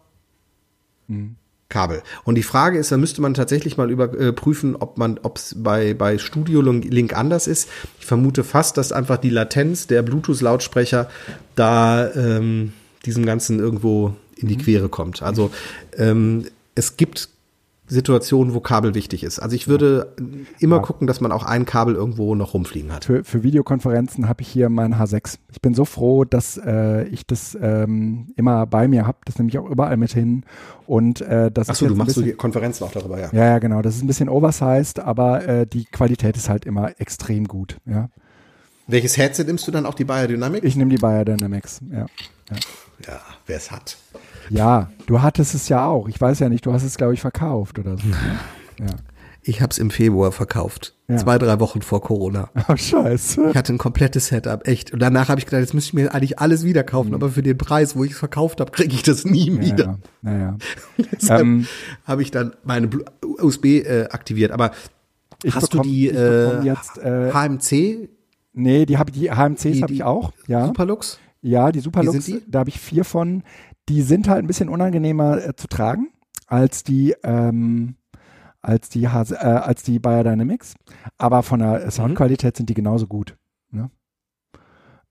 mhm. 1.08 1.36
Kabel. 1.68 2.02
Und 2.24 2.36
die 2.36 2.42
Frage 2.42 2.78
ist, 2.78 2.92
da 2.92 2.96
müsste 2.96 3.20
man 3.20 3.34
tatsächlich 3.34 3.76
mal 3.76 3.90
überprüfen, 3.90 4.74
äh, 4.74 4.78
ob 4.78 4.98
man, 4.98 5.18
ob 5.22 5.38
es 5.38 5.56
bei, 5.58 5.94
bei 5.94 6.16
Studio 6.18 6.60
Link 6.60 7.16
anders 7.16 7.46
ist. 7.48 7.68
Ich 7.98 8.06
vermute 8.06 8.44
fast, 8.44 8.76
dass 8.76 8.92
einfach 8.92 9.18
die 9.18 9.30
Latenz 9.30 9.86
der 9.88 10.02
Bluetooth-Lautsprecher 10.02 11.10
da 11.56 12.12
ähm, 12.14 12.72
diesem 13.04 13.26
Ganzen 13.26 13.58
irgendwo 13.58 14.14
in 14.36 14.48
die 14.48 14.56
mhm. 14.56 14.62
Quere 14.62 14.88
kommt. 14.88 15.22
Also 15.22 15.50
ähm, 15.96 16.46
es 16.76 16.96
gibt 16.96 17.30
Situationen, 17.88 18.52
wo 18.52 18.60
Kabel 18.60 18.94
wichtig 18.94 19.22
ist. 19.22 19.38
Also 19.38 19.54
ich 19.54 19.68
würde 19.68 20.14
immer 20.58 20.76
ja. 20.76 20.82
gucken, 20.82 21.06
dass 21.06 21.20
man 21.20 21.30
auch 21.30 21.44
ein 21.44 21.64
Kabel 21.64 21.94
irgendwo 21.94 22.34
noch 22.34 22.54
rumfliegen 22.54 22.92
hat. 22.92 23.04
Für, 23.04 23.22
für 23.22 23.42
Videokonferenzen 23.42 24.28
habe 24.28 24.42
ich 24.42 24.48
hier 24.48 24.68
mein 24.68 24.96
H6. 24.96 25.38
Ich 25.52 25.60
bin 25.60 25.74
so 25.74 25.84
froh, 25.84 26.24
dass 26.24 26.56
äh, 26.56 27.04
ich 27.04 27.26
das 27.26 27.56
ähm, 27.60 28.32
immer 28.36 28.66
bei 28.66 28.88
mir 28.88 29.06
habe. 29.06 29.18
Das 29.24 29.38
nehme 29.38 29.48
ich 29.50 29.58
auch 29.58 29.68
überall 29.68 29.96
mit 29.96 30.12
hin. 30.12 30.44
Und 30.86 31.20
äh, 31.20 31.50
das 31.50 31.70
Ach 31.70 31.74
so, 31.76 31.86
du 31.86 31.94
machst 31.94 32.08
bisschen, 32.08 32.24
so 32.24 32.30
die 32.30 32.36
Konferenzen 32.36 32.84
auch 32.84 32.92
darüber, 32.92 33.20
ja. 33.20 33.28
Ja, 33.32 33.44
ja, 33.44 33.58
genau. 33.58 33.82
Das 33.82 33.94
ist 33.94 34.02
ein 34.02 34.08
bisschen 34.08 34.28
oversized, 34.28 34.98
aber 34.98 35.46
äh, 35.46 35.66
die 35.66 35.84
Qualität 35.84 36.36
ist 36.36 36.48
halt 36.48 36.64
immer 36.64 37.00
extrem 37.00 37.46
gut. 37.46 37.78
Ja. 37.86 38.08
Welches 38.88 39.16
Headset 39.16 39.44
nimmst 39.44 39.66
du 39.66 39.72
dann 39.72 39.86
auch 39.86 39.94
die 39.94 40.04
Biodynamic? 40.04 40.64
Ich 40.64 40.76
nehme 40.76 40.90
die 40.90 40.98
Biodynamics, 40.98 41.80
ja. 41.90 42.06
Ja, 42.50 42.56
ja 43.06 43.20
wer 43.46 43.56
es 43.56 43.70
hat. 43.70 43.96
Ja, 44.50 44.90
du 45.06 45.22
hattest 45.22 45.54
es 45.54 45.68
ja 45.68 45.86
auch. 45.86 46.08
Ich 46.08 46.20
weiß 46.20 46.38
ja 46.40 46.48
nicht, 46.48 46.66
du 46.66 46.72
hast 46.72 46.82
es, 46.82 46.96
glaube 46.96 47.14
ich, 47.14 47.20
verkauft 47.20 47.78
oder 47.78 47.96
so. 47.96 48.06
Ne? 48.06 48.16
Ja. 48.78 48.88
Ich 49.40 49.62
habe 49.62 49.70
es 49.70 49.78
im 49.78 49.90
Februar 49.90 50.32
verkauft. 50.32 50.94
Ja. 51.08 51.16
Zwei, 51.16 51.38
drei 51.38 51.60
Wochen 51.60 51.80
vor 51.80 52.02
Corona. 52.02 52.50
Oh, 52.68 52.76
scheiße. 52.76 53.50
Ich 53.50 53.56
hatte 53.56 53.72
ein 53.72 53.78
komplettes 53.78 54.26
Setup, 54.26 54.66
echt. 54.68 54.92
Und 54.92 54.98
danach 54.98 55.28
habe 55.30 55.38
ich 55.38 55.46
gedacht, 55.46 55.60
jetzt 55.60 55.72
müsste 55.72 55.90
ich 55.90 55.94
mir 55.94 56.12
eigentlich 56.12 56.40
alles 56.40 56.64
wieder 56.64 56.82
kaufen, 56.82 57.08
mhm. 57.08 57.14
aber 57.14 57.30
für 57.30 57.42
den 57.42 57.56
Preis, 57.56 57.96
wo 57.96 58.04
ich 58.04 58.12
es 58.12 58.18
verkauft 58.18 58.60
habe, 58.60 58.70
kriege 58.72 58.92
ich 58.92 59.02
das 59.02 59.24
nie 59.24 59.50
ja, 59.50 59.60
wieder. 59.62 59.98
Naja. 60.20 60.58
Deshalb 61.12 61.40
ähm, 61.40 61.66
habe 62.04 62.20
ich 62.20 62.32
dann 62.32 62.54
meine 62.64 62.90
USB 63.38 63.64
äh, 63.64 64.08
aktiviert. 64.10 64.50
Aber 64.50 64.72
hast 65.48 65.70
bekomm, 65.70 65.84
du 65.84 65.88
die 65.88 66.08
äh, 66.08 66.62
jetzt, 66.62 66.98
äh, 66.98 67.32
HMC? 67.32 68.08
Nee, 68.52 68.84
die 68.84 68.98
habe 68.98 69.12
die 69.12 69.30
HMCs 69.30 69.82
habe 69.82 69.92
ich 69.92 70.02
auch. 70.02 70.32
Ja. 70.48 70.66
Superlux? 70.66 71.18
Ja, 71.40 71.70
die 71.70 71.80
Superlux, 71.80 72.30
da 72.48 72.58
habe 72.60 72.70
ich 72.70 72.80
vier 72.80 73.04
von. 73.04 73.44
Die 73.88 74.02
sind 74.02 74.28
halt 74.28 74.44
ein 74.44 74.46
bisschen 74.46 74.68
unangenehmer 74.68 75.44
äh, 75.44 75.56
zu 75.56 75.68
tragen 75.68 76.08
als 76.46 76.82
die, 76.82 77.14
ähm, 77.22 77.96
als 78.62 78.88
die, 78.88 79.08
H 79.08 79.32
äh, 79.32 79.36
als 79.36 79.82
die 79.82 79.98
Biodynamics. 79.98 80.74
Aber 81.18 81.42
von 81.42 81.60
der 81.60 81.84
mhm. 81.84 81.90
Soundqualität 81.90 82.56
sind 82.56 82.68
die 82.68 82.74
genauso 82.74 83.06
gut. 83.06 83.36
Ne? 83.70 83.90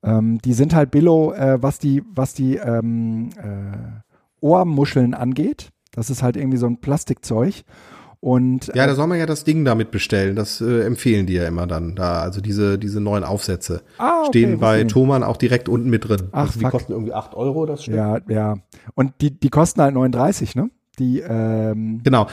Ähm, 0.03 0.39
die 0.39 0.53
sind 0.53 0.75
halt 0.75 0.91
Billo, 0.91 1.33
äh, 1.33 1.61
was 1.61 1.79
die, 1.79 2.03
was 2.13 2.33
die 2.33 2.57
ähm, 2.57 3.29
äh, 3.37 4.01
Ohrmuscheln 4.41 5.13
angeht. 5.13 5.69
Das 5.91 6.09
ist 6.09 6.21
halt 6.21 6.35
irgendwie 6.37 6.57
so 6.57 6.67
ein 6.67 6.81
Plastikzeug. 6.81 7.63
Und, 8.19 8.67
ja, 8.73 8.85
da 8.85 8.93
äh, 8.93 8.95
soll 8.95 9.07
man 9.07 9.19
ja 9.19 9.25
das 9.25 9.43
Ding 9.43 9.65
damit 9.65 9.91
bestellen. 9.91 10.35
Das 10.35 10.61
äh, 10.61 10.81
empfehlen 10.81 11.25
die 11.25 11.33
ja 11.33 11.47
immer 11.47 11.67
dann 11.67 11.95
da. 11.95 12.21
Also 12.21 12.41
diese, 12.41 12.77
diese 12.77 12.99
neuen 12.99 13.23
Aufsätze 13.23 13.81
ah, 13.97 14.21
okay, 14.21 14.27
stehen 14.29 14.59
bei 14.59 14.83
Thomann 14.83 15.23
auch 15.23 15.37
direkt 15.37 15.69
unten 15.69 15.89
mit 15.89 16.07
drin. 16.07 16.29
Ach, 16.31 16.47
also 16.47 16.53
die 16.59 16.65
fuck. 16.65 16.71
kosten 16.71 16.91
irgendwie 16.93 17.13
8 17.13 17.35
Euro, 17.35 17.65
das 17.65 17.83
stimmt. 17.83 17.97
Ja, 17.97 18.19
ja. 18.27 18.55
Und 18.95 19.13
die, 19.21 19.31
die 19.31 19.49
kosten 19.49 19.81
halt 19.81 19.93
39, 19.93 20.55
ne? 20.55 20.69
Die, 20.99 21.19
ähm, 21.19 22.01
Genau. 22.03 22.27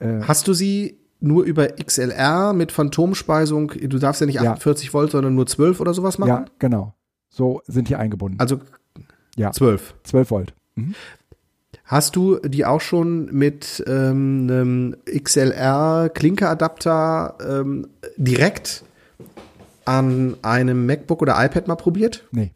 Äh, 0.00 0.20
Hast 0.22 0.48
du 0.48 0.54
sie 0.54 0.98
nur 1.20 1.44
über 1.44 1.68
XLR 1.68 2.52
mit 2.52 2.72
Phantomspeisung? 2.72 3.72
Du 3.80 3.98
darfst 3.98 4.20
ja 4.20 4.26
nicht 4.26 4.40
48 4.40 4.86
ja. 4.86 4.92
Volt, 4.92 5.10
sondern 5.10 5.34
nur 5.34 5.46
12 5.46 5.80
oder 5.80 5.94
sowas 5.94 6.18
machen? 6.18 6.28
Ja, 6.28 6.44
genau. 6.58 6.94
So 7.28 7.62
sind 7.66 7.88
die 7.88 7.96
eingebunden. 7.96 8.40
Also 8.40 8.60
ja. 9.36 9.52
12. 9.52 9.94
12 10.04 10.30
Volt. 10.30 10.54
Mhm. 10.74 10.94
Hast 11.88 12.14
du 12.16 12.38
die 12.40 12.66
auch 12.66 12.82
schon 12.82 13.32
mit 13.32 13.82
ähm, 13.86 14.46
einem 14.50 14.94
XLR-Klinkeadapter 15.06 17.38
ähm, 17.48 17.88
direkt 18.18 18.84
an 19.86 20.36
einem 20.42 20.84
MacBook 20.84 21.22
oder 21.22 21.42
iPad 21.42 21.66
mal 21.66 21.76
probiert? 21.76 22.24
Nee. 22.30 22.50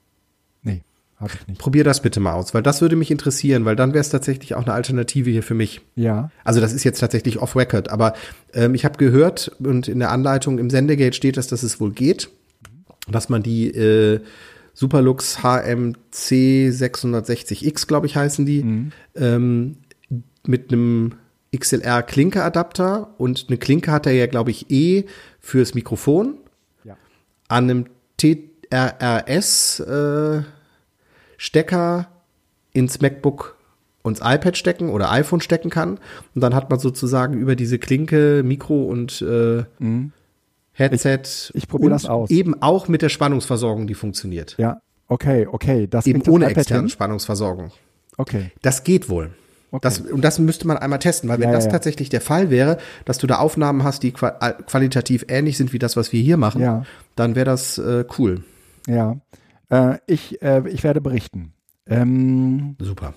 Nee, 0.63 0.83
habe 1.17 1.31
ich 1.35 1.49
nicht. 1.49 1.59
Probier 1.59 1.83
das 1.83 2.03
bitte 2.03 2.21
mal 2.21 2.35
aus, 2.35 2.53
weil 2.53 2.63
das 2.63 2.83
würde 2.83 2.95
mich 2.95 3.11
interessieren, 3.11 3.65
weil 3.65 3.75
dann 3.75 3.95
wäre 3.95 4.03
es 4.03 4.11
tatsächlich 4.11 4.55
auch 4.55 4.65
eine 4.65 4.75
Alternative 4.75 5.31
hier 5.31 5.43
für 5.43 5.55
mich. 5.55 5.81
Ja. 5.95 6.31
Also 6.45 6.61
das 6.61 6.75
ist 6.75 6.85
jetzt 6.85 7.01
tatsächlich 7.01 7.41
off-record, 7.41 7.89
aber 7.89 8.13
ähm, 8.53 8.75
ich 8.75 8.85
habe 8.85 8.99
gehört 8.99 9.51
und 9.61 9.89
in 9.89 10.01
der 10.01 10.11
Anleitung 10.11 10.59
im 10.59 10.69
Sendegate 10.69 11.17
steht 11.17 11.39
das, 11.39 11.47
dass 11.47 11.63
es 11.63 11.81
wohl 11.81 11.93
geht, 11.93 12.29
dass 13.09 13.31
man 13.31 13.43
die 13.43 13.71
äh, 13.71 14.21
Superlux 14.75 15.43
HMC 15.43 16.71
660X, 16.71 17.87
glaube 17.87 18.07
ich, 18.07 18.17
heißen 18.17 18.47
die, 18.47 18.63
mhm. 18.63 18.93
ähm, 19.15 19.77
mit 20.47 20.73
einem 20.73 21.15
XLR 21.57 22.03
Klinke-Adapter 22.03 23.15
und 23.19 23.47
eine 23.49 23.59
Klinke 23.59 23.93
hat 23.93 24.07
er 24.07 24.13
ja, 24.13 24.27
glaube 24.27 24.51
ich, 24.51 24.71
eh 24.71 25.05
fürs 25.41 25.75
Mikrofon. 25.75 26.39
Ja. 26.85 26.97
An 27.49 27.71
einem 27.71 27.87
TRRS 28.17 29.81
äh, 29.81 30.43
Stecker 31.37 32.09
ins 32.73 33.01
MacBook 33.01 33.57
ins 34.05 34.21
iPad 34.21 34.57
stecken 34.57 34.91
oder 34.91 35.11
iPhone 35.13 35.41
stecken 35.41 35.71
kann. 35.71 35.99
Und 36.35 36.41
dann 36.41 36.55
hat 36.55 36.71
man 36.71 36.79
sozusagen 36.79 37.39
über 37.39 37.55
diese 37.55 37.79
Klinke 37.79 38.43
Mikro 38.45 38.85
und 38.85 39.23
äh, 39.23 39.65
mhm. 39.79 40.13
Headset. 40.73 41.21
Ich, 41.25 41.55
ich 41.55 41.69
probiere 41.69 41.91
das 41.91 42.07
aus. 42.07 42.31
Eben 42.31 42.61
auch 42.63 42.89
mit 42.89 43.03
der 43.03 43.09
Spannungsversorgung, 43.09 43.87
die 43.87 43.95
funktioniert. 43.95 44.57
Ja, 44.59 44.81
okay, 45.09 45.47
okay. 45.47 45.87
Das 45.87 46.07
eben 46.07 46.23
ohne 46.29 46.47
externe 46.47 46.89
Spannungsversorgung. 46.89 47.73
Okay. 48.17 48.53
Das 48.63 48.85
geht 48.85 49.09
wohl. 49.09 49.33
Okay. 49.71 49.81
Das, 49.83 50.01
und 50.01 50.23
das 50.23 50.39
müsste 50.39 50.67
man 50.67 50.77
einmal 50.77 50.99
testen, 50.99 51.31
weil 51.31 51.39
wenn 51.39 51.49
ja, 51.49 51.55
das 51.55 51.65
ja. 51.65 51.71
tatsächlich 51.71 52.11
der 52.11 52.21
Fall 52.21 52.51
wäre, 52.51 52.77
dass 53.07 53.17
du 53.17 53.27
da 53.27 53.39
Aufnahmen 53.39 53.85
hast, 53.85 54.03
die 54.03 54.13
qualitativ 54.13 55.25
ähnlich 55.29 55.57
sind 55.57 55.73
wie 55.73 55.79
das, 55.79 55.97
was 55.97 56.13
wir 56.13 56.21
hier 56.21 56.37
machen, 56.37 56.61
ja. 56.61 56.85
dann 57.17 57.35
wäre 57.35 57.47
das 57.47 57.79
äh, 57.79 58.05
cool. 58.19 58.45
Ja, 58.87 59.17
äh, 59.71 59.97
ich, 60.07 60.43
äh, 60.43 60.69
ich 60.69 60.85
werde 60.85 61.01
berichten. 61.01 61.55
Ähm, 61.87 62.77
Super. 62.79 63.15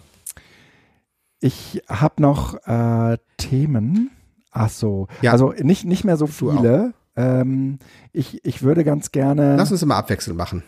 Ich 1.41 1.83
habe 1.89 2.21
noch 2.21 2.55
äh, 2.65 3.17
Themen. 3.35 4.11
Ach 4.51 4.69
so, 4.69 5.07
ja. 5.21 5.33
also 5.33 5.53
nicht, 5.57 5.83
nicht 5.83 6.05
mehr 6.05 6.15
so 6.15 6.27
viele. 6.27 6.93
Ähm, 7.15 7.79
ich, 8.11 8.43
ich 8.45 8.61
würde 8.61 8.83
ganz 8.83 9.11
gerne. 9.11 9.55
Lass 9.55 9.71
uns 9.71 9.81
immer 9.81 9.95
abwechselnd 9.95 10.37
machen. 10.37 10.63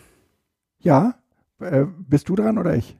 Ja, 0.78 1.14
äh, 1.60 1.84
bist 1.98 2.28
du 2.28 2.36
dran 2.36 2.58
oder 2.58 2.74
ich? 2.74 2.96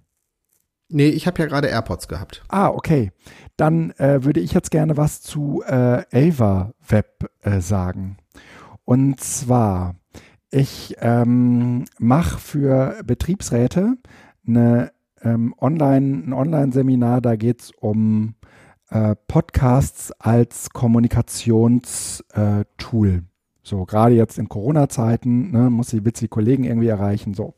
Nee, 0.91 1.09
ich 1.09 1.27
habe 1.27 1.41
ja 1.41 1.47
gerade 1.47 1.69
AirPods 1.69 2.09
gehabt. 2.09 2.43
Ah, 2.49 2.69
okay. 2.69 3.13
Dann 3.57 3.91
äh, 3.93 4.25
würde 4.25 4.41
ich 4.41 4.53
jetzt 4.53 4.71
gerne 4.71 4.97
was 4.97 5.21
zu 5.21 5.63
äh, 5.67 6.03
Ava 6.13 6.73
Web 6.89 7.31
äh, 7.43 7.61
sagen. 7.61 8.17
Und 8.85 9.21
zwar, 9.21 9.97
ich 10.51 10.97
ähm, 11.01 11.85
mache 11.99 12.39
für 12.39 13.03
Betriebsräte 13.05 13.97
eine, 14.47 14.93
ähm, 15.21 15.55
Online, 15.61 16.23
ein 16.27 16.33
Online-Seminar, 16.33 17.21
da 17.21 17.37
geht 17.37 17.61
es 17.61 17.71
um 17.79 18.35
äh, 18.89 19.15
Podcasts 19.27 20.11
als 20.13 20.71
Kommunikationstool. 20.71 23.25
So, 23.69 23.85
gerade 23.85 24.15
jetzt 24.15 24.39
in 24.39 24.49
Corona-Zeiten, 24.49 25.51
ne, 25.51 25.71
muss 25.71 25.93
ich 25.93 26.05
witzige 26.05 26.29
Kollegen 26.29 26.65
irgendwie 26.65 26.89
erreichen, 26.89 27.35
so. 27.35 27.55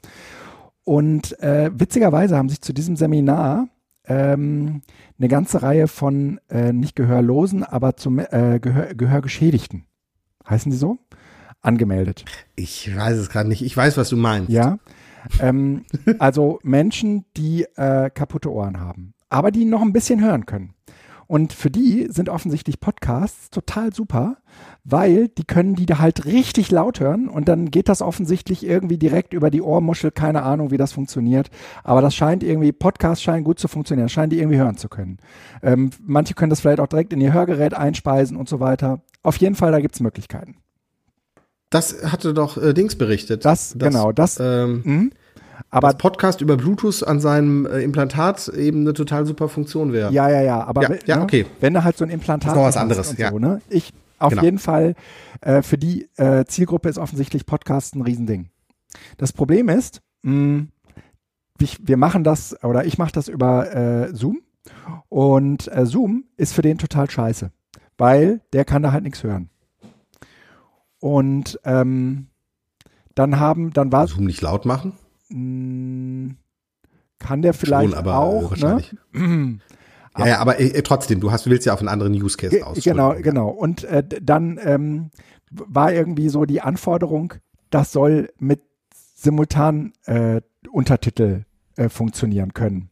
Und 0.84 1.40
äh, 1.40 1.70
witzigerweise 1.72 2.36
haben 2.36 2.48
sich 2.48 2.60
zu 2.60 2.72
diesem 2.72 2.96
Seminar 2.96 3.68
ähm, 4.06 4.82
eine 5.18 5.28
ganze 5.28 5.62
Reihe 5.62 5.86
von 5.86 6.40
äh, 6.48 6.72
nicht 6.72 6.96
Gehörlosen, 6.96 7.62
aber 7.62 7.96
zum 7.96 8.18
äh, 8.18 8.58
Gehör, 8.60 8.94
Gehörgeschädigten, 8.94 9.84
heißen 10.48 10.72
die 10.72 10.78
so, 10.78 10.98
angemeldet. 11.60 12.24
Ich 12.56 12.94
weiß 12.94 13.16
es 13.16 13.28
gerade 13.28 13.48
nicht. 13.48 13.62
Ich 13.62 13.76
weiß, 13.76 13.96
was 13.96 14.08
du 14.08 14.16
meinst. 14.16 14.50
Ja. 14.50 14.78
Ähm, 15.38 15.84
also 16.18 16.58
Menschen, 16.64 17.24
die 17.36 17.66
äh, 17.76 18.10
kaputte 18.10 18.50
Ohren 18.50 18.80
haben, 18.80 19.14
aber 19.28 19.52
die 19.52 19.64
noch 19.64 19.82
ein 19.82 19.92
bisschen 19.92 20.20
hören 20.20 20.44
können. 20.46 20.74
Und 21.30 21.52
für 21.52 21.70
die 21.70 22.08
sind 22.10 22.28
offensichtlich 22.28 22.80
Podcasts 22.80 23.50
total 23.50 23.94
super, 23.94 24.38
weil 24.82 25.28
die 25.28 25.44
können 25.44 25.76
die 25.76 25.86
da 25.86 26.00
halt 26.00 26.24
richtig 26.24 26.72
laut 26.72 26.98
hören 26.98 27.28
und 27.28 27.46
dann 27.46 27.70
geht 27.70 27.88
das 27.88 28.02
offensichtlich 28.02 28.66
irgendwie 28.66 28.98
direkt 28.98 29.32
über 29.32 29.48
die 29.48 29.62
Ohrmuschel. 29.62 30.10
Keine 30.10 30.42
Ahnung, 30.42 30.72
wie 30.72 30.76
das 30.76 30.90
funktioniert. 30.90 31.48
Aber 31.84 32.00
das 32.00 32.16
scheint 32.16 32.42
irgendwie, 32.42 32.72
Podcasts 32.72 33.22
scheinen 33.22 33.44
gut 33.44 33.60
zu 33.60 33.68
funktionieren, 33.68 34.08
scheinen 34.08 34.30
die 34.30 34.40
irgendwie 34.40 34.58
hören 34.58 34.76
zu 34.76 34.88
können. 34.88 35.18
Ähm, 35.62 35.90
manche 36.04 36.34
können 36.34 36.50
das 36.50 36.62
vielleicht 36.62 36.80
auch 36.80 36.88
direkt 36.88 37.12
in 37.12 37.20
ihr 37.20 37.32
Hörgerät 37.32 37.74
einspeisen 37.74 38.36
und 38.36 38.48
so 38.48 38.58
weiter. 38.58 39.00
Auf 39.22 39.36
jeden 39.36 39.54
Fall, 39.54 39.70
da 39.70 39.78
gibt 39.78 39.94
es 39.94 40.00
Möglichkeiten. 40.00 40.56
Das 41.70 42.10
hatte 42.10 42.34
doch 42.34 42.56
äh, 42.60 42.74
Dings 42.74 42.96
berichtet. 42.96 43.44
Das, 43.44 43.76
das 43.78 43.88
genau, 43.88 44.10
das. 44.10 44.40
Ähm, 44.40 44.82
mh, 44.84 45.10
aber 45.68 45.88
das 45.88 45.98
Podcast 45.98 46.40
über 46.40 46.56
Bluetooth 46.56 47.02
an 47.02 47.20
seinem 47.20 47.66
äh, 47.66 47.80
Implantat 47.80 48.48
eben 48.48 48.80
eine 48.80 48.94
total 48.94 49.26
super 49.26 49.48
Funktion 49.48 49.92
wäre. 49.92 50.12
Ja, 50.12 50.30
ja, 50.30 50.42
ja. 50.42 50.64
Aber 50.64 50.82
ja, 50.82 50.96
ja, 51.06 51.16
ne, 51.16 51.22
okay. 51.22 51.46
wenn 51.60 51.74
du 51.74 51.84
halt 51.84 51.96
so 51.96 52.04
ein 52.04 52.10
Implantat 52.10 52.50
hast. 52.50 52.56
ist 52.56 52.60
noch 52.60 52.68
was 52.68 52.76
anderes. 52.76 53.16
Ja. 53.18 53.30
So, 53.30 53.38
ne? 53.38 53.60
Ich 53.68 53.92
auf 54.18 54.30
genau. 54.30 54.42
jeden 54.42 54.58
Fall 54.58 54.94
äh, 55.40 55.62
für 55.62 55.78
die 55.78 56.08
äh, 56.16 56.44
Zielgruppe 56.44 56.88
ist 56.88 56.98
offensichtlich 56.98 57.46
Podcast 57.46 57.94
ein 57.96 58.02
Riesending. 58.02 58.50
Das 59.16 59.32
Problem 59.32 59.68
ist, 59.68 60.02
mh, 60.22 60.32
hm, 60.32 60.68
ich, 61.60 61.78
wir 61.82 61.96
machen 61.96 62.24
das 62.24 62.62
oder 62.64 62.84
ich 62.84 62.98
mache 62.98 63.12
das 63.12 63.28
über 63.28 63.74
äh, 63.74 64.14
Zoom 64.14 64.40
und 65.08 65.68
äh, 65.68 65.86
Zoom 65.86 66.24
ist 66.36 66.52
für 66.52 66.62
den 66.62 66.78
total 66.78 67.10
scheiße, 67.10 67.50
weil 67.98 68.40
der 68.52 68.64
kann 68.64 68.82
da 68.82 68.92
halt 68.92 69.04
nichts 69.04 69.22
hören. 69.22 69.50
Und 71.00 71.58
ähm, 71.64 72.26
dann 73.14 73.38
haben, 73.38 73.72
dann 73.72 73.90
war 73.92 74.06
Zoom 74.06 74.24
nicht 74.26 74.42
laut 74.42 74.66
machen? 74.66 74.92
Hm, 75.30 76.36
kann 77.18 77.42
der 77.42 77.54
vielleicht 77.54 77.90
Schon, 77.90 77.98
aber 77.98 78.18
auch, 78.18 78.50
wahrscheinlich. 78.50 78.94
Ne? 79.12 79.60
Ja, 80.18 80.26
ja, 80.26 80.38
aber 80.40 80.58
äh, 80.58 80.82
trotzdem, 80.82 81.20
du 81.20 81.30
hast, 81.30 81.48
willst 81.48 81.66
ja 81.66 81.72
auf 81.72 81.78
einen 81.78 81.88
anderen 81.88 82.12
Use 82.12 82.36
Case 82.36 82.66
aus. 82.66 82.82
Genau, 82.82 83.14
genau. 83.14 83.48
Und 83.48 83.84
äh, 83.84 84.02
dann 84.20 84.58
ähm, 84.62 85.10
war 85.50 85.92
irgendwie 85.92 86.28
so 86.28 86.44
die 86.46 86.60
Anforderung, 86.60 87.34
das 87.70 87.92
soll 87.92 88.28
mit 88.38 88.60
simultan 89.14 89.92
äh, 90.06 90.40
Untertitel 90.70 91.44
äh, 91.76 91.88
funktionieren 91.88 92.54
können. 92.54 92.90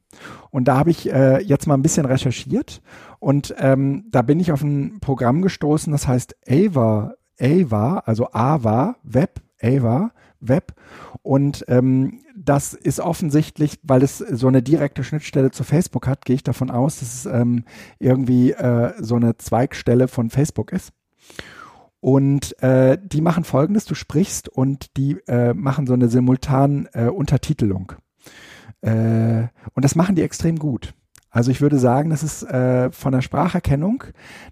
Und 0.50 0.68
da 0.68 0.78
habe 0.78 0.90
ich 0.90 1.12
äh, 1.12 1.42
jetzt 1.42 1.66
mal 1.66 1.74
ein 1.74 1.82
bisschen 1.82 2.06
recherchiert 2.06 2.80
und 3.18 3.54
ähm, 3.58 4.06
da 4.10 4.22
bin 4.22 4.40
ich 4.40 4.52
auf 4.52 4.62
ein 4.62 5.00
Programm 5.00 5.42
gestoßen, 5.42 5.92
das 5.92 6.08
heißt 6.08 6.36
Ava, 6.48 7.14
Ava, 7.40 7.98
also 8.06 8.28
Ava 8.32 8.96
Web, 9.02 9.40
Ava 9.62 10.12
Web. 10.40 10.74
Und 11.22 11.64
ähm, 11.68 12.20
das 12.36 12.74
ist 12.74 13.00
offensichtlich, 13.00 13.78
weil 13.82 14.02
es 14.02 14.18
so 14.18 14.48
eine 14.48 14.62
direkte 14.62 15.04
Schnittstelle 15.04 15.50
zu 15.50 15.64
Facebook 15.64 16.06
hat, 16.06 16.24
gehe 16.24 16.36
ich 16.36 16.42
davon 16.42 16.70
aus, 16.70 17.00
dass 17.00 17.14
es 17.14 17.26
ähm, 17.26 17.64
irgendwie 17.98 18.52
äh, 18.52 18.92
so 18.98 19.16
eine 19.16 19.36
Zweigstelle 19.36 20.08
von 20.08 20.30
Facebook 20.30 20.72
ist. 20.72 20.92
Und 22.00 22.60
äh, 22.62 22.96
die 23.02 23.20
machen 23.20 23.44
folgendes, 23.44 23.84
du 23.84 23.94
sprichst 23.94 24.48
und 24.48 24.96
die 24.96 25.16
äh, 25.26 25.52
machen 25.52 25.86
so 25.86 25.94
eine 25.94 26.08
simultan 26.08 26.88
äh, 26.92 27.06
Untertitelung. 27.06 27.92
Äh, 28.82 29.48
und 29.74 29.84
das 29.84 29.96
machen 29.96 30.14
die 30.14 30.22
extrem 30.22 30.58
gut. 30.58 30.94
Also 31.30 31.50
ich 31.50 31.60
würde 31.60 31.78
sagen, 31.78 32.10
das 32.10 32.22
ist 32.22 32.42
äh, 32.42 32.90
von 32.90 33.12
der 33.12 33.20
Spracherkennung 33.20 34.04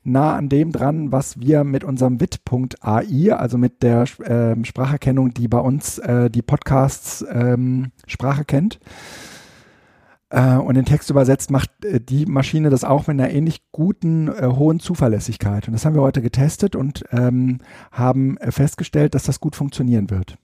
nah 0.04 0.36
an 0.36 0.48
dem 0.48 0.72
dran, 0.72 1.10
was 1.10 1.40
wir 1.40 1.64
mit 1.64 1.84
unserem 1.84 2.20
WIT.ai, 2.20 3.32
also 3.32 3.56
mit 3.56 3.82
der 3.82 4.02
äh, 4.20 4.64
Spracherkennung, 4.64 5.32
die 5.32 5.48
bei 5.48 5.58
uns 5.58 5.98
äh, 5.98 6.28
die 6.30 6.42
Podcasts 6.42 7.24
ähm, 7.32 7.92
Sprache 8.06 8.44
kennt 8.44 8.78
äh, 10.28 10.56
und 10.56 10.74
den 10.74 10.84
Text 10.84 11.08
übersetzt, 11.08 11.50
macht 11.50 11.70
äh, 11.84 12.00
die 12.00 12.26
Maschine 12.26 12.68
das 12.68 12.84
auch 12.84 13.06
mit 13.06 13.18
einer 13.18 13.30
ähnlich 13.30 13.62
guten, 13.72 14.28
äh, 14.28 14.46
hohen 14.46 14.78
Zuverlässigkeit. 14.78 15.66
Und 15.66 15.72
das 15.72 15.86
haben 15.86 15.94
wir 15.94 16.02
heute 16.02 16.22
getestet 16.22 16.76
und 16.76 17.04
ähm, 17.10 17.58
haben 17.90 18.36
festgestellt, 18.50 19.14
dass 19.14 19.24
das 19.24 19.40
gut 19.40 19.56
funktionieren 19.56 20.10
wird. 20.10 20.36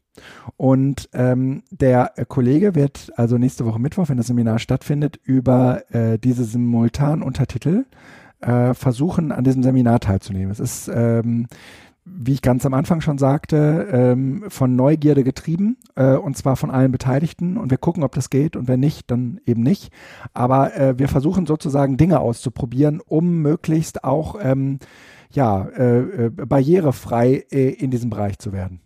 Und 0.56 1.08
ähm, 1.12 1.62
der 1.70 2.12
Kollege 2.28 2.74
wird 2.74 3.12
also 3.16 3.38
nächste 3.38 3.64
Woche 3.64 3.80
Mittwoch, 3.80 4.08
wenn 4.08 4.16
das 4.16 4.26
Seminar 4.26 4.58
stattfindet, 4.58 5.18
über 5.24 5.82
äh, 5.94 6.18
diese 6.18 6.44
Simultanuntertitel 6.44 7.84
äh, 8.40 8.74
versuchen, 8.74 9.32
an 9.32 9.44
diesem 9.44 9.62
Seminar 9.62 10.00
teilzunehmen. 10.00 10.50
Es 10.50 10.60
ist, 10.60 10.90
ähm, 10.92 11.46
wie 12.04 12.32
ich 12.32 12.42
ganz 12.42 12.66
am 12.66 12.74
Anfang 12.74 13.00
schon 13.00 13.18
sagte, 13.18 13.88
ähm, 13.92 14.44
von 14.48 14.74
Neugierde 14.74 15.22
getrieben 15.22 15.76
äh, 15.94 16.14
und 16.16 16.36
zwar 16.36 16.56
von 16.56 16.70
allen 16.70 16.92
Beteiligten. 16.92 17.56
Und 17.56 17.70
wir 17.70 17.78
gucken, 17.78 18.02
ob 18.02 18.14
das 18.14 18.30
geht 18.30 18.56
und 18.56 18.68
wenn 18.68 18.80
nicht, 18.80 19.10
dann 19.10 19.40
eben 19.46 19.62
nicht. 19.62 19.92
Aber 20.34 20.76
äh, 20.76 20.98
wir 20.98 21.08
versuchen 21.08 21.46
sozusagen 21.46 21.96
Dinge 21.96 22.20
auszuprobieren, 22.20 23.00
um 23.00 23.42
möglichst 23.42 24.04
auch 24.04 24.36
ähm, 24.42 24.78
ja, 25.30 25.64
äh, 25.64 26.26
äh 26.26 26.30
barrierefrei 26.30 27.44
äh, 27.50 27.70
in 27.70 27.90
diesem 27.90 28.10
Bereich 28.10 28.38
zu 28.38 28.52
werden. 28.52 28.80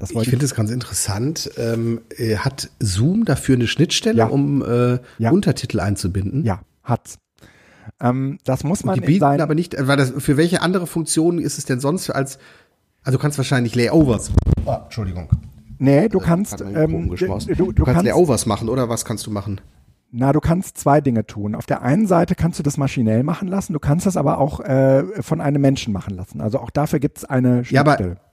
Ich 0.00 0.28
finde 0.28 0.44
es 0.44 0.54
ganz 0.54 0.70
interessant. 0.70 1.50
Ähm, 1.56 2.00
äh, 2.16 2.36
hat 2.36 2.70
Zoom 2.78 3.24
dafür 3.24 3.56
eine 3.56 3.66
Schnittstelle, 3.66 4.18
ja. 4.18 4.26
um 4.26 4.62
äh, 4.62 4.98
ja. 5.18 5.30
Untertitel 5.30 5.80
einzubinden? 5.80 6.44
Ja, 6.44 6.60
hat's. 6.82 7.18
Ähm, 8.00 8.38
das 8.44 8.64
muss 8.64 8.84
man. 8.84 8.96
Und 8.96 9.02
die 9.02 9.06
bieten 9.06 9.40
aber 9.40 9.54
nicht, 9.54 9.76
weil 9.78 9.96
das, 9.96 10.12
für 10.16 10.36
welche 10.36 10.62
andere 10.62 10.86
Funktionen 10.86 11.38
ist 11.38 11.58
es 11.58 11.64
denn 11.64 11.80
sonst 11.80 12.10
als, 12.10 12.38
also 13.02 13.18
du 13.18 13.22
kannst 13.22 13.38
wahrscheinlich 13.38 13.74
Layovers. 13.74 14.30
Oh, 14.64 14.76
Entschuldigung. 14.84 15.28
Nee, 15.78 16.08
du 16.08 16.18
äh, 16.18 16.22
kannst, 16.22 16.60
ähm, 16.60 17.08
du, 17.08 17.16
du, 17.16 17.54
du, 17.54 17.72
du 17.72 17.84
kannst 17.84 18.04
Layovers 18.04 18.46
machen, 18.46 18.68
oder 18.68 18.88
was 18.88 19.04
kannst 19.04 19.26
du 19.26 19.30
machen? 19.30 19.60
Na, 20.14 20.32
du 20.32 20.40
kannst 20.40 20.76
zwei 20.76 21.00
Dinge 21.00 21.26
tun. 21.26 21.54
Auf 21.54 21.64
der 21.64 21.82
einen 21.82 22.06
Seite 22.06 22.34
kannst 22.34 22.58
du 22.58 22.62
das 22.62 22.76
maschinell 22.76 23.22
machen 23.22 23.48
lassen, 23.48 23.72
du 23.72 23.78
kannst 23.78 24.06
das 24.06 24.16
aber 24.16 24.38
auch 24.38 24.60
äh, 24.60 25.04
von 25.22 25.40
einem 25.40 25.62
Menschen 25.62 25.92
machen 25.92 26.14
lassen. 26.14 26.40
Also 26.40 26.60
auch 26.60 26.70
dafür 26.70 27.00
gibt 27.00 27.18
es 27.18 27.24
eine 27.24 27.64
Schnittstelle. 27.64 27.98
Ja, 27.98 28.10
aber 28.10 28.31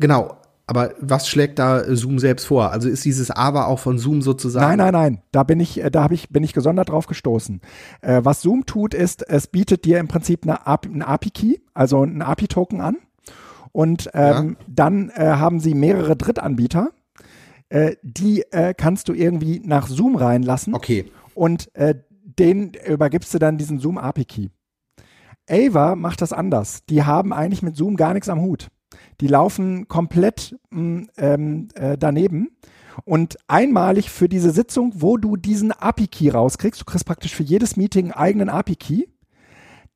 Genau, 0.00 0.36
Aber 0.66 0.94
was 1.00 1.28
schlägt 1.28 1.58
da 1.58 1.82
Zoom 1.96 2.20
selbst 2.20 2.46
vor? 2.46 2.70
Also 2.70 2.88
ist 2.88 3.04
dieses 3.04 3.32
Aber 3.32 3.66
auch 3.66 3.80
von 3.80 3.98
Zoom 3.98 4.22
sozusagen? 4.22 4.66
Nein, 4.66 4.78
nein, 4.78 4.92
nein. 4.92 5.22
Da 5.32 5.42
bin 5.42 5.58
ich, 5.58 5.82
äh, 5.82 5.90
da 5.90 6.04
habe 6.04 6.14
ich, 6.14 6.28
bin 6.30 6.44
ich 6.44 6.52
gesondert 6.52 6.90
drauf 6.90 7.06
gestoßen. 7.06 7.60
Äh, 8.02 8.20
was 8.22 8.40
Zoom 8.40 8.66
tut, 8.66 8.94
ist, 8.94 9.28
es 9.28 9.48
bietet 9.48 9.84
dir 9.84 9.98
im 9.98 10.06
Prinzip 10.06 10.44
eine, 10.44 10.64
eine 10.66 11.06
API-Key, 11.06 11.56
also 11.74 12.02
einen 12.02 12.22
API-Token 12.22 12.80
an. 12.80 12.98
Und 13.72 14.10
ähm, 14.14 14.56
ja. 14.58 14.64
dann 14.68 15.10
äh, 15.10 15.24
haben 15.24 15.58
sie 15.58 15.74
mehrere 15.74 16.14
Drittanbieter. 16.16 16.90
Äh, 17.68 17.96
die 18.02 18.42
äh, 18.52 18.72
kannst 18.72 19.08
du 19.08 19.12
irgendwie 19.12 19.60
nach 19.64 19.88
Zoom 19.88 20.14
reinlassen. 20.16 20.74
Okay. 20.74 21.10
Und 21.34 21.74
äh, 21.74 21.96
den 22.24 22.74
übergibst 22.86 23.34
du 23.34 23.38
dann 23.38 23.58
diesen 23.58 23.80
Zoom 23.80 23.98
API-Key. 23.98 24.48
Ava 25.48 25.96
macht 25.96 26.22
das 26.22 26.32
anders. 26.32 26.84
Die 26.88 27.02
haben 27.02 27.32
eigentlich 27.32 27.62
mit 27.62 27.76
Zoom 27.76 27.96
gar 27.96 28.14
nichts 28.14 28.28
am 28.28 28.40
Hut. 28.40 28.68
Die 29.20 29.26
laufen 29.26 29.88
komplett 29.88 30.56
mm, 30.70 31.02
ähm, 31.16 31.68
äh, 31.74 31.96
daneben. 31.98 32.50
Und 33.04 33.38
einmalig 33.46 34.10
für 34.10 34.28
diese 34.28 34.50
Sitzung, 34.50 34.92
wo 34.96 35.16
du 35.16 35.36
diesen 35.36 35.72
API-Key 35.72 36.30
rauskriegst, 36.30 36.80
du 36.80 36.84
kriegst 36.84 37.06
praktisch 37.06 37.34
für 37.34 37.42
jedes 37.42 37.76
Meeting 37.76 38.06
einen 38.06 38.12
eigenen 38.12 38.48
API-Key, 38.48 39.06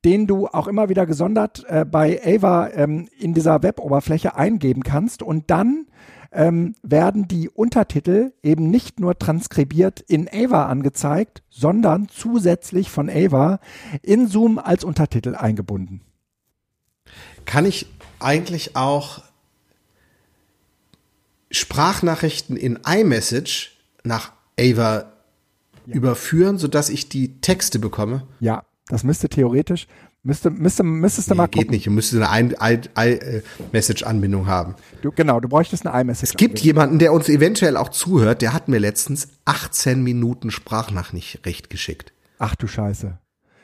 den 0.04 0.26
du 0.26 0.46
auch 0.46 0.68
immer 0.68 0.88
wieder 0.88 1.06
gesondert 1.06 1.64
äh, 1.68 1.84
bei 1.84 2.20
Ava 2.24 2.68
ähm, 2.70 3.08
in 3.18 3.34
dieser 3.34 3.62
Web-Oberfläche 3.62 4.36
eingeben 4.36 4.82
kannst 4.82 5.22
und 5.22 5.50
dann 5.50 5.86
ähm, 6.34 6.74
werden 6.82 7.28
die 7.28 7.48
Untertitel 7.48 8.32
eben 8.42 8.68
nicht 8.68 9.00
nur 9.00 9.18
transkribiert 9.18 10.00
in 10.00 10.28
Ava 10.28 10.66
angezeigt, 10.66 11.42
sondern 11.48 12.08
zusätzlich 12.08 12.90
von 12.90 13.08
Ava 13.08 13.60
in 14.02 14.26
Zoom 14.26 14.58
als 14.58 14.84
Untertitel 14.84 15.36
eingebunden. 15.36 16.02
Kann 17.44 17.64
ich 17.66 17.86
eigentlich 18.24 18.76
auch 18.76 19.22
Sprachnachrichten 21.50 22.56
in 22.56 22.78
iMessage 22.86 23.72
nach 24.02 24.32
Ava 24.58 25.12
ja. 25.86 25.94
überführen, 25.94 26.58
sodass 26.58 26.88
ich 26.88 27.08
die 27.08 27.40
Texte 27.40 27.78
bekomme? 27.78 28.26
Ja, 28.40 28.64
das 28.88 29.04
müsste 29.04 29.28
theoretisch, 29.28 29.86
müsste, 30.22 30.50
müsste, 30.50 30.82
müsstest 30.82 31.28
du 31.28 31.34
nee, 31.34 31.38
mal 31.38 31.46
gucken. 31.46 31.60
Geht 31.62 31.70
nicht, 31.70 31.86
du 31.86 31.90
müsstest 31.90 32.22
eine 32.22 32.54
iMessage-Anbindung 32.96 34.46
haben. 34.46 34.74
Du, 35.02 35.12
genau, 35.12 35.40
du 35.40 35.48
bräuchtest 35.48 35.86
eine 35.86 36.00
iMessage. 36.00 36.30
Es 36.30 36.36
gibt 36.36 36.58
jemanden, 36.60 36.98
der 36.98 37.12
uns 37.12 37.28
eventuell 37.28 37.76
auch 37.76 37.90
zuhört, 37.90 38.42
der 38.42 38.52
hat 38.52 38.68
mir 38.68 38.78
letztens 38.78 39.28
18 39.44 40.02
Minuten 40.02 40.50
Sprachnachricht 40.50 41.70
geschickt. 41.70 42.12
Ach 42.38 42.56
du 42.56 42.66
Scheiße. 42.66 43.18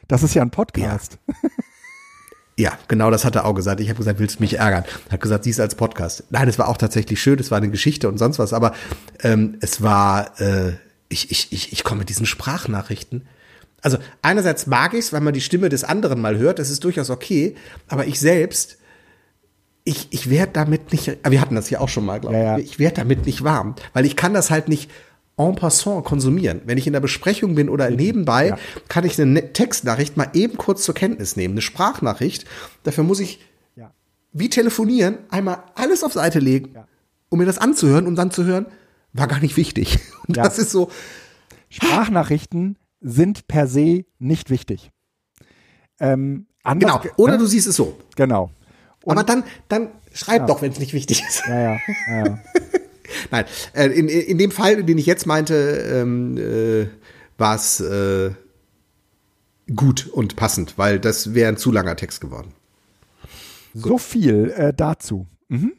Das 0.06 0.22
ist 0.22 0.34
ja 0.34 0.42
ein 0.42 0.50
Podcast. 0.50 1.18
Ja. 1.26 1.34
Ja, 2.60 2.78
genau 2.88 3.10
das 3.10 3.24
hat 3.24 3.36
er 3.36 3.46
auch 3.46 3.54
gesagt. 3.54 3.80
Ich 3.80 3.88
habe 3.88 3.96
gesagt, 3.96 4.18
willst 4.18 4.36
du 4.36 4.42
mich 4.42 4.58
ärgern? 4.58 4.84
Er 5.08 5.12
hat 5.12 5.20
gesagt, 5.22 5.44
siehst 5.44 5.60
als 5.60 5.74
Podcast. 5.76 6.24
Nein, 6.28 6.46
es 6.46 6.58
war 6.58 6.68
auch 6.68 6.76
tatsächlich 6.76 7.20
schön, 7.20 7.38
es 7.38 7.50
war 7.50 7.56
eine 7.56 7.70
Geschichte 7.70 8.06
und 8.06 8.18
sonst 8.18 8.38
was, 8.38 8.52
aber 8.52 8.74
ähm, 9.22 9.56
es 9.62 9.80
war, 9.80 10.38
äh, 10.38 10.72
ich, 11.08 11.30
ich, 11.30 11.50
ich, 11.52 11.72
ich 11.72 11.84
komme 11.84 12.00
mit 12.00 12.10
diesen 12.10 12.26
Sprachnachrichten. 12.26 13.26
Also 13.80 13.96
einerseits 14.20 14.66
mag 14.66 14.92
ich 14.92 15.00
es, 15.06 15.12
weil 15.14 15.22
man 15.22 15.32
die 15.32 15.40
Stimme 15.40 15.70
des 15.70 15.84
anderen 15.84 16.20
mal 16.20 16.36
hört, 16.36 16.58
das 16.58 16.68
ist 16.68 16.84
durchaus 16.84 17.08
okay, 17.08 17.54
aber 17.88 18.06
ich 18.06 18.20
selbst, 18.20 18.76
ich, 19.84 20.08
ich 20.10 20.28
werde 20.28 20.52
damit 20.52 20.92
nicht, 20.92 21.16
wir 21.26 21.40
hatten 21.40 21.54
das 21.54 21.68
hier 21.68 21.80
auch 21.80 21.88
schon 21.88 22.04
mal, 22.04 22.20
glaube 22.20 22.36
ich, 22.36 22.42
ja, 22.42 22.58
ja. 22.58 22.62
ich 22.62 22.78
werde 22.78 22.96
damit 22.96 23.24
nicht 23.24 23.42
warm, 23.42 23.74
weil 23.94 24.04
ich 24.04 24.16
kann 24.16 24.34
das 24.34 24.50
halt 24.50 24.68
nicht 24.68 24.90
en 25.40 25.54
passant 25.54 26.04
konsumieren. 26.04 26.60
Wenn 26.66 26.78
ich 26.78 26.86
in 26.86 26.92
der 26.92 27.00
Besprechung 27.00 27.54
bin 27.54 27.68
oder 27.68 27.90
nebenbei, 27.90 28.48
ja. 28.48 28.58
kann 28.88 29.04
ich 29.04 29.20
eine 29.20 29.30
ne-, 29.30 29.52
Textnachricht 29.52 30.16
mal 30.16 30.28
eben 30.34 30.56
kurz 30.56 30.82
zur 30.82 30.94
Kenntnis 30.94 31.36
nehmen. 31.36 31.54
Eine 31.54 31.62
Sprachnachricht. 31.62 32.44
Dafür 32.82 33.04
muss 33.04 33.20
ich 33.20 33.40
ja. 33.76 33.92
wie 34.32 34.50
telefonieren 34.50 35.18
einmal 35.30 35.62
alles 35.74 36.04
auf 36.04 36.12
Seite 36.12 36.38
legen, 36.38 36.72
ja. 36.74 36.86
um 37.30 37.38
mir 37.38 37.46
das 37.46 37.58
anzuhören 37.58 38.06
und 38.06 38.16
dann 38.16 38.30
zu 38.30 38.44
hören, 38.44 38.66
war 39.12 39.26
gar 39.26 39.40
nicht 39.40 39.56
wichtig. 39.56 39.98
Und 40.28 40.36
das 40.36 40.58
ist 40.58 40.70
so. 40.70 40.90
Sprachnachrichten 41.68 42.78
sind 43.00 43.48
per 43.48 43.66
se 43.66 44.04
nicht 44.18 44.50
wichtig. 44.50 44.90
Ähm, 45.98 46.46
genau. 46.64 47.00
Oder 47.16 47.32
ne? 47.32 47.38
du 47.38 47.46
siehst 47.46 47.66
es 47.66 47.74
so. 47.74 47.98
Genau. 48.14 48.50
Und 49.02 49.18
Aber 49.18 49.24
dann, 49.24 49.42
dann 49.68 49.88
schreib 50.12 50.46
doch, 50.46 50.62
wenn 50.62 50.70
es 50.70 50.78
nicht 50.78 50.92
wichtig 50.92 51.24
ist. 51.26 51.42
Ja, 51.48 51.60
ja. 51.60 51.78
ja. 52.08 52.38
Nein, 53.30 53.44
äh, 53.72 53.86
in, 53.86 54.08
in 54.08 54.38
dem 54.38 54.50
Fall, 54.50 54.82
den 54.84 54.98
ich 54.98 55.06
jetzt 55.06 55.26
meinte, 55.26 55.54
ähm, 55.54 56.36
äh, 56.36 56.88
war 57.38 57.54
es 57.54 57.80
äh, 57.80 58.32
gut 59.74 60.08
und 60.08 60.36
passend, 60.36 60.78
weil 60.78 60.98
das 60.98 61.34
wäre 61.34 61.48
ein 61.48 61.56
zu 61.56 61.72
langer 61.72 61.96
Text 61.96 62.20
geworden. 62.20 62.52
So 63.74 63.98
viel 63.98 64.50
äh, 64.56 64.72
dazu. 64.74 65.26
Mhm. 65.48 65.72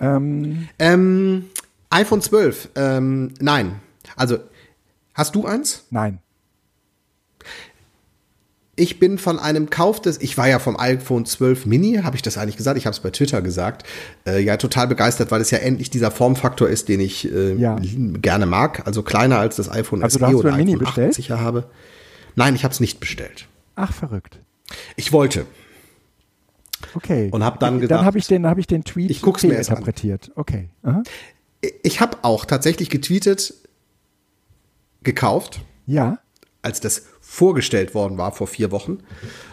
Ähm. 0.00 0.68
Ähm, 0.78 1.46
iPhone 1.90 2.22
12, 2.22 2.70
ähm, 2.76 3.34
nein. 3.40 3.80
Also, 4.16 4.38
hast 5.12 5.34
du 5.34 5.46
eins? 5.46 5.86
Nein. 5.90 6.20
Ich 8.80 8.98
bin 8.98 9.18
von 9.18 9.38
einem 9.38 9.68
Kauf 9.68 10.00
des, 10.00 10.18
ich 10.22 10.38
war 10.38 10.48
ja 10.48 10.58
vom 10.58 10.80
iPhone 10.80 11.26
12 11.26 11.66
Mini, 11.66 12.00
habe 12.02 12.16
ich 12.16 12.22
das 12.22 12.38
eigentlich 12.38 12.56
gesagt? 12.56 12.78
Ich 12.78 12.86
habe 12.86 12.94
es 12.94 13.00
bei 13.00 13.10
Twitter 13.10 13.42
gesagt. 13.42 13.86
Äh, 14.26 14.42
ja, 14.42 14.56
total 14.56 14.88
begeistert, 14.88 15.30
weil 15.30 15.42
es 15.42 15.50
ja 15.50 15.58
endlich 15.58 15.90
dieser 15.90 16.10
Formfaktor 16.10 16.66
ist, 16.66 16.88
den 16.88 16.98
ich 16.98 17.30
äh, 17.30 17.56
ja. 17.56 17.76
gerne 17.82 18.46
mag. 18.46 18.86
Also 18.86 19.02
kleiner 19.02 19.38
als 19.38 19.56
das 19.56 19.70
iPhone 19.70 20.02
also 20.02 20.18
SE 20.18 20.34
oder 20.34 20.54
iPhone 20.54 20.78
bestellt? 20.78 21.10
80 21.10 21.30
habe. 21.32 21.68
Nein, 22.36 22.54
ich 22.54 22.64
habe 22.64 22.72
es 22.72 22.80
nicht 22.80 23.00
bestellt. 23.00 23.48
Ach, 23.76 23.92
verrückt. 23.92 24.38
Ich 24.96 25.12
wollte. 25.12 25.44
Okay. 26.94 27.28
Und 27.32 27.44
habe 27.44 27.58
dann 27.58 27.80
gedacht, 27.80 27.98
dann 27.98 28.06
habe 28.06 28.16
ich 28.16 28.28
den, 28.28 28.46
habe 28.46 28.60
ich 28.60 28.66
den 28.66 28.84
Tweet 28.84 29.10
ich 29.10 29.20
guck's 29.20 29.42
mir 29.42 29.58
interpretiert. 29.58 30.28
An. 30.28 30.32
Okay. 30.36 30.70
Aha. 30.84 31.02
Ich 31.82 32.00
habe 32.00 32.16
auch 32.22 32.46
tatsächlich 32.46 32.88
getweetet, 32.88 33.52
gekauft. 35.02 35.60
Ja. 35.86 36.18
Als 36.62 36.80
das 36.80 37.09
vorgestellt 37.30 37.94
worden 37.94 38.18
war 38.18 38.32
vor 38.32 38.48
vier 38.48 38.72
Wochen. 38.72 38.98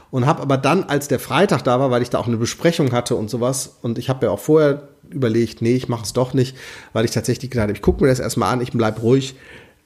Und 0.09 0.25
habe 0.25 0.41
aber 0.41 0.57
dann, 0.57 0.85
als 0.85 1.07
der 1.07 1.19
Freitag 1.19 1.61
da 1.63 1.79
war, 1.79 1.91
weil 1.91 2.01
ich 2.01 2.09
da 2.09 2.17
auch 2.17 2.25
eine 2.25 2.37
Besprechung 2.37 2.91
hatte 2.91 3.15
und 3.15 3.29
sowas, 3.29 3.77
und 3.83 3.99
ich 3.99 4.09
habe 4.09 4.25
ja 4.25 4.31
auch 4.31 4.39
vorher 4.39 4.87
überlegt, 5.11 5.61
nee, 5.61 5.75
ich 5.75 5.87
mache 5.87 6.03
es 6.03 6.11
doch 6.11 6.33
nicht, 6.33 6.57
weil 6.93 7.05
ich 7.05 7.11
tatsächlich 7.11 7.51
gedacht 7.51 7.63
habe, 7.63 7.73
ich 7.73 7.83
gucke 7.83 8.03
mir 8.03 8.09
das 8.09 8.19
erstmal 8.19 8.51
an, 8.51 8.61
ich 8.61 8.71
bleib 8.71 9.03
ruhig. 9.03 9.35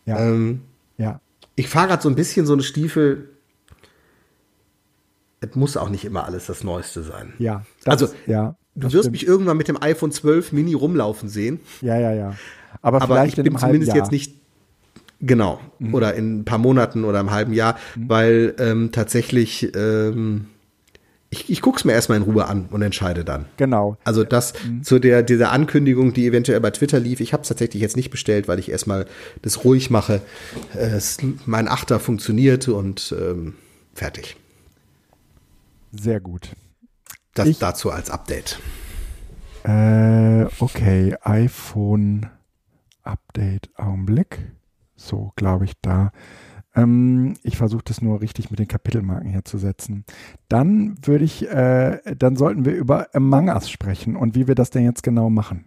Ja. 0.06 0.20
Ähm, 0.20 0.62
ja. 0.98 1.20
Ich 1.56 1.68
fahre 1.68 1.90
gerade 1.90 2.02
so 2.02 2.08
ein 2.08 2.16
bisschen 2.16 2.46
so 2.46 2.54
eine 2.54 2.64
Stiefel. 2.64 3.30
Es 5.42 5.54
muss 5.56 5.76
auch 5.76 5.90
nicht 5.90 6.06
immer 6.06 6.24
alles 6.24 6.46
das 6.46 6.64
Neueste 6.64 7.04
sein. 7.04 7.34
Ja. 7.40 7.66
Das, 7.84 8.02
also, 8.02 8.16
ja, 8.26 8.56
du 8.76 8.84
wirst 8.84 9.00
stimmt. 9.00 9.12
mich 9.12 9.28
irgendwann 9.28 9.58
mit 9.58 9.68
dem 9.68 9.82
iPhone 9.84 10.14
12 10.14 10.54
Mini 10.54 10.76
rumlaufen 10.76 11.28
sehen. 11.28 11.60
Ja, 11.82 12.00
ja, 12.00 12.14
ja. 12.14 12.36
Aber, 12.82 13.02
aber 13.02 13.26
ich 13.26 13.36
bin 13.36 13.58
zumindest 13.58 13.94
jetzt 13.94 14.12
nicht 14.12 14.41
Genau. 15.22 15.60
Mhm. 15.80 15.94
Oder 15.94 16.16
in 16.16 16.40
ein 16.40 16.46
paar 16.46 16.58
Monaten 16.58 17.04
oder 17.04 17.20
einem 17.20 17.32
halben 17.32 17.54
Jahr, 17.54 17.78
mhm. 17.96 18.10
weil 18.10 18.56
ähm, 18.60 18.92
tatsächlich 18.92 19.76
ähm, 19.76 20.48
ich, 21.34 21.50
ich 21.50 21.62
gucke 21.62 21.78
es 21.78 21.86
mir 21.86 21.94
erstmal 21.94 22.18
in 22.18 22.24
Ruhe 22.24 22.46
an 22.46 22.68
und 22.72 22.82
entscheide 22.82 23.24
dann. 23.24 23.46
Genau. 23.56 23.98
Also 24.04 24.26
das 24.26 24.54
mhm. 24.66 24.84
zu 24.84 25.00
der 25.00 25.24
dieser 25.24 25.52
Ankündigung, 25.52 26.14
die 26.14 26.28
eventuell 26.28 26.60
bei 26.60 26.72
Twitter 26.72 27.00
lief, 27.00 27.22
ich 27.22 27.32
habe 27.32 27.44
es 27.44 27.48
tatsächlich 27.48 27.82
jetzt 27.82 27.96
nicht 27.96 28.10
bestellt, 28.10 28.50
weil 28.50 28.60
ich 28.60 28.70
erstmal 28.70 29.06
das 29.42 29.64
ruhig 29.64 29.90
mache. 29.90 30.22
Es, 30.76 31.18
mein 31.46 31.70
Achter 31.70 32.02
funktioniert 32.02 32.68
und 32.68 33.16
ähm, 33.18 33.56
fertig. 33.94 34.36
Sehr 35.94 36.20
gut. 36.20 36.50
Das 37.34 37.48
ich, 37.48 37.60
dazu 37.60 37.92
als 37.92 38.10
Update. 38.10 38.60
Äh, 39.64 40.48
okay, 40.60 41.16
iPhone 41.22 42.30
Update 43.04 43.70
Augenblick. 43.78 44.40
So, 44.96 45.34
glaube 45.36 45.66
ich, 45.66 45.74
da. 45.82 46.12
Ähm, 46.76 47.34
ich 47.44 47.58
versuche 47.58 47.84
das 47.84 48.02
nur 48.02 48.22
richtig 48.22 48.50
mit 48.50 48.60
den 48.60 48.68
Kapitelmarken 48.68 49.30
herzusetzen. 49.30 50.06
Dann 50.48 50.96
würde 51.04 51.26
ich, 51.26 51.50
äh, 51.50 52.00
dann 52.18 52.36
sollten 52.36 52.66
wir 52.66 52.74
über 52.74 53.14
Among 53.14 53.50
Us 53.50 53.70
sprechen 53.70 54.16
und 54.16 54.36
wie 54.36 54.48
wir 54.48 54.56
das 54.56 54.70
denn 54.70 54.84
jetzt 54.84 55.04
genau 55.04 55.30
machen. 55.30 55.66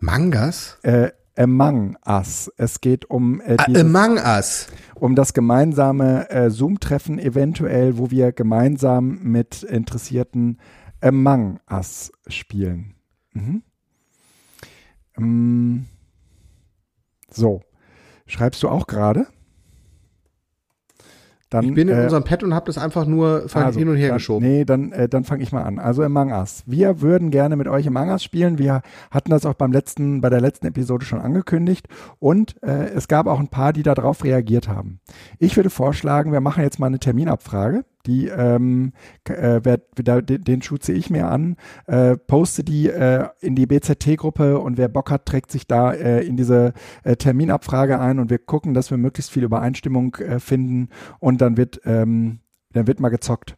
Mangas? 0.00 0.78
Äh, 0.82 1.10
Among 1.36 1.96
Us. 2.06 2.50
Es 2.56 2.80
geht 2.80 3.08
um 3.08 3.40
äh, 3.40 3.56
ah, 3.58 3.64
dieses, 3.66 3.82
Among 3.82 4.16
Us. 4.18 4.66
Um 4.94 5.14
das 5.14 5.32
gemeinsame 5.32 6.28
äh, 6.30 6.50
Zoom-Treffen 6.50 7.18
eventuell, 7.18 7.96
wo 7.98 8.10
wir 8.10 8.32
gemeinsam 8.32 9.20
mit 9.22 9.62
Interessierten 9.62 10.58
Among 11.00 11.60
Us 11.70 12.12
spielen. 12.26 12.94
Mhm. 13.32 13.62
Ähm, 15.16 15.86
so. 17.34 17.62
Schreibst 18.26 18.62
du 18.62 18.68
auch 18.68 18.86
gerade? 18.86 19.26
Dann, 21.50 21.64
ich 21.64 21.74
bin 21.74 21.88
in 21.88 21.98
äh, 21.98 22.04
unserem 22.04 22.22
Pad 22.22 22.44
und 22.44 22.54
habe 22.54 22.66
das 22.66 22.78
einfach 22.78 23.06
nur 23.06 23.44
also, 23.52 23.78
hin 23.78 23.88
und 23.88 23.96
her 23.96 24.10
dann, 24.10 24.18
geschoben. 24.18 24.46
Nee, 24.46 24.64
dann, 24.64 24.92
äh, 24.92 25.08
dann 25.08 25.24
fange 25.24 25.42
ich 25.42 25.50
mal 25.50 25.64
an. 25.64 25.80
Also 25.80 26.04
Among 26.04 26.30
Us. 26.30 26.62
Wir 26.64 27.00
würden 27.00 27.32
gerne 27.32 27.56
mit 27.56 27.66
euch 27.66 27.88
Among 27.88 28.08
Us 28.08 28.22
spielen. 28.22 28.58
Wir 28.58 28.82
hatten 29.10 29.30
das 29.32 29.44
auch 29.44 29.54
beim 29.54 29.72
letzten, 29.72 30.20
bei 30.20 30.30
der 30.30 30.40
letzten 30.40 30.68
Episode 30.68 31.04
schon 31.04 31.20
angekündigt. 31.20 31.88
Und 32.20 32.62
äh, 32.62 32.90
es 32.90 33.08
gab 33.08 33.26
auch 33.26 33.40
ein 33.40 33.48
paar, 33.48 33.72
die 33.72 33.82
darauf 33.82 34.22
reagiert 34.22 34.68
haben. 34.68 35.00
Ich 35.40 35.56
würde 35.56 35.70
vorschlagen, 35.70 36.30
wir 36.30 36.40
machen 36.40 36.62
jetzt 36.62 36.78
mal 36.78 36.86
eine 36.86 37.00
Terminabfrage. 37.00 37.84
Die, 38.06 38.28
ähm, 38.28 38.92
äh, 39.24 39.60
wer, 39.62 39.80
wer, 39.94 40.22
den 40.22 40.62
Schuh 40.62 40.78
ziehe 40.78 40.96
ich 40.96 41.10
mir 41.10 41.28
an, 41.28 41.56
äh, 41.86 42.16
poste 42.16 42.64
die 42.64 42.88
äh, 42.88 43.28
in 43.40 43.54
die 43.54 43.66
BZT-Gruppe 43.66 44.58
und 44.58 44.78
wer 44.78 44.88
Bock 44.88 45.10
hat, 45.10 45.26
trägt 45.26 45.52
sich 45.52 45.66
da 45.66 45.92
äh, 45.92 46.24
in 46.24 46.36
diese 46.36 46.72
äh, 47.04 47.16
Terminabfrage 47.16 48.00
ein 48.00 48.18
und 48.18 48.30
wir 48.30 48.38
gucken, 48.38 48.72
dass 48.72 48.90
wir 48.90 48.96
möglichst 48.96 49.30
viel 49.30 49.44
Übereinstimmung 49.44 50.14
äh, 50.16 50.40
finden 50.40 50.88
und 51.18 51.42
dann 51.42 51.58
wird, 51.58 51.80
ähm, 51.84 52.40
dann 52.72 52.86
wird 52.86 53.00
mal 53.00 53.10
gezockt. 53.10 53.56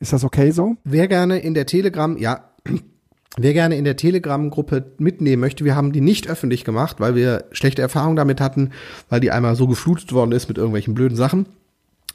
Ist 0.00 0.12
das 0.12 0.24
okay 0.24 0.50
so? 0.50 0.76
Wer 0.84 1.08
gerne 1.08 1.38
in 1.38 1.54
der 1.54 1.66
Telegram, 1.66 2.16
ja, 2.16 2.50
wer 3.36 3.52
gerne 3.52 3.76
in 3.76 3.84
der 3.84 3.96
Telegram-Gruppe 3.96 4.94
mitnehmen 4.98 5.40
möchte, 5.40 5.64
wir 5.64 5.76
haben 5.76 5.92
die 5.92 6.00
nicht 6.00 6.28
öffentlich 6.28 6.64
gemacht, 6.64 6.98
weil 6.98 7.14
wir 7.14 7.44
schlechte 7.52 7.82
Erfahrungen 7.82 8.16
damit 8.16 8.40
hatten, 8.40 8.70
weil 9.10 9.20
die 9.20 9.30
einmal 9.30 9.54
so 9.54 9.66
geflutet 9.66 10.12
worden 10.12 10.32
ist 10.32 10.48
mit 10.48 10.56
irgendwelchen 10.56 10.94
blöden 10.94 11.16
Sachen. 11.16 11.46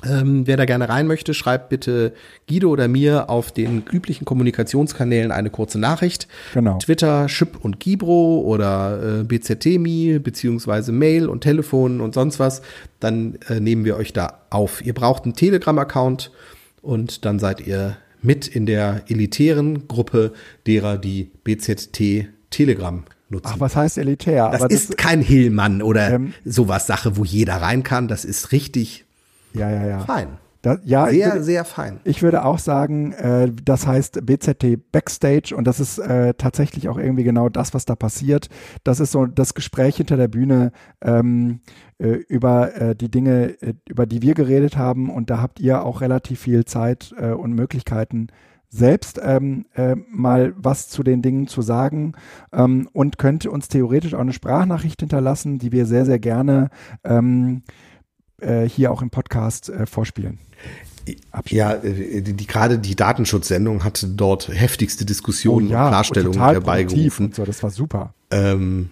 Ähm, 0.08 0.48
wer 0.48 0.56
da 0.56 0.64
gerne 0.64 0.88
rein 0.88 1.08
möchte, 1.08 1.34
schreibt 1.34 1.70
bitte 1.70 2.14
Guido 2.48 2.70
oder 2.70 2.88
mir 2.88 3.30
auf 3.30 3.52
den 3.52 3.84
üblichen 3.92 4.24
Kommunikationskanälen 4.24 5.32
eine 5.32 5.50
kurze 5.50 5.78
Nachricht. 5.78 6.28
Genau. 6.54 6.78
Twitter, 6.78 7.28
Schip 7.28 7.58
und 7.64 7.80
Gibro 7.82 8.42
oder 8.42 9.20
äh, 9.20 9.24
BZTMI, 9.24 10.20
beziehungsweise 10.20 10.94
Mail 10.94 11.28
und 11.28 11.42
Telefon 11.42 12.00
und 12.00 12.14
sonst 12.14 12.40
was. 12.40 12.62
Dann 13.02 13.40
äh, 13.50 13.60
nehmen 13.60 13.84
wir 13.84 13.98
euch 13.98 14.14
da 14.14 14.40
auf. 14.50 14.86
Ihr 14.86 14.94
braucht 14.94 15.26
einen 15.26 15.34
Telegram-Account 15.34 16.32
und 16.82 17.26
dann 17.26 17.40
seid 17.40 17.66
ihr 17.68 17.98
mit 18.22 18.48
in 18.48 18.66
der 18.66 19.04
elitären 19.08 19.88
Gruppe 19.88 20.34
derer, 20.66 20.98
die 20.98 21.32
BZT 21.44 22.28
Telegram 22.50 23.04
nutzen. 23.30 23.52
Ach, 23.54 23.60
was 23.60 23.76
heißt 23.76 23.98
elitär? 23.98 24.50
Das, 24.50 24.64
ist 24.72 24.98
kein 24.98 25.22
Hillmann 25.22 25.82
oder 25.82 26.12
ähm, 26.12 26.34
sowas 26.46 26.88
Sache, 26.88 27.18
wo 27.18 27.24
jeder 27.24 27.56
rein 27.56 27.84
kann. 27.84 28.08
Das 28.08 28.26
ist 28.26 28.52
richtig 28.52 29.06
ja, 29.54 29.70
ja, 29.70 29.86
ja. 29.86 30.00
fein. 30.00 30.38
Da, 30.62 30.78
ja, 30.84 31.08
sehr, 31.08 31.34
würde, 31.34 31.44
sehr 31.44 31.64
fein. 31.64 32.02
Ich 32.04 32.22
würde 32.22 32.44
auch 32.44 32.60
sagen, 32.60 33.14
äh, 33.14 33.50
das 33.64 33.88
heißt 33.88 34.26
BZT 34.26 34.92
Backstage 34.92 35.56
und 35.56 35.66
das 35.66 35.80
ist 35.80 36.00
äh, 36.00 36.34
tatsächlich 36.34 36.90
auch 36.90 36.98
irgendwie 36.98 37.24
genau 37.24 37.48
das, 37.48 37.74
was 37.74 37.86
da 37.86 37.96
passiert. 37.96 38.50
Das 38.84 39.00
ist 39.00 39.14
so 39.14 39.26
das 39.26 39.54
Gespräch 39.54 39.96
hinter 39.96 40.18
der 40.18 40.28
Bühne 40.28 40.74
ähm, 41.02 41.62
äh, 41.98 42.10
über 42.10 42.76
äh, 42.76 42.94
die 42.94 43.10
Dinge, 43.10 43.56
äh, 43.62 43.74
über 43.88 44.06
die 44.06 44.22
wir 44.22 44.34
geredet 44.34 44.76
haben 44.76 45.10
und 45.10 45.30
da 45.30 45.42
habt 45.42 45.62
ihr 45.62 45.86
auch 45.86 46.02
relativ 46.02 46.42
viel 46.42 46.66
Zeit 46.66 47.16
äh, 47.18 47.32
und 47.32 47.54
Möglichkeiten, 47.54 48.28
selbst 48.68 49.20
ähm, 49.24 49.66
äh, 49.76 49.96
mal 50.12 50.54
was 50.58 50.90
zu 50.90 51.04
den 51.04 51.22
Dingen 51.22 51.48
zu 51.48 51.62
sagen 51.62 52.14
ähm, 52.52 52.90
und 52.92 53.18
könnt 53.18 53.46
uns 53.46 53.70
theoretisch 53.70 54.14
auch 54.14 54.20
eine 54.20 54.34
Sprachnachricht 54.34 55.00
hinterlassen, 55.00 55.58
die 55.58 55.72
wir 55.72 55.86
sehr, 55.86 56.06
sehr 56.06 56.20
gerne 56.20 56.70
ähm, 57.06 57.64
äh, 57.66 57.89
hier 58.68 58.92
auch 58.92 59.02
im 59.02 59.10
Podcast 59.10 59.70
äh, 59.70 59.86
vorspielen. 59.86 60.40
Ja, 61.48 61.74
äh, 61.74 62.22
die, 62.22 62.34
die, 62.34 62.48
gerade 62.48 62.78
die 62.78 62.96
Datenschutzsendung 62.96 63.84
hatte 63.84 64.08
dort 64.08 64.50
heftigste 64.50 65.06
Diskussionen 65.06 65.68
oh, 65.68 65.72
ja, 65.72 65.84
und 65.86 65.90
Klarstellungen 65.90 66.40
herbeigerufen. 66.40 67.32
So, 67.34 67.46
das 67.46 67.64
war 67.64 67.72
super. 67.72 68.14
Ähm, 68.32 68.92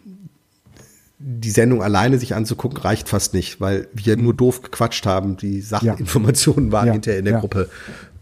die 1.19 1.49
Sendung 1.49 1.81
alleine 1.81 2.19
sich 2.19 2.35
anzugucken 2.35 2.77
reicht 2.77 3.09
fast 3.09 3.33
nicht, 3.33 3.59
weil 3.59 3.87
wir 3.93 4.17
nur 4.17 4.33
doof 4.33 4.61
gequatscht 4.61 5.05
haben. 5.05 5.37
Die 5.37 5.61
Sacheninformationen 5.61 6.67
ja. 6.67 6.71
waren 6.71 6.87
ja, 6.87 6.93
hinterher 6.93 7.19
in 7.19 7.25
der. 7.25 7.39
Gruppe 7.39 7.69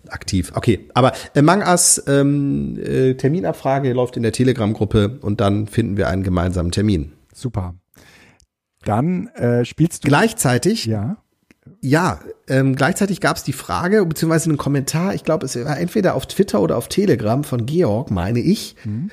aktiv. 0.10 0.52
Okay, 0.56 0.88
aber 0.94 1.14
Among 1.36 1.62
Us 1.62 2.04
ähm, 2.08 2.78
äh, 2.80 3.16
Terminabfrage 3.16 3.92
läuft 3.94 4.18
in 4.18 4.24
der 4.24 4.32
Telegram-Gruppe 4.32 5.18
und 5.22 5.42
dann 5.42 5.68
finden 5.68 5.98
wir 5.98 6.08
einen 6.10 6.24
gemeinsamen 6.24 6.72
Termin. 6.72 7.14
Super. 7.34 7.74
Dann 8.86 9.28
äh, 9.36 9.66
spielst 9.66 10.06
du. 10.06 10.08
Gleichzeitig. 10.08 10.86
Ja. 10.86 11.18
Ja, 11.82 12.20
ähm, 12.48 12.76
gleichzeitig 12.76 13.22
gab 13.22 13.38
es 13.38 13.44
die 13.44 13.54
Frage, 13.54 14.06
beziehungsweise 14.06 14.50
einen 14.50 14.58
Kommentar, 14.58 15.14
ich 15.14 15.24
glaube, 15.24 15.46
es 15.46 15.56
war 15.56 15.78
entweder 15.80 16.16
auf 16.16 16.26
Twitter 16.28 16.62
oder 16.62 16.78
auf 16.78 16.88
Telegram 16.88 17.44
von 17.44 17.66
Georg, 17.66 18.12
meine 18.12 18.40
ich. 18.40 18.76
Mhm. 18.86 19.12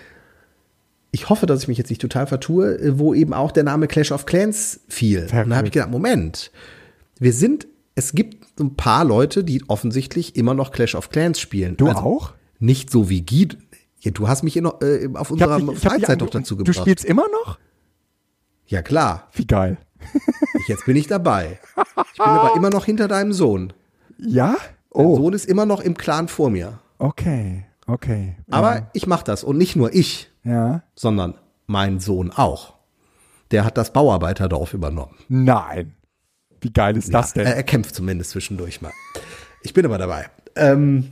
Ich 1.11 1.29
hoffe, 1.29 1.47
dass 1.47 1.63
ich 1.63 1.69
mich 1.69 1.79
jetzt 1.79 1.91
nicht 1.91 2.01
total 2.01 2.27
vertue, 2.27 2.79
äh, 2.79 2.99
wo 2.99 3.15
eben 3.15 3.35
auch 3.35 3.53
der 3.53 3.65
Name 3.65 3.89
Clash 3.89 4.13
of 4.13 4.27
Clans 4.27 4.81
fiel. 4.89 5.29
Verrückt. 5.29 5.47
Und 5.47 5.51
da 5.51 5.57
habe 5.57 5.67
ich 5.67 5.73
gedacht, 5.73 5.91
Moment, 5.91 6.51
wir 7.19 7.33
sind, 7.33 7.67
es 7.95 8.13
gibt 8.13 8.59
ein 8.59 8.75
paar 8.77 9.05
Leute, 9.05 9.45
die 9.45 9.63
offensichtlich 9.69 10.37
immer 10.37 10.55
noch 10.55 10.73
Clash 10.73 10.95
of 10.95 11.11
Clans 11.11 11.41
spielen. 11.41 11.77
Du 11.77 11.89
also 11.89 12.01
auch? 12.01 12.33
Nicht 12.59 12.91
so 12.91 13.09
wie 13.09 13.25
Guido. 13.25 13.57
Ja, 14.01 14.11
du 14.11 14.29
hast 14.29 14.43
mich 14.43 14.57
in, 14.57 14.65
äh, 14.65 15.09
auf 15.15 15.31
unserer 15.31 15.59
dich, 15.59 15.79
Freizeit 15.79 16.21
doch 16.21 16.31
dazu 16.31 16.57
gebracht. 16.57 16.77
Du 16.77 16.81
spielst 16.81 17.05
immer 17.05 17.27
noch? 17.45 17.59
Ja, 18.73 18.81
klar. 18.81 19.29
Wie 19.35 19.47
geil. 19.47 19.77
Ich, 20.55 20.69
jetzt 20.69 20.87
bin 20.87 20.97
ich 20.97 21.07
dabei. 21.07 21.59
Ich 21.77 22.19
bin 22.19 22.27
aber 22.27 22.57
immer 22.57 22.71
noch 22.71 22.87
hinter 22.87 23.07
deinem 23.07 23.35
Sohn. 23.35 23.75
Ja? 24.17 24.57
Oh. 24.89 25.03
Dein 25.03 25.17
Sohn 25.17 25.33
ist 25.35 25.45
immer 25.45 25.67
noch 25.67 25.83
im 25.83 25.95
Clan 25.95 26.27
vor 26.27 26.49
mir. 26.49 26.79
Okay, 26.99 27.67
okay. 27.87 28.37
Aber 28.49 28.77
ja. 28.77 28.91
ich 28.95 29.07
mache 29.07 29.25
das 29.25 29.45
und 29.45 29.59
nicht 29.59 29.77
nur 29.77 29.93
ich, 29.93 30.31
ja. 30.43 30.83
sondern 30.95 31.35
mein 31.67 32.01
Sohn 32.01 32.31
auch. 32.31 32.73
Der 33.51 33.67
hat 33.67 33.77
das 33.77 33.93
Bauarbeiterdorf 33.93 34.73
übernommen. 34.73 35.17
Nein. 35.29 35.95
Wie 36.63 36.73
geil 36.73 36.97
ist 36.97 37.09
ja, 37.09 37.21
das 37.21 37.35
denn? 37.35 37.45
Er, 37.45 37.57
er, 37.57 37.65
kämpft 37.65 37.95
zumindest 37.95 38.31
zwischendurch 38.31 38.81
mal. 38.81 38.93
Ich 39.63 39.75
bin 39.75 39.85
aber 39.85 39.99
dabei. 39.99 40.31
Ähm, 40.57 41.11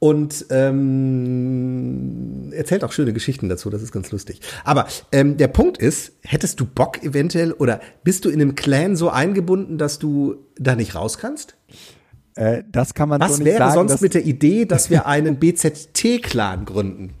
und 0.00 0.46
ähm, 0.50 2.52
erzählt 2.52 2.84
auch 2.84 2.92
schöne 2.92 3.12
Geschichten 3.12 3.48
dazu, 3.48 3.68
das 3.68 3.82
ist 3.82 3.90
ganz 3.90 4.12
lustig. 4.12 4.40
Aber 4.64 4.86
ähm, 5.10 5.36
der 5.36 5.48
Punkt 5.48 5.78
ist, 5.78 6.12
hättest 6.22 6.60
du 6.60 6.66
Bock 6.66 7.02
eventuell 7.02 7.52
oder 7.52 7.80
bist 8.04 8.24
du 8.24 8.28
in 8.28 8.40
einem 8.40 8.54
Clan 8.54 8.94
so 8.94 9.10
eingebunden, 9.10 9.76
dass 9.76 9.98
du 9.98 10.36
da 10.56 10.76
nicht 10.76 10.94
raus 10.94 11.18
kannst? 11.18 11.56
Äh, 12.36 12.62
das 12.70 12.94
kann 12.94 13.08
man 13.08 13.20
Was 13.20 13.32
so 13.32 13.38
nicht 13.38 13.46
wäre 13.46 13.58
sagen, 13.58 13.88
sonst 13.88 14.00
mit 14.00 14.14
der 14.14 14.24
Idee, 14.24 14.66
dass 14.66 14.88
wir 14.88 15.06
einen 15.06 15.40
BZT-Clan 15.40 16.64
gründen? 16.64 17.14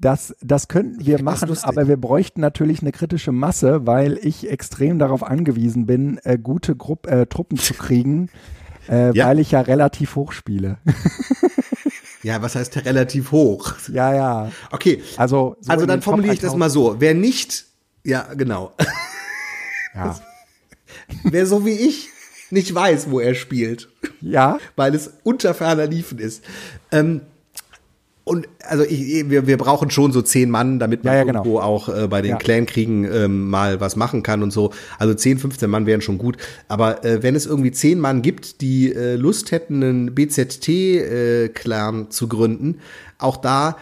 Das, 0.00 0.36
das 0.40 0.68
könnten 0.68 1.04
wir 1.04 1.20
machen, 1.20 1.50
aber 1.62 1.88
wir 1.88 1.96
bräuchten 1.96 2.40
natürlich 2.40 2.82
eine 2.82 2.92
kritische 2.92 3.32
Masse, 3.32 3.84
weil 3.84 4.20
ich 4.22 4.48
extrem 4.48 5.00
darauf 5.00 5.24
angewiesen 5.24 5.86
bin, 5.86 6.20
äh, 6.22 6.38
gute 6.38 6.76
Grupp, 6.76 7.08
äh, 7.08 7.26
Truppen 7.26 7.58
zu 7.58 7.74
kriegen, 7.74 8.28
äh, 8.88 9.12
ja. 9.12 9.26
weil 9.26 9.40
ich 9.40 9.50
ja 9.50 9.60
relativ 9.60 10.14
hoch 10.14 10.30
spiele. 10.30 10.78
Ja, 12.22 12.42
was 12.42 12.54
heißt 12.54 12.84
relativ 12.84 13.30
hoch? 13.30 13.74
Ja, 13.92 14.14
ja. 14.14 14.52
Okay. 14.70 15.02
Also, 15.16 15.56
so 15.60 15.70
also 15.70 15.86
dann 15.86 16.02
formuliere 16.02 16.34
ich 16.34 16.40
das 16.40 16.56
mal 16.56 16.70
so. 16.70 16.96
Wer 16.98 17.14
nicht, 17.14 17.64
ja, 18.04 18.34
genau. 18.34 18.72
Ja. 19.94 20.18
Wer 21.24 21.46
so 21.46 21.64
wie 21.66 21.72
ich 21.72 22.08
nicht 22.50 22.74
weiß, 22.74 23.10
wo 23.10 23.20
er 23.20 23.34
spielt. 23.34 23.88
Ja. 24.20 24.58
Weil 24.76 24.94
es 24.94 25.10
unter 25.24 25.54
ferner 25.54 25.86
Liefen 25.86 26.18
ist. 26.18 26.44
Ähm, 26.92 27.22
und 28.28 28.48
also 28.62 28.84
ich, 28.84 29.30
wir, 29.30 29.46
wir 29.46 29.56
brauchen 29.56 29.90
schon 29.90 30.12
so 30.12 30.22
zehn 30.22 30.50
Mann, 30.50 30.78
damit 30.78 31.04
man 31.04 31.14
ja, 31.14 31.18
ja, 31.20 31.24
genau. 31.24 31.38
irgendwo 31.40 31.60
auch 31.60 31.88
äh, 31.88 32.06
bei 32.08 32.20
den 32.20 32.32
ja. 32.32 32.36
Clan-Kriegen 32.36 33.04
ähm, 33.04 33.48
mal 33.48 33.80
was 33.80 33.96
machen 33.96 34.22
kann 34.22 34.42
und 34.42 34.52
so. 34.52 34.70
Also 34.98 35.14
10, 35.14 35.38
15 35.38 35.68
Mann 35.70 35.86
wären 35.86 36.00
schon 36.00 36.18
gut. 36.18 36.36
Aber 36.68 37.04
äh, 37.04 37.22
wenn 37.22 37.34
es 37.34 37.46
irgendwie 37.46 37.72
zehn 37.72 37.98
Mann 37.98 38.22
gibt, 38.22 38.60
die 38.60 38.92
äh, 38.92 39.16
Lust 39.16 39.50
hätten, 39.50 39.82
einen 39.82 40.14
BZT-Clan 40.14 42.02
äh, 42.02 42.08
zu 42.10 42.28
gründen, 42.28 42.80
auch 43.18 43.38
da 43.38 43.76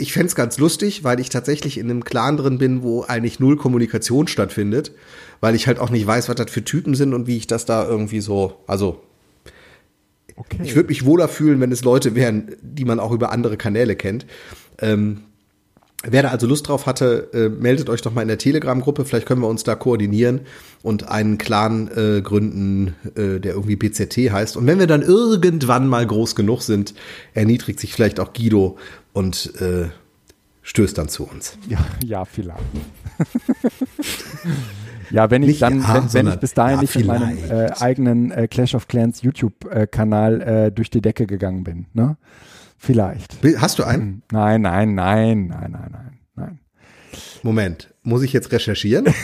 ich 0.00 0.12
fände 0.12 0.32
ganz 0.34 0.58
lustig, 0.58 1.02
weil 1.02 1.18
ich 1.18 1.28
tatsächlich 1.28 1.76
in 1.76 1.90
einem 1.90 2.04
Clan 2.04 2.36
drin 2.36 2.58
bin, 2.58 2.82
wo 2.82 3.02
eigentlich 3.02 3.40
null 3.40 3.56
Kommunikation 3.56 4.28
stattfindet, 4.28 4.92
weil 5.40 5.56
ich 5.56 5.66
halt 5.66 5.80
auch 5.80 5.90
nicht 5.90 6.06
weiß, 6.06 6.28
was 6.28 6.36
das 6.36 6.52
für 6.52 6.62
Typen 6.62 6.94
sind 6.94 7.14
und 7.14 7.26
wie 7.26 7.36
ich 7.36 7.48
das 7.48 7.64
da 7.64 7.84
irgendwie 7.84 8.20
so, 8.20 8.60
also 8.68 9.02
Okay. 10.38 10.62
Ich 10.62 10.74
würde 10.74 10.88
mich 10.88 11.04
wohler 11.04 11.28
fühlen, 11.28 11.60
wenn 11.60 11.72
es 11.72 11.82
Leute 11.82 12.14
wären, 12.14 12.52
die 12.62 12.84
man 12.84 13.00
auch 13.00 13.12
über 13.12 13.32
andere 13.32 13.56
Kanäle 13.56 13.96
kennt. 13.96 14.26
Ähm, 14.80 15.22
Wer 16.04 16.22
da 16.22 16.28
also 16.28 16.46
Lust 16.46 16.68
drauf 16.68 16.86
hatte, 16.86 17.28
äh, 17.32 17.48
meldet 17.48 17.90
euch 17.90 18.02
doch 18.02 18.12
mal 18.12 18.22
in 18.22 18.28
der 18.28 18.38
Telegram-Gruppe. 18.38 19.04
Vielleicht 19.04 19.26
können 19.26 19.40
wir 19.40 19.48
uns 19.48 19.64
da 19.64 19.74
koordinieren 19.74 20.42
und 20.82 21.08
einen 21.08 21.38
Clan 21.38 21.88
äh, 21.88 22.20
gründen, 22.22 22.94
äh, 23.16 23.40
der 23.40 23.54
irgendwie 23.54 23.74
PZT 23.74 24.30
heißt. 24.30 24.56
Und 24.56 24.68
wenn 24.68 24.78
wir 24.78 24.86
dann 24.86 25.02
irgendwann 25.02 25.88
mal 25.88 26.06
groß 26.06 26.36
genug 26.36 26.62
sind, 26.62 26.94
erniedrigt 27.34 27.80
sich 27.80 27.92
vielleicht 27.92 28.20
auch 28.20 28.32
Guido 28.32 28.78
und 29.12 29.52
äh, 29.60 29.88
stößt 30.62 30.96
dann 30.96 31.08
zu 31.08 31.24
uns. 31.24 31.58
Ja, 31.68 31.84
ja 32.04 32.24
vielleicht. 32.24 32.62
Ja, 35.10 35.30
wenn 35.30 35.42
ich 35.42 35.48
nicht, 35.48 35.62
dann, 35.62 35.80
ja, 35.80 35.94
wenn, 35.94 36.12
wenn, 36.12 36.28
ich 36.28 36.36
bis 36.36 36.54
dahin 36.54 36.76
ja, 36.76 36.80
nicht 36.82 36.96
mit 36.96 37.06
meinem 37.06 37.38
äh, 37.50 37.70
eigenen 37.78 38.30
äh, 38.30 38.48
Clash 38.48 38.74
of 38.74 38.88
Clans 38.88 39.22
YouTube-Kanal 39.22 40.40
äh, 40.40 40.72
durch 40.72 40.90
die 40.90 41.00
Decke 41.00 41.26
gegangen 41.26 41.64
bin, 41.64 41.86
ne? 41.92 42.16
Vielleicht. 42.76 43.36
Hast 43.58 43.78
du 43.78 43.84
einen? 43.84 44.02
Hm. 44.02 44.22
Nein, 44.30 44.62
nein, 44.62 44.94
nein, 44.94 45.48
nein, 45.48 45.70
nein, 45.72 45.90
nein, 45.90 46.18
nein. 46.36 46.60
Moment, 47.42 47.92
muss 48.02 48.22
ich 48.22 48.32
jetzt 48.32 48.52
recherchieren? 48.52 49.06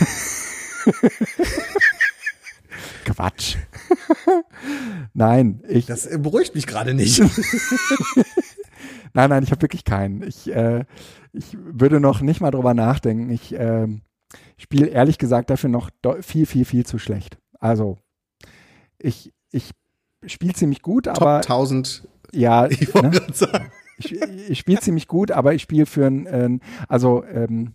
Quatsch. 3.05 3.57
nein, 5.15 5.63
ich. 5.69 5.87
Das 5.87 6.09
beruhigt 6.19 6.55
mich 6.55 6.67
gerade 6.67 6.95
nicht. 6.95 7.21
nein, 9.13 9.31
nein, 9.31 9.43
ich 9.43 9.51
habe 9.51 9.63
wirklich 9.63 9.85
keinen. 9.85 10.23
Ich, 10.23 10.51
äh, 10.51 10.85
ich 11.33 11.57
würde 11.61 12.01
noch 12.01 12.21
nicht 12.21 12.41
mal 12.41 12.51
drüber 12.51 12.75
nachdenken. 12.75 13.31
Ich, 13.31 13.55
äh, 13.55 13.87
spiele 14.57 14.87
ehrlich 14.87 15.19
gesagt 15.19 15.51
dafür 15.51 15.71
noch 15.71 15.91
viel, 16.21 16.47
viel, 16.47 16.65
viel 16.65 16.87
zu 16.87 16.99
schlecht. 16.99 17.39
Also 17.59 17.99
ich, 18.99 19.33
ich 19.51 19.71
spiele 20.27 20.55
ziemlich 20.55 20.83
gut, 20.83 21.09
aber. 21.09 21.37
1000. 21.37 22.09
Ja, 22.33 22.67
ich 22.71 22.93
ne? 22.95 23.13
sagen. 23.33 23.71
Ich, 23.99 24.13
ich 24.13 24.59
spiele 24.59 24.81
ziemlich 24.81 25.07
gut, 25.07 25.31
aber 25.31 25.55
ich 25.55 25.63
spiele 25.63 25.87
für 25.87 26.07
ein, 26.07 26.27
äh, 26.27 26.59
also, 26.89 27.25
ähm, 27.25 27.75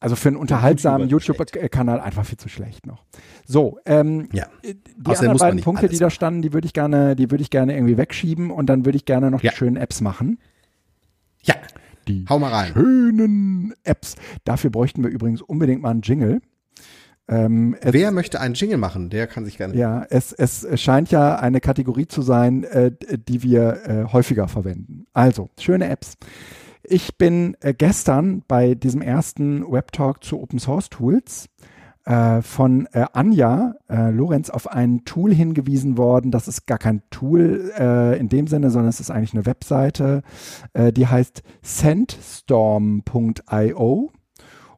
also 0.00 0.14
für 0.14 0.28
einen 0.28 0.36
unterhaltsamen 0.36 1.08
YouTube-Kanal 1.08 2.00
einfach 2.00 2.24
viel 2.24 2.38
zu 2.38 2.48
schlecht 2.48 2.86
noch. 2.86 3.04
So, 3.46 3.78
ähm, 3.84 4.28
ja. 4.32 4.46
die 4.62 4.76
Außerdem 5.04 5.30
anderen 5.30 5.38
beiden 5.38 5.60
Punkte, 5.62 5.88
die 5.88 5.98
da 5.98 6.10
standen, 6.10 6.42
die 6.42 6.52
würde 6.52 6.66
ich 6.66 6.72
gerne, 6.72 7.16
die 7.16 7.30
würde 7.30 7.42
ich 7.42 7.50
gerne 7.50 7.74
irgendwie 7.74 7.96
wegschieben 7.96 8.50
und 8.50 8.66
dann 8.66 8.84
würde 8.84 8.96
ich 8.96 9.06
gerne 9.06 9.30
noch 9.30 9.42
ja. 9.42 9.50
die 9.50 9.56
schönen 9.56 9.76
Apps 9.76 10.00
machen. 10.00 10.38
Ja. 11.42 11.54
Die 12.08 12.24
Hau 12.28 12.38
mal 12.38 12.52
rein. 12.52 12.72
schönen 12.72 13.74
Apps. 13.84 14.16
Dafür 14.44 14.70
bräuchten 14.70 15.02
wir 15.02 15.10
übrigens 15.10 15.42
unbedingt 15.42 15.82
mal 15.82 15.90
einen 15.90 16.02
Jingle. 16.02 16.40
Ähm, 17.28 17.76
Wer 17.82 18.10
möchte 18.10 18.40
einen 18.40 18.54
Jingle 18.54 18.78
machen? 18.78 19.10
Der 19.10 19.26
kann 19.26 19.44
sich 19.44 19.58
gerne. 19.58 19.76
Ja, 19.76 20.06
es, 20.08 20.32
es 20.32 20.66
scheint 20.80 21.10
ja 21.10 21.36
eine 21.36 21.60
Kategorie 21.60 22.06
zu 22.06 22.22
sein, 22.22 22.64
äh, 22.64 22.90
die 23.28 23.42
wir 23.42 23.82
äh, 23.84 24.12
häufiger 24.12 24.48
verwenden. 24.48 25.06
Also, 25.12 25.50
schöne 25.60 25.88
Apps. 25.90 26.14
Ich 26.82 27.18
bin 27.18 27.54
äh, 27.60 27.74
gestern 27.74 28.42
bei 28.48 28.74
diesem 28.74 29.02
ersten 29.02 29.70
Webtalk 29.70 30.24
zu 30.24 30.40
Open 30.40 30.58
Source 30.58 30.88
Tools 30.88 31.50
äh, 32.08 32.40
von 32.40 32.86
äh, 32.92 33.04
Anja 33.12 33.74
äh, 33.90 34.10
Lorenz 34.10 34.48
auf 34.48 34.66
ein 34.66 35.04
Tool 35.04 35.34
hingewiesen 35.34 35.98
worden. 35.98 36.30
Das 36.30 36.48
ist 36.48 36.66
gar 36.66 36.78
kein 36.78 37.02
Tool 37.10 37.70
äh, 37.78 38.18
in 38.18 38.30
dem 38.30 38.46
Sinne, 38.46 38.70
sondern 38.70 38.88
es 38.88 38.98
ist 38.98 39.10
eigentlich 39.10 39.34
eine 39.34 39.44
Webseite, 39.44 40.22
äh, 40.72 40.90
die 40.90 41.06
heißt 41.06 41.42
sandstorm.io. 41.60 43.02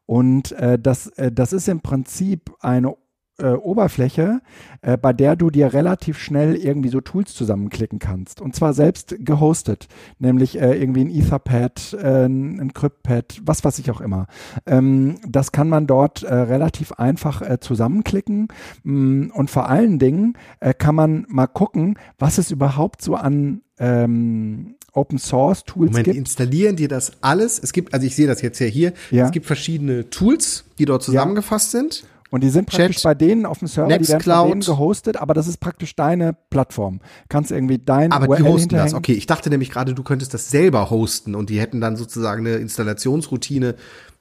Und 0.05 0.51
äh, 0.51 0.77
das, 0.77 1.09
das 1.31 1.53
ist 1.53 1.69
im 1.69 1.79
Prinzip 1.79 2.51
eine 2.59 2.97
äh, 3.41 3.53
Oberfläche, 3.53 4.41
äh, 4.81 4.97
bei 4.97 5.13
der 5.13 5.35
du 5.35 5.49
dir 5.49 5.73
relativ 5.73 6.17
schnell 6.19 6.55
irgendwie 6.55 6.89
so 6.89 7.01
Tools 7.01 7.33
zusammenklicken 7.33 7.99
kannst. 7.99 8.41
Und 8.41 8.55
zwar 8.55 8.73
selbst 8.73 9.15
gehostet, 9.19 9.87
nämlich 10.19 10.59
äh, 10.59 10.79
irgendwie 10.79 11.05
ein 11.05 11.09
Etherpad, 11.09 11.97
äh, 12.01 12.25
ein 12.25 12.73
CryptPad, 12.73 13.41
was 13.43 13.63
weiß 13.63 13.79
ich 13.79 13.91
auch 13.91 14.01
immer. 14.01 14.27
Ähm, 14.65 15.15
das 15.27 15.51
kann 15.51 15.69
man 15.69 15.87
dort 15.87 16.23
äh, 16.23 16.33
relativ 16.33 16.93
einfach 16.93 17.41
äh, 17.41 17.59
zusammenklicken. 17.59 18.47
Mm, 18.83 19.29
und 19.33 19.49
vor 19.49 19.69
allen 19.69 19.99
Dingen 19.99 20.33
kann 20.77 20.95
man 20.95 21.25
mal 21.27 21.47
gucken, 21.47 21.97
was 22.19 22.37
es 22.37 22.51
überhaupt 22.51 23.01
so 23.01 23.15
an 23.15 23.61
ähm, 23.79 24.75
Open 24.93 25.17
Source 25.17 25.63
Tools 25.63 25.91
Moment, 25.91 26.05
gibt. 26.05 26.17
installieren 26.17 26.75
die 26.75 26.87
das 26.87 27.13
alles? 27.21 27.59
Es 27.59 27.73
gibt, 27.73 27.93
also 27.93 28.05
ich 28.05 28.15
sehe 28.15 28.27
das 28.27 28.41
jetzt 28.41 28.59
ja 28.59 28.67
hier, 28.67 28.93
ja. 29.09 29.25
es 29.25 29.31
gibt 29.31 29.45
verschiedene 29.45 30.09
Tools, 30.09 30.65
die 30.77 30.85
dort 30.85 31.03
zusammengefasst 31.03 31.73
ja. 31.73 31.79
sind. 31.79 32.03
Und 32.31 32.43
die 32.43 32.49
sind 32.49 32.67
praktisch 32.67 32.95
Chat, 32.95 33.03
bei 33.03 33.13
denen 33.13 33.45
auf 33.45 33.59
dem 33.59 33.67
Server, 33.67 33.89
Next 33.89 34.07
die 34.07 34.13
werden 34.13 34.21
Cloud. 34.21 34.39
von 34.39 34.49
denen 34.49 34.61
gehostet, 34.61 35.17
aber 35.17 35.33
das 35.33 35.47
ist 35.47 35.59
praktisch 35.59 35.95
deine 35.95 36.35
Plattform. 36.49 37.01
Kannst 37.27 37.51
irgendwie 37.51 37.77
dein 37.77 38.11
Aber 38.13 38.29
URL 38.29 38.43
die 38.43 38.49
hosten 38.49 38.69
das, 38.69 38.93
okay. 38.93 39.13
Ich 39.13 39.27
dachte 39.27 39.49
nämlich 39.49 39.69
gerade, 39.69 39.93
du 39.93 40.01
könntest 40.01 40.33
das 40.33 40.49
selber 40.49 40.89
hosten 40.89 41.35
und 41.35 41.49
die 41.49 41.59
hätten 41.59 41.81
dann 41.81 41.97
sozusagen 41.97 42.47
eine 42.47 42.55
Installationsroutine 42.55 43.75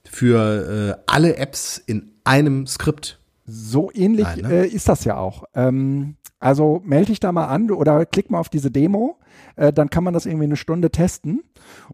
für 0.04 0.98
äh, 0.98 1.02
alle 1.06 1.36
Apps 1.36 1.78
in 1.78 2.10
einem 2.24 2.66
Skript. 2.66 3.20
So 3.46 3.90
ähnlich 3.94 4.26
Nein, 4.26 4.40
ne? 4.40 4.64
äh, 4.64 4.66
ist 4.66 4.88
das 4.88 5.04
ja 5.04 5.16
auch. 5.16 5.44
Ähm, 5.54 6.16
also 6.40 6.80
melde 6.84 7.06
dich 7.06 7.20
da 7.20 7.30
mal 7.30 7.46
an 7.46 7.70
oder 7.70 8.06
klick 8.06 8.30
mal 8.30 8.40
auf 8.40 8.48
diese 8.48 8.70
Demo, 8.72 9.18
äh, 9.56 9.72
dann 9.72 9.90
kann 9.90 10.02
man 10.02 10.14
das 10.14 10.26
irgendwie 10.26 10.44
eine 10.44 10.56
Stunde 10.56 10.90
testen. 10.90 11.42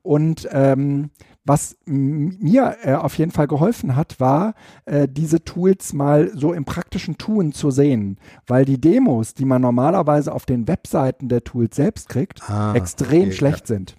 Und 0.03 0.49
ähm, 0.51 1.11
was 1.47 1.77
mir 1.87 2.77
äh, 2.83 2.95
auf 2.95 3.17
jeden 3.17 3.31
Fall 3.31 3.47
geholfen 3.47 3.95
hat, 3.95 4.19
war, 4.19 4.55
äh, 4.85 5.07
diese 5.09 5.45
Tools 5.45 5.93
mal 5.93 6.31
so 6.35 6.53
im 6.53 6.65
praktischen 6.65 7.19
Tun 7.19 7.53
zu 7.53 7.71
sehen, 7.71 8.19
weil 8.47 8.65
die 8.65 8.81
Demos, 8.81 9.35
die 9.35 9.45
man 9.45 9.63
normalerweise 9.63 10.33
auf 10.33 10.45
den 10.45 10.67
Webseiten 10.67 11.29
der 11.29 11.45
Tools 11.45 11.77
selbst 11.77 12.09
kriegt, 12.09 12.43
ah, 12.51 12.75
extrem 12.75 13.29
okay, 13.29 13.33
schlecht 13.33 13.71
ja. 13.71 13.77
sind. 13.77 13.97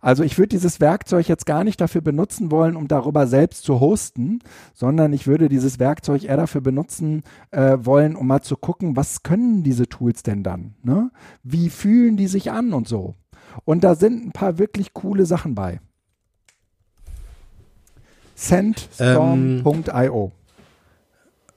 Also 0.00 0.22
ich 0.22 0.38
würde 0.38 0.50
dieses 0.50 0.78
Werkzeug 0.80 1.26
jetzt 1.26 1.46
gar 1.46 1.64
nicht 1.64 1.80
dafür 1.80 2.02
benutzen 2.02 2.50
wollen, 2.50 2.76
um 2.76 2.86
darüber 2.86 3.26
selbst 3.26 3.64
zu 3.64 3.80
hosten, 3.80 4.40
sondern 4.74 5.12
ich 5.12 5.26
würde 5.26 5.48
dieses 5.48 5.78
Werkzeug 5.78 6.24
eher 6.24 6.36
dafür 6.36 6.60
benutzen 6.60 7.22
äh, 7.50 7.78
wollen, 7.80 8.14
um 8.14 8.26
mal 8.26 8.42
zu 8.42 8.56
gucken, 8.56 8.94
was 8.94 9.22
können 9.22 9.62
diese 9.62 9.88
Tools 9.88 10.22
denn 10.22 10.42
dann? 10.42 10.74
Ne? 10.82 11.10
Wie 11.42 11.70
fühlen 11.70 12.16
die 12.16 12.28
sich 12.28 12.52
an 12.52 12.72
und 12.74 12.86
so? 12.86 13.16
Und 13.64 13.82
da 13.82 13.94
sind 13.94 14.26
ein 14.26 14.32
paar 14.32 14.58
wirklich 14.58 14.92
coole 14.92 15.26
Sachen 15.26 15.54
bei 15.54 15.80
sandstorm.io. 18.36 20.32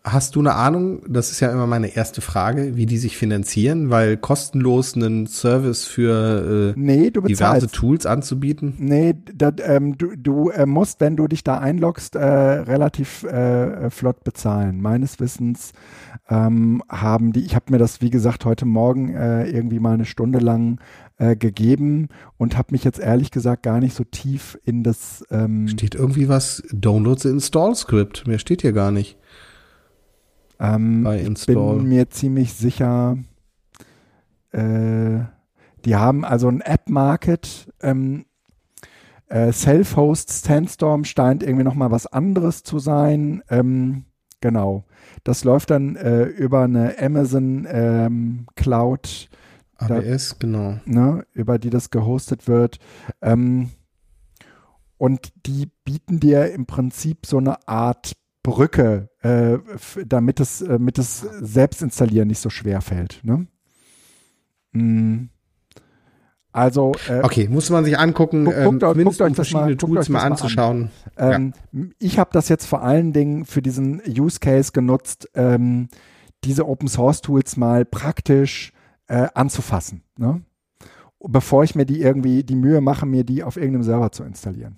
Hast 0.02 0.38
du 0.38 0.40
eine 0.40 0.56
Ahnung, 0.56 1.02
das 1.10 1.30
ist 1.30 1.42
ja 1.42 1.52
immer 1.52 1.68
meine 1.68 1.94
erste 1.94 2.22
Frage, 2.22 2.78
wie 2.78 2.86
die 2.86 2.98
sich 2.98 3.18
finanzieren, 3.18 3.90
weil 3.90 4.16
kostenlos 4.16 4.96
einen 4.96 5.28
Service 5.28 5.86
für 5.86 6.74
äh, 6.74 6.80
nee, 6.80 7.12
diverse 7.12 7.68
Tools 7.68 8.06
anzubieten? 8.06 8.76
Nee, 8.78 9.16
dat, 9.36 9.62
ähm, 9.62 9.98
du, 9.98 10.16
du 10.16 10.52
äh, 10.52 10.66
musst, 10.66 11.02
wenn 11.02 11.18
du 11.18 11.28
dich 11.28 11.44
da 11.44 11.58
einloggst, 11.58 12.16
äh, 12.16 12.24
relativ 12.24 13.24
äh, 13.24 13.90
flott 13.90 14.24
bezahlen. 14.24 14.80
Meines 14.80 15.20
Wissens 15.20 15.74
ähm, 16.30 16.82
haben 16.88 17.34
die, 17.34 17.42
ich 17.42 17.56
habe 17.56 17.66
mir 17.70 17.78
das, 17.78 18.00
wie 18.00 18.10
gesagt, 18.10 18.46
heute 18.46 18.66
Morgen 18.66 19.14
äh, 19.14 19.50
irgendwie 19.50 19.80
mal 19.80 19.96
eine 19.96 20.06
Stunde 20.06 20.40
lang 20.40 20.80
äh, 21.18 21.36
gegeben 21.36 22.08
und 22.38 22.58
habe 22.58 22.70
mich 22.72 22.86
jetzt 22.86 23.00
ehrlich 23.00 23.32
gesagt 23.32 23.64
gar 23.64 23.82
nicht 23.82 23.96
so 23.96 24.06
tief 24.06 24.58
in 24.64 24.84
das. 24.84 25.26
Ähm, 25.30 25.68
steht 25.68 25.94
irgendwie 25.94 26.30
was, 26.30 26.64
Download 26.72 27.20
the 27.20 27.28
Install 27.28 27.76
Script. 27.76 28.26
Mehr 28.28 28.40
steht 28.40 28.62
hier 28.62 28.72
gar 28.72 28.92
nicht. 28.92 29.18
Ähm. 30.60 31.08
Ich 31.08 31.46
bin 31.46 31.84
mir 31.88 32.10
ziemlich 32.10 32.54
sicher, 32.54 33.18
äh, 34.52 35.20
die 35.86 35.96
haben 35.96 36.26
also 36.26 36.48
ein 36.48 36.62
App-Market. 36.62 37.74
Ähm, 37.82 38.26
äh, 39.28 39.52
Self-Host 39.52 40.30
Sandstorm 40.30 41.06
scheint 41.06 41.44
irgendwie 41.44 41.64
nochmal 41.64 41.92
was 41.92 42.08
anderes 42.08 42.64
zu 42.64 42.80
sein. 42.80 43.44
Ähm, 43.50 44.06
genau. 44.42 44.86
Das 45.24 45.44
läuft 45.44 45.70
dann 45.70 45.96
äh, 45.96 46.24
über 46.24 46.64
eine 46.64 46.96
Amazon 47.00 47.68
ähm, 47.70 48.48
Cloud 48.56 49.30
AWS, 49.80 50.30
da, 50.30 50.36
genau. 50.40 50.80
Ne, 50.86 51.26
über 51.34 51.58
die 51.58 51.70
das 51.70 51.90
gehostet 51.90 52.48
wird. 52.48 52.80
Ähm, 53.22 53.70
und 54.98 55.32
die 55.46 55.72
bieten 55.86 56.20
dir 56.20 56.52
im 56.52 56.66
Prinzip 56.66 57.26
so 57.26 57.38
eine 57.38 57.68
Art 57.68 58.14
Brücke, 58.44 59.10
äh, 59.22 59.58
damit 60.06 60.40
es, 60.40 60.62
äh, 60.62 60.80
mit 60.80 60.98
das 60.98 61.20
Selbstinstallieren 61.20 62.28
nicht 62.28 62.40
so 62.40 62.50
schwer 62.50 62.82
fällt. 62.82 63.20
Ne? 63.24 63.48
Mm. 64.72 65.30
Also 66.52 66.94
äh, 67.08 67.22
okay, 67.22 67.48
muss 67.48 67.70
man 67.70 67.86
sich 67.86 67.98
angucken, 68.00 68.46
guckt, 68.46 68.58
ähm, 68.58 68.80
guckt, 68.80 69.04
guckt 69.04 69.22
euch 69.22 69.36
verschiedene 69.36 69.66
mal, 69.66 69.78
Tools 69.78 70.10
mal 70.10 70.22
anzuschauen. 70.22 70.90
An. 71.16 71.32
Ähm, 71.32 71.54
ja. 71.72 71.84
Ich 72.00 72.18
habe 72.18 72.32
das 72.34 72.50
jetzt 72.50 72.66
vor 72.66 72.82
allen 72.82 73.14
Dingen 73.14 73.46
für 73.46 73.62
diesen 73.62 74.02
Use 74.08 74.40
Case 74.40 74.72
genutzt, 74.72 75.30
ähm, 75.36 75.90
diese 76.44 76.68
Open 76.68 76.88
Source 76.88 77.22
Tools 77.22 77.56
mal 77.56 77.86
praktisch 77.86 78.74
äh, 79.08 79.28
anzufassen, 79.36 80.04
ne? 80.18 80.42
bevor 81.20 81.64
ich 81.64 81.76
mir 81.76 81.86
die 81.86 82.02
irgendwie 82.02 82.44
die 82.44 82.56
Mühe 82.56 82.82
mache, 82.82 83.06
mir 83.06 83.24
die 83.24 83.44
auf 83.44 83.58
irgendeinem 83.58 83.84
Server 83.84 84.12
zu 84.12 84.24
installieren. 84.24 84.78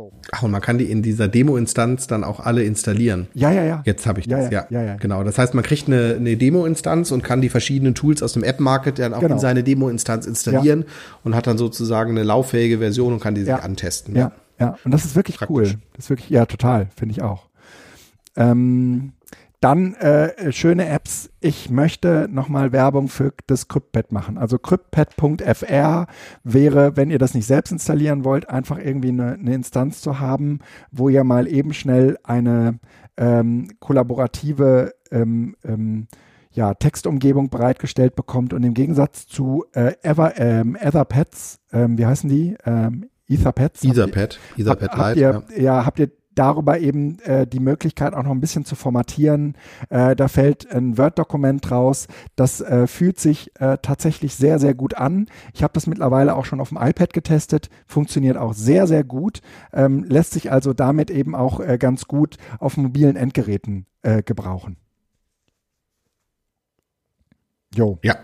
So. 0.00 0.12
Ach, 0.32 0.42
und 0.42 0.50
man 0.50 0.62
kann 0.62 0.78
die 0.78 0.90
in 0.90 1.02
dieser 1.02 1.28
Demo-Instanz 1.28 2.06
dann 2.06 2.24
auch 2.24 2.40
alle 2.40 2.62
installieren. 2.62 3.26
Ja, 3.34 3.50
ja, 3.50 3.64
ja. 3.64 3.82
Jetzt 3.84 4.06
habe 4.06 4.20
ich 4.20 4.28
das, 4.28 4.50
ja, 4.50 4.66
ja. 4.70 4.82
ja, 4.82 4.96
Genau. 4.96 5.22
Das 5.24 5.36
heißt, 5.36 5.52
man 5.52 5.62
kriegt 5.62 5.88
eine, 5.88 6.14
eine 6.18 6.38
Demo-Instanz 6.38 7.10
und 7.10 7.22
kann 7.22 7.42
die 7.42 7.50
verschiedenen 7.50 7.94
Tools 7.94 8.22
aus 8.22 8.32
dem 8.32 8.42
App-Market 8.42 8.98
dann 8.98 9.12
auch 9.12 9.20
genau. 9.20 9.34
in 9.34 9.40
seine 9.40 9.62
Demo-Instanz 9.62 10.26
installieren 10.26 10.84
ja. 10.86 10.92
und 11.22 11.34
hat 11.34 11.46
dann 11.46 11.58
sozusagen 11.58 12.12
eine 12.12 12.22
lauffähige 12.22 12.78
Version 12.78 13.12
und 13.12 13.20
kann 13.20 13.34
die 13.34 13.42
sich 13.42 13.52
antesten. 13.52 14.16
Ja, 14.16 14.32
ja. 14.58 14.76
Und 14.84 14.92
das 14.92 15.04
ist 15.04 15.16
wirklich 15.16 15.36
Praktisch. 15.36 15.54
cool. 15.54 15.78
Das 15.94 16.06
ist 16.06 16.10
wirklich, 16.10 16.30
ja, 16.30 16.46
total, 16.46 16.88
finde 16.96 17.12
ich 17.12 17.20
auch. 17.20 17.46
Ähm, 18.36 19.12
dann 19.60 19.94
äh, 19.96 20.52
schöne 20.52 20.88
Apps. 20.88 21.30
Ich 21.40 21.68
möchte 21.68 22.28
nochmal 22.30 22.72
Werbung 22.72 23.08
für 23.08 23.34
das 23.46 23.68
CryptPad 23.68 24.10
machen. 24.10 24.38
Also 24.38 24.58
CryptPad.fr 24.58 26.06
wäre, 26.44 26.96
wenn 26.96 27.10
ihr 27.10 27.18
das 27.18 27.34
nicht 27.34 27.46
selbst 27.46 27.70
installieren 27.70 28.24
wollt, 28.24 28.48
einfach 28.48 28.78
irgendwie 28.78 29.10
eine, 29.10 29.34
eine 29.34 29.54
Instanz 29.54 30.00
zu 30.00 30.18
haben, 30.18 30.60
wo 30.90 31.10
ihr 31.10 31.24
mal 31.24 31.46
eben 31.46 31.74
schnell 31.74 32.18
eine 32.24 32.78
ähm, 33.18 33.68
kollaborative 33.80 34.94
ähm, 35.10 35.56
ähm, 35.62 36.08
ja, 36.52 36.72
Textumgebung 36.72 37.50
bereitgestellt 37.50 38.16
bekommt. 38.16 38.54
Und 38.54 38.62
im 38.62 38.72
Gegensatz 38.72 39.26
zu 39.26 39.66
äh, 39.74 39.92
Ever, 40.02 40.38
ähm, 40.38 40.74
Etherpads, 40.74 41.60
ähm, 41.70 41.98
wie 41.98 42.06
heißen 42.06 42.30
die? 42.30 42.56
Ähm, 42.64 43.10
Etherpads. 43.28 43.84
Etherpad, 43.84 44.40
Etherpad. 44.56 44.96
Habt 44.96 45.16
ihr, 45.16 45.42
ja. 45.50 45.62
ja, 45.62 45.86
habt 45.86 45.98
ihr 46.00 46.10
darüber 46.40 46.78
eben 46.78 47.18
äh, 47.18 47.46
die 47.46 47.60
Möglichkeit 47.60 48.14
auch 48.14 48.22
noch 48.22 48.30
ein 48.30 48.40
bisschen 48.40 48.64
zu 48.64 48.74
formatieren. 48.74 49.56
Äh, 49.90 50.16
da 50.16 50.26
fällt 50.26 50.72
ein 50.72 50.96
Word-Dokument 50.96 51.70
raus. 51.70 52.08
Das 52.34 52.62
äh, 52.62 52.86
fühlt 52.86 53.20
sich 53.20 53.50
äh, 53.60 53.76
tatsächlich 53.82 54.34
sehr, 54.36 54.58
sehr 54.58 54.72
gut 54.72 54.94
an. 54.94 55.26
Ich 55.52 55.62
habe 55.62 55.74
das 55.74 55.86
mittlerweile 55.86 56.34
auch 56.34 56.46
schon 56.46 56.62
auf 56.62 56.70
dem 56.70 56.78
iPad 56.80 57.12
getestet. 57.12 57.68
Funktioniert 57.86 58.38
auch 58.38 58.54
sehr, 58.54 58.86
sehr 58.86 59.04
gut. 59.04 59.42
Ähm, 59.74 60.02
lässt 60.04 60.32
sich 60.32 60.50
also 60.50 60.72
damit 60.72 61.10
eben 61.10 61.34
auch 61.34 61.60
äh, 61.60 61.76
ganz 61.76 62.06
gut 62.06 62.38
auf 62.58 62.78
mobilen 62.78 63.16
Endgeräten 63.16 63.84
äh, 64.00 64.22
gebrauchen. 64.22 64.78
Jo. 67.74 67.98
Ja. 68.02 68.16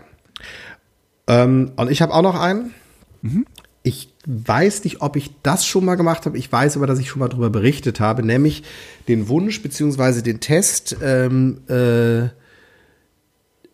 Ähm, 1.27 1.73
und 1.75 1.91
ich 1.91 2.01
habe 2.01 2.15
auch 2.15 2.23
noch 2.23 2.39
einen. 2.39 2.73
Mhm. 3.21 3.45
Ich 3.83 4.16
weiß 4.27 4.83
nicht, 4.83 5.01
ob 5.01 5.15
ich 5.15 5.31
das 5.41 5.65
schon 5.65 5.85
mal 5.85 5.95
gemacht 5.95 6.25
habe. 6.25 6.37
Ich 6.37 6.51
weiß 6.51 6.75
aber, 6.75 6.85
dass 6.85 6.99
ich 6.99 7.09
schon 7.09 7.21
mal 7.21 7.29
darüber 7.29 7.49
berichtet 7.49 8.01
habe, 8.01 8.23
nämlich 8.23 8.63
den 9.07 9.29
Wunsch 9.29 9.63
beziehungsweise 9.63 10.21
den 10.21 10.41
Test, 10.41 10.97
ähm, 11.01 11.61
äh, 11.69 12.29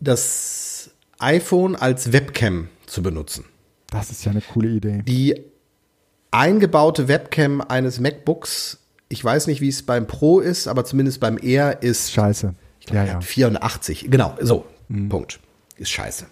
das 0.00 0.90
iPhone 1.18 1.74
als 1.74 2.12
Webcam 2.12 2.68
zu 2.86 3.02
benutzen. 3.02 3.44
Das 3.90 4.10
ist 4.10 4.24
ja 4.24 4.30
eine 4.30 4.42
coole 4.42 4.68
Idee. 4.68 5.02
Die 5.06 5.40
eingebaute 6.30 7.08
Webcam 7.08 7.60
eines 7.60 7.98
MacBooks, 7.98 8.78
ich 9.08 9.24
weiß 9.24 9.48
nicht, 9.48 9.60
wie 9.60 9.68
es 9.68 9.82
beim 9.82 10.06
Pro 10.06 10.38
ist, 10.38 10.68
aber 10.68 10.84
zumindest 10.84 11.18
beim 11.18 11.36
Air 11.42 11.82
ist. 11.82 12.12
Scheiße. 12.12 12.54
Ich 12.78 12.86
glaub, 12.86 13.06
ja, 13.06 13.14
ja. 13.14 13.20
84. 13.20 14.08
Genau, 14.08 14.36
so. 14.40 14.66
Mhm. 14.88 15.08
Punkt. 15.08 15.40
Ist 15.78 15.90
scheiße. 15.90 16.26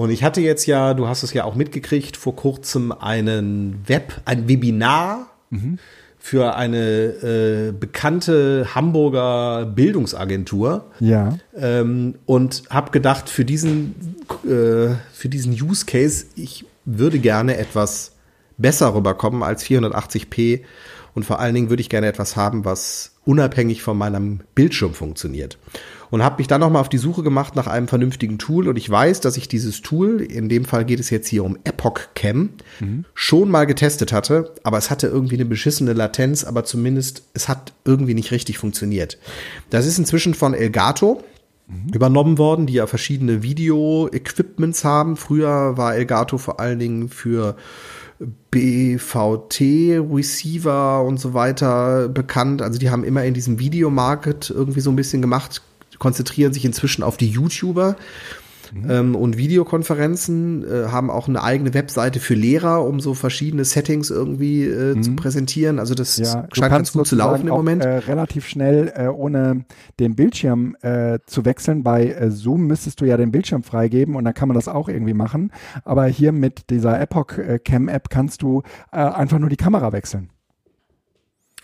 Und 0.00 0.08
ich 0.08 0.24
hatte 0.24 0.40
jetzt 0.40 0.64
ja, 0.64 0.94
du 0.94 1.08
hast 1.08 1.24
es 1.24 1.34
ja 1.34 1.44
auch 1.44 1.54
mitgekriegt, 1.54 2.16
vor 2.16 2.34
kurzem 2.34 2.90
einen 2.90 3.82
Web, 3.86 4.22
ein 4.24 4.48
Webinar 4.48 5.26
mhm. 5.50 5.78
für 6.18 6.56
eine 6.56 6.78
äh, 6.78 7.72
bekannte 7.78 8.68
Hamburger 8.74 9.66
Bildungsagentur. 9.66 10.86
Ja. 11.00 11.36
Ähm, 11.54 12.14
und 12.24 12.62
habe 12.70 12.92
gedacht, 12.92 13.28
für 13.28 13.44
diesen, 13.44 14.16
äh, 14.44 14.94
für 15.12 15.28
diesen 15.28 15.52
Use 15.52 15.84
Case, 15.84 16.24
ich 16.34 16.64
würde 16.86 17.18
gerne 17.18 17.58
etwas 17.58 18.12
besser 18.56 18.94
rüberkommen 18.94 19.42
als 19.42 19.62
480p 19.66 20.62
und 21.14 21.26
vor 21.26 21.40
allen 21.40 21.54
Dingen 21.54 21.68
würde 21.68 21.82
ich 21.82 21.90
gerne 21.90 22.06
etwas 22.06 22.36
haben, 22.36 22.64
was 22.64 23.16
unabhängig 23.30 23.80
von 23.80 23.96
meinem 23.96 24.40
Bildschirm 24.56 24.92
funktioniert 24.92 25.56
und 26.10 26.24
habe 26.24 26.38
mich 26.38 26.48
dann 26.48 26.60
nochmal 26.60 26.80
auf 26.80 26.88
die 26.88 26.98
Suche 26.98 27.22
gemacht 27.22 27.54
nach 27.54 27.68
einem 27.68 27.86
vernünftigen 27.86 28.38
Tool 28.38 28.66
und 28.66 28.76
ich 28.76 28.90
weiß, 28.90 29.20
dass 29.20 29.36
ich 29.36 29.46
dieses 29.46 29.82
Tool, 29.82 30.20
in 30.20 30.48
dem 30.48 30.64
Fall 30.64 30.84
geht 30.84 30.98
es 30.98 31.10
jetzt 31.10 31.28
hier 31.28 31.44
um 31.44 31.56
Epoch 31.62 32.00
Cam, 32.16 32.50
mhm. 32.80 33.04
schon 33.14 33.48
mal 33.48 33.66
getestet 33.66 34.12
hatte, 34.12 34.52
aber 34.64 34.78
es 34.78 34.90
hatte 34.90 35.06
irgendwie 35.06 35.36
eine 35.36 35.44
beschissene 35.44 35.92
Latenz, 35.92 36.42
aber 36.42 36.64
zumindest 36.64 37.22
es 37.32 37.48
hat 37.48 37.72
irgendwie 37.84 38.14
nicht 38.14 38.32
richtig 38.32 38.58
funktioniert. 38.58 39.16
Das 39.70 39.86
ist 39.86 39.98
inzwischen 39.98 40.34
von 40.34 40.52
Elgato 40.52 41.22
übernommen 41.94 42.36
worden, 42.36 42.66
die 42.66 42.72
ja 42.72 42.88
verschiedene 42.88 43.44
Video-Equipments 43.44 44.82
haben. 44.82 45.16
Früher 45.16 45.76
war 45.76 45.94
Elgato 45.94 46.36
vor 46.36 46.58
allen 46.58 46.80
Dingen 46.80 47.08
für 47.08 47.54
BVT-Receiver 48.50 51.02
und 51.02 51.18
so 51.18 51.34
weiter 51.34 52.08
bekannt. 52.08 52.62
Also 52.62 52.78
die 52.78 52.90
haben 52.90 53.04
immer 53.04 53.24
in 53.24 53.34
diesem 53.34 53.58
Videomarket 53.58 54.50
irgendwie 54.50 54.80
so 54.80 54.90
ein 54.90 54.96
bisschen 54.96 55.20
gemacht, 55.22 55.62
konzentrieren 55.98 56.52
sich 56.52 56.64
inzwischen 56.64 57.02
auf 57.02 57.16
die 57.16 57.28
YouTuber. 57.28 57.96
Mhm. 58.72 58.90
Ähm, 58.90 59.14
und 59.16 59.36
Videokonferenzen 59.36 60.64
äh, 60.64 60.86
haben 60.88 61.10
auch 61.10 61.28
eine 61.28 61.42
eigene 61.42 61.74
Webseite 61.74 62.20
für 62.20 62.34
Lehrer, 62.34 62.84
um 62.84 63.00
so 63.00 63.14
verschiedene 63.14 63.64
Settings 63.64 64.10
irgendwie 64.10 64.64
äh, 64.64 64.94
mhm. 64.94 65.02
zu 65.02 65.16
präsentieren. 65.16 65.78
Also 65.78 65.94
das 65.94 66.16
ja, 66.16 66.46
scheint 66.52 66.72
ganz 66.72 66.92
gut 66.92 67.06
zu 67.06 67.16
laufen 67.16 67.48
im 67.48 67.54
Moment. 67.54 67.84
Äh, 67.84 67.98
relativ 67.98 68.46
schnell, 68.46 68.92
äh, 68.94 69.08
ohne 69.08 69.64
den 69.98 70.14
Bildschirm 70.14 70.76
äh, 70.82 71.18
zu 71.26 71.44
wechseln. 71.44 71.82
Bei 71.82 72.06
äh, 72.06 72.30
Zoom 72.30 72.66
müsstest 72.66 73.00
du 73.00 73.04
ja 73.04 73.16
den 73.16 73.30
Bildschirm 73.30 73.62
freigeben 73.62 74.16
und 74.16 74.24
dann 74.24 74.34
kann 74.34 74.48
man 74.48 74.54
das 74.54 74.68
auch 74.68 74.88
irgendwie 74.88 75.14
machen. 75.14 75.52
Aber 75.84 76.06
hier 76.06 76.32
mit 76.32 76.70
dieser 76.70 77.00
Epoch 77.00 77.26
Cam 77.64 77.88
App 77.88 78.10
kannst 78.10 78.42
du 78.42 78.62
einfach 78.90 79.38
nur 79.38 79.48
die 79.48 79.56
Kamera 79.56 79.92
wechseln. 79.92 80.30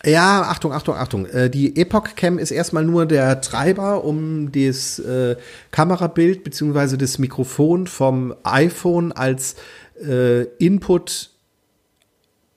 Ja, 0.07 0.43
Achtung, 0.43 0.73
Achtung, 0.73 0.95
Achtung. 0.95 1.27
Äh, 1.27 1.51
die 1.51 1.77
Epoch 1.77 2.15
Cam 2.15 2.39
ist 2.39 2.53
erstmal 2.53 2.85
nur 2.85 3.07
der 3.07 3.41
Treiber, 3.41 4.05
um 4.05 4.53
das 4.53 5.01
äh, 5.01 5.35
Kamerabild 5.73 6.45
beziehungsweise 6.45 6.97
das 6.97 7.19
Mikrofon 7.19 7.89
vom 7.89 8.33
iPhone 8.45 9.11
als 9.11 9.57
äh, 10.01 10.45
Input 10.59 11.31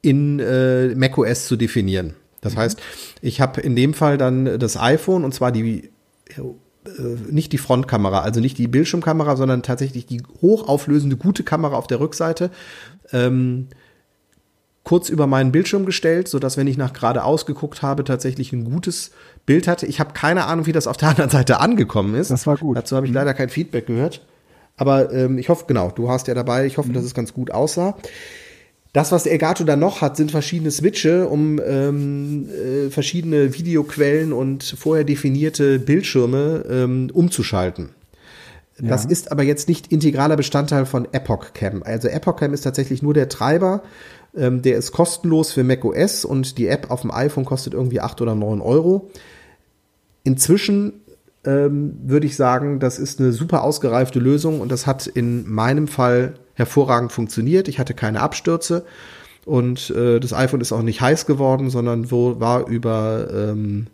in 0.04 0.40
äh, 0.40 0.94
macOS 0.94 1.48
zu 1.48 1.56
definieren. 1.56 2.14
Das 2.42 2.54
mhm. 2.54 2.60
heißt, 2.60 2.82
ich 3.22 3.42
habe 3.42 3.62
in 3.62 3.76
dem 3.76 3.96
Fall 3.96 4.20
dann 4.20 4.60
das 4.60 4.78
iPhone 4.78 5.24
und 5.26 5.34
zwar 5.34 5.52
die 5.52 5.90
äh, 6.28 6.42
nicht 7.32 7.52
die 7.52 7.58
Frontkamera, 7.58 8.22
also 8.22 8.40
nicht 8.42 8.60
die 8.60 8.68
Bildschirmkamera, 8.68 9.36
sondern 9.36 9.64
tatsächlich 9.64 10.06
die 10.06 10.22
hochauflösende 10.42 11.18
gute 11.18 11.44
Kamera 11.44 11.76
auf 11.76 11.88
der 11.88 12.00
Rückseite. 12.00 12.52
Ähm, 13.12 13.70
kurz 14.90 15.10
über 15.10 15.28
meinen 15.28 15.52
Bildschirm 15.52 15.86
gestellt, 15.86 16.28
so 16.28 16.40
dass 16.40 16.58
wenn 16.58 16.66
ich 16.66 16.76
nach 16.76 16.94
geradeaus 16.94 17.46
geguckt 17.46 17.84
habe, 17.84 18.04
tatsächlich 18.04 18.54
ein 18.54 18.64
gutes 18.64 19.12
Bild 19.46 19.68
hatte. 19.68 19.86
Ich 19.86 20.00
habe 20.00 20.14
keine 20.14 20.46
Ahnung, 20.48 20.66
wie 20.66 20.72
das 20.72 20.88
auf 20.88 20.98
der 20.98 21.10
anderen 21.10 21.30
Seite 21.30 21.60
angekommen 21.60 22.16
ist. 22.16 22.32
Das 22.32 22.48
war 22.48 22.58
gut. 22.58 22.76
Dazu 22.76 22.96
habe 22.96 23.06
ich 23.06 23.14
leider 23.14 23.36
kein 23.36 23.50
Feedback 23.50 23.86
gehört. 23.86 24.26
Aber 24.78 25.14
ähm, 25.14 25.38
ich 25.38 25.48
hoffe, 25.50 25.66
genau, 25.68 25.92
du 25.92 26.10
hast 26.10 26.28
ja 26.28 26.34
dabei. 26.34 26.66
Ich 26.66 26.80
hoffe, 26.80 26.90
mhm. 26.90 26.94
dass 26.94 27.04
es 27.04 27.14
ganz 27.14 27.36
gut 27.36 27.52
aussah. 27.52 27.98
Das, 28.92 29.12
was 29.12 29.28
Elgato 29.28 29.64
dann 29.64 29.80
noch 29.80 30.02
hat, 30.02 30.18
sind 30.18 30.32
verschiedene 30.32 30.72
Switche, 30.72 31.28
um 31.28 31.62
ähm, 31.64 32.50
äh, 32.50 32.90
verschiedene 32.90 33.54
Videoquellen 33.54 34.34
und 34.34 34.64
vorher 34.64 35.04
definierte 35.04 35.78
Bildschirme 35.78 36.66
ähm, 36.68 37.12
umzuschalten. 37.14 37.90
Ja. 38.82 38.88
Das 38.88 39.06
ist 39.06 39.32
aber 39.32 39.44
jetzt 39.44 39.68
nicht 39.68 39.92
integraler 39.92 40.36
Bestandteil 40.36 40.88
von 40.88 41.08
Epoch 41.12 41.54
Cam. 41.54 41.84
Also 41.84 42.08
Epoch 42.08 42.38
Cam 42.38 42.54
ist 42.54 42.62
tatsächlich 42.62 43.04
nur 43.04 43.14
der 43.14 43.30
Treiber 43.30 43.84
ähm, 44.36 44.62
der 44.62 44.78
ist 44.78 44.92
kostenlos 44.92 45.52
für 45.52 45.64
macOS 45.64 46.26
und 46.26 46.58
die 46.58 46.68
App 46.68 46.92
auf 46.92 47.02
dem 47.02 47.12
iPhone 47.12 47.46
kostet 47.46 47.74
irgendwie 47.74 48.02
8 48.02 48.22
oder 48.22 48.36
9 48.36 48.62
Euro. 48.62 49.10
Inzwischen 50.24 50.94
ähm, 51.46 51.98
würde 52.04 52.28
ich 52.28 52.36
sagen, 52.36 52.80
das 52.80 53.00
ist 53.00 53.20
eine 53.20 53.32
super 53.32 53.64
ausgereifte 53.64 54.20
Lösung 54.20 54.62
und 54.62 54.72
das 54.72 54.86
hat 54.86 55.08
in 55.08 55.50
meinem 55.50 55.88
Fall 55.88 56.36
hervorragend 56.54 57.12
funktioniert. 57.12 57.68
Ich 57.68 57.80
hatte 57.80 57.94
keine 57.94 58.22
Abstürze 58.22 58.86
und 59.46 59.90
äh, 59.92 60.20
das 60.20 60.34
iPhone 60.34 60.62
ist 60.62 60.72
auch 60.72 60.82
nicht 60.82 61.02
heiß 61.02 61.26
geworden, 61.26 61.70
sondern 61.70 62.12
wo, 62.12 62.40
war 62.40 62.68
über 62.68 63.28
ähm, 63.34 63.88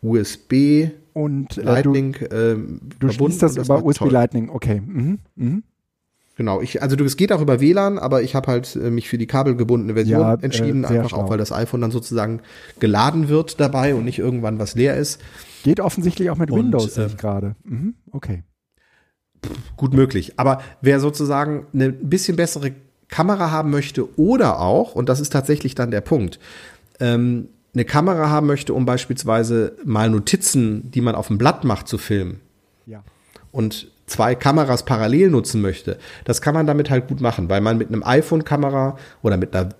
USB 0.00 0.90
und 1.12 1.58
äh, 1.58 1.62
Lightning 1.62 2.16
du, 2.18 2.26
ähm, 2.34 2.80
du 2.98 3.08
verbunden. 3.08 3.38
das, 3.40 3.56
über 3.56 3.84
USB 3.84 3.98
toll. 3.98 4.12
Lightning, 4.12 4.48
okay. 4.48 4.80
Mhm. 4.80 5.18
Mhm. 5.34 5.62
Genau, 6.42 6.60
ich, 6.60 6.82
also 6.82 6.96
es 7.04 7.16
geht 7.16 7.30
auch 7.30 7.40
über 7.40 7.60
WLAN, 7.60 8.00
aber 8.00 8.22
ich 8.22 8.34
habe 8.34 8.48
halt 8.48 8.74
äh, 8.74 8.90
mich 8.90 9.08
für 9.08 9.16
die 9.16 9.28
kabelgebundene 9.28 9.94
Version 9.94 10.22
ja, 10.22 10.34
äh, 10.34 10.42
entschieden, 10.42 10.82
äh, 10.82 10.88
einfach 10.88 11.10
schlau. 11.10 11.18
auch, 11.20 11.30
weil 11.30 11.38
das 11.38 11.52
iPhone 11.52 11.82
dann 11.82 11.92
sozusagen 11.92 12.40
geladen 12.80 13.28
wird 13.28 13.60
dabei 13.60 13.94
und 13.94 14.04
nicht 14.04 14.18
irgendwann 14.18 14.58
was 14.58 14.74
leer 14.74 14.96
ist. 14.96 15.20
Geht 15.62 15.78
offensichtlich 15.78 16.30
auch 16.30 16.36
mit 16.38 16.50
und, 16.50 16.58
Windows 16.58 16.98
äh, 16.98 17.08
gerade. 17.16 17.54
Mhm, 17.62 17.94
okay. 18.10 18.42
Gut 19.76 19.94
möglich. 19.94 20.32
Aber 20.36 20.62
wer 20.80 20.98
sozusagen 20.98 21.68
eine 21.72 21.92
bisschen 21.92 22.34
bessere 22.34 22.72
Kamera 23.06 23.52
haben 23.52 23.70
möchte 23.70 24.18
oder 24.18 24.58
auch, 24.58 24.96
und 24.96 25.08
das 25.08 25.20
ist 25.20 25.32
tatsächlich 25.32 25.76
dann 25.76 25.92
der 25.92 26.00
Punkt, 26.00 26.40
ähm, 26.98 27.50
eine 27.72 27.84
Kamera 27.84 28.30
haben 28.30 28.48
möchte, 28.48 28.74
um 28.74 28.84
beispielsweise 28.84 29.76
mal 29.84 30.10
Notizen, 30.10 30.90
die 30.90 31.02
man 31.02 31.14
auf 31.14 31.28
dem 31.28 31.38
Blatt 31.38 31.62
macht, 31.62 31.86
zu 31.86 31.98
filmen. 31.98 32.40
Ja. 32.84 33.04
Und 33.52 33.91
zwei 34.12 34.34
Kameras 34.34 34.84
parallel 34.84 35.30
nutzen 35.30 35.60
möchte, 35.60 35.98
das 36.24 36.40
kann 36.40 36.54
man 36.54 36.66
damit 36.66 36.90
halt 36.90 37.08
gut 37.08 37.20
machen, 37.20 37.48
weil 37.48 37.60
man 37.60 37.78
mit 37.78 37.88
einem 37.88 38.02
iPhone-Kamera 38.04 38.96
oder 39.22 39.36
mit 39.36 39.54
einer, 39.54 39.70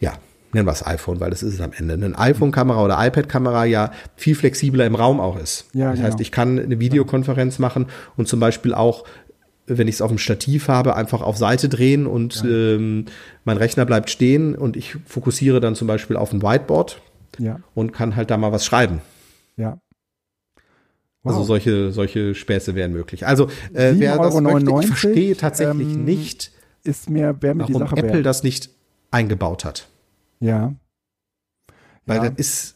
ja, 0.00 0.12
nennen 0.52 0.66
wir 0.66 0.72
es 0.72 0.86
iPhone, 0.86 1.20
weil 1.20 1.30
das 1.30 1.42
ist 1.42 1.54
es 1.54 1.60
am 1.60 1.72
Ende, 1.72 1.94
eine 1.94 2.18
iPhone-Kamera 2.18 2.82
oder 2.82 3.04
iPad-Kamera 3.06 3.64
ja 3.64 3.90
viel 4.16 4.34
flexibler 4.34 4.86
im 4.86 4.94
Raum 4.94 5.20
auch 5.20 5.38
ist. 5.38 5.66
Ja, 5.72 5.90
das 5.90 5.96
genau. 5.96 6.08
heißt, 6.08 6.20
ich 6.20 6.30
kann 6.30 6.58
eine 6.58 6.78
Videokonferenz 6.78 7.58
machen 7.58 7.86
und 8.16 8.28
zum 8.28 8.40
Beispiel 8.40 8.74
auch 8.74 9.04
wenn 9.66 9.88
ich 9.88 9.94
es 9.94 10.02
auf 10.02 10.10
dem 10.10 10.18
Stativ 10.18 10.68
habe, 10.68 10.94
einfach 10.94 11.22
auf 11.22 11.38
Seite 11.38 11.70
drehen 11.70 12.06
und 12.06 12.42
ja. 12.42 12.50
ähm, 12.50 13.06
mein 13.44 13.56
Rechner 13.56 13.86
bleibt 13.86 14.10
stehen 14.10 14.54
und 14.54 14.76
ich 14.76 14.96
fokussiere 15.06 15.58
dann 15.60 15.74
zum 15.74 15.88
Beispiel 15.88 16.16
auf 16.16 16.32
ein 16.32 16.42
Whiteboard 16.42 17.00
ja. 17.38 17.60
und 17.74 17.92
kann 17.92 18.14
halt 18.14 18.30
da 18.30 18.36
mal 18.36 18.52
was 18.52 18.66
schreiben. 18.66 19.00
Ja. 19.56 19.78
Also 21.24 21.36
wow. 21.36 21.42
Also 21.42 21.44
solche, 21.44 21.90
solche 21.90 22.34
Späße 22.34 22.74
wären 22.74 22.92
möglich. 22.92 23.26
Also 23.26 23.46
äh, 23.72 23.94
wer 23.96 24.18
das 24.18 24.38
möchte, 24.40 24.70
ich 24.80 24.86
verstehe 24.86 25.36
tatsächlich 25.36 25.94
ähm, 25.94 26.04
nicht, 26.04 26.52
ist 26.82 27.08
mir, 27.08 27.34
wer 27.40 27.54
mir 27.54 27.62
warum 27.62 27.72
die 27.72 27.78
Sache 27.78 27.96
Apple 27.96 28.12
wär. 28.14 28.22
das 28.22 28.42
nicht 28.42 28.68
eingebaut 29.10 29.64
hat. 29.64 29.88
Ja. 30.40 30.74
Weil 32.04 32.16
ja. 32.18 32.30
das 32.30 32.38
ist. 32.38 32.74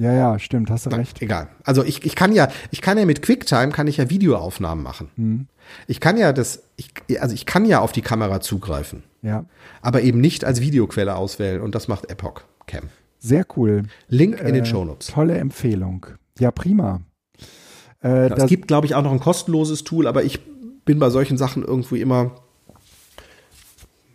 Ja, 0.00 0.12
ja, 0.12 0.38
stimmt, 0.38 0.70
hast 0.70 0.86
du 0.86 0.90
recht. 0.90 1.22
Egal. 1.22 1.48
Also 1.62 1.84
ich, 1.84 2.04
ich 2.04 2.16
kann 2.16 2.32
ja, 2.32 2.48
ich 2.72 2.80
kann 2.80 2.98
ja 2.98 3.04
mit 3.04 3.22
QuickTime 3.22 3.70
kann 3.70 3.86
ich 3.86 3.96
ja 3.96 4.10
Videoaufnahmen 4.10 4.82
machen. 4.82 5.08
Hm. 5.16 5.46
Ich 5.86 6.00
kann 6.00 6.16
ja 6.16 6.32
das, 6.32 6.64
ich, 6.76 6.92
also 7.20 7.34
ich 7.34 7.46
kann 7.46 7.64
ja 7.64 7.78
auf 7.80 7.92
die 7.92 8.02
Kamera 8.02 8.40
zugreifen. 8.40 9.04
Ja. 9.22 9.44
Aber 9.82 10.02
eben 10.02 10.20
nicht 10.20 10.44
als 10.44 10.60
Videoquelle 10.60 11.14
auswählen 11.14 11.60
und 11.60 11.74
das 11.76 11.86
macht 11.86 12.10
Epoch 12.10 12.42
Cam. 12.66 12.88
Sehr 13.18 13.46
cool. 13.56 13.84
Link 14.08 14.40
in 14.40 14.46
äh, 14.48 14.52
den 14.52 14.66
Show 14.66 14.84
Notes. 14.84 15.06
Tolle 15.06 15.38
Empfehlung. 15.38 16.06
Ja, 16.38 16.50
prima. 16.50 17.00
Äh, 18.02 18.30
es 18.30 18.46
gibt, 18.46 18.68
glaube 18.68 18.86
ich, 18.86 18.94
auch 18.94 19.02
noch 19.02 19.12
ein 19.12 19.20
kostenloses 19.20 19.84
Tool, 19.84 20.06
aber 20.06 20.24
ich 20.24 20.40
bin 20.84 20.98
bei 20.98 21.10
solchen 21.10 21.38
Sachen 21.38 21.64
irgendwie 21.64 22.00
immer. 22.00 22.32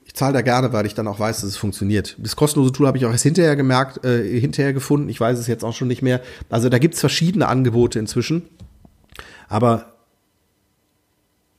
Ich 0.06 0.14
zahle 0.14 0.34
da 0.34 0.42
gerne, 0.42 0.74
weil 0.74 0.86
ich 0.86 0.94
dann 0.94 1.08
auch 1.08 1.20
weiß, 1.20 1.42
dass 1.42 1.50
es 1.50 1.58
funktioniert. 1.58 2.18
Das 2.20 2.36
kostenlose 2.36 2.74
Tool 2.74 2.88
habe 2.88 2.98
ich 2.98 3.06
auch 3.06 3.12
erst 3.12 3.24
hinterher 3.24 3.56
gemerkt, 3.56 4.04
äh, 4.06 4.40
hinterher 4.40 4.74
gefunden. 4.74 5.08
Ich 5.10 5.20
weiß 5.20 5.40
es 5.40 5.48
jetzt 5.48 5.64
auch 5.64 5.74
schon 5.74 5.88
nicht 5.88 6.02
mehr. 6.02 6.22
Also 6.50 6.70
da 6.70 6.78
gibt 6.78 6.96
es 6.96 7.00
verschiedene 7.00 7.48
Angebote 7.48 8.00
inzwischen. 8.00 8.44
Aber 9.48 9.94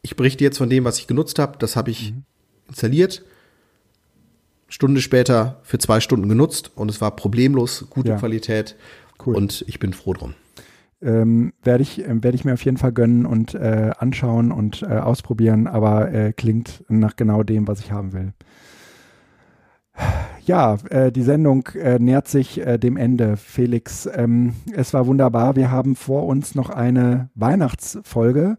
ich 0.03 0.16
berichte 0.16 0.45
jetzt 0.45 0.59
von 0.59 0.70
dem, 0.70 0.85
was 0.85 0.99
ich 0.99 1.07
genutzt 1.07 1.39
habe. 1.39 1.59
Das 1.59 1.77
habe 1.77 1.91
ich 1.91 2.12
mhm. 2.12 2.24
installiert. 2.69 3.23
Stunde 4.69 5.01
später 5.01 5.61
für 5.65 5.78
zwei 5.78 6.01
Stunden 6.01 6.28
genutzt 6.28 6.70
und 6.77 6.91
es 6.91 7.01
war 7.01 7.16
problemlos, 7.16 7.87
gute 7.91 8.11
ja. 8.11 8.16
Qualität. 8.19 8.77
Cool. 9.24 9.36
Und 9.36 9.64
ich 9.68 9.78
bin 9.78 9.92
froh 9.92 10.12
drum. 10.12 10.34
Ähm, 11.02 11.55
werde 11.62 11.82
ich, 11.82 12.05
äh, 12.05 12.22
werd 12.22 12.34
ich 12.34 12.44
mir 12.44 12.52
auf 12.52 12.64
jeden 12.64 12.76
Fall 12.76 12.92
gönnen 12.92 13.24
und 13.24 13.55
äh, 13.55 13.92
anschauen 13.98 14.52
und 14.52 14.82
äh, 14.82 14.98
ausprobieren, 14.98 15.66
aber 15.66 16.12
äh, 16.12 16.32
klingt 16.32 16.84
nach 16.88 17.16
genau 17.16 17.42
dem, 17.42 17.66
was 17.66 17.80
ich 17.80 17.90
haben 17.90 18.12
will. 18.12 18.34
Ja, 20.44 20.78
äh, 20.90 21.12
die 21.12 21.22
Sendung 21.22 21.66
äh, 21.74 21.98
nähert 21.98 22.28
sich 22.28 22.60
äh, 22.60 22.78
dem 22.78 22.97
Ende. 22.97 23.36
Felix, 23.36 24.09
ähm, 24.12 24.55
es 24.74 24.92
war 24.94 25.06
wunderbar. 25.06 25.56
Wir 25.56 25.70
haben 25.70 25.97
vor 25.97 26.26
uns 26.26 26.55
noch 26.55 26.70
eine 26.70 27.30
Weihnachtsfolge 27.34 28.56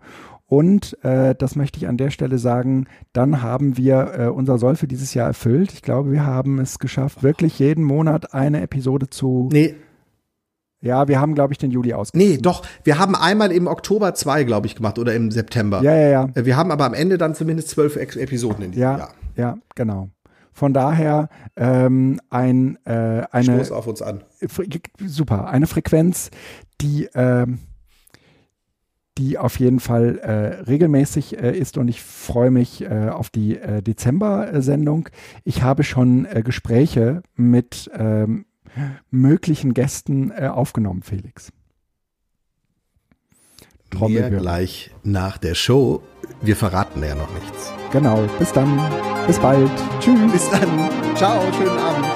und 0.52 1.02
äh, 1.04 1.34
das 1.34 1.56
möchte 1.56 1.78
ich 1.78 1.88
an 1.88 1.98
der 1.98 2.10
Stelle 2.10 2.38
sagen, 2.38 2.88
dann 3.14 3.42
haben 3.42 3.78
wir 3.78 4.14
äh, 4.18 4.28
unser 4.28 4.58
Soll 4.58 4.76
für 4.76 4.88
dieses 4.88 5.14
Jahr 5.14 5.28
erfüllt. 5.28 5.72
Ich 5.72 5.82
glaube, 5.82 6.12
wir 6.12 6.26
haben 6.26 6.60
es 6.60 6.78
geschafft, 6.78 7.24
wirklich 7.24 7.58
jeden 7.60 7.84
Monat 7.84 8.34
eine 8.34 8.62
Episode 8.62 9.10
zu. 9.10 9.48
Nee. 9.52 9.76
Ja, 10.82 11.08
wir 11.08 11.22
haben, 11.22 11.36
glaube 11.36 11.54
ich, 11.54 11.60
den 11.60 11.70
Juli 11.70 11.94
ausgegeben. 11.94 12.32
Nee, 12.32 12.38
doch. 12.38 12.64
Wir 12.84 12.98
haben 12.98 13.16
einmal 13.16 13.52
im 13.52 13.68
Oktober 13.68 14.16
zwei, 14.16 14.44
glaube 14.44 14.66
ich, 14.66 14.76
gemacht 14.76 14.98
oder 14.98 15.14
im 15.14 15.30
September. 15.30 15.82
Ja, 15.84 15.96
ja, 15.96 16.10
ja. 16.10 16.30
Äh, 16.34 16.46
wir 16.46 16.58
haben 16.58 16.72
aber 16.72 16.86
am 16.86 16.96
Ende 16.96 17.18
dann 17.18 17.36
zumindest 17.36 17.70
zwölf 17.70 17.96
Episoden 17.96 18.66
in 18.66 18.72
diesem 18.72 18.84
ja, 18.84 18.98
Jahr. 18.98 19.14
Ja, 19.36 19.58
genau. 19.76 20.10
Von 20.54 20.74
daher 20.74 21.30
ähm, 21.56 22.20
ein, 22.30 22.78
äh, 22.86 23.24
eine. 23.32 23.56
Stoß 23.56 23.72
auf 23.72 23.88
uns 23.88 24.02
an. 24.02 24.24
Super. 25.06 25.48
Eine 25.48 25.68
Frequenz, 25.68 26.32
die. 26.82 27.08
Ähm, 27.14 27.60
die 29.18 29.38
auf 29.38 29.60
jeden 29.60 29.82
Fall 29.82 30.20
äh, 30.20 30.64
regelmäßig 30.64 31.38
äh, 31.38 31.56
ist 31.56 31.78
und 31.78 31.90
ich 31.90 32.02
freue 32.02 32.50
mich 32.50 32.82
äh, 32.82 33.10
auf 33.10 33.30
die 33.30 33.58
äh, 33.58 33.84
Dezember-Sendung. 33.84 35.10
Ich 35.44 35.64
habe 35.64 35.84
schon 35.84 36.26
äh, 36.26 36.42
Gespräche 36.44 37.22
mit 37.36 37.92
ähm, 37.94 38.46
möglichen 39.10 39.74
Gästen 39.74 40.32
äh, 40.32 40.48
aufgenommen, 40.48 41.04
Felix. 41.04 41.52
Mehr 44.00 44.30
gleich 44.30 44.92
nach 45.04 45.38
der 45.38 45.54
Show. 45.54 46.02
Wir 46.42 46.56
verraten 46.56 47.04
ja 47.04 47.14
noch 47.14 47.32
nichts. 47.34 47.74
Genau. 47.92 48.28
Bis 48.40 48.54
dann. 48.54 48.80
Bis 49.28 49.38
bald. 49.38 49.70
Tschüss. 50.00 50.32
Bis 50.32 50.50
dann. 50.50 50.90
Ciao. 51.16 51.42
Schönen 51.54 51.78
Abend. 51.78 52.11